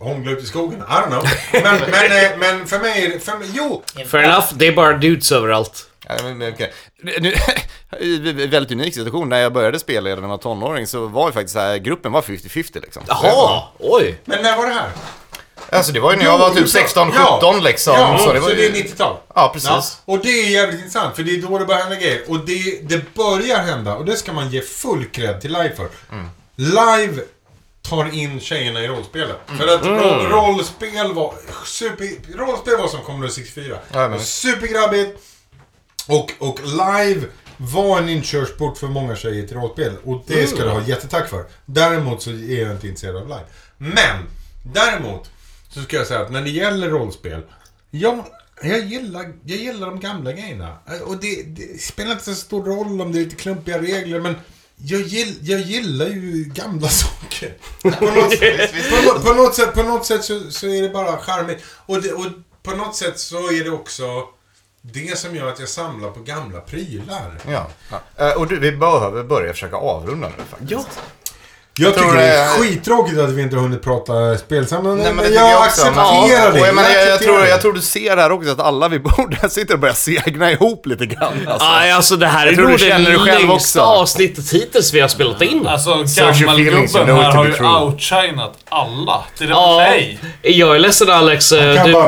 hångla 0.00 0.30
ut 0.30 0.42
i 0.42 0.46
skogen. 0.46 0.78
I 0.78 0.82
don't 0.82 1.06
know. 1.06 1.24
Men, 1.52 1.62
men, 1.90 2.24
eh, 2.24 2.38
men 2.38 2.66
för 2.66 2.78
mig 2.78 3.04
är 3.04 3.08
det... 3.08 3.20
För 3.20 3.38
mig, 3.38 3.48
jo! 3.52 3.82
Fair 4.06 4.24
enough, 4.24 4.46
det 4.54 4.66
är 4.66 4.72
bara 4.72 4.96
dudes 4.96 5.32
överallt. 5.32 5.90
Ja, 6.08 6.14
men, 6.22 6.38
men, 6.38 6.52
okej. 6.52 6.72
Nu, 7.02 7.34
I 8.00 8.30
en 8.44 8.50
väldigt 8.50 8.72
unik 8.72 8.94
situation. 8.94 9.28
När 9.28 9.38
jag 9.38 9.52
började 9.52 9.78
spela 9.78 10.10
redan 10.10 10.22
när 10.22 10.28
jag 10.28 10.36
var 10.36 10.42
tonåring 10.42 10.86
så 10.86 11.06
var 11.06 11.28
ju 11.28 11.32
faktiskt 11.32 11.52
så 11.52 11.60
här, 11.60 11.76
gruppen 11.76 12.12
var 12.12 12.22
50-50 12.22 12.80
liksom. 12.80 13.02
Jaha, 13.06 13.62
oj. 13.78 14.20
Men 14.24 14.42
när 14.42 14.56
var 14.56 14.66
det 14.66 14.72
här? 14.72 14.90
Alltså 15.72 15.92
det 15.92 16.00
var 16.00 16.10
ju 16.12 16.18
när 16.18 16.24
jag 16.24 16.38
var 16.38 16.50
typ 16.54 16.66
16-17 16.66 17.12
Ja. 17.14 17.60
liksom. 17.62 17.94
Ja, 17.94 18.18
så 18.18 18.32
det 18.32 18.40
var 18.40 18.48
så 18.48 18.54
det 18.54 18.66
är 18.66 18.74
ju... 18.74 18.82
90-tal. 18.82 19.16
Ja, 19.34 19.50
precis. 19.54 19.98
och 20.04 20.18
det 20.18 20.28
är 20.28 20.48
jävligt 20.50 20.78
intressant, 20.78 21.16
för 21.16 21.22
det 21.22 21.30
är 21.30 21.42
då 21.42 21.58
det 21.58 21.64
börjar 21.64 21.80
hända 21.80 21.96
grejer. 21.96 22.22
Och 22.28 22.38
det, 22.46 22.88
det 22.88 23.14
börjar 23.14 23.58
hända, 23.58 23.94
och 23.96 24.04
det 24.04 24.16
ska 24.16 24.32
man 24.32 24.50
ge 24.50 24.60
full 24.60 25.04
cred 25.04 25.40
till 25.40 25.52
Live 25.52 25.72
för. 25.76 25.88
Live 26.56 27.22
tar 27.82 28.14
in 28.14 28.40
tjejerna 28.40 28.80
i 28.84 28.88
rollspelet. 28.88 29.36
För 29.58 29.74
att 29.74 29.84
roll, 29.84 30.26
rollspel 30.26 31.12
var 31.14 31.34
super... 31.64 32.36
Rollspel 32.38 32.76
var 32.76 32.88
som 32.88 33.00
Commodore 33.00 33.30
64. 33.30 33.78
Ja, 33.92 34.18
Supergrabbigt. 34.18 35.18
Och, 36.08 36.32
och 36.38 36.60
Live 36.64 37.26
var 37.56 37.98
en 37.98 38.08
inkörsport 38.08 38.78
för 38.78 38.86
många 38.86 39.16
tjejer 39.16 39.46
till 39.46 39.56
rollspel. 39.56 39.92
Och 40.04 40.24
det 40.26 40.46
ska 40.46 40.62
du 40.64 40.68
ha 40.70 40.82
jättetack 40.82 41.28
för. 41.30 41.44
Däremot 41.66 42.22
så 42.22 42.30
är 42.30 42.62
jag 42.62 42.70
inte 42.72 42.88
intresserad 42.88 43.16
av 43.16 43.28
Live. 43.28 43.44
Men, 43.78 44.26
däremot 44.62 45.30
så 45.68 45.82
ska 45.82 45.96
jag 45.96 46.06
säga 46.06 46.20
att 46.20 46.32
när 46.32 46.42
det 46.42 46.50
gäller 46.50 46.88
rollspel. 46.88 47.42
Ja, 47.90 48.26
jag 48.62 48.78
gillar, 48.80 49.32
jag 49.44 49.58
gillar 49.58 49.86
de 49.86 50.00
gamla 50.00 50.32
grejerna. 50.32 50.76
Och 51.04 51.16
det, 51.20 51.42
det 51.42 51.82
spelar 51.82 52.12
inte 52.12 52.24
så 52.24 52.34
stor 52.34 52.64
roll 52.64 53.00
om 53.00 53.12
det 53.12 53.18
är 53.18 53.24
lite 53.24 53.36
klumpiga 53.36 53.78
regler, 53.82 54.20
men 54.20 54.34
jag, 54.76 55.00
gill, 55.00 55.36
jag 55.42 55.60
gillar 55.60 56.06
ju 56.06 56.44
gamla 56.54 56.88
saker. 56.88 57.54
På 57.82 57.88
något, 57.88 58.40
på, 59.14 59.20
på 59.28 59.34
något 59.34 59.54
sätt, 59.54 59.74
på 59.74 59.82
något 59.82 60.06
sätt 60.06 60.24
så, 60.24 60.50
så 60.50 60.66
är 60.66 60.82
det 60.82 60.88
bara 60.88 61.16
charmigt. 61.18 61.64
Och, 61.86 62.02
det, 62.02 62.12
och 62.12 62.26
på 62.62 62.70
något 62.70 62.96
sätt 62.96 63.18
så 63.18 63.36
är 63.50 63.64
det 63.64 63.70
också 63.70 64.04
det 64.82 65.18
som 65.18 65.36
gör 65.36 65.48
att 65.48 65.60
jag 65.60 65.68
samlar 65.68 66.10
på 66.10 66.20
gamla 66.20 66.60
prylar. 66.60 67.40
Ja. 67.48 67.66
ja. 67.90 68.26
Eh, 68.28 68.32
Och 68.36 68.46
du, 68.46 68.58
vi 68.58 68.72
behöver 68.72 69.24
börja 69.24 69.52
försöka 69.52 69.76
avrunda 69.76 70.28
nu 70.38 70.44
faktiskt. 70.50 70.70
Ja. 70.70 70.84
Jag 71.78 71.94
tror 71.94 72.04
tycker 72.04 72.16
det 72.18 72.26
är 72.34 72.48
skittråkigt 72.48 73.18
att 73.18 73.30
vi 73.30 73.42
inte 73.42 73.56
har 73.56 73.62
hunnit 73.62 73.82
prata 73.82 74.38
spelsamlande. 74.38 75.02
Nej, 75.02 75.12
men 75.12 75.24
men 75.24 75.34
jag, 75.34 75.50
jag 75.50 75.60
också. 75.60 75.82
accepterar 75.86 76.52
det. 76.52 76.60
Och 76.60 76.66
jag, 76.66 76.74
menar, 76.74 76.88
jag, 76.90 76.98
jag, 77.00 77.14
accepterar 77.14 77.36
tror, 77.36 77.46
jag 77.46 77.60
tror 77.60 77.72
du 77.72 77.80
ser 77.80 78.16
här 78.16 78.32
också 78.32 78.50
att 78.50 78.60
alla 78.60 78.88
vid 78.88 79.02
bordet 79.02 79.52
sitter 79.58 79.74
och 79.74 79.80
börjar 79.80 79.94
segna 79.94 80.52
ihop 80.52 80.86
lite 80.86 81.06
grann. 81.06 81.48
Alltså. 81.48 81.68
Aj, 81.70 81.90
alltså 81.90 82.16
det 82.16 82.26
här 82.26 82.46
är 82.46 82.52
Jag 82.52 82.58
nog 82.68 82.78
du 82.78 82.88
det 82.88 82.98
längsta 83.24 83.82
avsnittet 83.82 84.52
hittills 84.52 84.92
vi 84.94 85.00
har 85.00 85.08
spelat 85.08 85.42
in. 85.42 85.66
Alltså 85.66 86.04
gammalgubben 86.16 87.16
här 87.16 87.32
har 87.32 87.46
ju 87.46 87.84
outshinat 87.84 88.54
alla. 88.68 89.24
Till 89.38 89.52
och 89.52 89.56
med 89.56 89.58
Ja, 89.58 89.76
mig. 89.78 90.18
jag 90.42 90.74
är 90.74 90.78
ledsen 90.78 91.10
Alex. 91.10 91.48
Du, 91.48 91.58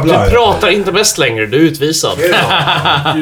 du 0.05 0.31
pratar 0.31 0.69
inte 0.69 0.93
bäst 0.93 1.19
längre. 1.19 1.47
Du 1.47 1.57
är 1.57 1.61
utvisad. 1.61 2.19
Ja. 2.31 3.15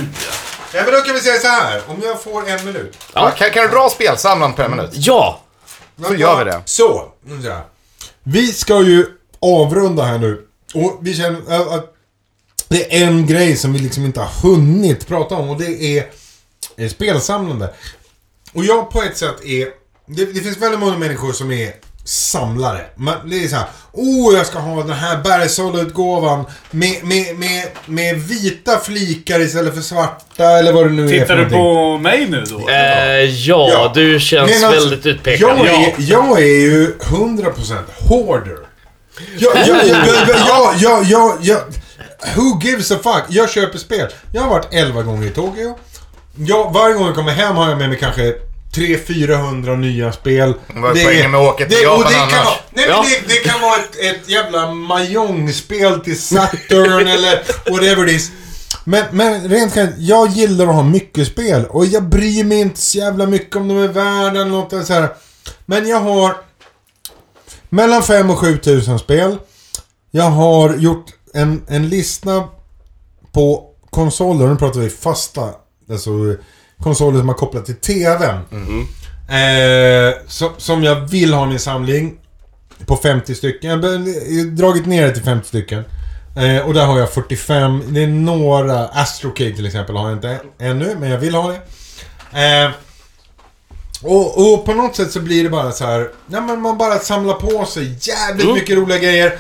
Ja, 0.75 0.83
men 0.85 0.95
då 0.95 1.01
kan 1.01 1.15
vi 1.15 1.21
säga 1.21 1.39
så 1.39 1.49
här. 1.49 1.81
Om 1.87 2.03
jag 2.05 2.23
får 2.23 2.51
en 2.51 2.65
minut. 2.65 2.97
Ja, 3.15 3.31
kan, 3.31 3.51
kan 3.51 3.63
du 3.63 3.69
dra 3.69 3.89
spelsamlaren 3.89 4.53
per 4.55 4.69
minut? 4.69 4.91
Ja! 4.93 5.41
Så 6.07 6.15
gör 6.15 6.45
vi 6.45 6.51
det. 6.51 6.63
Så. 6.65 7.13
Vi 8.23 8.53
ska 8.53 8.83
ju 8.83 9.07
avrunda 9.41 10.03
här 10.03 10.19
nu. 10.19 10.47
Och 10.75 10.99
vi 11.03 11.15
känner 11.15 11.53
äh, 11.53 11.73
att 11.73 11.95
det 12.69 12.97
är 13.03 13.07
en 13.07 13.27
grej 13.27 13.57
som 13.57 13.73
vi 13.73 13.79
liksom 13.79 14.05
inte 14.05 14.21
har 14.21 14.51
hunnit 14.51 15.07
prata 15.07 15.35
om 15.35 15.49
och 15.49 15.59
det 15.59 15.99
är, 15.99 16.07
är 16.77 16.89
spelsamlande. 16.89 17.75
Och 18.53 18.65
jag 18.65 18.91
på 18.91 19.03
ett 19.03 19.17
sätt 19.17 19.45
är... 19.45 19.69
Det, 20.07 20.25
det 20.25 20.41
finns 20.41 20.57
väldigt 20.57 20.81
många 20.81 20.99
människor 20.99 21.33
som 21.33 21.53
är 21.53 21.75
samlare. 22.09 22.81
Man, 22.97 23.15
det 23.31 23.45
är 23.45 23.49
så 23.49 23.57
här, 23.57 23.67
oh 23.93 24.35
jag 24.37 24.47
ska 24.47 24.59
ha 24.59 24.83
den 24.83 24.91
här 24.93 25.17
Bergsala-utgåvan 25.23 26.45
med, 26.71 27.05
med, 27.05 27.39
med, 27.39 27.69
med 27.87 28.17
vita 28.21 28.79
flikar 28.79 29.41
istället 29.41 29.75
för 29.75 29.81
svarta 29.81 30.45
eller 30.59 30.73
vad 30.73 30.87
det 30.87 30.91
nu 30.93 31.05
är 31.05 31.21
Tittar 31.21 31.37
du 31.37 31.45
på 31.51 31.99
mig 31.99 32.27
nu 32.31 32.45
då? 32.51 32.69
Eh, 32.69 32.77
ja, 33.25 33.69
Ja. 33.73 33.93
du 33.95 34.21
känns 34.21 34.51
Men 34.51 34.65
alltså, 34.65 34.81
väldigt 34.89 35.07
utpekad. 35.07 35.49
Jag 35.49 35.67
är, 35.67 35.73
Ja. 35.75 35.93
jag 35.99 36.39
är 36.43 36.61
ju 36.61 36.95
100% 37.01 37.75
hoarder. 38.09 38.57
Jag, 39.39 39.57
jag, 39.57 39.67
jag, 39.67 40.07
jag, 40.07 40.29
jag, 40.29 40.75
jag, 40.79 41.05
jag, 41.05 41.39
jag, 41.43 41.59
who 42.37 42.61
gives 42.63 42.91
a 42.91 42.97
fuck? 43.03 43.25
Jag 43.29 43.51
köper 43.51 43.79
spel. 43.79 44.07
Jag 44.33 44.43
har 44.43 44.51
varit 44.51 44.75
11 44.75 45.03
gånger 45.03 45.27
i 45.27 45.31
Tokyo. 45.31 45.79
Jag, 46.37 46.73
varje 46.73 46.95
gång 46.95 47.07
jag 47.07 47.15
kommer 47.15 47.33
hem 47.33 47.57
har 47.57 47.69
jag 47.69 47.79
med 47.79 47.89
mig 47.89 47.99
kanske 47.99 48.35
300-400 48.79 49.77
nya 49.77 50.13
spel. 50.13 50.55
Vad 50.75 50.97
är 50.97 51.05
poängen 51.05 51.31
med 51.31 51.41
att 51.41 51.55
åka 51.55 51.65
till 51.67 51.77
det, 51.77 51.83
Japan 51.83 52.05
det 52.07 52.13
kan, 52.13 52.23
annars? 52.23 52.45
vara, 52.45 52.55
nej, 52.71 52.87
Ja. 52.89 53.05
det, 53.09 53.35
det 53.35 53.49
kan 53.51 53.61
vara 53.61 53.77
ett, 53.77 53.97
ett 53.97 54.29
jävla 54.29 54.71
Mahjong-spel 54.75 56.01
till 56.01 56.21
Saturn 56.21 57.07
eller 57.09 57.43
whatever 57.71 58.07
it 58.09 58.13
is. 58.13 58.31
Men, 58.85 59.05
men 59.11 59.49
rent 59.49 59.77
generellt, 59.77 59.99
jag 59.99 60.29
gillar 60.29 60.67
att 60.67 60.75
ha 60.75 60.83
mycket 60.83 61.27
spel. 61.27 61.65
Och 61.71 61.87
jag 61.87 62.03
bryr 62.03 62.45
mig 62.45 62.61
inte 62.61 62.81
så 62.81 62.99
jävla 62.99 63.27
mycket 63.27 63.57
om 63.57 63.69
de 63.69 63.79
är 63.79 63.89
värda 63.89 64.41
eller 64.41 64.45
något 64.45 64.87
så 64.87 64.93
här. 64.93 65.09
Men 65.67 65.89
jag 65.89 66.01
har 66.01 66.37
mellan 67.69 68.03
5 68.03 68.31
och 68.31 68.39
7 68.39 68.59
tusen 68.59 68.99
spel. 68.99 69.37
Jag 70.11 70.25
har 70.31 70.75
gjort 70.77 71.07
en, 71.35 71.63
en 71.69 71.89
lista 71.89 72.45
på 73.33 73.65
konsoler, 73.91 74.47
nu 74.47 74.57
pratar 74.57 74.81
vi 74.81 74.91
fasta, 74.91 75.51
alltså 75.91 76.11
konsoler 76.83 77.19
som 77.19 77.29
har 77.29 77.37
kopplat 77.37 77.67
till 77.67 77.75
TVn. 77.77 78.37
Eh, 79.29 80.15
som, 80.27 80.51
som 80.57 80.83
jag 80.83 80.95
vill 81.01 81.35
ha 81.35 81.45
i 81.45 81.49
min 81.49 81.59
samling. 81.59 82.19
På 82.87 82.97
50 82.97 83.35
stycken. 83.35 83.71
Jag 83.71 83.77
har 83.77 84.51
dragit 84.57 84.87
ner 84.87 85.07
det 85.07 85.15
till 85.15 85.23
50 85.23 85.49
stycken. 85.49 85.85
Eh, 86.37 86.67
och 86.67 86.75
där 86.75 86.87
har 86.87 86.99
jag 86.99 87.11
45. 87.13 87.83
Det 87.89 88.03
är 88.03 88.07
några... 88.07 88.87
Astrocade 88.89 89.53
till 89.53 89.67
exempel 89.67 89.97
har 89.97 90.09
jag 90.09 90.17
inte 90.17 90.39
ännu, 90.59 90.97
men 91.01 91.11
jag 91.11 91.19
vill 91.19 91.35
ha 91.35 91.49
det. 91.53 91.61
Eh, 92.43 92.71
och, 94.03 94.53
och 94.53 94.65
på 94.65 94.75
något 94.75 94.97
sätt 94.97 95.13
så 95.13 95.21
blir 95.21 95.45
det 95.45 95.51
bara 95.51 95.73
så 95.73 95.85
här... 95.85 96.11
Ja, 96.27 96.41
men 96.41 96.61
man 96.61 96.79
bara 96.79 96.99
samlar 96.99 97.35
på 97.35 97.65
sig 97.65 97.97
jävligt 98.01 98.55
mycket 98.55 98.77
roliga 98.77 98.99
grejer. 98.99 99.39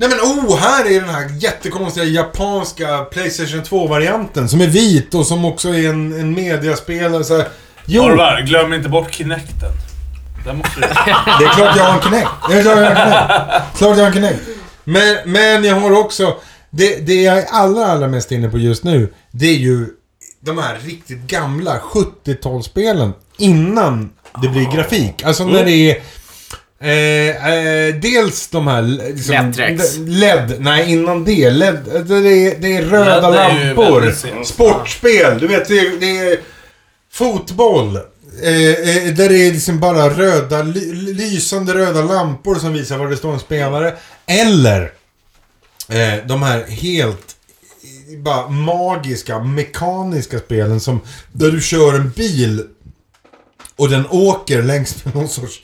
Nej 0.00 0.08
men 0.08 0.18
oh, 0.18 0.56
här 0.56 0.90
är 0.90 1.00
den 1.00 1.08
här 1.08 1.28
jättekonstiga 1.38 2.06
japanska 2.06 3.04
Playstation 3.04 3.62
2-varianten 3.62 4.48
som 4.48 4.60
är 4.60 4.66
vit 4.66 5.14
och 5.14 5.26
som 5.26 5.44
också 5.44 5.68
är 5.68 5.88
en, 5.88 6.20
en 6.20 6.34
mediaspelare. 6.34 7.24
Så 7.24 7.36
här. 7.36 7.48
Jo, 7.84 8.02
Orvar, 8.02 8.40
glöm 8.40 8.72
inte 8.72 8.88
bort 8.88 9.14
Kinecten. 9.14 9.70
Den 10.44 10.56
måste 10.56 10.80
du... 10.80 10.86
det 11.38 11.44
är 11.44 11.54
klart 11.54 11.76
jag 11.76 11.84
har 11.84 11.94
en 11.94 12.02
Kinect. 12.02 12.30
Det 12.48 12.54
är 12.54 12.62
klart 12.62 12.78
jag 12.78 12.84
har 12.84 12.90
en 12.90 12.96
Kinect. 12.96 13.78
Klart 13.78 13.96
jag 13.96 14.04
har 14.04 14.06
en 14.06 14.12
Kinect. 14.12 14.40
Men, 14.84 15.16
men 15.24 15.64
jag 15.64 15.76
har 15.80 15.92
också... 16.00 16.36
Det, 16.70 17.06
det 17.06 17.22
jag 17.22 17.38
är 17.38 17.46
allra, 17.50 17.86
allra 17.86 18.08
mest 18.08 18.32
inne 18.32 18.48
på 18.48 18.58
just 18.58 18.84
nu, 18.84 19.12
det 19.30 19.46
är 19.46 19.58
ju 19.58 19.86
de 20.40 20.58
här 20.58 20.78
riktigt 20.84 21.18
gamla 21.18 21.78
70-talsspelen 21.78 23.12
innan 23.38 24.10
det 24.42 24.48
blir 24.48 24.72
grafik. 24.72 25.22
Alltså 25.22 25.44
när 25.44 25.64
det 25.64 25.90
är... 25.90 26.02
Eh, 26.80 27.52
eh, 27.52 27.94
dels 27.94 28.48
de 28.48 28.66
här... 28.66 28.82
Liksom. 28.82 29.52
LED. 30.06 30.56
Nej, 30.58 30.92
innan 30.92 31.24
det. 31.24 31.50
LED. 31.50 31.84
Det 31.84 32.14
är, 32.14 32.60
det 32.60 32.76
är 32.76 32.82
röda 32.82 33.30
LED 33.30 33.40
är 33.40 33.66
lampor. 33.66 34.12
sent. 34.12 34.46
Sportspel. 34.46 35.38
Du 35.38 35.46
vet, 35.46 35.68
det 35.68 35.78
är, 35.78 36.00
det 36.00 36.18
är 36.18 36.40
fotboll. 37.12 37.96
Eh, 38.42 38.52
eh, 38.52 39.14
där 39.14 39.28
det 39.28 39.48
är 39.48 39.52
liksom 39.52 39.80
bara 39.80 40.10
röda, 40.10 40.62
ly, 40.62 40.92
lysande 41.12 41.74
röda 41.74 42.02
lampor 42.02 42.54
som 42.54 42.72
visar 42.72 42.98
var 42.98 43.08
det 43.08 43.16
står 43.16 43.32
en 43.32 43.40
spelare. 43.40 43.96
Eller 44.26 44.92
eh, 45.88 46.26
de 46.26 46.42
här 46.42 46.66
helt 46.66 47.36
eh, 48.12 48.18
bara 48.18 48.48
magiska, 48.48 49.38
mekaniska 49.38 50.38
spelen 50.38 50.80
som 50.80 51.00
där 51.32 51.50
du 51.50 51.60
kör 51.60 51.94
en 51.94 52.10
bil 52.10 52.62
och 53.76 53.90
den 53.90 54.06
åker 54.10 54.62
längs 54.62 55.04
med 55.04 55.14
någon 55.14 55.28
sorts 55.28 55.62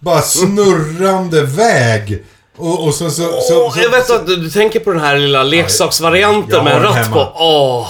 bara 0.00 0.22
snurrande 0.22 1.42
väg. 1.42 2.24
Och, 2.56 2.84
och 2.86 2.94
så, 2.94 3.10
så, 3.10 3.22
så, 3.40 3.64
Åh, 3.66 3.72
så, 3.74 3.80
jag 3.82 3.90
vet 3.90 4.10
att 4.10 4.26
du, 4.26 4.36
du 4.36 4.50
tänker 4.50 4.80
på 4.80 4.90
den 4.90 5.00
här 5.00 5.16
lilla 5.18 5.42
leksaksvarianten 5.42 6.64
med 6.64 6.76
en 6.76 6.82
ratt 6.82 6.94
hemma. 6.96 7.14
på. 7.24 7.32
Åh, 7.34 7.88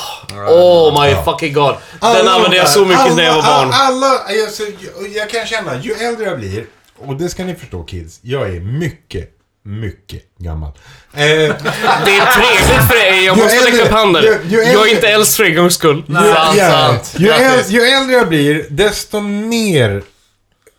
oh, 0.49 1.03
my 1.03 1.15
fucking 1.25 1.53
god. 1.53 1.75
Den 2.01 2.11
Alla 2.11 2.31
använde 2.31 2.51
de 2.51 2.57
jag 2.57 2.69
så 2.69 2.85
mycket 2.85 3.01
alla, 3.05 3.15
när 3.15 3.25
jag 3.25 3.35
var 3.35 3.43
barn. 3.43 3.71
Alla, 3.73 4.07
alltså, 4.19 4.63
jag, 4.63 5.09
jag 5.17 5.31
kan 5.31 5.47
känna, 5.47 5.81
ju 5.83 5.93
äldre 5.93 6.25
jag 6.25 6.39
blir, 6.39 6.65
och 6.99 7.15
det 7.17 7.29
ska 7.29 7.45
ni 7.45 7.55
förstå 7.55 7.83
kids, 7.83 8.19
jag 8.23 8.43
är 8.57 8.61
mycket, 8.61 9.31
mycket 9.65 10.23
gammal. 10.39 10.69
Eh, 11.15 11.21
Det 11.21 12.17
är 12.17 12.33
trevligt 12.35 12.89
för 12.89 12.95
dig, 13.11 13.25
jag 13.25 13.39
måste 13.39 13.57
äldre- 13.57 13.73
räcka 13.73 13.85
upp 13.85 13.91
handen. 13.93 14.23
ju- 14.25 14.39
ju 14.49 14.57
Jag 14.57 14.67
är 14.67 14.73
äldre- 14.77 14.91
inte 14.91 15.09
äldst 15.09 15.37
för 15.37 15.45
en 15.45 15.55
gångs 15.57 15.75
skull. 15.75 16.05
ju, 16.09 16.15
Sant, 16.15 16.59
sant. 16.59 17.15
Ju, 17.19 17.31
äl, 17.31 17.43
Grattis. 17.53 17.71
ju 17.71 17.81
äldre 17.83 18.17
jag 18.17 18.29
blir, 18.29 18.67
desto 18.71 19.21
mer 19.21 20.03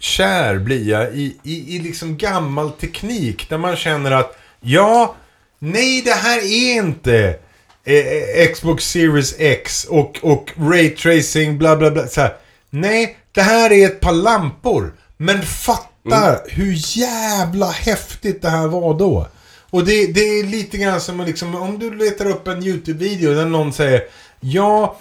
kär 0.02 0.60
blir 0.60 0.90
jag 0.90 1.16
i, 1.16 1.38
i, 1.44 1.76
i 1.76 1.80
liksom 1.80 2.18
gammal 2.18 2.72
teknik. 2.72 3.50
Där 3.50 3.58
man 3.58 3.76
känner 3.76 4.12
att, 4.12 4.38
ja, 4.60 5.16
nej 5.60 6.02
det 6.02 6.14
här 6.14 6.38
är 6.38 6.76
inte 6.76 7.36
eh, 7.84 8.54
Xbox 8.54 8.92
Series 8.92 9.36
X 9.40 9.86
och, 9.86 10.20
och 10.22 10.52
Ray 10.58 10.90
Tracing, 10.90 11.58
bla 11.58 11.76
bla 11.76 11.92
bla. 11.92 12.08
Så 12.08 12.22
här. 12.22 12.36
Nej, 12.70 13.18
det 13.32 13.42
här 13.42 13.72
är 13.72 13.86
ett 13.86 14.00
par 14.00 14.14
lampor. 14.14 14.94
Men 15.18 15.42
fatta 15.42 16.40
hur 16.48 16.98
jävla 16.98 17.72
häftigt 17.72 18.42
det 18.42 18.50
här 18.50 18.68
var 18.68 18.94
då. 18.94 19.28
Och 19.70 19.86
det, 19.86 20.08
det 20.08 20.22
är 20.22 20.44
lite 20.44 20.78
grann 20.78 21.02
som 21.02 21.22
liksom, 21.22 21.56
om 21.56 21.80
du 21.80 21.96
letar 21.96 22.30
upp 22.30 22.48
en 22.48 22.64
YouTube-video 22.64 23.34
där 23.34 23.46
någon 23.46 23.74
säger 23.74 24.04
Ja, 24.40 25.00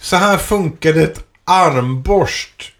så 0.00 0.16
här 0.16 0.38
funkade 0.38 1.02
ett 1.02 1.24
armborst 1.44 2.72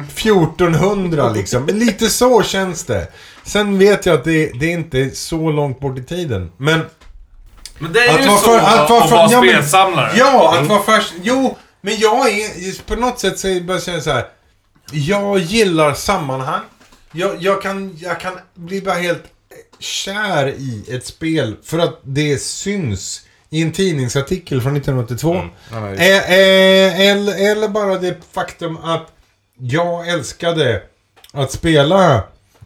1400 0.00 1.32
liksom. 1.32 1.66
Lite 1.66 2.08
så 2.08 2.42
känns 2.42 2.84
det. 2.84 3.08
Sen 3.44 3.78
vet 3.78 4.06
jag 4.06 4.14
att 4.14 4.24
det, 4.24 4.52
det 4.60 4.66
är 4.66 4.72
inte 4.72 5.10
så 5.10 5.50
långt 5.50 5.80
bort 5.80 5.98
i 5.98 6.02
tiden. 6.02 6.52
Men 6.56 6.80
Men 7.78 7.92
det 7.92 8.00
är 8.00 8.14
Att 8.14 8.20
ju 8.20 8.24
så 8.28 8.36
för- 8.38 8.58
att 8.58 8.78
att, 8.78 8.90
vara 8.90 9.06
vara 9.06 9.32
ja, 9.32 9.42
spelsamlare. 9.42 10.12
Ja, 10.16 10.58
att 10.58 10.66
vara 10.66 10.82
först. 10.82 11.12
Jo, 11.22 11.56
men 11.80 11.96
jag 11.98 12.28
är 12.28 12.82
på 12.86 12.96
något 12.96 13.20
sätt 13.20 13.38
så 13.38 13.48
är 13.48 13.64
jag 13.68 13.82
känner 13.82 14.00
så 14.00 14.10
här. 14.10 14.24
Jag 14.92 15.38
gillar 15.38 15.94
sammanhang. 15.94 16.60
Jag, 17.12 17.42
jag, 17.42 17.62
kan, 17.62 17.96
jag 17.98 18.20
kan 18.20 18.32
bli 18.54 18.80
bara 18.82 18.94
helt 18.94 19.24
kär 19.78 20.46
i 20.48 20.84
ett 20.88 21.06
spel 21.06 21.56
för 21.64 21.78
att 21.78 22.00
det 22.02 22.38
syns 22.42 23.22
i 23.50 23.62
en 23.62 23.72
tidningsartikel 23.72 24.60
från 24.62 24.76
1982. 24.76 25.34
Eh, 25.72 26.32
eh, 26.32 27.00
eller, 27.00 27.50
eller 27.50 27.68
bara 27.68 27.98
det 27.98 28.16
faktum 28.32 28.76
att 28.76 29.12
jag 29.58 30.08
älskade 30.08 30.82
att 31.32 31.52
spela 31.52 32.22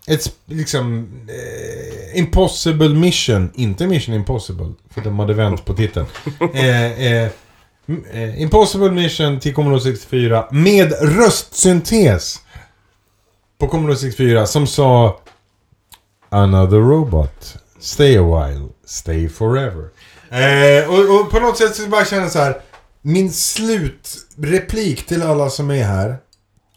ett 0.06 0.34
liksom 0.46 1.08
eh, 1.28 2.18
Impossible 2.18 2.88
Mission, 2.88 3.50
inte 3.54 3.86
Mission 3.86 4.14
Impossible, 4.14 4.72
för 4.90 5.00
de 5.00 5.18
hade 5.18 5.34
vänt 5.34 5.64
på 5.64 5.74
titeln. 5.74 6.06
Eh, 6.54 7.02
eh, 7.02 7.30
eh, 8.12 8.42
Impossible 8.42 8.90
Mission 8.90 9.40
till 9.40 9.54
Commodore 9.54 9.80
64 9.80 10.48
med 10.50 10.92
röstsyntes 11.00 12.40
på 13.58 13.68
Commodore 13.68 13.96
64 13.96 14.46
som 14.46 14.66
sa 14.66 15.20
Another 16.28 16.78
robot. 16.78 17.56
Stay 17.80 18.16
a 18.16 18.22
while. 18.22 18.68
Stay 18.86 19.28
forever. 19.28 19.88
Eh, 20.30 20.90
och, 20.90 21.20
och 21.20 21.30
på 21.30 21.40
något 21.40 21.58
sätt 21.58 21.74
så 21.74 21.86
bara 21.88 22.04
känner 22.04 22.22
jag 22.22 22.32
så 22.32 22.38
här. 22.38 22.60
Min 23.02 23.32
slutreplik 23.32 25.06
till 25.06 25.22
alla 25.22 25.50
som 25.50 25.70
är 25.70 25.84
här 25.84 26.16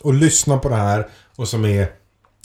och 0.06 0.14
lyssnar 0.14 0.57
på 0.57 0.69
det 0.69 0.76
här 0.76 1.07
och 1.36 1.48
som 1.48 1.65
är 1.65 1.91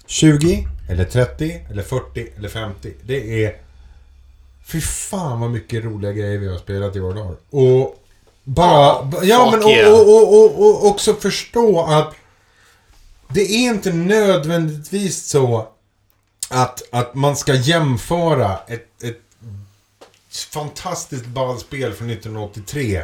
20 0.07 0.69
eller 0.89 1.05
30 1.05 1.67
eller 1.71 1.83
40 1.83 2.29
eller 2.37 2.49
50. 2.49 2.93
Det 3.03 3.45
är 3.45 3.57
Fy 4.67 4.81
fan 4.81 5.41
vad 5.41 5.51
mycket 5.51 5.85
roliga 5.85 6.13
grejer 6.13 6.39
vi 6.39 6.49
har 6.49 6.59
spelat 6.59 6.97
i 6.97 6.99
våra 6.99 7.15
dagar. 7.15 7.37
Och 7.51 8.05
bara... 8.45 9.11
ja 9.23 9.51
men 9.51 9.63
och, 9.63 10.01
och, 10.01 10.09
och, 10.09 10.35
och, 10.35 10.61
och 10.61 10.87
också 10.87 11.15
förstå 11.15 11.83
att 11.83 12.15
det 13.29 13.41
är 13.41 13.69
inte 13.69 13.93
nödvändigtvis 13.93 15.27
så 15.27 15.69
att, 16.51 16.83
att 16.91 17.15
man 17.15 17.37
ska 17.37 17.55
jämföra 17.55 18.59
ett, 18.67 19.03
ett 19.03 19.21
fantastiskt 20.51 21.27
ballt 21.27 21.61
spel 21.61 21.93
från 21.93 22.11
1983 22.11 23.03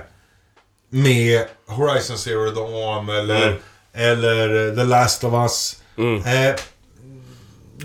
med 0.89 1.47
Horizon 1.67 2.19
Zero 2.19 2.51
Dawn 2.51 3.09
eller, 3.09 3.47
Mm. 3.47 3.59
Eller 3.97 4.75
The 4.77 4.85
Last 4.85 5.25
of 5.25 5.33
Us. 5.35 5.77
Mm. 5.99 6.17
Eh, 6.17 6.55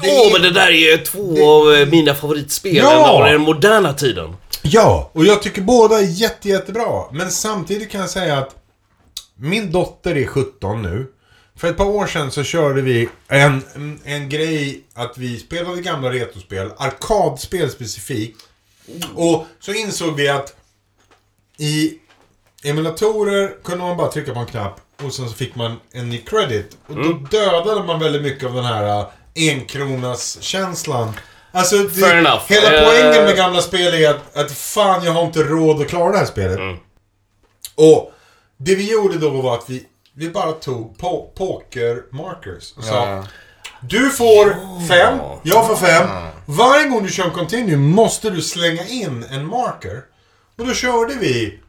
Åh, 0.01 0.07
är- 0.07 0.33
men 0.33 0.41
det 0.41 0.51
där 0.51 0.67
är 0.67 0.91
ju 0.91 0.97
två 0.97 1.45
av 1.45 1.73
eh, 1.73 1.87
mina 1.87 2.15
favoritspel 2.15 2.75
Ja! 2.75 3.09
av 3.09 3.25
den 3.25 3.41
moderna 3.41 3.93
tiden. 3.93 4.35
Ja, 4.61 5.09
och 5.13 5.25
jag 5.25 5.41
tycker 5.41 5.61
båda 5.61 5.99
är 5.99 6.03
jätte, 6.03 6.49
jättebra. 6.49 7.03
Men 7.11 7.31
samtidigt 7.31 7.91
kan 7.91 8.01
jag 8.01 8.09
säga 8.09 8.37
att 8.37 8.55
min 9.35 9.71
dotter 9.71 10.17
är 10.17 10.25
17 10.27 10.81
nu. 10.81 11.07
För 11.55 11.67
ett 11.69 11.77
par 11.77 11.85
år 11.85 12.07
sedan 12.07 12.31
så 12.31 12.43
körde 12.43 12.81
vi 12.81 13.09
en, 13.27 13.63
en, 13.75 13.99
en 14.05 14.29
grej 14.29 14.83
att 14.93 15.17
vi 15.17 15.39
spelade 15.39 15.81
gamla 15.81 16.11
retrospel, 16.11 16.71
arkadspel 16.77 17.69
specifikt. 17.71 18.41
Och 19.15 19.45
så 19.59 19.73
insåg 19.73 20.15
vi 20.15 20.27
att 20.29 20.55
i 21.57 21.93
emulatorer 22.63 23.55
kunde 23.63 23.83
man 23.83 23.97
bara 23.97 24.11
trycka 24.11 24.33
på 24.33 24.39
en 24.39 24.45
knapp 24.45 24.79
och 25.05 25.13
sen 25.13 25.29
så 25.29 25.35
fick 25.35 25.55
man 25.55 25.79
en 25.91 26.09
ny 26.09 26.17
credit. 26.17 26.77
Och 26.87 26.95
då 26.95 27.13
dödade 27.13 27.83
man 27.83 27.99
väldigt 27.99 28.21
mycket 28.21 28.45
av 28.49 28.53
den 28.55 28.65
här 28.65 28.99
uh, 28.99 29.07
enkronas-känslan. 29.35 31.13
Alltså, 31.51 31.77
det, 31.77 32.05
hela 32.47 32.73
Eh. 32.79 32.85
poängen 32.85 33.23
med 33.25 33.35
gamla 33.35 33.61
spel 33.61 33.93
är 33.93 34.09
att, 34.09 34.37
att 34.37 34.51
fan, 34.51 35.03
jag 35.03 35.11
har 35.11 35.25
inte 35.25 35.43
råd 35.43 35.81
att 35.81 35.87
klara 35.89 36.11
det 36.11 36.17
här 36.17 36.25
spelet. 36.25 36.59
Och 37.75 38.11
det 38.57 38.75
vi 38.75 38.91
gjorde 38.91 39.17
då 39.17 39.29
var 39.29 39.55
att 39.57 39.69
vi, 39.69 39.85
vi 40.13 40.29
bara 40.29 40.51
tog 40.51 40.97
po 40.97 41.31
poker 41.37 42.03
markers 42.11 42.73
och 42.77 42.83
sa 42.83 43.25
Du 43.81 44.09
får 44.09 44.45
fem, 44.87 45.19
jag 45.43 45.67
får 45.67 45.75
fem. 45.75 46.07
Varje 46.45 46.89
gång 46.89 47.03
du 47.03 47.09
kör 47.09 47.23
en 47.25 47.31
continue 47.31 47.77
måste 47.77 48.29
du 48.29 48.41
slänga 48.41 48.87
in 48.87 49.25
en 49.31 49.45
marker. 49.47 50.01
Och 50.57 50.67
då 50.67 50.73
körde 50.73 51.13
vi 51.13 51.59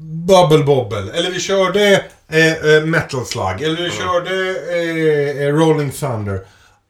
Bubble 0.00 0.64
Bobble, 0.64 1.12
eller 1.12 1.30
vi 1.30 1.40
körde 1.40 2.04
eh, 2.28 2.52
eh, 2.52 2.84
Metal 2.84 3.26
Slug, 3.26 3.62
eller 3.62 3.82
vi 3.82 3.90
körde 3.90 4.50
eh, 4.72 5.46
eh, 5.46 5.54
Rolling 5.54 5.90
Thunder. 5.90 6.40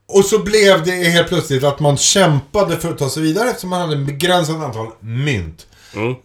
Och 0.08 0.24
så 0.24 0.38
blev 0.38 0.84
det 0.84 0.90
helt 0.90 1.28
plötsligt 1.28 1.64
att 1.64 1.80
man 1.80 1.96
kämpade 1.96 2.76
för 2.76 2.90
att 2.90 2.98
ta 2.98 3.10
sig 3.10 3.22
vidare 3.22 3.48
eftersom 3.48 3.70
man 3.70 3.80
hade 3.80 3.94
en 3.94 4.06
begränsat 4.06 4.56
antal 4.56 4.88
mynt. 5.00 5.66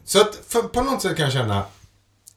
Så 0.05 0.21
att 0.21 0.39
för, 0.47 0.61
på 0.61 0.81
något 0.81 1.01
sätt 1.01 1.17
kan 1.17 1.23
jag 1.23 1.33
känna 1.33 1.63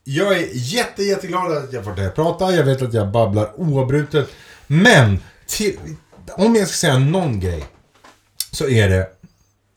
jag 0.04 0.38
är 0.38 0.48
jätte, 0.52 1.02
jätteglad 1.02 1.56
att 1.56 1.72
jag 1.72 1.84
får 1.84 1.94
det 1.94 2.02
här 2.02 2.10
prata. 2.10 2.52
Jag 2.52 2.64
vet 2.64 2.82
att 2.82 2.94
jag 2.94 3.10
babblar 3.10 3.52
oavbrutet. 3.56 4.28
Men 4.66 5.20
till, 5.46 5.78
om 6.36 6.54
jag 6.54 6.68
ska 6.68 6.76
säga 6.76 6.98
någon 6.98 7.40
grej 7.40 7.64
så 8.52 8.68
är 8.68 8.88
det 8.88 9.08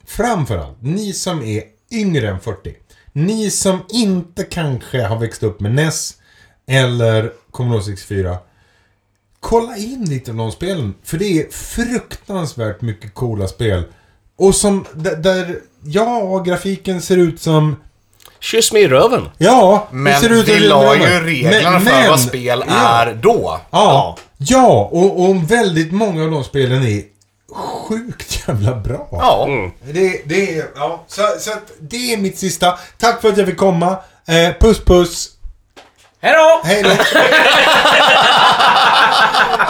framförallt 0.05 0.77
ni 0.81 1.13
som 1.13 1.43
är 1.43 1.63
yngre 1.91 2.29
än 2.29 2.39
40. 2.39 2.75
Ni 3.13 3.51
som 3.51 3.79
inte 3.89 4.43
kanske 4.43 5.01
har 5.03 5.17
växt 5.19 5.43
upp 5.43 5.59
med 5.59 5.71
NES 5.71 6.13
eller 6.67 7.31
Commodore 7.51 7.83
64. 7.83 8.37
Kolla 9.39 9.77
in 9.77 10.05
lite 10.05 10.31
av 10.31 10.37
de 10.37 10.51
spelen. 10.51 10.93
För 11.03 11.17
det 11.17 11.25
är 11.41 11.49
fruktansvärt 11.51 12.81
mycket 12.81 13.13
coola 13.13 13.47
spel. 13.47 13.83
Och 14.37 14.55
som, 14.55 14.85
där, 14.95 15.55
ja, 15.83 16.39
grafiken 16.45 17.01
ser 17.01 17.17
ut 17.17 17.41
som... 17.41 17.75
Kyss 18.39 18.73
mig 18.73 18.81
i 18.81 18.87
röven. 18.87 19.29
Ja, 19.37 19.87
det 19.91 19.95
Men 19.95 20.21
ser 20.21 20.29
ut 20.29 20.45
som 20.45 20.55
vi 20.55 20.59
la 20.59 20.93
ju 20.95 20.99
Men- 20.99 21.23
reglerna 21.23 21.79
för 21.79 21.91
men- 21.91 22.09
vad 22.09 22.19
spel 22.19 22.63
ja. 22.67 22.73
är 23.01 23.13
då. 23.15 23.61
Ja, 23.71 24.17
ja 24.37 24.89
och, 24.91 25.23
och 25.29 25.51
väldigt 25.51 25.91
många 25.91 26.23
av 26.23 26.31
de 26.31 26.43
spelen 26.43 26.83
är 26.83 27.03
sjukt 27.55 28.47
jävla 28.47 28.75
bra. 28.75 29.07
Ja. 29.11 29.47
Det, 29.81 30.21
det, 30.25 30.57
är, 30.59 30.65
ja. 30.75 31.03
Så, 31.07 31.21
så 31.39 31.51
att 31.51 31.71
det 31.79 32.13
är 32.13 32.17
mitt 32.17 32.37
sista. 32.39 32.79
Tack 32.99 33.21
för 33.21 33.29
att 33.29 33.37
jag 33.37 33.47
fick 33.47 33.57
komma. 33.57 33.97
Eh, 34.27 34.53
puss 34.59 34.79
puss. 34.85 35.27
Hejdå! 36.21 36.61
Hej 36.63 36.83
då. 36.83 36.89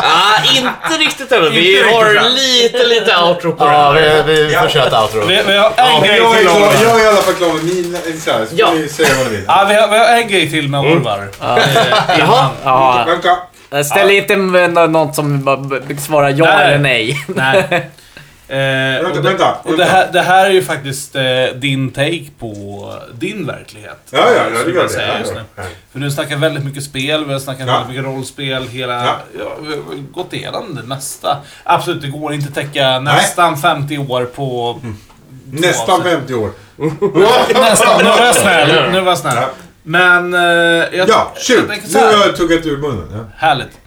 Ah, 0.03 0.44
inte 0.56 0.98
riktigt 0.99 1.32
ännu. 1.32 1.49
Vi 1.49 1.78
Inte 1.80 1.95
har 1.95 2.06
riktigt, 2.06 2.74
lite, 2.74 2.86
lite 2.88 3.18
outro 3.24 3.52
på 3.53 3.66
det 3.66 3.72
Ja, 3.72 3.91
här. 3.91 4.24
vi, 4.24 4.44
vi 4.44 4.56
får 4.56 4.68
köra 4.70 4.88
ett 4.88 4.94
outro. 4.94 5.26
Vi, 5.28 5.41
vi 5.48 5.58
har 5.58 5.74
en 5.78 6.02
grej 6.03 6.18
jag, 6.18 6.34
är 6.36 6.38
till 6.40 6.48
så, 6.49 6.56
Orvar. 6.56 6.74
jag 6.84 6.99
är 7.02 7.03
i 7.03 7.08
alla 7.08 7.22
fall 7.22 7.34
klar 7.34 7.53
med 7.53 7.64
mina... 7.64 7.98
Så 8.20 8.32
här, 8.32 8.45
så 8.45 8.52
Ja. 8.56 8.74
säga 8.91 9.10
vad 9.18 9.26
ni 9.28 9.32
vill. 9.38 9.44
Ja, 9.48 9.66
vi, 9.70 9.76
har, 9.76 9.88
vi 9.88 9.98
har 9.98 10.06
en 10.06 10.28
grej 10.28 10.49
till 10.49 10.70
med 10.70 10.80
Orvar. 10.80 11.28
Eh, 11.41 11.58
Jaha. 12.20 12.49
Ja, 12.64 13.03
Vänta. 13.08 13.38
Ställ 13.85 14.11
inte 14.11 14.38
med 14.38 14.73
nå- 14.73 14.88
något 14.88 15.15
som 15.15 15.41
svarar 15.99 16.30
ja 16.30 16.45
Nej. 16.45 16.65
eller 16.68 16.80
nej. 16.80 17.26
Nej. 17.27 17.89
Eh, 18.52 19.06
och 19.06 19.15
det, 19.15 19.22
vänta, 19.22 19.56
och 19.64 19.77
det, 19.77 19.85
här, 19.85 20.10
det 20.14 20.22
här 20.22 20.45
är 20.45 20.49
ju 20.49 20.64
faktiskt 20.64 21.15
eh, 21.15 21.23
din 21.56 21.91
take 21.91 22.26
på 22.39 22.93
din 23.14 23.45
verklighet. 23.45 23.98
Ja, 24.10 24.19
ja, 24.19 24.43
ja, 24.53 24.64
det 24.65 24.72
gör 24.72 24.77
jag 24.77 24.85
det. 24.85 24.89
säga 24.89 25.07
Ja, 25.07 25.19
just 25.19 25.34
ja. 25.35 25.41
nu. 25.57 25.64
För 25.91 25.99
du 25.99 26.11
snackar 26.11 26.35
väldigt 26.35 26.65
mycket 26.65 26.84
spel, 26.84 27.26
vi 27.26 27.34
har 27.34 27.39
snackat 27.39 27.68
Ja. 27.68 27.73
väldigt 27.73 27.89
mycket 27.89 28.06
rollspel, 28.06 28.68
hela... 28.68 29.06
Ja. 29.06 29.15
Ja. 29.39 29.45
vi 29.61 29.68
har 29.76 30.11
gått 30.11 30.34
igenom 30.34 30.76
det 30.76 30.84
mesta. 30.84 31.38
Absolut, 31.64 32.02
det 32.02 32.07
går 32.07 32.34
inte 32.34 32.48
att 32.48 32.56
täcka 32.56 32.99
nästan 32.99 33.57
50 33.57 33.98
år 33.98 34.26
på... 34.26 34.80
Nästan 35.52 35.95
avsnitt. 35.95 36.14
50 36.14 36.34
år. 36.34 36.52
Nästan, 37.60 37.98
nu 37.98 38.03
var 38.10 38.26
jag 38.26 38.35
snäll. 38.35 38.91
Nu 38.91 39.02
var 39.02 39.11
jag 39.11 39.18
snäll. 39.18 39.38
Men... 39.84 40.34
Eh, 40.34 40.40
jag, 40.40 41.10
Ja, 41.10 41.34
shoot. 41.36 41.70
Nu 41.94 41.99
har 41.99 42.26
jag 42.26 42.36
tuggat 42.36 42.66
ur 42.66 42.78
munnen. 42.78 43.08
Ja. 43.14 43.24
Härligt. 43.36 43.80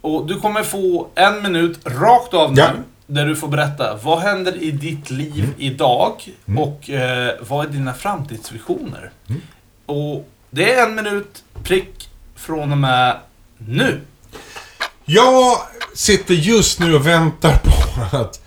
Och 0.00 0.26
du 0.26 0.40
kommer 0.40 0.62
få 0.62 1.08
en 1.14 1.42
minut 1.42 1.78
rakt 1.84 2.34
av 2.34 2.54
nu. 2.54 2.60
Ja. 2.60 2.70
Där 3.06 3.26
du 3.26 3.36
får 3.36 3.48
berätta 3.48 3.96
vad 4.02 4.18
händer 4.18 4.62
i 4.62 4.70
ditt 4.70 5.10
liv 5.10 5.48
idag 5.58 6.34
och 6.56 6.90
eh, 6.90 7.34
vad 7.40 7.66
är 7.66 7.70
dina 7.70 7.94
framtidsvisioner? 7.94 9.10
Och 9.86 10.28
det 10.50 10.74
är 10.74 10.86
en 10.86 10.94
minut 10.94 11.44
prick 11.62 12.08
från 12.36 12.72
och 12.72 12.78
med 12.78 13.16
nu. 13.58 14.00
Jag 15.04 15.56
sitter 15.94 16.34
just 16.34 16.80
nu 16.80 16.94
och 16.94 17.06
väntar 17.06 17.58
på 17.58 18.16
att 18.16 18.40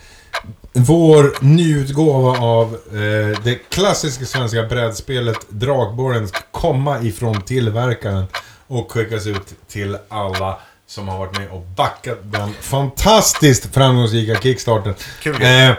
vår 0.73 1.43
nyutgåva 1.43 2.39
av 2.39 2.73
eh, 2.73 3.43
det 3.43 3.55
klassiska 3.69 4.25
svenska 4.25 4.63
brädspelet 4.63 5.37
Drakborren 5.49 6.27
ska 6.27 6.39
komma 6.51 7.01
ifrån 7.01 7.41
tillverkaren 7.41 8.25
och 8.67 8.91
skickas 8.91 9.27
ut 9.27 9.55
till 9.67 9.97
alla 10.09 10.59
som 10.87 11.07
har 11.07 11.17
varit 11.17 11.37
med 11.37 11.49
och 11.49 11.61
backat 11.61 12.19
den 12.23 12.53
fantastiskt 12.61 13.73
framgångsrika 13.73 14.41
kickstarten. 14.41 14.93
Kul 15.23 15.41
Eh, 15.41 15.73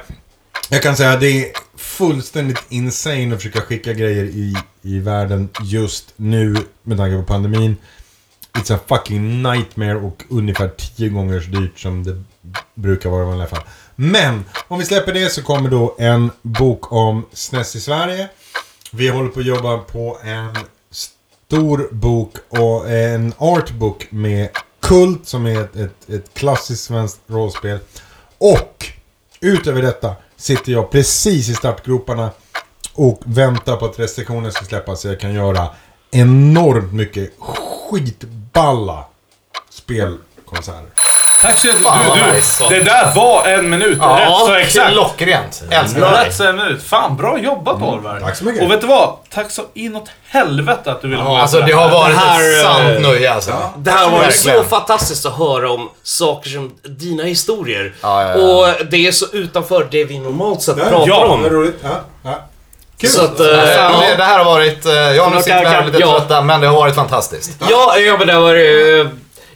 jag 0.68 0.82
kan 0.82 0.96
säga 0.96 1.12
att 1.12 1.20
det 1.20 1.44
är 1.46 1.52
fullständigt 1.76 2.62
insane 2.68 3.34
att 3.34 3.42
försöka 3.42 3.60
skicka 3.60 3.92
grejer 3.92 4.24
i, 4.24 4.56
i 4.82 4.98
världen 4.98 5.48
just 5.62 6.12
nu 6.16 6.56
med 6.82 6.98
tanke 6.98 7.16
på 7.16 7.22
pandemin. 7.22 7.76
It's 8.52 8.74
a 8.74 8.78
fucking 8.86 9.42
nightmare 9.42 9.96
och 9.96 10.24
ungefär 10.28 10.68
tio 10.68 11.08
gånger 11.08 11.40
så 11.40 11.50
dyrt 11.50 11.78
som 11.78 12.04
det 12.04 12.22
brukar 12.74 13.10
vara 13.10 13.22
i 13.22 13.26
vanliga 13.26 13.48
fall. 13.48 13.62
Men 14.02 14.44
om 14.68 14.78
vi 14.78 14.84
släpper 14.84 15.12
det 15.12 15.30
så 15.30 15.42
kommer 15.42 15.70
då 15.70 15.94
en 15.98 16.30
bok 16.42 16.92
om 16.92 17.26
SNES 17.32 17.76
i 17.76 17.80
Sverige. 17.80 18.28
Vi 18.92 19.08
håller 19.08 19.28
på 19.28 19.40
att 19.40 19.46
jobba 19.46 19.78
på 19.78 20.18
en 20.24 20.56
stor 20.90 21.88
bok 21.92 22.36
och 22.48 22.90
en 22.90 23.32
artbook 23.38 24.06
med 24.10 24.48
Kult 24.80 25.28
som 25.28 25.46
är 25.46 25.60
ett, 25.60 25.76
ett, 25.76 26.10
ett 26.10 26.34
klassiskt 26.34 26.84
svenskt 26.84 27.20
rollspel. 27.26 27.78
Och 28.38 28.86
utöver 29.40 29.82
detta 29.82 30.14
sitter 30.36 30.72
jag 30.72 30.90
precis 30.90 31.48
i 31.48 31.54
startgroparna 31.54 32.30
och 32.94 33.22
väntar 33.24 33.76
på 33.76 33.86
att 33.86 33.98
restriktioner 33.98 34.50
ska 34.50 34.64
släppas 34.64 35.00
så 35.00 35.08
jag 35.08 35.20
kan 35.20 35.34
göra 35.34 35.68
enormt 36.10 36.92
mycket 36.92 37.32
skitballa 37.38 39.04
spelkonserter. 39.70 40.90
Tack 41.42 41.58
så 41.58 41.66
mycket. 41.66 41.82
Fan, 41.82 41.98
Du, 42.14 42.20
du, 42.20 42.32
nice. 42.32 42.64
det 42.68 42.80
där 42.80 43.14
var 43.14 43.46
en 43.46 43.70
minut. 43.70 43.98
rätt 44.02 44.38
så 44.46 44.54
exakt. 44.54 44.92
Klockrent. 44.92 45.62
Älskar. 45.70 46.24
Rätt 46.24 46.34
så 46.34 46.44
en 46.44 46.56
minut. 46.56 46.82
Fan, 46.82 47.16
bra 47.16 47.38
jobbat 47.38 47.82
Orvar. 47.82 48.20
Tack 48.24 48.36
så 48.36 48.44
mycket. 48.44 48.62
Och 48.62 48.70
vet 48.70 48.80
du 48.80 48.86
vad? 48.86 49.16
Tack 49.34 49.50
så 49.50 49.62
inåt 49.74 50.08
helvete 50.28 50.92
att 50.92 51.02
du 51.02 51.08
ville 51.08 51.22
vara 51.22 51.32
med 51.32 51.42
Alltså 51.42 51.60
det 51.60 51.72
har 51.72 51.90
varit 51.90 52.14
Det 52.14 52.20
här, 52.20 52.52
ett 52.52 52.62
sant 52.62 52.96
eh, 52.96 53.00
nöje 53.10 53.32
alltså. 53.34 53.52
Det 53.76 53.90
här 53.90 54.10
var 54.10 54.30
så 54.30 54.62
fantastiskt 54.64 55.26
att 55.26 55.38
höra 55.38 55.70
om 55.72 55.90
saker 56.02 56.50
som 56.50 56.72
dina 56.82 57.22
historier. 57.22 57.94
Ja, 58.00 58.22
ja, 58.22 58.38
ja. 58.38 58.44
Och 58.80 58.86
det 58.90 59.06
är 59.06 59.12
så 59.12 59.26
utanför 59.32 59.88
det 59.90 60.04
vi 60.04 60.18
normalt 60.18 60.62
sett 60.62 60.76
pratar 60.76 61.08
ja, 61.08 61.24
om. 61.26 61.44
Roligt. 61.46 61.76
Ja, 61.82 62.00
ja. 62.22 62.38
Kul. 63.00 63.10
Så 63.10 63.24
att, 63.24 63.36
Fan, 63.36 63.46
ja. 63.48 64.02
det, 64.16 64.24
här 64.24 64.38
har 64.38 64.44
varit... 64.44 64.84
Ja, 65.16 65.30
nu 65.34 65.42
sitter 65.42 65.60
vi 65.60 65.66
här 65.66 65.84
lite 65.84 65.98
Ja. 65.98 66.18
trötta, 66.18 66.42
men 66.42 66.60
det 66.60 66.66
har 66.66 66.76
varit 66.76 66.94
fantastiskt. 66.94 67.50
Ja, 67.70 67.96
ja 67.98 68.16
men 68.18 68.26
det 68.26 68.38
var 68.38 68.54
eh, 69.00 69.06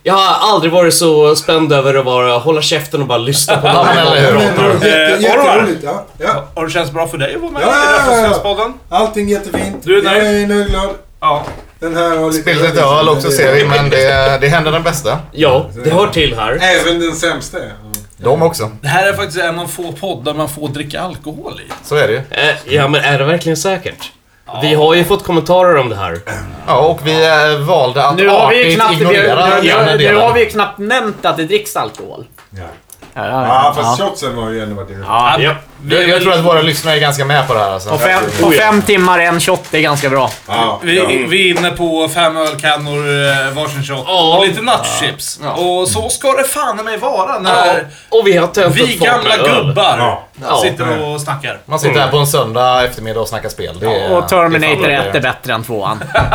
Jag 0.06 0.14
har 0.14 0.52
aldrig 0.54 0.72
varit 0.72 0.94
så 0.94 1.36
spänd 1.36 1.72
över 1.72 1.94
att 1.94 2.04
bara 2.04 2.38
hålla 2.38 2.62
käften 2.62 3.00
och 3.00 3.06
bara 3.06 3.18
lyssna 3.18 3.56
på 3.56 3.66
någon. 3.72 3.86
eller 3.88 4.20
hur? 4.20 4.36
Eh, 4.36 4.44
Orvar. 4.44 5.20
jätteroligt. 5.20 5.80
Ja, 5.84 6.04
ja. 6.18 6.44
Har 6.54 6.64
det 6.64 6.70
känts 6.70 6.92
bra 6.92 7.06
för 7.08 7.18
dig 7.18 7.34
att 7.34 7.40
vara 7.40 7.50
med 7.52 7.62
Ja, 7.62 7.66
i 7.66 7.70
ja, 7.70 7.74
ja, 8.06 8.12
ja. 8.16 8.22
Referenspodden? 8.22 8.74
Allting 8.88 9.28
jättefint. 9.28 9.76
Du 9.84 9.98
är 9.98 10.02
nöjd? 10.02 10.24
Jag 10.24 10.34
är 10.42 10.46
nöjd 10.46 10.70
glad. 10.70 10.88
Ja. 11.20 11.44
Den 11.80 11.96
här 11.96 12.16
har 12.16 12.26
lite... 12.30 12.42
Spillt 12.42 12.62
lite 12.62 12.80
öl 12.80 13.08
också 13.08 13.30
ser 13.30 13.54
vi, 13.54 13.64
men 13.64 13.90
det, 13.90 14.38
det 14.40 14.48
händer 14.48 14.72
den 14.72 14.82
bästa. 14.82 15.18
Ja, 15.32 15.66
det 15.84 15.90
hör 15.90 16.06
till 16.06 16.34
här. 16.34 16.58
Även 16.62 17.00
den 17.00 17.12
sämsta. 17.16 17.58
De 18.16 18.42
också. 18.42 18.70
Det 18.80 18.88
här 18.88 19.06
är 19.08 19.12
faktiskt 19.12 19.38
en 19.38 19.58
av 19.58 19.66
få 19.66 19.92
poddar 19.92 20.34
man 20.34 20.48
får 20.48 20.68
dricka 20.68 21.00
alkohol 21.00 21.60
i. 21.68 21.72
Så 21.84 21.96
är 21.96 22.06
det 22.08 22.12
ju. 22.12 22.18
Eh, 22.30 22.54
Ja, 22.74 22.88
men 22.88 23.04
är 23.04 23.18
det 23.18 23.24
verkligen 23.24 23.56
säkert? 23.56 24.12
Vi 24.62 24.74
har 24.74 24.94
ju 24.94 25.04
fått 25.04 25.24
kommentarer 25.24 25.76
om 25.76 25.88
det 25.88 25.96
här. 25.96 26.20
Ja, 26.66 26.78
och 26.78 27.00
vi 27.06 27.26
eh, 27.26 27.58
valde 27.66 28.06
att 28.06 28.16
Nu 28.16 28.28
har 28.28 28.50
vi 28.50 28.56
ju 28.56 28.62
artigt 28.62 28.76
knappt, 28.76 28.92
vi, 28.92 28.96
ignorera 28.96 29.46
nu, 29.46 29.68
den 29.68 29.86
nu, 29.86 29.92
nu 29.92 29.98
delen. 29.98 30.20
har 30.20 30.34
vi 30.34 30.40
ju 30.40 30.46
knappt 30.46 30.78
nämnt 30.78 31.24
att 31.24 31.36
det 31.36 31.44
dricks 31.44 31.76
alkohol. 31.76 32.24
Ja. 32.50 32.62
Ja, 33.16 33.26
Ja, 33.26 33.72
fast 33.76 34.00
shotsen 34.02 34.34
har 34.38 34.50
ju 34.50 34.62
ändå 34.62 34.74
varit 34.76 34.90
inne. 34.90 35.04
Ja. 35.08 35.36
Ja. 35.38 35.54
Jag, 35.88 36.08
jag 36.08 36.22
tror 36.22 36.32
att 36.32 36.40
våra 36.44 36.62
lyssnare 36.62 36.96
är 36.96 37.00
ganska 37.00 37.24
med 37.24 37.46
på 37.48 37.54
det 37.54 37.60
här 37.60 37.70
alltså. 37.70 37.88
På 37.90 37.98
fem, 37.98 38.22
på 38.42 38.50
fem 38.50 38.82
timmar 38.82 39.18
en 39.18 39.40
shot 39.40 39.74
är 39.74 39.80
ganska 39.80 40.08
bra. 40.10 40.30
Ja, 40.48 40.80
Vi, 40.82 40.96
ja. 40.98 41.04
vi 41.28 41.50
är 41.50 41.58
inne 41.58 41.70
på 41.70 42.08
fem 42.08 42.36
ölkannor, 42.36 42.98
eh, 42.98 43.50
varsin 43.54 43.82
shot 43.84 44.04
Ja. 44.08 44.36
och 44.38 44.46
lite 44.46 44.62
nachochips. 44.62 45.40
Och 45.56 45.88
så 45.88 46.08
ska 46.08 46.32
det 46.32 46.44
fan 46.44 46.76
mig 46.76 46.96
vara 46.98 47.32
Ja, 47.32 47.38
när 47.38 47.86
och 48.08 48.26
vi 48.26 48.36
har 48.36 48.68
vi 48.68 48.96
gamla 48.96 49.36
gubbar 49.36 49.96
Ja. 49.98 50.22
Ja. 50.48 50.60
sitter 50.62 51.02
och 51.02 51.20
snackar. 51.20 51.58
Man 51.66 51.78
sitter 51.78 52.00
här 52.00 52.10
på 52.10 52.16
en 52.16 52.26
söndag 52.26 52.84
eftermiddag 52.84 53.20
och 53.20 53.28
snackar 53.28 53.48
spel. 53.48 53.78
Det 53.80 53.86
är, 53.86 54.16
Och 54.16 54.28
Terminator 54.28 54.82
det 54.86 54.94
är 54.94 54.98
1 55.00 55.04
fan 55.06 55.16
är 55.16 55.20
bättre 55.20 55.52
än 55.54 55.64
2an. 55.64 55.96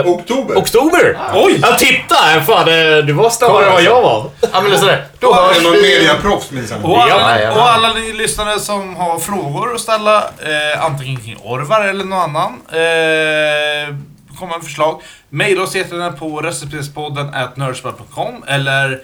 Oktober. 0.04 0.56
oktober. 0.58 1.18
Oj! 1.34 1.58
Ja, 1.62 1.74
titta! 1.78 2.16
Fan, 2.46 2.68
eh, 2.68 2.96
du 2.98 3.12
var 3.12 3.30
snabbare 3.30 3.66
än 3.66 3.72
vad 3.72 3.82
jag 3.82 4.02
var. 4.02 4.30
Ja, 4.52 4.60
men 4.60 4.78
sådär. 4.78 5.04
Då 5.20 5.34
hörs 5.34 5.62
någon 5.62 5.72
vi. 5.72 5.82
mediaproffs 5.82 6.50
minsann. 6.50 6.84
Och 6.84 7.02
alla, 7.02 7.40
Ja, 7.42 7.52
och 7.52 7.70
alla 7.72 7.92
ni 7.92 8.12
lyssnare 8.12 8.60
som 8.60 8.96
har 8.96 9.18
frågor 9.18 9.74
att 9.74 9.80
ställa, 9.80 10.16
eh, 10.18 10.84
antingen 10.84 11.20
kring 11.20 11.36
Orvar 11.44 11.80
eller 11.88 12.04
någon 12.04 12.18
annan, 12.36 12.52
eh, 12.72 13.94
kommer 14.40 14.56
med 14.56 14.64
förslag. 14.64 15.02
Maila 15.30 15.62
oss 15.62 15.74
jättegärna 15.74 16.12
på 16.12 16.40
receptspodden 16.40 17.34
at 17.34 17.56
nerdspell.com 17.56 18.44
eller 18.48 19.00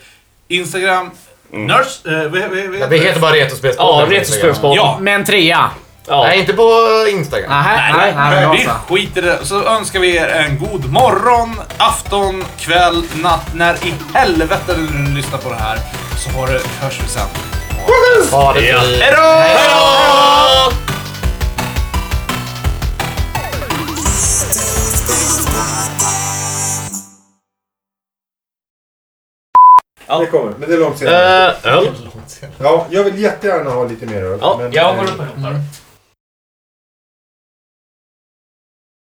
Instagram, 0.48 1.10
nerds... 1.50 2.04
Eh, 2.06 2.12
vi, 2.12 2.44
vi, 2.52 2.66
vi, 2.68 2.80
Ja, 2.80 2.86
Vi 2.86 2.98
heter 2.98 3.20
bara 3.20 3.32
Retrospelspodden. 3.32 4.10
Ja, 4.10 4.18
Retrospelspodden. 4.20 4.76
Ja, 4.76 4.98
Med 5.00 5.14
en 5.14 5.24
trea. 5.24 5.70
Ja. 6.08 6.22
Nej, 6.22 6.38
inte 6.38 6.52
på 6.52 6.70
Instagram. 7.12 7.50
Nähä, 7.50 7.76
Nej, 7.76 8.14
nej, 8.14 8.30
nej, 8.30 8.58
vi 8.58 8.64
nej, 8.66 8.74
skiter 8.88 9.22
i 9.22 9.26
det. 9.26 9.38
Så 9.42 9.64
önskar 9.64 10.00
vi 10.00 10.16
er 10.16 10.28
en 10.28 10.58
god 10.58 10.92
morgon, 10.92 11.60
afton, 11.78 12.44
kväll, 12.58 13.02
natt. 13.22 13.54
När 13.54 13.74
i 13.74 13.94
helvete 14.14 14.74
du 14.74 14.98
nu 14.98 15.14
lyssnar 15.16 15.38
på 15.38 15.48
det 15.48 15.56
här 15.56 15.78
så 16.18 16.30
har 16.30 16.46
det, 16.46 16.60
hörs 16.80 17.00
vi 17.04 17.08
sen. 17.08 17.28
Ha 18.32 18.52
det 18.52 18.60
fint. 18.60 19.02
Hejdå! 19.02 19.22
Hejdå! 19.22 20.95
Det 30.20 30.26
kommer, 30.26 30.52
men 30.58 30.68
det 30.68 30.74
är 30.74 30.78
långt 30.78 30.98
senare. 30.98 31.54
Eh, 31.64 31.76
öl. 31.76 31.88
Ja, 32.58 32.86
jag 32.90 33.04
vill 33.04 33.18
jättegärna 33.18 33.70
ha 33.70 33.84
lite 33.84 34.06
mer 34.06 34.22
öl. 34.22 34.38
Ja, 34.40 34.56
men, 34.60 34.72
jag 34.72 34.90
eh, 34.90 34.96
går 34.96 35.04
upp 35.04 35.18
och 35.18 35.24
hämtar. 35.24 35.60